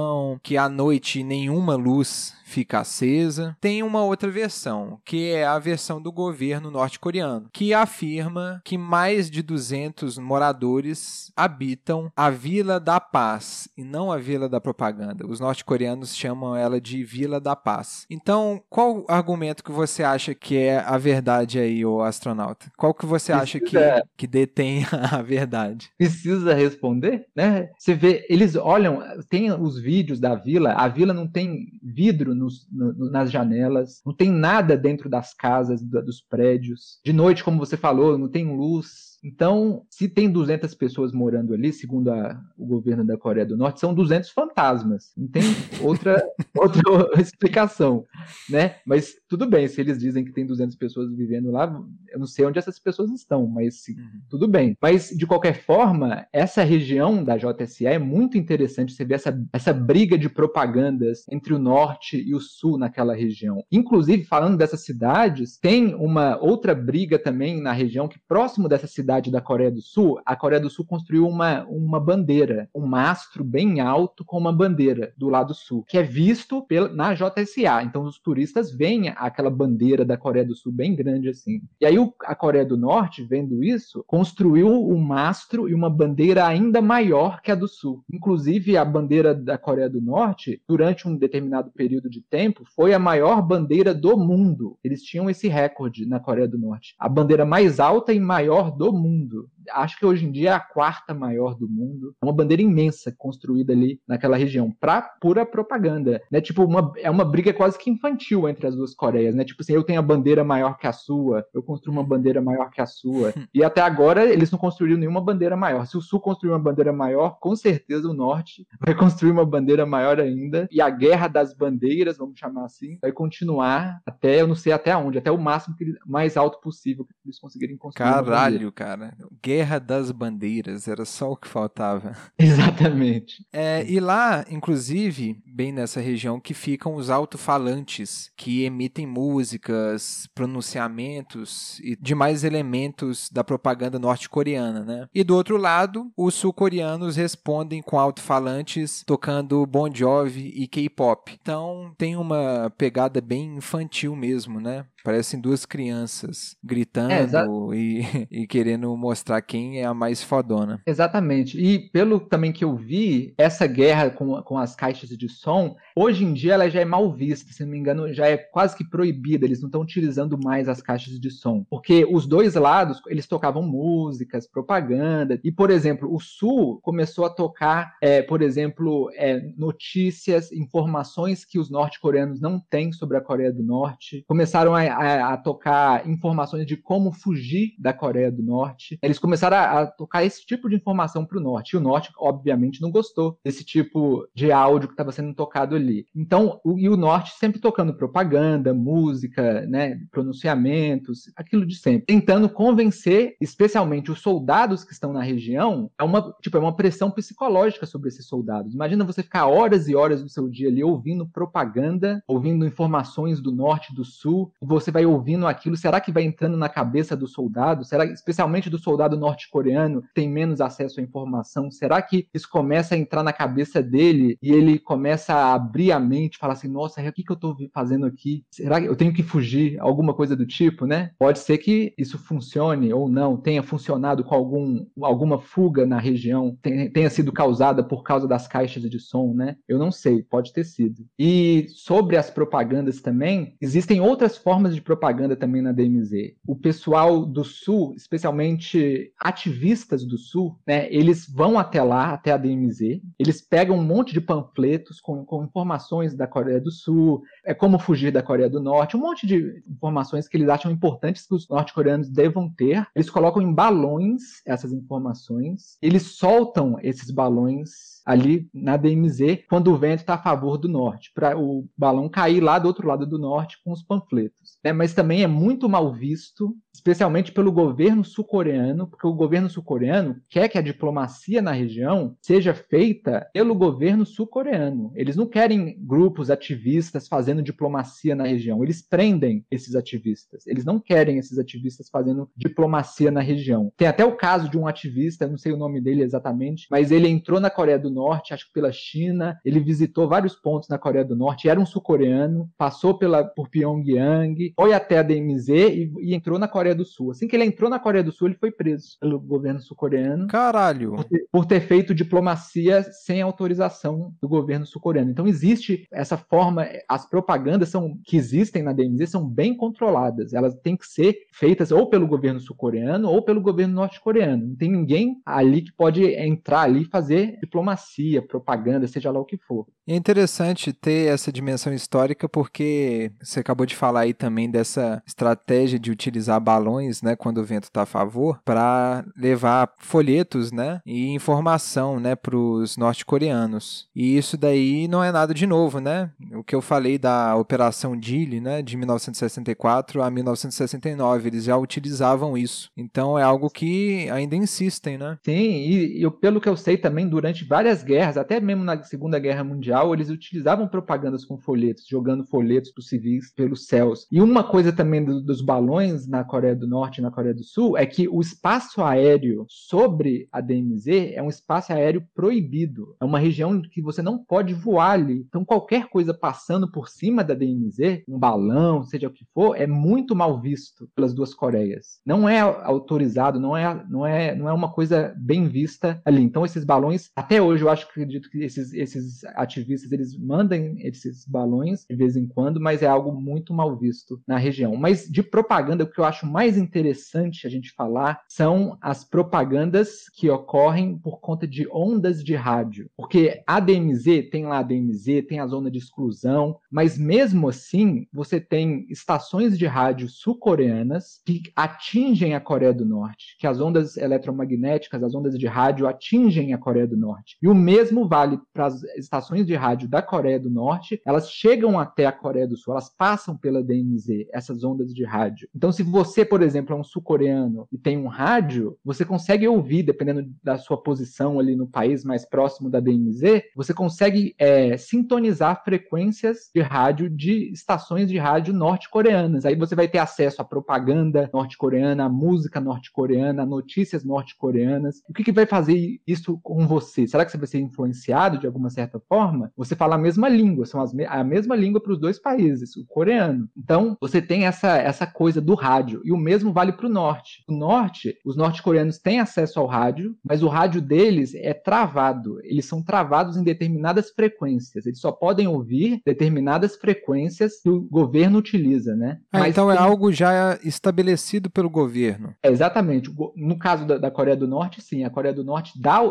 que 0.44 0.58
à 0.58 0.70
noite 0.70 1.24
nenhuma 1.24 1.78
luz 1.78 2.34
fica 2.52 2.82
acesa. 2.82 3.56
Tem 3.62 3.82
uma 3.82 4.04
outra 4.04 4.30
versão, 4.30 5.00
que 5.06 5.32
é 5.32 5.46
a 5.46 5.58
versão 5.58 6.02
do 6.02 6.12
governo 6.12 6.70
norte-coreano, 6.70 7.50
que 7.54 7.74
afirma 7.74 8.62
que 8.66 8.78
mais 8.78 9.32
de 9.32 9.42
200 9.42 10.18
moradores 10.18 11.32
habitam 11.36 12.12
a 12.16 12.30
Vila 12.30 12.80
da 12.80 13.00
Paz 13.00 13.70
e 13.78 13.84
não 13.84 14.12
a 14.12 14.18
Vila 14.18 14.50
da 14.50 14.60
Propaganda. 14.60 15.26
Os 15.26 15.40
norte-coreanos 15.40 16.16
chamam 16.16 16.56
ela 16.56 16.82
de 16.82 17.04
Vila 17.04 17.40
da 17.40 17.56
Paz. 17.56 18.06
Então, 18.10 18.62
qual 18.70 19.06
argumento 19.08 19.64
que 19.64 19.72
você 19.72 20.04
acha 20.04 20.36
que 20.36 20.58
é 20.58 20.80
a 20.80 20.98
verdade 20.98 21.58
aí, 21.58 21.86
o 21.86 22.02
astronauta? 22.02 22.70
Qual 22.78 22.94
que 22.94 23.06
você 23.06 23.32
acha 23.32 23.60
que, 23.60 23.78
que 24.18 24.28
detém 24.28 24.86
a 25.12 25.22
verdade? 25.22 25.90
Precisa 25.98 26.54
responder, 26.54 27.26
né? 27.36 27.70
Você 27.78 27.94
vê, 27.94 28.26
eles 28.30 28.56
olham, 28.56 29.02
tem 29.30 29.52
os 29.52 29.80
vídeos 29.80 30.20
da 30.20 30.36
vila, 30.36 30.74
a 30.74 30.88
vila 30.90 31.14
não 31.14 31.28
tem 31.28 31.68
vidro 31.82 32.36
nos, 32.42 32.68
no, 32.72 33.10
nas 33.10 33.32
janelas, 33.32 34.02
não 34.06 34.14
tem 34.14 34.32
nada 34.32 34.76
dentro 34.76 35.10
das 35.10 35.34
casas, 35.34 35.82
dos 35.82 36.22
prédios. 36.22 37.00
De 37.06 37.14
noite, 37.14 37.44
como 37.44 37.60
você 37.60 37.78
falou, 37.78 38.18
não 38.18 38.28
tem 38.28 38.46
luz 38.46 39.12
então, 39.24 39.84
se 39.90 40.10
tem 40.10 40.32
200 40.32 40.74
pessoas 40.74 41.12
morando 41.12 41.54
ali, 41.54 41.72
segundo 41.72 42.12
a, 42.12 42.42
o 42.58 42.66
governo 42.66 43.06
da 43.06 43.16
Coreia 43.16 43.46
do 43.46 43.56
Norte, 43.56 43.80
são 43.80 43.94
200 43.94 44.32
fantasmas. 44.32 45.12
Não 45.16 45.28
tem 45.28 45.44
outra, 45.82 46.24
outra 46.58 47.22
explicação, 47.22 48.04
né? 48.50 48.78
Mas 48.86 49.14
tudo 49.30 49.46
bem, 49.46 49.68
se 49.68 49.80
eles 49.80 50.00
dizem 50.00 50.26
que 50.26 50.32
tem 50.32 50.46
200 50.46 50.76
pessoas 50.76 51.16
vivendo 51.16 51.52
lá, 51.52 51.72
eu 52.10 52.20
não 52.20 52.26
sei 52.26 52.46
onde 52.46 52.58
essas 52.58 52.80
pessoas 52.80 53.12
estão, 53.12 53.46
mas 53.46 53.84
uhum. 53.90 54.22
tudo 54.28 54.48
bem. 54.48 54.76
Mas, 54.82 55.10
de 55.10 55.28
qualquer 55.28 55.62
forma, 55.62 56.26
essa 56.34 56.64
região 56.64 57.24
da 57.24 57.38
JSA 57.38 57.90
é 57.90 58.00
muito 58.00 58.40
interessante 58.40 58.94
você 58.94 59.06
ver 59.06 59.16
essa, 59.16 59.40
essa 59.54 59.72
briga 59.72 60.18
de 60.18 60.30
propagandas 60.30 61.26
entre 61.30 61.54
o 61.54 61.60
norte 61.60 62.18
e 62.18 62.31
o 62.34 62.40
sul 62.40 62.78
naquela 62.78 63.14
região. 63.14 63.64
Inclusive, 63.72 64.24
falando 64.24 64.58
dessas 64.58 64.84
cidades, 64.84 65.58
tem 65.58 65.94
uma 65.96 66.38
outra 66.38 66.74
briga 66.74 67.20
também 67.20 67.62
na 67.62 67.72
região 67.72 68.08
que, 68.08 68.20
próximo 68.28 68.68
dessa 68.68 68.88
cidade, 68.88 69.02
cidade 69.02 69.32
da 69.32 69.42
Coreia 69.42 69.72
do 69.72 69.82
Sul, 69.82 70.22
a 70.26 70.36
Coreia 70.36 70.62
do 70.62 70.70
Sul 70.70 70.86
construiu 70.86 71.28
uma, 71.28 71.66
uma 71.66 72.00
bandeira, 72.00 72.70
um 72.74 72.86
mastro 72.86 73.44
bem 73.44 73.82
alto 73.82 74.24
com 74.24 74.38
uma 74.38 74.54
bandeira 74.54 75.12
do 75.18 75.28
lado 75.28 75.54
sul, 75.54 75.84
que 75.88 75.98
é 75.98 76.04
visto 76.04 76.62
pela, 76.62 76.88
na 76.90 77.14
JSA. 77.14 77.84
Então 77.84 78.04
os 78.04 78.20
turistas 78.20 78.72
veem 78.72 79.10
aquela 79.10 79.50
bandeira 79.50 80.06
da 80.06 80.18
Coreia 80.18 80.46
do 80.46 80.56
Sul 80.56 80.72
bem 80.72 80.96
grande 80.96 81.30
assim. 81.30 81.62
E 81.80 81.86
aí 81.86 81.98
o, 81.98 82.14
a 82.24 82.36
Coreia 82.36 82.66
do 82.66 82.78
Norte, 82.78 83.24
vendo 83.24 83.64
isso, 83.64 84.04
construiu 84.08 84.68
um 84.68 84.98
mastro 85.00 85.68
e 85.68 85.74
uma 85.74 85.90
bandeira 85.90 86.46
ainda 86.46 86.82
maior 86.82 87.42
que 87.42 87.52
a 87.52 87.56
do 87.56 87.68
Sul. 87.68 88.04
Inclusive 88.12 88.78
a 88.78 88.86
bandeira 88.86 89.34
da 89.34 89.58
Coreia 89.58 89.90
do 89.90 90.02
Norte, 90.02 90.62
durante 90.68 91.08
um 91.08 91.18
determinado 91.18 91.72
período 91.72 92.10
de 92.10 92.21
tempo, 92.22 92.64
foi 92.76 92.94
a 92.94 93.00
maior 93.00 93.42
bandeira 93.42 93.94
do 93.94 94.18
mundo. 94.18 94.78
Eles 94.84 95.02
tinham 95.04 95.30
esse 95.30 95.48
recorde 95.48 96.06
na 96.06 96.20
Coreia 96.20 96.48
do 96.48 96.58
Norte. 96.58 96.96
A 97.00 97.10
bandeira 97.10 97.46
mais 97.46 97.80
alta 97.80 98.14
e 98.14 98.20
maior 98.20 98.72
do 98.72 98.94
mundo. 98.94 99.50
Acho 99.72 99.98
que 99.98 100.06
hoje 100.06 100.26
em 100.26 100.32
dia 100.32 100.50
é 100.50 100.54
a 100.54 100.60
quarta 100.60 101.14
maior 101.14 101.56
do 101.56 101.68
mundo. 101.68 102.16
É 102.22 102.26
uma 102.26 102.34
bandeira 102.34 102.62
imensa 102.62 103.14
construída 103.18 103.74
ali 103.74 104.00
naquela 104.08 104.38
região, 104.38 104.72
pra 104.80 105.02
pura 105.02 105.46
propaganda. 105.46 106.22
Né? 106.32 106.42
Tipo, 106.42 106.64
uma, 106.64 106.94
é 106.98 107.10
uma 107.10 107.26
briga 107.26 107.54
quase 107.54 107.78
que 107.78 107.90
infantil 107.90 108.48
entre 108.48 108.68
as 108.68 108.76
duas 108.76 108.94
Coreias, 108.94 109.36
né? 109.36 109.44
Tipo 109.44 109.62
assim, 109.62 109.74
eu 109.74 109.84
tenho 109.84 110.00
a 110.00 110.04
bandeira 110.04 110.44
maior 110.44 110.78
que 110.78 110.88
a 110.88 110.94
sua, 110.94 111.46
eu 111.54 111.64
construo 111.64 111.94
uma 111.94 112.04
bandeira 112.04 112.42
maior 112.42 112.70
que 112.70 112.82
a 112.82 112.86
sua. 112.86 113.34
E 113.54 113.64
até 113.64 113.82
agora 113.82 114.24
eles 114.24 114.50
não 114.50 114.58
construíram 114.58 115.00
nenhuma 115.00 115.20
bandeira 115.20 115.58
maior. 115.58 115.86
Se 115.86 115.98
o 115.98 116.02
Sul 116.02 116.22
construir 116.22 116.52
uma 116.52 116.60
bandeira 116.60 116.94
maior, 116.94 117.38
com 117.40 117.56
certeza 117.56 118.08
o 118.08 118.14
Norte 118.14 118.66
vai 118.80 118.96
construir 118.96 119.32
uma 119.32 119.46
bandeira 119.46 119.86
maior 119.86 120.20
ainda. 120.20 120.70
E 120.72 120.80
a 120.80 120.90
guerra 120.90 121.28
das 121.28 121.54
bandeiras, 121.54 122.18
vamos 122.18 122.40
chamar 122.40 122.66
assim, 122.66 122.98
vai 123.02 123.12
continuar 123.12 124.00
até, 124.06 124.42
eu 124.42 124.48
não 124.48 124.56
sei 124.56 124.72
até 124.72 124.96
onde, 124.96 125.18
até 125.18 125.30
o 125.30 125.38
máximo 125.38 125.76
que, 125.76 125.94
mais 126.06 126.38
alto 126.38 126.62
possível 126.62 127.04
que 127.04 127.14
eles 127.26 127.40
conseguirem 127.40 127.76
construir. 127.76 128.10
Caralho, 128.10 128.72
cara 128.72 128.92
cara. 128.92 129.16
Guerra 129.52 129.80
das 129.80 130.12
Bandeiras, 130.12 130.88
era 130.88 131.04
só 131.04 131.34
o 131.34 131.36
que 131.36 131.46
faltava. 131.46 132.16
Exatamente. 132.40 133.46
É, 133.52 133.86
e 133.86 134.00
lá, 134.00 134.46
inclusive, 134.50 135.38
bem 135.46 135.74
nessa 135.74 136.00
região, 136.00 136.40
que 136.40 136.54
ficam 136.54 136.96
os 136.96 137.10
alto-falantes, 137.10 138.32
que 138.38 138.64
emitem 138.64 139.06
músicas, 139.06 140.30
pronunciamentos 140.34 141.80
e 141.80 141.98
demais 142.00 142.46
elementos 142.46 143.30
da 143.30 143.44
propaganda 143.44 144.00
norte-coreana, 144.00 144.86
né? 144.86 145.08
E 145.14 145.22
do 145.22 145.36
outro 145.36 145.58
lado, 145.58 146.10
os 146.16 146.34
sul-coreanos 146.34 147.18
respondem 147.18 147.82
com 147.82 148.00
alto-falantes 148.00 149.04
tocando 149.06 149.66
Bon 149.66 149.94
Jovi 149.94 150.54
e 150.56 150.66
K-pop. 150.66 151.38
Então, 151.42 151.94
tem 151.98 152.16
uma 152.16 152.72
pegada 152.78 153.20
bem 153.20 153.58
infantil 153.58 154.16
mesmo, 154.16 154.62
né? 154.62 154.86
Parecem 155.04 155.40
duas 155.40 155.66
crianças 155.66 156.56
gritando 156.64 157.74
é, 157.74 157.78
e, 157.78 158.28
e, 158.44 158.48
querendo 158.48 158.96
mostrar 158.96 159.41
quem 159.42 159.80
é 159.80 159.86
a 159.86 159.94
mais 159.94 160.22
fodona. 160.22 160.82
Exatamente. 160.86 161.60
E 161.60 161.80
pelo 161.90 162.20
também 162.20 162.52
que 162.52 162.64
eu 162.64 162.76
vi, 162.76 163.34
essa 163.38 163.66
guerra 163.66 164.10
com, 164.10 164.42
com 164.44 164.58
as 164.58 164.76
caixas 164.76 165.10
de 165.10 165.30
som, 165.30 165.76
hoje 165.96 166.24
em 166.24 166.34
dia 166.34 166.54
ela 166.54 166.70
já 166.70 166.82
é 166.82 166.86
mal 166.86 167.12
vista, 167.12 167.52
se 167.52 167.64
não 167.64 167.72
me 167.72 167.78
engano, 167.78 168.14
já 168.14 168.28
é 168.28 168.38
quase 168.38 168.76
que 168.76 168.84
proibida. 168.84 169.46
Eles 169.46 169.62
não 169.62 169.68
estão 169.68 169.82
utilizando 169.82 170.38
mais 170.38 170.70
as 170.70 170.82
caixas 170.82 171.20
de 171.20 171.32
som. 171.32 171.66
Porque 171.70 172.06
os 172.10 172.28
dois 172.28 172.56
lados, 172.56 173.02
eles 173.08 173.28
tocavam 173.28 173.64
músicas, 173.64 174.48
propaganda. 174.48 175.40
E, 175.44 175.52
por 175.52 175.70
exemplo, 175.70 176.14
o 176.14 176.20
Sul 176.20 176.80
começou 176.82 177.26
a 177.26 177.30
tocar, 177.30 177.96
é, 178.02 178.22
por 178.22 178.42
exemplo, 178.42 179.10
é, 179.16 179.42
notícias, 179.58 180.52
informações 180.52 181.44
que 181.46 181.60
os 181.60 181.70
norte-coreanos 181.70 182.40
não 182.40 182.60
têm 182.60 182.92
sobre 182.92 183.18
a 183.18 183.22
Coreia 183.22 183.52
do 183.52 183.64
Norte. 183.64 184.24
Começaram 184.28 184.76
a 184.76 184.82
a, 184.90 185.34
a, 185.34 185.38
tocar 185.38 186.08
informações 186.08 186.66
de 186.66 186.78
como 186.78 187.12
fugir 187.12 187.74
da 187.78 187.94
Coreia 187.94 188.32
do 188.32 188.42
Norte. 188.42 188.98
Eles 189.02 189.20
a, 189.58 189.82
a 189.82 189.88
tocar 189.88 190.24
esse 190.24 190.46
tipo 190.46 190.70
de 190.70 190.76
informação 190.76 191.26
para 191.26 191.38
o 191.38 191.42
Norte. 191.42 191.74
E 191.74 191.78
o 191.78 191.82
Norte, 191.82 192.12
obviamente, 192.18 192.82
não 192.82 192.92
gostou 192.92 193.38
desse 193.44 193.64
tipo 193.64 194.28
de 194.34 194.52
áudio 194.52 194.88
que 194.88 194.94
estava 194.94 195.12
sendo 195.12 195.34
tocado 195.34 195.76
ali. 195.76 196.06
Então, 196.16 196.60
o, 196.64 196.78
e 196.78 196.90
o 196.90 196.98
Norte 196.98 197.34
sempre 197.38 197.60
tocando 197.60 197.94
propaganda, 197.94 198.74
música, 198.74 199.66
né, 199.68 200.00
pronunciamentos, 200.12 201.32
aquilo 201.36 201.66
de 201.66 201.76
sempre. 201.76 202.06
Tentando 202.06 202.50
convencer, 202.50 203.36
especialmente 203.40 204.12
os 204.12 204.22
soldados 204.22 204.84
que 204.84 204.94
estão 204.94 205.14
na 205.14 205.22
região, 205.22 205.90
é 205.98 206.04
uma, 206.04 206.34
tipo, 206.42 206.58
é 206.58 206.60
uma 206.60 206.76
pressão 206.76 207.12
psicológica 207.12 207.86
sobre 207.86 208.10
esses 208.10 208.26
soldados. 208.26 208.74
Imagina 208.74 209.04
você 209.04 209.24
ficar 209.24 209.48
horas 209.48 209.88
e 209.88 209.96
horas 209.96 210.24
do 210.24 210.30
seu 210.30 210.50
dia 210.50 210.70
ali 210.70 210.84
ouvindo 210.84 211.28
propaganda, 211.28 212.24
ouvindo 212.28 212.66
informações 212.66 213.40
do 213.42 213.52
Norte 213.52 213.94
do 213.94 214.04
Sul, 214.04 214.52
você 214.62 214.92
vai 214.92 215.06
ouvindo 215.06 215.48
aquilo, 215.48 215.78
será 215.78 216.00
que 216.00 216.12
vai 216.12 216.24
entrando 216.24 216.58
na 216.58 216.70
cabeça 216.70 217.16
do 217.16 217.28
soldado? 217.28 217.86
Será 217.86 218.06
especialmente 218.06 218.70
do 218.70 218.78
soldado 218.78 219.18
norte-coreano 219.22 220.04
tem 220.14 220.30
menos 220.30 220.60
acesso 220.60 221.00
à 221.00 221.04
informação? 221.04 221.70
Será 221.70 222.02
que 222.02 222.28
isso 222.34 222.50
começa 222.50 222.96
a 222.96 222.98
entrar 222.98 223.24
na 223.24 223.32
cabeça 223.32 223.82
dele 223.82 224.38
e 224.42 224.52
ele 224.52 224.80
começa 224.80 225.34
a 225.34 225.54
abrir 225.54 225.92
a 225.92 226.00
mente, 226.00 226.38
falar 226.38 226.54
assim, 226.54 226.68
nossa, 226.68 227.02
o 227.02 227.14
que, 227.14 227.24
que 227.24 227.32
eu 227.32 227.36
estou 227.36 227.56
fazendo 227.74 228.06
aqui? 228.06 228.44
Será 228.52 228.82
que 228.82 228.88
eu 228.88 228.96
tenho 228.96 229.14
que 229.14 229.24
fugir? 229.24 229.80
Alguma 229.80 230.14
coisa 230.14 230.36
do 230.36 230.46
tipo, 230.46 230.86
né? 230.86 231.12
Pode 231.20 231.40
ser 231.40 231.58
que 231.60 231.94
isso 231.98 232.18
funcione 232.18 232.92
ou 232.92 233.08
não, 233.08 233.38
tenha 233.38 233.62
funcionado 233.62 234.24
com 234.24 234.34
algum, 234.34 234.86
alguma 235.02 235.40
fuga 235.40 235.86
na 235.86 236.00
região, 236.00 236.58
tenha 236.62 237.10
sido 237.10 237.32
causada 237.32 237.84
por 237.84 238.04
causa 238.04 238.28
das 238.28 238.48
caixas 238.48 238.90
de 238.90 239.00
som, 239.00 239.34
né? 239.34 239.56
Eu 239.68 239.78
não 239.78 239.92
sei, 239.92 240.24
pode 240.24 240.52
ter 240.52 240.64
sido. 240.64 241.06
E 241.20 241.68
sobre 241.70 242.18
as 242.18 242.30
propagandas 242.30 243.02
também, 243.02 243.56
existem 243.62 244.02
outras 244.02 244.38
formas 244.38 244.74
de 244.74 244.82
propaganda 244.82 245.36
também 245.36 245.62
na 245.62 245.72
DMZ. 245.72 246.34
O 246.48 246.56
pessoal 246.56 247.26
do 247.26 247.44
Sul, 247.44 247.94
especialmente 247.96 249.11
ativistas 249.20 250.06
do 250.06 250.18
Sul, 250.18 250.60
né, 250.66 250.92
eles 250.92 251.28
vão 251.28 251.58
até 251.58 251.82
lá, 251.82 252.14
até 252.14 252.32
a 252.32 252.38
DMZ, 252.38 253.02
eles 253.20 253.42
pegam 253.42 253.78
um 253.78 253.84
monte 253.84 254.14
de 254.14 254.22
panfletos 254.22 255.00
com, 255.00 255.26
com 255.26 255.44
informações 255.44 256.16
da 256.16 256.28
Coreia 256.28 256.60
do 256.60 256.72
Sul, 256.72 257.22
é 257.46 257.54
como 257.54 257.80
fugir 257.80 258.12
da 258.12 258.24
Coreia 258.24 258.50
do 258.50 258.62
Norte, 258.62 258.98
um 258.98 259.02
monte 259.02 259.26
de 259.26 259.64
informações 259.68 260.28
que 260.28 260.38
eles 260.38 260.50
acham 260.50 260.72
importantes 260.72 261.28
que 261.28 261.36
os 261.36 261.48
norte-coreanos 261.48 262.10
devam 262.10 262.50
ter. 262.50 262.86
Eles 262.96 263.10
colocam 263.10 263.42
em 263.42 263.54
balões 263.54 264.42
essas 264.46 264.72
informações, 264.72 265.78
eles 265.82 266.04
soltam 266.04 266.78
esses 266.82 267.12
balões 267.12 268.01
ali 268.06 268.50
na 268.54 268.78
DMZ 268.78 269.44
quando 269.50 269.72
o 269.72 269.78
vento 269.78 270.00
está 270.00 270.16
a 270.16 270.22
favor 270.22 270.58
do 270.58 270.68
norte, 270.68 271.12
para 271.14 271.38
o 271.38 271.68
balão 271.78 272.10
cair 272.10 272.42
lá 272.42 272.58
do 272.58 272.68
outro 272.68 272.88
lado 272.88 273.06
do 273.06 273.18
norte 273.18 273.58
com 273.64 273.72
os 273.72 273.84
panfletos. 273.84 274.58
Né? 274.64 274.74
Mas 274.74 274.94
também 274.94 275.24
é 275.24 275.28
muito 275.28 275.70
mal 275.70 275.94
visto, 275.94 276.56
especialmente 276.74 277.32
pelo 277.32 277.52
governo 277.52 278.04
sul-coreano, 278.04 278.88
porque 278.88 279.08
o 279.08 279.14
governo 279.14 279.50
sul-coreano 279.50 280.18
quer 280.30 280.48
que 280.50 280.58
a 280.58 280.62
diplomacia 280.62 281.42
na 281.42 281.52
região 281.52 282.16
seja 282.22 282.54
feita 282.54 283.28
pelo 283.34 283.56
governo 283.56 284.06
sul-coreano. 284.06 284.92
Eles 284.96 285.16
não 285.16 285.28
querem 285.28 285.78
grupos 285.80 286.30
ativistas 286.30 287.08
fazendo 287.08 287.44
diplomacia 287.44 288.16
na 288.16 288.26
região, 288.26 288.64
eles 288.64 288.82
prendem 288.82 289.46
esses 289.52 289.76
ativistas. 289.76 290.48
Eles 290.48 290.66
não 290.66 290.80
querem 290.80 291.18
esses 291.18 291.38
ativistas 291.38 291.90
fazendo 291.90 292.30
diplomacia 292.36 293.12
na 293.12 293.22
região. 293.22 293.72
Tem 293.78 293.88
até 293.88 294.06
o 294.06 294.16
caso 294.16 294.50
de 294.50 294.58
um 294.58 294.68
ativista, 294.68 295.28
não 295.28 295.38
sei 295.38 295.52
o 295.52 295.58
nome 295.58 295.82
dele 295.82 296.04
exatamente, 296.04 296.68
mas 296.70 296.92
ele 296.92 297.08
entrou 297.08 297.40
na 297.40 297.50
Coreia 297.50 297.78
do 297.78 297.91
Norte, 297.92 298.34
acho 298.34 298.48
que 298.48 298.54
pela 298.54 298.72
China. 298.72 299.40
Ele 299.44 299.60
visitou 299.60 300.08
vários 300.08 300.36
pontos 300.36 300.70
na 300.70 300.78
Coreia 300.78 301.06
do 301.06 301.16
Norte, 301.16 301.50
era 301.50 301.60
um 301.60 301.66
sul-coreano, 301.66 302.50
passou 302.58 302.98
pela, 302.98 303.24
por 303.24 303.50
Pyongyang, 303.50 304.54
foi 304.56 304.74
até 304.74 305.00
a 305.00 305.04
DMZ 305.04 305.50
e, 305.50 305.92
e, 306.00 306.16
entrou 306.16 306.40
na 306.40 306.48
Coreia 306.48 306.76
do 306.76 306.86
Sul. 306.86 307.12
Assim 307.12 307.28
que 307.28 307.36
ele 307.36 307.46
entrou 307.46 307.70
na 307.70 307.80
Coreia 307.80 308.04
do 308.04 308.12
Sul, 308.12 308.28
ele 308.28 308.38
foi 308.38 308.52
preso 308.52 308.98
pelo 309.00 309.20
governo 309.20 309.62
sul-coreano. 309.62 310.28
Caralho! 310.28 310.96
Por 310.96 311.04
ter, 311.04 311.26
por 311.32 311.46
ter 311.46 311.60
feito 311.62 311.96
diplomacia 311.96 312.84
sem 312.84 313.22
autorização 313.22 314.14
do 314.22 314.28
governo 314.28 314.66
sul-coreano. 314.66 315.12
Então 315.12 315.28
existe 315.28 315.88
essa 315.92 316.18
forma, 316.18 316.68
as 316.88 317.08
propagandas 317.10 317.70
são, 317.70 317.98
que 318.04 318.18
existem 318.18 318.64
na 318.64 318.74
DMZ 318.74 319.10
são 319.10 319.28
bem 319.28 319.56
controladas. 319.56 320.34
Elas 320.34 320.56
têm 320.56 320.76
que 320.76 320.88
ser 320.88 321.16
feitas 321.32 321.72
ou 321.72 321.88
pelo 321.90 322.08
governo 322.08 322.40
sul-coreano 322.40 323.10
ou 323.10 323.22
pelo 323.22 323.42
governo 323.42 323.76
norte-coreano. 323.76 324.48
Não 324.48 324.56
tem 324.56 324.72
ninguém 324.72 325.22
ali 325.26 325.62
que 325.62 325.72
pode 325.72 326.04
entrar 326.04 326.62
ali 326.62 326.82
e 326.82 326.90
fazer 326.90 327.38
diplomacia 327.40 327.81
propaganda, 328.28 328.88
seja 328.88 329.12
lá 329.12 329.20
o 329.20 329.26
que 329.26 329.38
for. 329.38 329.68
É 329.88 329.96
interessante 329.96 330.74
ter 330.74 331.08
essa 331.12 331.32
dimensão 331.32 331.74
histórica 331.74 332.28
porque 332.28 333.12
você 333.22 333.40
acabou 333.40 333.66
de 333.66 333.76
falar 333.76 334.02
aí 334.02 334.14
também 334.14 334.50
dessa 334.50 335.02
estratégia 335.06 335.80
de 335.80 335.92
utilizar 335.92 336.40
balões, 336.40 337.02
né, 337.02 337.16
quando 337.16 337.40
o 337.40 337.44
vento 337.44 337.66
está 337.66 337.84
a 337.84 337.86
favor, 337.86 338.40
para 338.44 339.06
levar 339.16 339.72
folhetos, 339.80 340.52
né, 340.52 340.82
e 340.86 341.10
informação, 341.10 342.00
né, 342.00 342.16
para 342.16 342.38
os 342.38 342.78
norte-coreanos. 342.78 343.88
E 343.96 344.18
isso 344.18 344.38
daí 344.38 344.88
não 344.88 345.04
é 345.04 345.12
nada 345.12 345.34
de 345.34 345.46
novo, 345.46 345.80
né? 345.80 346.12
O 346.34 346.44
que 346.44 346.56
eu 346.56 346.62
falei 346.62 346.98
da 346.98 347.36
Operação 347.36 347.98
Dili, 347.98 348.40
né, 348.42 348.62
de 348.62 348.76
1964 348.78 350.02
a 350.02 350.10
1969, 350.10 351.30
eles 351.30 351.44
já 351.44 351.58
utilizavam 351.58 352.38
isso. 352.38 352.70
Então 352.76 353.18
é 353.18 353.24
algo 353.24 353.50
que 353.50 354.10
ainda 354.10 354.36
insistem, 354.36 354.98
né? 354.98 355.18
Sim, 355.24 355.32
e 355.34 356.02
eu, 356.02 356.12
pelo 356.12 356.42
que 356.42 356.50
eu 356.50 356.58
sei 356.58 356.78
também, 356.78 357.08
durante 357.08 357.46
várias 357.46 357.71
várias 357.72 357.84
guerras, 357.84 358.18
até 358.18 358.40
mesmo 358.40 358.64
na 358.64 358.82
Segunda 358.84 359.18
Guerra 359.18 359.44
Mundial, 359.44 359.94
eles 359.94 360.10
utilizavam 360.10 360.68
propagandas 360.68 361.24
com 361.24 361.38
folhetos, 361.38 361.86
jogando 361.88 362.26
folhetos 362.26 362.72
para 362.72 362.82
os 362.82 362.88
civis 362.88 363.34
pelos 363.34 363.66
céus. 363.66 364.08
E 364.12 364.22
uma 364.22 364.44
coisa 364.44 364.74
também 364.74 365.04
do, 365.04 365.22
dos 365.22 365.42
balões 365.42 366.08
na 366.08 366.24
Coreia 366.24 366.56
do 366.56 366.68
Norte 366.68 366.98
e 366.98 367.02
na 367.02 367.12
Coreia 367.12 367.34
do 367.34 367.44
Sul 367.44 367.78
é 367.78 367.86
que 367.86 368.08
o 368.10 368.20
espaço 368.20 368.84
aéreo 368.84 369.46
sobre 369.48 370.28
a 370.32 370.42
DMZ 370.42 370.88
é 371.14 371.22
um 371.22 371.30
espaço 371.30 371.72
aéreo 371.72 372.04
proibido. 372.14 372.96
É 373.00 373.06
uma 373.06 373.20
região 373.20 373.62
que 373.62 373.82
você 373.82 374.02
não 374.02 374.18
pode 374.18 374.54
voar 374.54 374.92
ali. 374.92 375.26
Então, 375.28 375.46
qualquer 375.46 375.88
coisa 375.88 376.14
passando 376.14 376.70
por 376.70 376.90
cima 376.90 377.24
da 377.24 377.34
DMZ, 377.34 378.04
um 378.08 378.20
balão, 378.20 378.84
seja 378.84 379.08
o 379.08 379.12
que 379.12 379.26
for, 379.34 379.56
é 379.56 379.66
muito 379.66 380.16
mal 380.16 380.42
visto 380.42 380.90
pelas 380.94 381.14
duas 381.14 381.34
Coreias. 381.34 382.00
Não 382.06 382.28
é 382.28 382.40
autorizado, 382.40 383.40
não 383.40 383.56
é, 383.56 383.86
não 383.90 384.06
é, 384.06 384.36
não 384.36 384.50
é 384.50 384.54
uma 384.54 384.72
coisa 384.72 385.14
bem 385.18 385.48
vista 385.48 386.02
ali. 386.04 386.22
Então, 386.22 386.46
esses 386.46 386.66
balões, 386.66 387.10
até 387.16 387.42
hoje, 387.42 387.61
hoje 387.62 387.64
eu 387.64 387.70
acho 387.70 387.86
que 387.86 387.92
acredito 387.92 388.30
que 388.30 388.40
esses, 388.40 388.74
esses 388.74 389.24
ativistas 389.36 389.92
eles 389.92 390.18
mandem 390.18 390.76
esses 390.86 391.26
balões 391.26 391.86
de 391.90 391.96
vez 391.96 392.16
em 392.16 392.28
quando, 392.28 392.60
mas 392.60 392.82
é 392.82 392.88
algo 392.88 393.12
muito 393.12 393.54
mal 393.54 393.78
visto 393.78 394.22
na 394.28 394.38
região. 394.38 394.76
Mas 394.76 395.08
de 395.08 395.22
propaganda, 395.22 395.84
o 395.84 395.88
que 395.88 396.00
eu 396.00 396.06
acho 396.06 396.26
mais 396.26 396.58
interessante 396.58 397.46
a 397.46 397.50
gente 397.50 397.72
falar 397.72 398.22
são 398.28 398.78
as 398.82 399.04
propagandas 399.04 400.10
que 400.16 400.30
ocorrem 400.30 400.98
por 400.98 401.20
conta 401.20 401.48
de 401.48 401.68
ondas 401.72 402.24
de 402.24 402.36
rádio. 402.36 402.90
Porque 402.98 403.44
a 403.46 403.60
DMZ 403.60 404.30
tem 404.32 404.46
lá 404.46 404.60
a 404.60 404.64
DMZ, 404.64 405.26
tem 405.28 405.40
a 405.40 405.48
zona 405.48 405.70
de 405.70 405.78
exclusão, 405.78 406.58
mas 406.72 406.98
mesmo 406.98 407.50
assim 407.50 408.08
você 408.12 408.40
tem 408.40 408.86
estações 408.90 409.58
de 409.58 409.66
rádio 409.66 410.08
sul-coreanas 410.10 411.22
que 411.26 411.44
atingem 411.56 412.34
a 412.34 412.40
Coreia 412.40 412.74
do 412.74 412.86
Norte, 412.86 413.36
que 413.40 413.48
as 413.48 413.60
ondas 413.60 413.98
eletromagnéticas, 413.98 415.04
as 415.04 415.14
ondas 415.14 415.38
de 415.38 415.48
rádio 415.48 415.88
atingem 415.88 416.54
a 416.54 416.58
Coreia 416.58 416.88
do 416.88 416.98
Norte. 416.98 417.38
E 417.42 417.48
o 417.52 417.56
mesmo 417.56 418.08
vale 418.08 418.40
para 418.54 418.66
as 418.66 418.84
estações 418.98 419.46
de 419.46 419.56
rádio 419.56 419.88
da 419.88 420.02
Coreia 420.02 420.40
do 420.40 420.50
Norte, 420.50 421.02
elas 421.06 421.30
chegam 421.30 421.80
até 421.80 422.06
a 422.06 422.12
Coreia 422.12 422.48
do 422.48 422.58
Sul, 422.58 422.74
elas 422.74 422.90
passam 422.90 423.36
pela 423.36 423.64
DMZ, 423.64 424.28
essas 424.32 424.64
ondas 424.64 424.94
de 424.94 425.04
rádio. 425.04 425.48
Então, 425.56 425.72
se 425.72 425.84
você, 425.84 426.24
por 426.24 426.42
exemplo, 426.42 426.76
é 426.76 426.80
um 426.80 426.84
sul-coreano 426.84 427.68
e 427.72 427.78
tem 427.78 427.98
um 427.98 428.08
rádio, 428.08 428.78
você 428.84 429.04
consegue 429.04 429.48
ouvir, 429.48 429.84
dependendo 429.84 430.30
da 430.44 430.58
sua 430.58 430.82
posição 430.82 431.40
ali 431.40 431.56
no 431.56 431.68
país 431.68 432.04
mais 432.04 432.26
próximo 432.26 432.70
da 432.70 432.80
DMZ, 432.80 433.44
você 433.56 433.74
consegue 433.74 434.34
é, 434.38 434.78
sintonizar 434.78 435.64
frequências 435.64 436.50
de 436.54 436.62
rádio 436.62 437.10
de 437.10 437.52
estações 437.52 438.10
de 438.10 438.18
rádio 438.18 438.54
norte-coreanas. 438.54 439.46
Aí 439.46 439.56
você 439.56 439.76
vai 439.76 439.88
ter 439.88 440.00
acesso 440.00 440.42
à 440.42 440.46
propaganda 440.46 441.30
norte-coreana, 441.34 442.06
à 442.06 442.10
música 442.10 442.60
norte-coreana, 442.60 443.44
a 443.44 443.46
notícias 443.46 444.04
norte-coreanas. 444.04 445.02
O 445.10 445.14
que, 445.14 445.24
que 445.24 445.32
vai 445.32 445.46
fazer 445.46 446.00
isso 446.08 446.40
com 446.42 446.66
você? 446.68 447.08
Será 447.08 447.26
que 447.26 447.32
você 447.32 447.38
vai 447.42 447.48
ser 447.48 447.60
influenciado 447.60 448.38
de 448.38 448.46
alguma 448.46 448.70
certa 448.70 449.00
forma, 449.00 449.52
você 449.58 449.76
fala 449.76 449.96
a 449.96 449.98
mesma 449.98 450.30
língua, 450.30 450.66
são 450.66 450.82
as, 450.82 450.94
a 451.08 451.24
mesma 451.24 451.56
língua 451.56 451.82
para 451.82 451.92
os 451.92 452.00
dois 452.00 452.20
países, 452.20 452.76
o 452.76 452.86
coreano. 452.86 453.50
Então, 453.58 453.98
você 454.00 454.22
tem 454.22 454.46
essa, 454.46 454.78
essa 454.78 455.08
coisa 455.08 455.42
do 455.42 455.56
rádio, 455.56 456.02
e 456.04 456.12
o 456.12 456.18
mesmo 456.18 456.54
vale 456.54 456.72
para 456.72 456.86
o 456.86 456.90
norte. 456.90 457.44
O 457.48 457.54
norte, 457.54 458.18
os 458.26 458.36
norte-coreanos 458.36 459.00
têm 459.00 459.20
acesso 459.20 459.60
ao 459.60 459.66
rádio, 459.66 460.16
mas 460.24 460.44
o 460.44 460.48
rádio 460.48 460.82
deles 460.82 461.34
é 461.36 461.54
travado, 461.54 462.40
eles 462.44 462.66
são 462.66 462.84
travados 462.84 463.38
em 463.38 463.44
determinadas 463.44 464.12
frequências, 464.12 464.86
eles 464.86 465.00
só 465.00 465.12
podem 465.12 465.48
ouvir 465.48 466.02
determinadas 466.06 466.76
frequências 466.76 467.62
que 467.62 467.70
o 467.70 467.82
governo 467.82 468.38
utiliza, 468.38 468.96
né? 468.96 469.20
Ah, 469.32 469.48
então 469.48 469.72
é 469.72 469.76
tem... 469.76 469.84
é 469.84 469.88
algo 469.88 470.12
já 470.12 470.60
estabelecido 470.64 471.50
pelo 471.50 471.70
governo. 471.70 472.34
É, 472.44 472.50
exatamente. 472.50 473.12
No 473.36 473.58
caso 473.58 473.86
da, 473.86 473.98
da 473.98 474.12
Coreia 474.12 474.36
do 474.36 474.48
Norte, 474.48 474.82
sim, 474.82 475.04
a 475.04 475.10
Coreia 475.10 475.34
do 475.34 475.44
Norte 475.44 475.80
dá, 475.80 476.02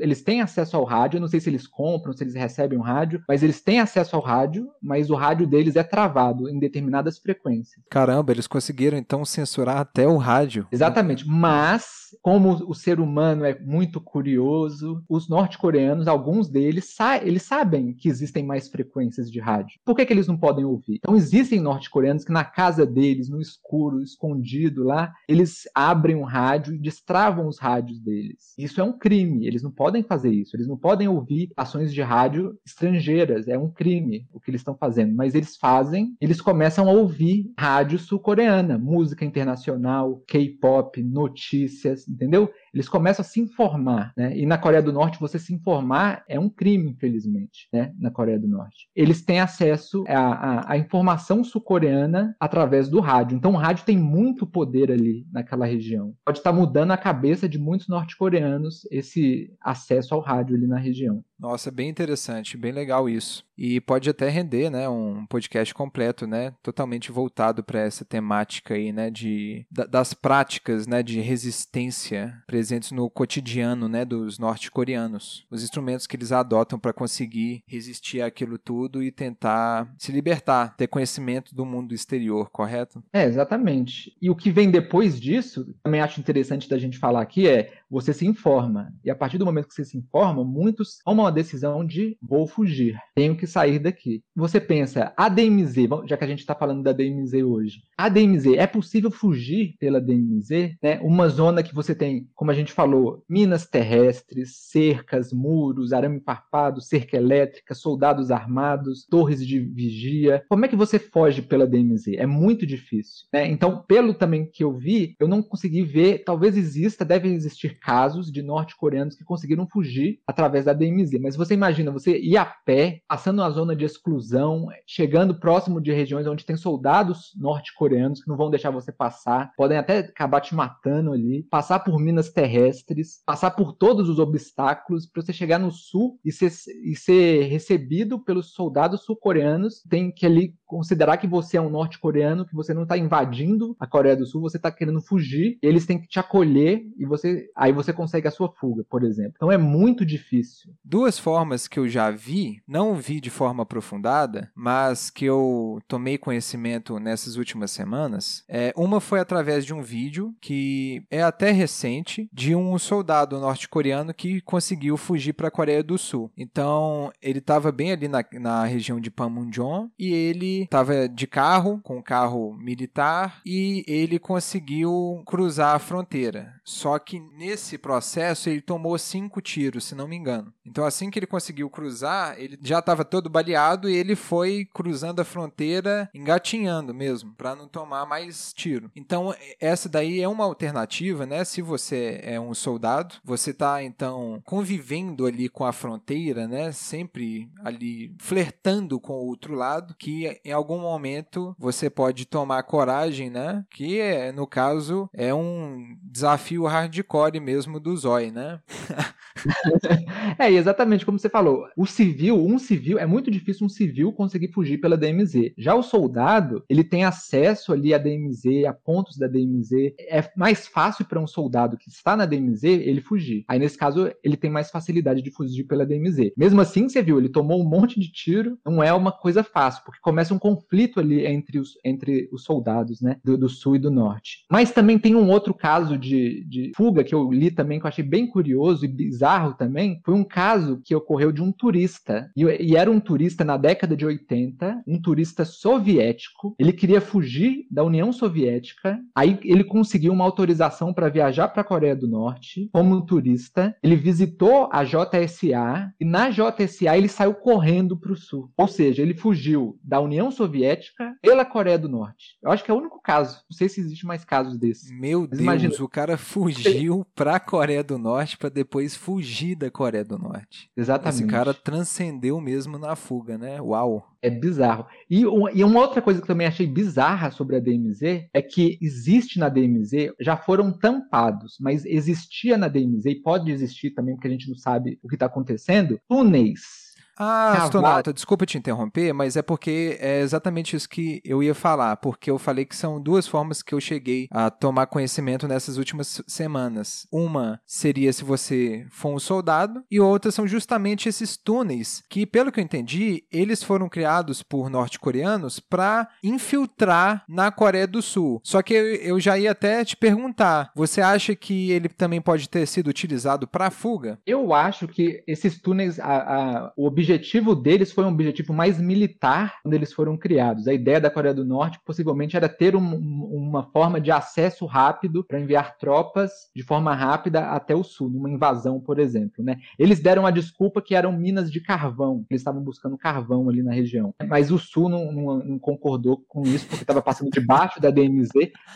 eles 0.00 0.22
têm 0.22 0.38
têm 0.38 0.40
acesso 0.48 0.76
ao 0.76 0.84
rádio, 0.84 1.20
não 1.20 1.28
sei 1.28 1.40
se 1.40 1.50
eles 1.50 1.66
compram, 1.66 2.12
se 2.12 2.24
eles 2.24 2.34
recebem 2.34 2.78
um 2.78 2.82
rádio, 2.82 3.22
mas 3.28 3.42
eles 3.42 3.60
têm 3.60 3.80
acesso 3.80 4.16
ao 4.16 4.22
rádio, 4.22 4.68
mas 4.82 5.10
o 5.10 5.14
rádio 5.14 5.46
deles 5.46 5.76
é 5.76 5.82
travado 5.82 6.48
em 6.48 6.58
determinadas 6.58 7.18
frequências. 7.18 7.84
Caramba, 7.90 8.32
eles 8.32 8.46
conseguiram 8.46 8.98
então 8.98 9.24
censurar 9.24 9.78
até 9.78 10.06
o 10.06 10.16
rádio. 10.16 10.66
Exatamente, 10.72 11.26
mas 11.28 11.98
como 12.22 12.64
o 12.68 12.74
ser 12.74 13.00
humano 13.00 13.44
é 13.44 13.58
muito 13.58 14.00
curioso, 14.00 15.02
os 15.08 15.28
norte-coreanos, 15.28 16.08
alguns 16.08 16.48
deles, 16.48 16.94
sa 16.94 17.18
eles 17.18 17.42
sabem 17.42 17.92
que 17.94 18.08
existem 18.08 18.44
mais 18.44 18.68
frequências 18.68 19.30
de 19.30 19.40
rádio. 19.40 19.78
Por 19.84 19.94
que, 19.94 20.06
que 20.06 20.12
eles 20.12 20.26
não 20.26 20.36
podem 20.36 20.64
ouvir? 20.64 20.96
Então 20.96 21.16
existem 21.16 21.60
norte-coreanos 21.60 22.24
que 22.24 22.32
na 22.32 22.44
casa 22.44 22.86
deles, 22.86 23.28
no 23.28 23.40
escuro, 23.40 24.02
escondido 24.02 24.84
lá, 24.84 25.12
eles 25.28 25.68
abrem 25.74 26.16
um 26.16 26.24
rádio 26.24 26.74
e 26.74 26.78
destravam 26.78 27.46
os 27.46 27.58
rádios 27.58 28.00
deles. 28.00 28.54
Isso 28.56 28.80
é 28.80 28.84
um 28.84 28.96
crime, 28.96 29.46
eles 29.46 29.62
não 29.62 29.70
podem 29.70 30.02
fazer 30.02 30.27
fazer 30.28 30.34
isso. 30.34 30.56
Eles 30.56 30.68
não 30.68 30.76
podem 30.76 31.08
ouvir 31.08 31.50
ações 31.56 31.92
de 31.92 32.02
rádio 32.02 32.56
estrangeiras. 32.64 33.48
É 33.48 33.58
um 33.58 33.70
crime 33.70 34.26
o 34.32 34.40
que 34.40 34.50
eles 34.50 34.60
estão 34.60 34.76
fazendo. 34.76 35.14
Mas 35.14 35.34
eles 35.34 35.56
fazem, 35.56 36.14
eles 36.20 36.40
começam 36.40 36.88
a 36.88 36.92
ouvir 36.92 37.50
rádio 37.58 37.98
sul-coreana, 37.98 38.78
música 38.78 39.24
internacional, 39.24 40.22
K-pop, 40.26 41.02
notícias, 41.02 42.06
entendeu? 42.06 42.50
Eles 42.72 42.88
começam 42.88 43.22
a 43.22 43.26
se 43.26 43.40
informar, 43.40 44.12
né? 44.16 44.36
E 44.36 44.46
na 44.46 44.58
Coreia 44.58 44.82
do 44.82 44.92
Norte, 44.92 45.20
você 45.20 45.38
se 45.38 45.54
informar 45.54 46.24
é 46.28 46.38
um 46.38 46.48
crime, 46.48 46.90
infelizmente, 46.90 47.68
né? 47.72 47.92
Na 47.98 48.10
Coreia 48.10 48.38
do 48.38 48.48
Norte. 48.48 48.88
Eles 48.94 49.22
têm 49.24 49.40
acesso 49.40 50.04
à, 50.08 50.18
à, 50.18 50.72
à 50.72 50.78
informação 50.78 51.42
sul-coreana 51.42 52.34
através 52.38 52.88
do 52.88 53.00
rádio. 53.00 53.36
Então, 53.36 53.52
o 53.52 53.56
rádio 53.56 53.84
tem 53.84 53.96
muito 53.96 54.46
poder 54.46 54.90
ali 54.90 55.26
naquela 55.32 55.66
região. 55.66 56.14
Pode 56.24 56.38
estar 56.38 56.52
mudando 56.52 56.90
a 56.92 56.96
cabeça 56.96 57.48
de 57.48 57.58
muitos 57.58 57.88
norte-coreanos 57.88 58.86
esse 58.90 59.52
acesso 59.60 60.14
ao 60.14 60.20
rádio 60.20 60.56
ali 60.56 60.66
na 60.66 60.78
região. 60.78 61.24
Nossa, 61.38 61.70
bem 61.70 61.88
interessante, 61.88 62.56
bem 62.56 62.72
legal 62.72 63.08
isso. 63.08 63.44
E 63.56 63.80
pode 63.80 64.08
até 64.08 64.28
render, 64.28 64.70
né, 64.70 64.88
um 64.88 65.26
podcast 65.26 65.74
completo, 65.74 66.26
né, 66.26 66.52
totalmente 66.62 67.10
voltado 67.10 67.62
para 67.62 67.80
essa 67.80 68.04
temática 68.04 68.74
aí, 68.74 68.92
né, 68.92 69.10
de 69.10 69.66
das 69.70 70.14
práticas, 70.14 70.86
né, 70.86 71.02
de 71.02 71.20
resistência 71.20 72.40
presentes 72.46 72.92
no 72.92 73.10
cotidiano, 73.10 73.88
né, 73.88 74.04
dos 74.04 74.38
norte-coreanos. 74.38 75.44
Os 75.50 75.62
instrumentos 75.62 76.06
que 76.06 76.16
eles 76.16 76.30
adotam 76.30 76.78
para 76.78 76.92
conseguir 76.92 77.62
resistir 77.66 78.20
àquilo 78.20 78.58
tudo 78.58 79.02
e 79.02 79.10
tentar 79.10 79.92
se 79.98 80.12
libertar, 80.12 80.76
ter 80.76 80.86
conhecimento 80.86 81.54
do 81.54 81.64
mundo 81.64 81.94
exterior, 81.94 82.50
correto? 82.50 83.02
É, 83.12 83.24
exatamente. 83.24 84.16
E 84.22 84.30
o 84.30 84.36
que 84.36 84.50
vem 84.50 84.70
depois 84.70 85.20
disso, 85.20 85.74
também 85.82 86.00
acho 86.00 86.20
interessante 86.20 86.68
da 86.68 86.78
gente 86.78 86.98
falar 86.98 87.22
aqui 87.22 87.48
é 87.48 87.72
você 87.90 88.12
se 88.12 88.26
informa. 88.26 88.92
E 89.04 89.10
a 89.10 89.16
partir 89.16 89.38
do 89.38 89.44
momento 89.44 89.68
que 89.68 89.74
você 89.74 89.84
se 89.84 89.96
informa, 89.96 90.44
muitos 90.44 90.98
tomam 91.04 91.26
a 91.26 91.30
decisão 91.30 91.84
de 91.84 92.16
vou 92.22 92.46
fugir, 92.46 92.98
tenho 93.14 93.36
que 93.36 93.46
sair 93.46 93.78
daqui. 93.78 94.22
Você 94.36 94.60
pensa, 94.60 95.12
a 95.16 95.28
DMZ, 95.28 95.74
já 96.06 96.16
que 96.16 96.24
a 96.24 96.28
gente 96.28 96.40
está 96.40 96.54
falando 96.54 96.82
da 96.82 96.92
DMZ 96.92 97.34
hoje, 97.42 97.82
a 97.96 98.08
DMZ, 98.08 98.46
é 98.54 98.66
possível 98.66 99.10
fugir 99.10 99.74
pela 99.78 100.00
DMZ? 100.00 100.76
Né? 100.82 100.98
Uma 101.02 101.28
zona 101.28 101.62
que 101.62 101.74
você 101.74 101.94
tem, 101.94 102.28
como 102.34 102.50
a 102.50 102.54
gente 102.54 102.72
falou, 102.72 103.24
minas 103.28 103.66
terrestres, 103.66 104.56
cercas, 104.70 105.32
muros, 105.32 105.92
arame 105.92 106.20
farpado, 106.20 106.80
cerca 106.80 107.16
elétrica, 107.16 107.74
soldados 107.74 108.30
armados, 108.30 109.06
torres 109.08 109.46
de 109.46 109.60
vigia. 109.60 110.44
Como 110.48 110.64
é 110.64 110.68
que 110.68 110.76
você 110.76 110.98
foge 110.98 111.42
pela 111.42 111.66
DMZ? 111.66 112.08
É 112.16 112.26
muito 112.26 112.66
difícil. 112.66 113.26
Né? 113.32 113.48
Então, 113.48 113.82
pelo 113.86 114.14
também 114.14 114.48
que 114.50 114.62
eu 114.62 114.76
vi, 114.76 115.16
eu 115.18 115.28
não 115.28 115.42
consegui 115.42 115.82
ver, 115.82 116.24
talvez 116.24 116.56
exista, 116.56 117.04
devem 117.04 117.34
existir 117.34 117.77
casos 117.78 118.30
de 118.30 118.42
norte-coreanos 118.42 119.14
que 119.14 119.24
conseguiram 119.24 119.66
fugir 119.66 120.20
através 120.26 120.64
da 120.64 120.72
DMZ. 120.72 121.18
Mas 121.20 121.36
você 121.36 121.54
imagina, 121.54 121.90
você 121.90 122.18
ir 122.18 122.36
a 122.36 122.44
pé, 122.44 123.00
passando 123.08 123.40
uma 123.40 123.50
zona 123.50 123.74
de 123.74 123.84
exclusão, 123.84 124.66
chegando 124.86 125.38
próximo 125.38 125.80
de 125.80 125.92
regiões 125.92 126.26
onde 126.26 126.44
tem 126.44 126.56
soldados 126.56 127.32
norte-coreanos 127.36 128.22
que 128.22 128.28
não 128.28 128.36
vão 128.36 128.50
deixar 128.50 128.70
você 128.70 128.92
passar, 128.92 129.52
podem 129.56 129.78
até 129.78 129.98
acabar 129.98 130.40
te 130.40 130.54
matando 130.54 131.12
ali, 131.12 131.44
passar 131.50 131.80
por 131.80 131.98
minas 131.98 132.30
terrestres, 132.30 133.22
passar 133.24 133.52
por 133.52 133.72
todos 133.72 134.08
os 134.08 134.18
obstáculos 134.18 135.06
para 135.06 135.22
você 135.22 135.32
chegar 135.32 135.58
no 135.58 135.70
sul 135.70 136.18
e 136.24 136.32
ser, 136.32 136.50
e 136.84 136.96
ser 136.96 137.44
recebido 137.44 138.18
pelos 138.18 138.52
soldados 138.52 139.04
sul-coreanos. 139.04 139.82
Tem 139.88 140.10
que 140.10 140.26
ali 140.26 140.54
considerar 140.66 141.16
que 141.16 141.26
você 141.26 141.56
é 141.56 141.60
um 141.60 141.70
norte-coreano, 141.70 142.46
que 142.46 142.54
você 142.54 142.74
não 142.74 142.82
está 142.82 142.96
invadindo 142.96 143.76
a 143.80 143.86
Coreia 143.86 144.16
do 144.16 144.26
Sul, 144.26 144.42
você 144.42 144.58
está 144.58 144.70
querendo 144.70 145.00
fugir, 145.00 145.58
eles 145.62 145.86
têm 145.86 146.00
que 146.00 146.06
te 146.06 146.18
acolher 146.18 146.82
e 146.98 147.06
você 147.06 147.48
você 147.72 147.92
consegue 147.92 148.28
a 148.28 148.30
sua 148.30 148.50
fuga, 148.50 148.84
por 148.88 149.02
exemplo. 149.04 149.32
Então 149.36 149.52
é 149.52 149.58
muito 149.58 150.04
difícil. 150.04 150.72
Duas 150.84 151.18
formas 151.18 151.68
que 151.68 151.78
eu 151.78 151.88
já 151.88 152.10
vi, 152.10 152.62
não 152.66 152.94
vi 152.94 153.20
de 153.20 153.30
forma 153.30 153.62
aprofundada, 153.62 154.50
mas 154.54 155.10
que 155.10 155.24
eu 155.24 155.80
tomei 155.86 156.18
conhecimento 156.18 156.98
nessas 156.98 157.36
últimas 157.36 157.70
semanas, 157.70 158.44
é, 158.48 158.72
uma 158.76 159.00
foi 159.00 159.20
através 159.20 159.64
de 159.64 159.74
um 159.74 159.82
vídeo 159.82 160.34
que 160.40 161.02
é 161.10 161.22
até 161.22 161.50
recente 161.50 162.28
de 162.32 162.54
um 162.54 162.78
soldado 162.78 163.38
norte-coreano 163.38 164.14
que 164.14 164.40
conseguiu 164.40 164.96
fugir 164.96 165.32
para 165.32 165.48
a 165.48 165.50
Coreia 165.50 165.82
do 165.82 165.98
Sul. 165.98 166.30
Então 166.36 167.10
ele 167.22 167.38
estava 167.38 167.70
bem 167.72 167.92
ali 167.92 168.08
na, 168.08 168.24
na 168.34 168.64
região 168.64 169.00
de 169.00 169.10
Panmunjom 169.10 169.88
e 169.98 170.12
ele 170.12 170.62
estava 170.62 171.08
de 171.08 171.26
carro, 171.26 171.80
com 171.82 171.98
um 171.98 172.02
carro 172.02 172.54
militar, 172.54 173.40
e 173.44 173.84
ele 173.86 174.18
conseguiu 174.18 175.22
cruzar 175.26 175.74
a 175.74 175.78
fronteira. 175.78 176.54
Só 176.64 176.98
que 176.98 177.20
nesse 177.36 177.57
processo 177.78 178.48
ele 178.48 178.60
tomou 178.60 178.96
cinco 178.98 179.40
tiros, 179.40 179.84
se 179.84 179.94
não 179.94 180.06
me 180.06 180.16
engano. 180.16 180.52
Então, 180.66 180.84
assim 180.84 181.10
que 181.10 181.18
ele 181.18 181.26
conseguiu 181.26 181.68
cruzar, 181.70 182.38
ele 182.38 182.58
já 182.62 182.78
estava 182.78 183.04
todo 183.04 183.30
baleado 183.30 183.88
e 183.88 183.96
ele 183.96 184.14
foi 184.14 184.66
cruzando 184.72 185.20
a 185.20 185.24
fronteira, 185.24 186.08
engatinhando 186.14 186.94
mesmo, 186.94 187.34
para 187.34 187.54
não 187.54 187.66
tomar 187.66 188.06
mais 188.06 188.52
tiro. 188.52 188.90
Então, 188.94 189.34
essa 189.60 189.88
daí 189.88 190.20
é 190.20 190.28
uma 190.28 190.44
alternativa, 190.44 191.26
né? 191.26 191.44
Se 191.44 191.62
você 191.62 192.20
é 192.22 192.38
um 192.38 192.54
soldado, 192.54 193.16
você 193.24 193.50
está 193.50 193.82
então 193.82 194.40
convivendo 194.44 195.26
ali 195.26 195.48
com 195.48 195.64
a 195.64 195.72
fronteira, 195.72 196.46
né? 196.46 196.70
Sempre 196.72 197.50
ali 197.64 198.14
flertando 198.18 199.00
com 199.00 199.14
o 199.14 199.26
outro 199.26 199.54
lado, 199.54 199.94
que 199.98 200.40
em 200.44 200.52
algum 200.52 200.78
momento 200.78 201.54
você 201.58 201.88
pode 201.88 202.26
tomar 202.26 202.62
coragem, 202.62 203.30
né? 203.30 203.64
Que 203.70 204.00
no 204.34 204.46
caso 204.46 205.08
é 205.12 205.34
um 205.34 205.96
desafio 206.02 206.66
hardcore 206.66 207.40
mesmo 207.48 207.80
do 207.80 207.96
Zói, 207.96 208.30
né? 208.30 208.60
é, 210.38 210.52
exatamente 210.52 211.06
como 211.06 211.18
você 211.18 211.30
falou. 211.30 211.66
O 211.74 211.86
civil, 211.86 212.36
um 212.36 212.58
civil, 212.58 212.98
é 212.98 213.06
muito 213.06 213.30
difícil 213.30 213.64
um 213.64 213.70
civil 213.70 214.12
conseguir 214.12 214.48
fugir 214.48 214.76
pela 214.76 214.98
DMZ. 214.98 215.52
Já 215.56 215.74
o 215.74 215.82
soldado, 215.82 216.62
ele 216.68 216.84
tem 216.84 217.04
acesso 217.04 217.72
ali 217.72 217.94
à 217.94 217.98
DMZ, 217.98 218.66
a 218.68 218.74
pontos 218.74 219.16
da 219.16 219.26
DMZ. 219.26 219.94
É 219.98 220.30
mais 220.36 220.66
fácil 220.66 221.06
para 221.06 221.18
um 221.18 221.26
soldado 221.26 221.78
que 221.78 221.88
está 221.88 222.14
na 222.14 222.26
DMZ 222.26 222.64
ele 222.64 223.00
fugir. 223.00 223.46
Aí, 223.48 223.58
nesse 223.58 223.78
caso, 223.78 224.12
ele 224.22 224.36
tem 224.36 224.50
mais 224.50 224.70
facilidade 224.70 225.22
de 225.22 225.30
fugir 225.30 225.64
pela 225.64 225.86
DMZ. 225.86 226.32
Mesmo 226.36 226.60
assim, 226.60 226.86
você 226.86 227.02
viu, 227.02 227.18
ele 227.18 227.30
tomou 227.30 227.62
um 227.62 227.68
monte 227.68 227.98
de 227.98 228.12
tiro, 228.12 228.58
não 228.62 228.82
é 228.82 228.92
uma 228.92 229.10
coisa 229.10 229.42
fácil, 229.42 229.82
porque 229.86 230.00
começa 230.02 230.34
um 230.34 230.38
conflito 230.38 231.00
ali 231.00 231.24
entre 231.24 231.58
os, 231.58 231.78
entre 231.82 232.28
os 232.30 232.44
soldados, 232.44 233.00
né, 233.00 233.16
do, 233.24 233.38
do 233.38 233.48
sul 233.48 233.76
e 233.76 233.78
do 233.78 233.90
norte. 233.90 234.44
Mas 234.50 234.70
também 234.70 234.98
tem 234.98 235.14
um 235.14 235.30
outro 235.30 235.54
caso 235.54 235.96
de, 235.96 236.44
de 236.44 236.72
fuga 236.76 237.02
que 237.02 237.14
eu 237.14 237.32
li 237.38 237.50
também, 237.50 237.78
que 237.78 237.86
eu 237.86 237.88
achei 237.88 238.04
bem 238.04 238.26
curioso 238.26 238.84
e 238.84 238.88
bizarro 238.88 239.54
também, 239.54 240.00
foi 240.04 240.14
um 240.14 240.24
caso 240.24 240.80
que 240.84 240.94
ocorreu 240.94 241.32
de 241.32 241.42
um 241.42 241.52
turista, 241.52 242.30
e, 242.36 242.44
e 242.44 242.76
era 242.76 242.90
um 242.90 243.00
turista 243.00 243.44
na 243.44 243.56
década 243.56 243.96
de 243.96 244.04
80, 244.04 244.82
um 244.86 245.00
turista 245.00 245.44
soviético, 245.44 246.54
ele 246.58 246.72
queria 246.72 247.00
fugir 247.00 247.66
da 247.70 247.84
União 247.84 248.12
Soviética, 248.12 248.98
aí 249.14 249.38
ele 249.42 249.64
conseguiu 249.64 250.12
uma 250.12 250.24
autorização 250.24 250.92
para 250.92 251.08
viajar 251.08 251.48
para 251.48 251.62
a 251.62 251.64
Coreia 251.64 251.96
do 251.96 252.08
Norte 252.08 252.68
como 252.72 253.04
turista, 253.04 253.76
ele 253.82 253.96
visitou 253.96 254.68
a 254.72 254.84
JSA, 254.84 255.92
e 256.00 256.04
na 256.04 256.30
JSA 256.30 256.96
ele 256.96 257.08
saiu 257.08 257.34
correndo 257.34 257.96
para 257.96 258.12
o 258.12 258.16
sul, 258.16 258.50
ou 258.56 258.68
seja, 258.68 259.02
ele 259.02 259.14
fugiu 259.14 259.78
da 259.82 260.00
União 260.00 260.30
Soviética 260.30 261.16
pela 261.22 261.44
Coreia 261.44 261.78
do 261.78 261.88
Norte. 261.88 262.36
Eu 262.42 262.50
acho 262.50 262.64
que 262.64 262.70
é 262.70 262.74
o 262.74 262.78
único 262.78 263.00
caso, 263.00 263.42
não 263.50 263.56
sei 263.56 263.68
se 263.68 263.80
existe 263.80 264.06
mais 264.06 264.24
casos 264.24 264.58
desses. 264.58 264.90
Meu 264.90 265.20
Mas 265.20 265.30
Deus, 265.30 265.42
imagina... 265.42 265.74
o 265.80 265.88
cara 265.88 266.16
fugiu 266.16 267.06
para 267.14 267.27
a 267.34 267.40
Coreia 267.40 267.82
do 267.82 267.98
Norte 267.98 268.36
para 268.36 268.48
depois 268.48 268.94
fugir 268.94 269.54
da 269.54 269.70
Coreia 269.70 270.04
do 270.04 270.18
Norte. 270.18 270.70
Exatamente. 270.76 271.22
Esse 271.22 271.26
cara 271.26 271.54
transcendeu 271.54 272.40
mesmo 272.40 272.78
na 272.78 272.94
fuga, 272.96 273.36
né? 273.36 273.60
Uau. 273.60 274.06
É 274.20 274.28
bizarro. 274.28 274.86
E, 275.08 275.20
e, 275.20 275.64
uma 275.64 275.80
outra 275.80 276.02
coisa 276.02 276.20
que 276.20 276.24
eu 276.24 276.28
também 276.28 276.46
achei 276.46 276.66
bizarra 276.66 277.30
sobre 277.30 277.56
a 277.56 277.60
DMZ 277.60 278.28
é 278.32 278.42
que 278.42 278.76
existe 278.82 279.38
na 279.38 279.48
DMZ, 279.48 280.12
já 280.20 280.36
foram 280.36 280.76
tampados, 280.76 281.56
mas 281.60 281.84
existia 281.84 282.58
na 282.58 282.66
DMZ, 282.66 283.06
e 283.06 283.14
pode 283.22 283.52
existir 283.52 283.90
também, 283.90 284.14
porque 284.16 284.26
a 284.26 284.30
gente 284.32 284.48
não 284.48 284.56
sabe 284.56 284.98
o 285.02 285.08
que 285.08 285.14
está 285.14 285.26
acontecendo, 285.26 286.00
túneis 286.08 286.87
ah, 287.18 287.64
astronauta, 287.64 288.12
desculpa 288.12 288.46
te 288.46 288.56
interromper, 288.56 289.12
mas 289.12 289.36
é 289.36 289.42
porque 289.42 289.98
é 290.00 290.20
exatamente 290.20 290.76
isso 290.76 290.88
que 290.88 291.20
eu 291.24 291.42
ia 291.42 291.54
falar, 291.54 291.96
porque 291.96 292.30
eu 292.30 292.38
falei 292.38 292.64
que 292.64 292.76
são 292.76 293.00
duas 293.00 293.26
formas 293.26 293.62
que 293.62 293.74
eu 293.74 293.80
cheguei 293.80 294.28
a 294.30 294.50
tomar 294.50 294.86
conhecimento 294.86 295.48
nessas 295.48 295.76
últimas 295.76 296.22
semanas. 296.26 297.06
Uma 297.10 297.60
seria 297.66 298.12
se 298.12 298.22
você 298.22 298.86
for 298.90 299.14
um 299.14 299.18
soldado, 299.18 299.82
e 299.90 299.98
outra 299.98 300.30
são 300.30 300.46
justamente 300.46 301.08
esses 301.08 301.36
túneis, 301.36 302.04
que, 302.08 302.24
pelo 302.24 302.52
que 302.52 302.60
eu 302.60 302.64
entendi, 302.64 303.24
eles 303.32 303.62
foram 303.62 303.88
criados 303.88 304.42
por 304.42 304.70
norte-coreanos 304.70 305.58
para 305.58 306.08
infiltrar 306.22 307.24
na 307.28 307.50
Coreia 307.50 307.86
do 307.86 308.00
Sul. 308.00 308.40
Só 308.44 308.62
que 308.62 308.74
eu 308.74 309.18
já 309.18 309.36
ia 309.36 309.50
até 309.50 309.84
te 309.84 309.96
perguntar, 309.96 310.70
você 310.74 311.00
acha 311.00 311.34
que 311.34 311.72
ele 311.72 311.88
também 311.88 312.20
pode 312.20 312.48
ter 312.48 312.64
sido 312.66 312.88
utilizado 312.88 313.48
para 313.48 313.70
fuga? 313.70 314.18
Eu 314.24 314.54
acho 314.54 314.86
que 314.86 315.22
esses 315.26 315.60
túneis, 315.60 315.98
a, 315.98 316.04
a, 316.04 316.72
o 316.76 316.86
objetivo 316.86 317.07
objetivo 317.08 317.54
deles 317.54 317.90
foi 317.90 318.04
um 318.04 318.08
objetivo 318.08 318.52
mais 318.52 318.78
militar 318.78 319.56
quando 319.62 319.72
eles 319.72 319.92
foram 319.92 320.16
criados. 320.16 320.68
A 320.68 320.74
ideia 320.74 321.00
da 321.00 321.10
Coreia 321.10 321.32
do 321.32 321.44
Norte 321.44 321.80
possivelmente 321.84 322.36
era 322.36 322.48
ter 322.48 322.76
um, 322.76 322.82
uma 322.82 323.62
forma 323.62 323.98
de 323.98 324.10
acesso 324.10 324.66
rápido 324.66 325.24
para 325.24 325.40
enviar 325.40 325.78
tropas 325.78 326.30
de 326.54 326.62
forma 326.62 326.94
rápida 326.94 327.46
até 327.46 327.74
o 327.74 327.82
sul, 327.82 328.10
numa 328.10 328.28
invasão, 328.28 328.78
por 328.78 328.98
exemplo. 328.98 329.42
Né? 329.42 329.56
Eles 329.78 330.00
deram 330.00 330.26
a 330.26 330.30
desculpa 330.30 330.82
que 330.82 330.94
eram 330.94 331.10
minas 331.12 331.50
de 331.50 331.60
carvão, 331.60 332.26
eles 332.30 332.42
estavam 332.42 332.62
buscando 332.62 332.98
carvão 332.98 333.48
ali 333.48 333.62
na 333.62 333.72
região. 333.72 334.14
Mas 334.28 334.50
o 334.50 334.58
sul 334.58 334.90
não, 334.90 335.10
não, 335.10 335.38
não 335.38 335.58
concordou 335.58 336.22
com 336.28 336.42
isso, 336.42 336.66
porque 336.66 336.82
estava 336.82 337.00
passando 337.00 337.30
debaixo 337.30 337.80
da 337.80 337.90
DMZ. 337.90 338.28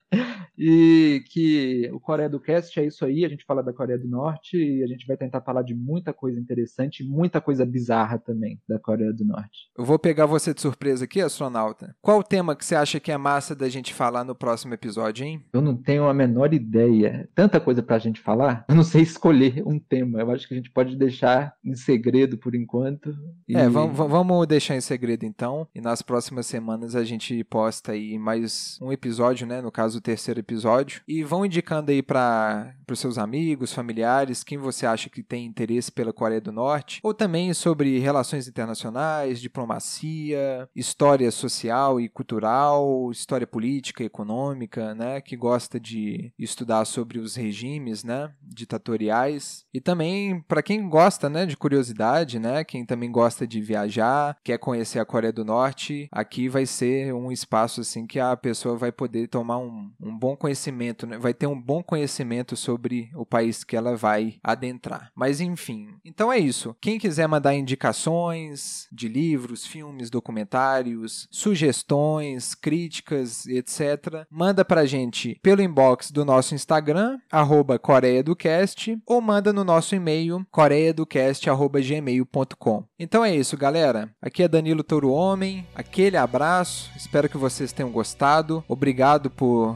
E 0.58 1.22
que 1.30 1.90
o 1.92 2.00
Coreia 2.00 2.28
do 2.28 2.40
Cast 2.40 2.78
é 2.80 2.86
isso 2.86 3.04
aí, 3.04 3.24
a 3.24 3.28
gente 3.28 3.44
fala 3.44 3.62
da 3.62 3.72
Coreia 3.72 3.98
do 3.98 4.08
Norte 4.08 4.56
e 4.56 4.82
a 4.82 4.86
gente 4.86 5.06
vai 5.06 5.16
tentar 5.16 5.42
falar 5.42 5.62
de 5.62 5.74
muita 5.74 6.12
coisa 6.12 6.40
interessante, 6.40 7.04
muita 7.04 7.40
coisa 7.40 7.66
bizarra 7.66 8.18
também 8.18 8.60
da 8.66 8.78
Coreia 8.78 9.12
do 9.12 9.24
Norte. 9.24 9.70
Eu 9.76 9.84
vou 9.84 9.98
pegar 9.98 10.26
você 10.26 10.54
de 10.54 10.60
surpresa 10.60 11.04
aqui, 11.04 11.20
astronauta. 11.20 11.94
Qual 12.00 12.20
o 12.20 12.24
tema 12.24 12.56
que 12.56 12.64
você 12.64 12.74
acha 12.74 12.98
que 12.98 13.12
é 13.12 13.18
massa 13.18 13.54
da 13.54 13.68
gente 13.68 13.92
falar 13.92 14.24
no 14.24 14.34
próximo 14.34 14.72
episódio, 14.72 15.26
hein? 15.26 15.42
Eu 15.52 15.60
não 15.60 15.76
tenho 15.76 16.08
a 16.08 16.14
menor 16.14 16.54
ideia. 16.54 17.28
Tanta 17.34 17.60
coisa 17.60 17.82
pra 17.82 17.98
gente 17.98 18.20
falar, 18.20 18.64
eu 18.68 18.74
não 18.74 18.82
sei 18.82 19.02
escolher 19.02 19.62
um 19.66 19.78
tema. 19.78 20.20
Eu 20.20 20.30
acho 20.30 20.48
que 20.48 20.54
a 20.54 20.56
gente 20.56 20.70
pode 20.70 20.96
deixar 20.96 21.54
em 21.62 21.74
segredo 21.74 22.38
por 22.38 22.54
enquanto. 22.54 23.14
E... 23.46 23.56
É, 23.56 23.68
vamos, 23.68 23.96
vamos 23.96 24.46
deixar 24.46 24.74
em 24.74 24.80
segredo 24.80 25.24
então. 25.24 25.68
E 25.74 25.80
nas 25.80 26.00
próximas 26.00 26.46
semanas 26.46 26.96
a 26.96 27.04
gente 27.04 27.44
posta 27.44 27.92
aí 27.92 28.18
mais 28.18 28.78
um 28.80 28.90
episódio, 28.90 29.46
né? 29.46 29.60
No 29.60 29.70
caso, 29.70 29.95
o 29.96 30.00
terceiro 30.00 30.40
episódio. 30.40 31.02
E 31.06 31.22
vão 31.24 31.44
indicando 31.44 31.90
aí 31.90 32.02
para 32.02 32.74
os 32.90 32.98
seus 32.98 33.18
amigos, 33.18 33.72
familiares, 33.72 34.44
quem 34.44 34.58
você 34.58 34.86
acha 34.86 35.10
que 35.10 35.22
tem 35.22 35.44
interesse 35.44 35.90
pela 35.90 36.12
Coreia 36.12 36.40
do 36.40 36.52
Norte. 36.52 37.00
Ou 37.02 37.12
também 37.12 37.52
sobre 37.54 37.98
relações 37.98 38.46
internacionais, 38.46 39.40
diplomacia, 39.40 40.68
história 40.74 41.30
social 41.30 42.00
e 42.00 42.08
cultural, 42.08 43.10
história 43.10 43.46
política 43.46 44.02
e 44.02 44.06
econômica, 44.06 44.94
né? 44.94 45.20
Que 45.20 45.36
gosta 45.36 45.80
de 45.80 46.32
estudar 46.38 46.84
sobre 46.84 47.18
os 47.18 47.34
regimes, 47.34 48.04
né? 48.04 48.32
Ditatoriais. 48.42 49.64
E 49.72 49.80
também 49.80 50.40
para 50.42 50.62
quem 50.62 50.88
gosta, 50.88 51.28
né? 51.28 51.46
De 51.46 51.56
curiosidade, 51.56 52.38
né? 52.38 52.64
Quem 52.64 52.84
também 52.84 53.10
gosta 53.10 53.46
de 53.46 53.60
viajar, 53.60 54.36
quer 54.44 54.58
conhecer 54.58 54.98
a 54.98 55.04
Coreia 55.04 55.32
do 55.32 55.44
Norte, 55.44 56.08
aqui 56.12 56.48
vai 56.48 56.66
ser 56.66 57.12
um 57.14 57.32
espaço 57.32 57.80
assim 57.80 58.06
que 58.06 58.20
a 58.20 58.36
pessoa 58.36 58.76
vai 58.76 58.92
poder 58.92 59.28
tomar 59.28 59.58
um, 59.58 59.85
um 60.00 60.16
bom 60.16 60.36
conhecimento, 60.36 61.06
né? 61.06 61.18
vai 61.18 61.34
ter 61.34 61.46
um 61.46 61.60
bom 61.60 61.82
conhecimento 61.82 62.56
sobre 62.56 63.10
o 63.14 63.26
país 63.26 63.64
que 63.64 63.76
ela 63.76 63.96
vai 63.96 64.36
adentrar. 64.42 65.10
Mas 65.14 65.40
enfim, 65.40 65.88
então 66.04 66.32
é 66.32 66.38
isso. 66.38 66.76
Quem 66.80 66.98
quiser 66.98 67.26
mandar 67.26 67.54
indicações 67.54 68.86
de 68.92 69.08
livros, 69.08 69.66
filmes, 69.66 70.10
documentários, 70.10 71.26
sugestões, 71.30 72.54
críticas, 72.54 73.46
etc., 73.46 74.26
manda 74.30 74.64
pra 74.64 74.86
gente 74.86 75.38
pelo 75.42 75.62
inbox 75.62 76.10
do 76.10 76.24
nosso 76.24 76.54
Instagram, 76.54 77.18
arroba 77.30 77.78
Coreia 77.78 78.22
do 78.22 78.36
Cast, 78.36 78.98
ou 79.06 79.20
manda 79.20 79.52
no 79.52 79.64
nosso 79.64 79.94
e-mail, 79.94 80.46
coreiadocast.gmail.com. 80.50 82.84
Então 82.98 83.24
é 83.24 83.34
isso, 83.34 83.56
galera. 83.56 84.10
Aqui 84.20 84.42
é 84.42 84.48
Danilo 84.48 84.82
Touro 84.82 85.10
Homem, 85.10 85.66
aquele 85.74 86.16
abraço, 86.16 86.90
espero 86.96 87.28
que 87.28 87.36
vocês 87.36 87.72
tenham 87.72 87.90
gostado. 87.90 88.64
Obrigado 88.68 89.30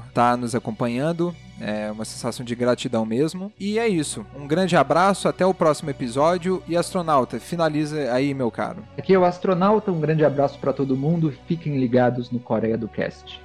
estar 0.09 0.37
nos 0.37 0.55
acompanhando. 0.55 1.35
É 1.61 1.91
uma 1.91 2.07
sensação 2.07 2.45
de 2.45 2.55
gratidão 2.55 3.05
mesmo. 3.05 3.53
E 3.61 3.79
é 3.79 3.87
isso. 3.87 4.25
Um 4.35 4.47
grande 4.47 4.77
abraço, 4.77 5.29
até 5.29 5.45
o 5.45 5.53
próximo 5.53 5.91
episódio. 5.91 6.63
E 6.67 6.77
astronauta, 6.77 7.39
finaliza 7.39 8.13
aí, 8.13 8.33
meu 8.33 8.51
caro. 8.51 8.83
Aqui 8.97 9.13
é 9.13 9.19
o 9.19 9.25
astronauta, 9.25 9.93
um 9.93 10.01
grande 10.01 10.25
abraço 10.25 10.59
para 10.59 10.73
todo 10.73 10.97
mundo. 10.97 11.35
Fiquem 11.47 11.79
ligados 11.79 12.31
no 12.31 12.39
Coreia 12.39 12.79
do 12.79 12.89
Cast. 12.89 13.41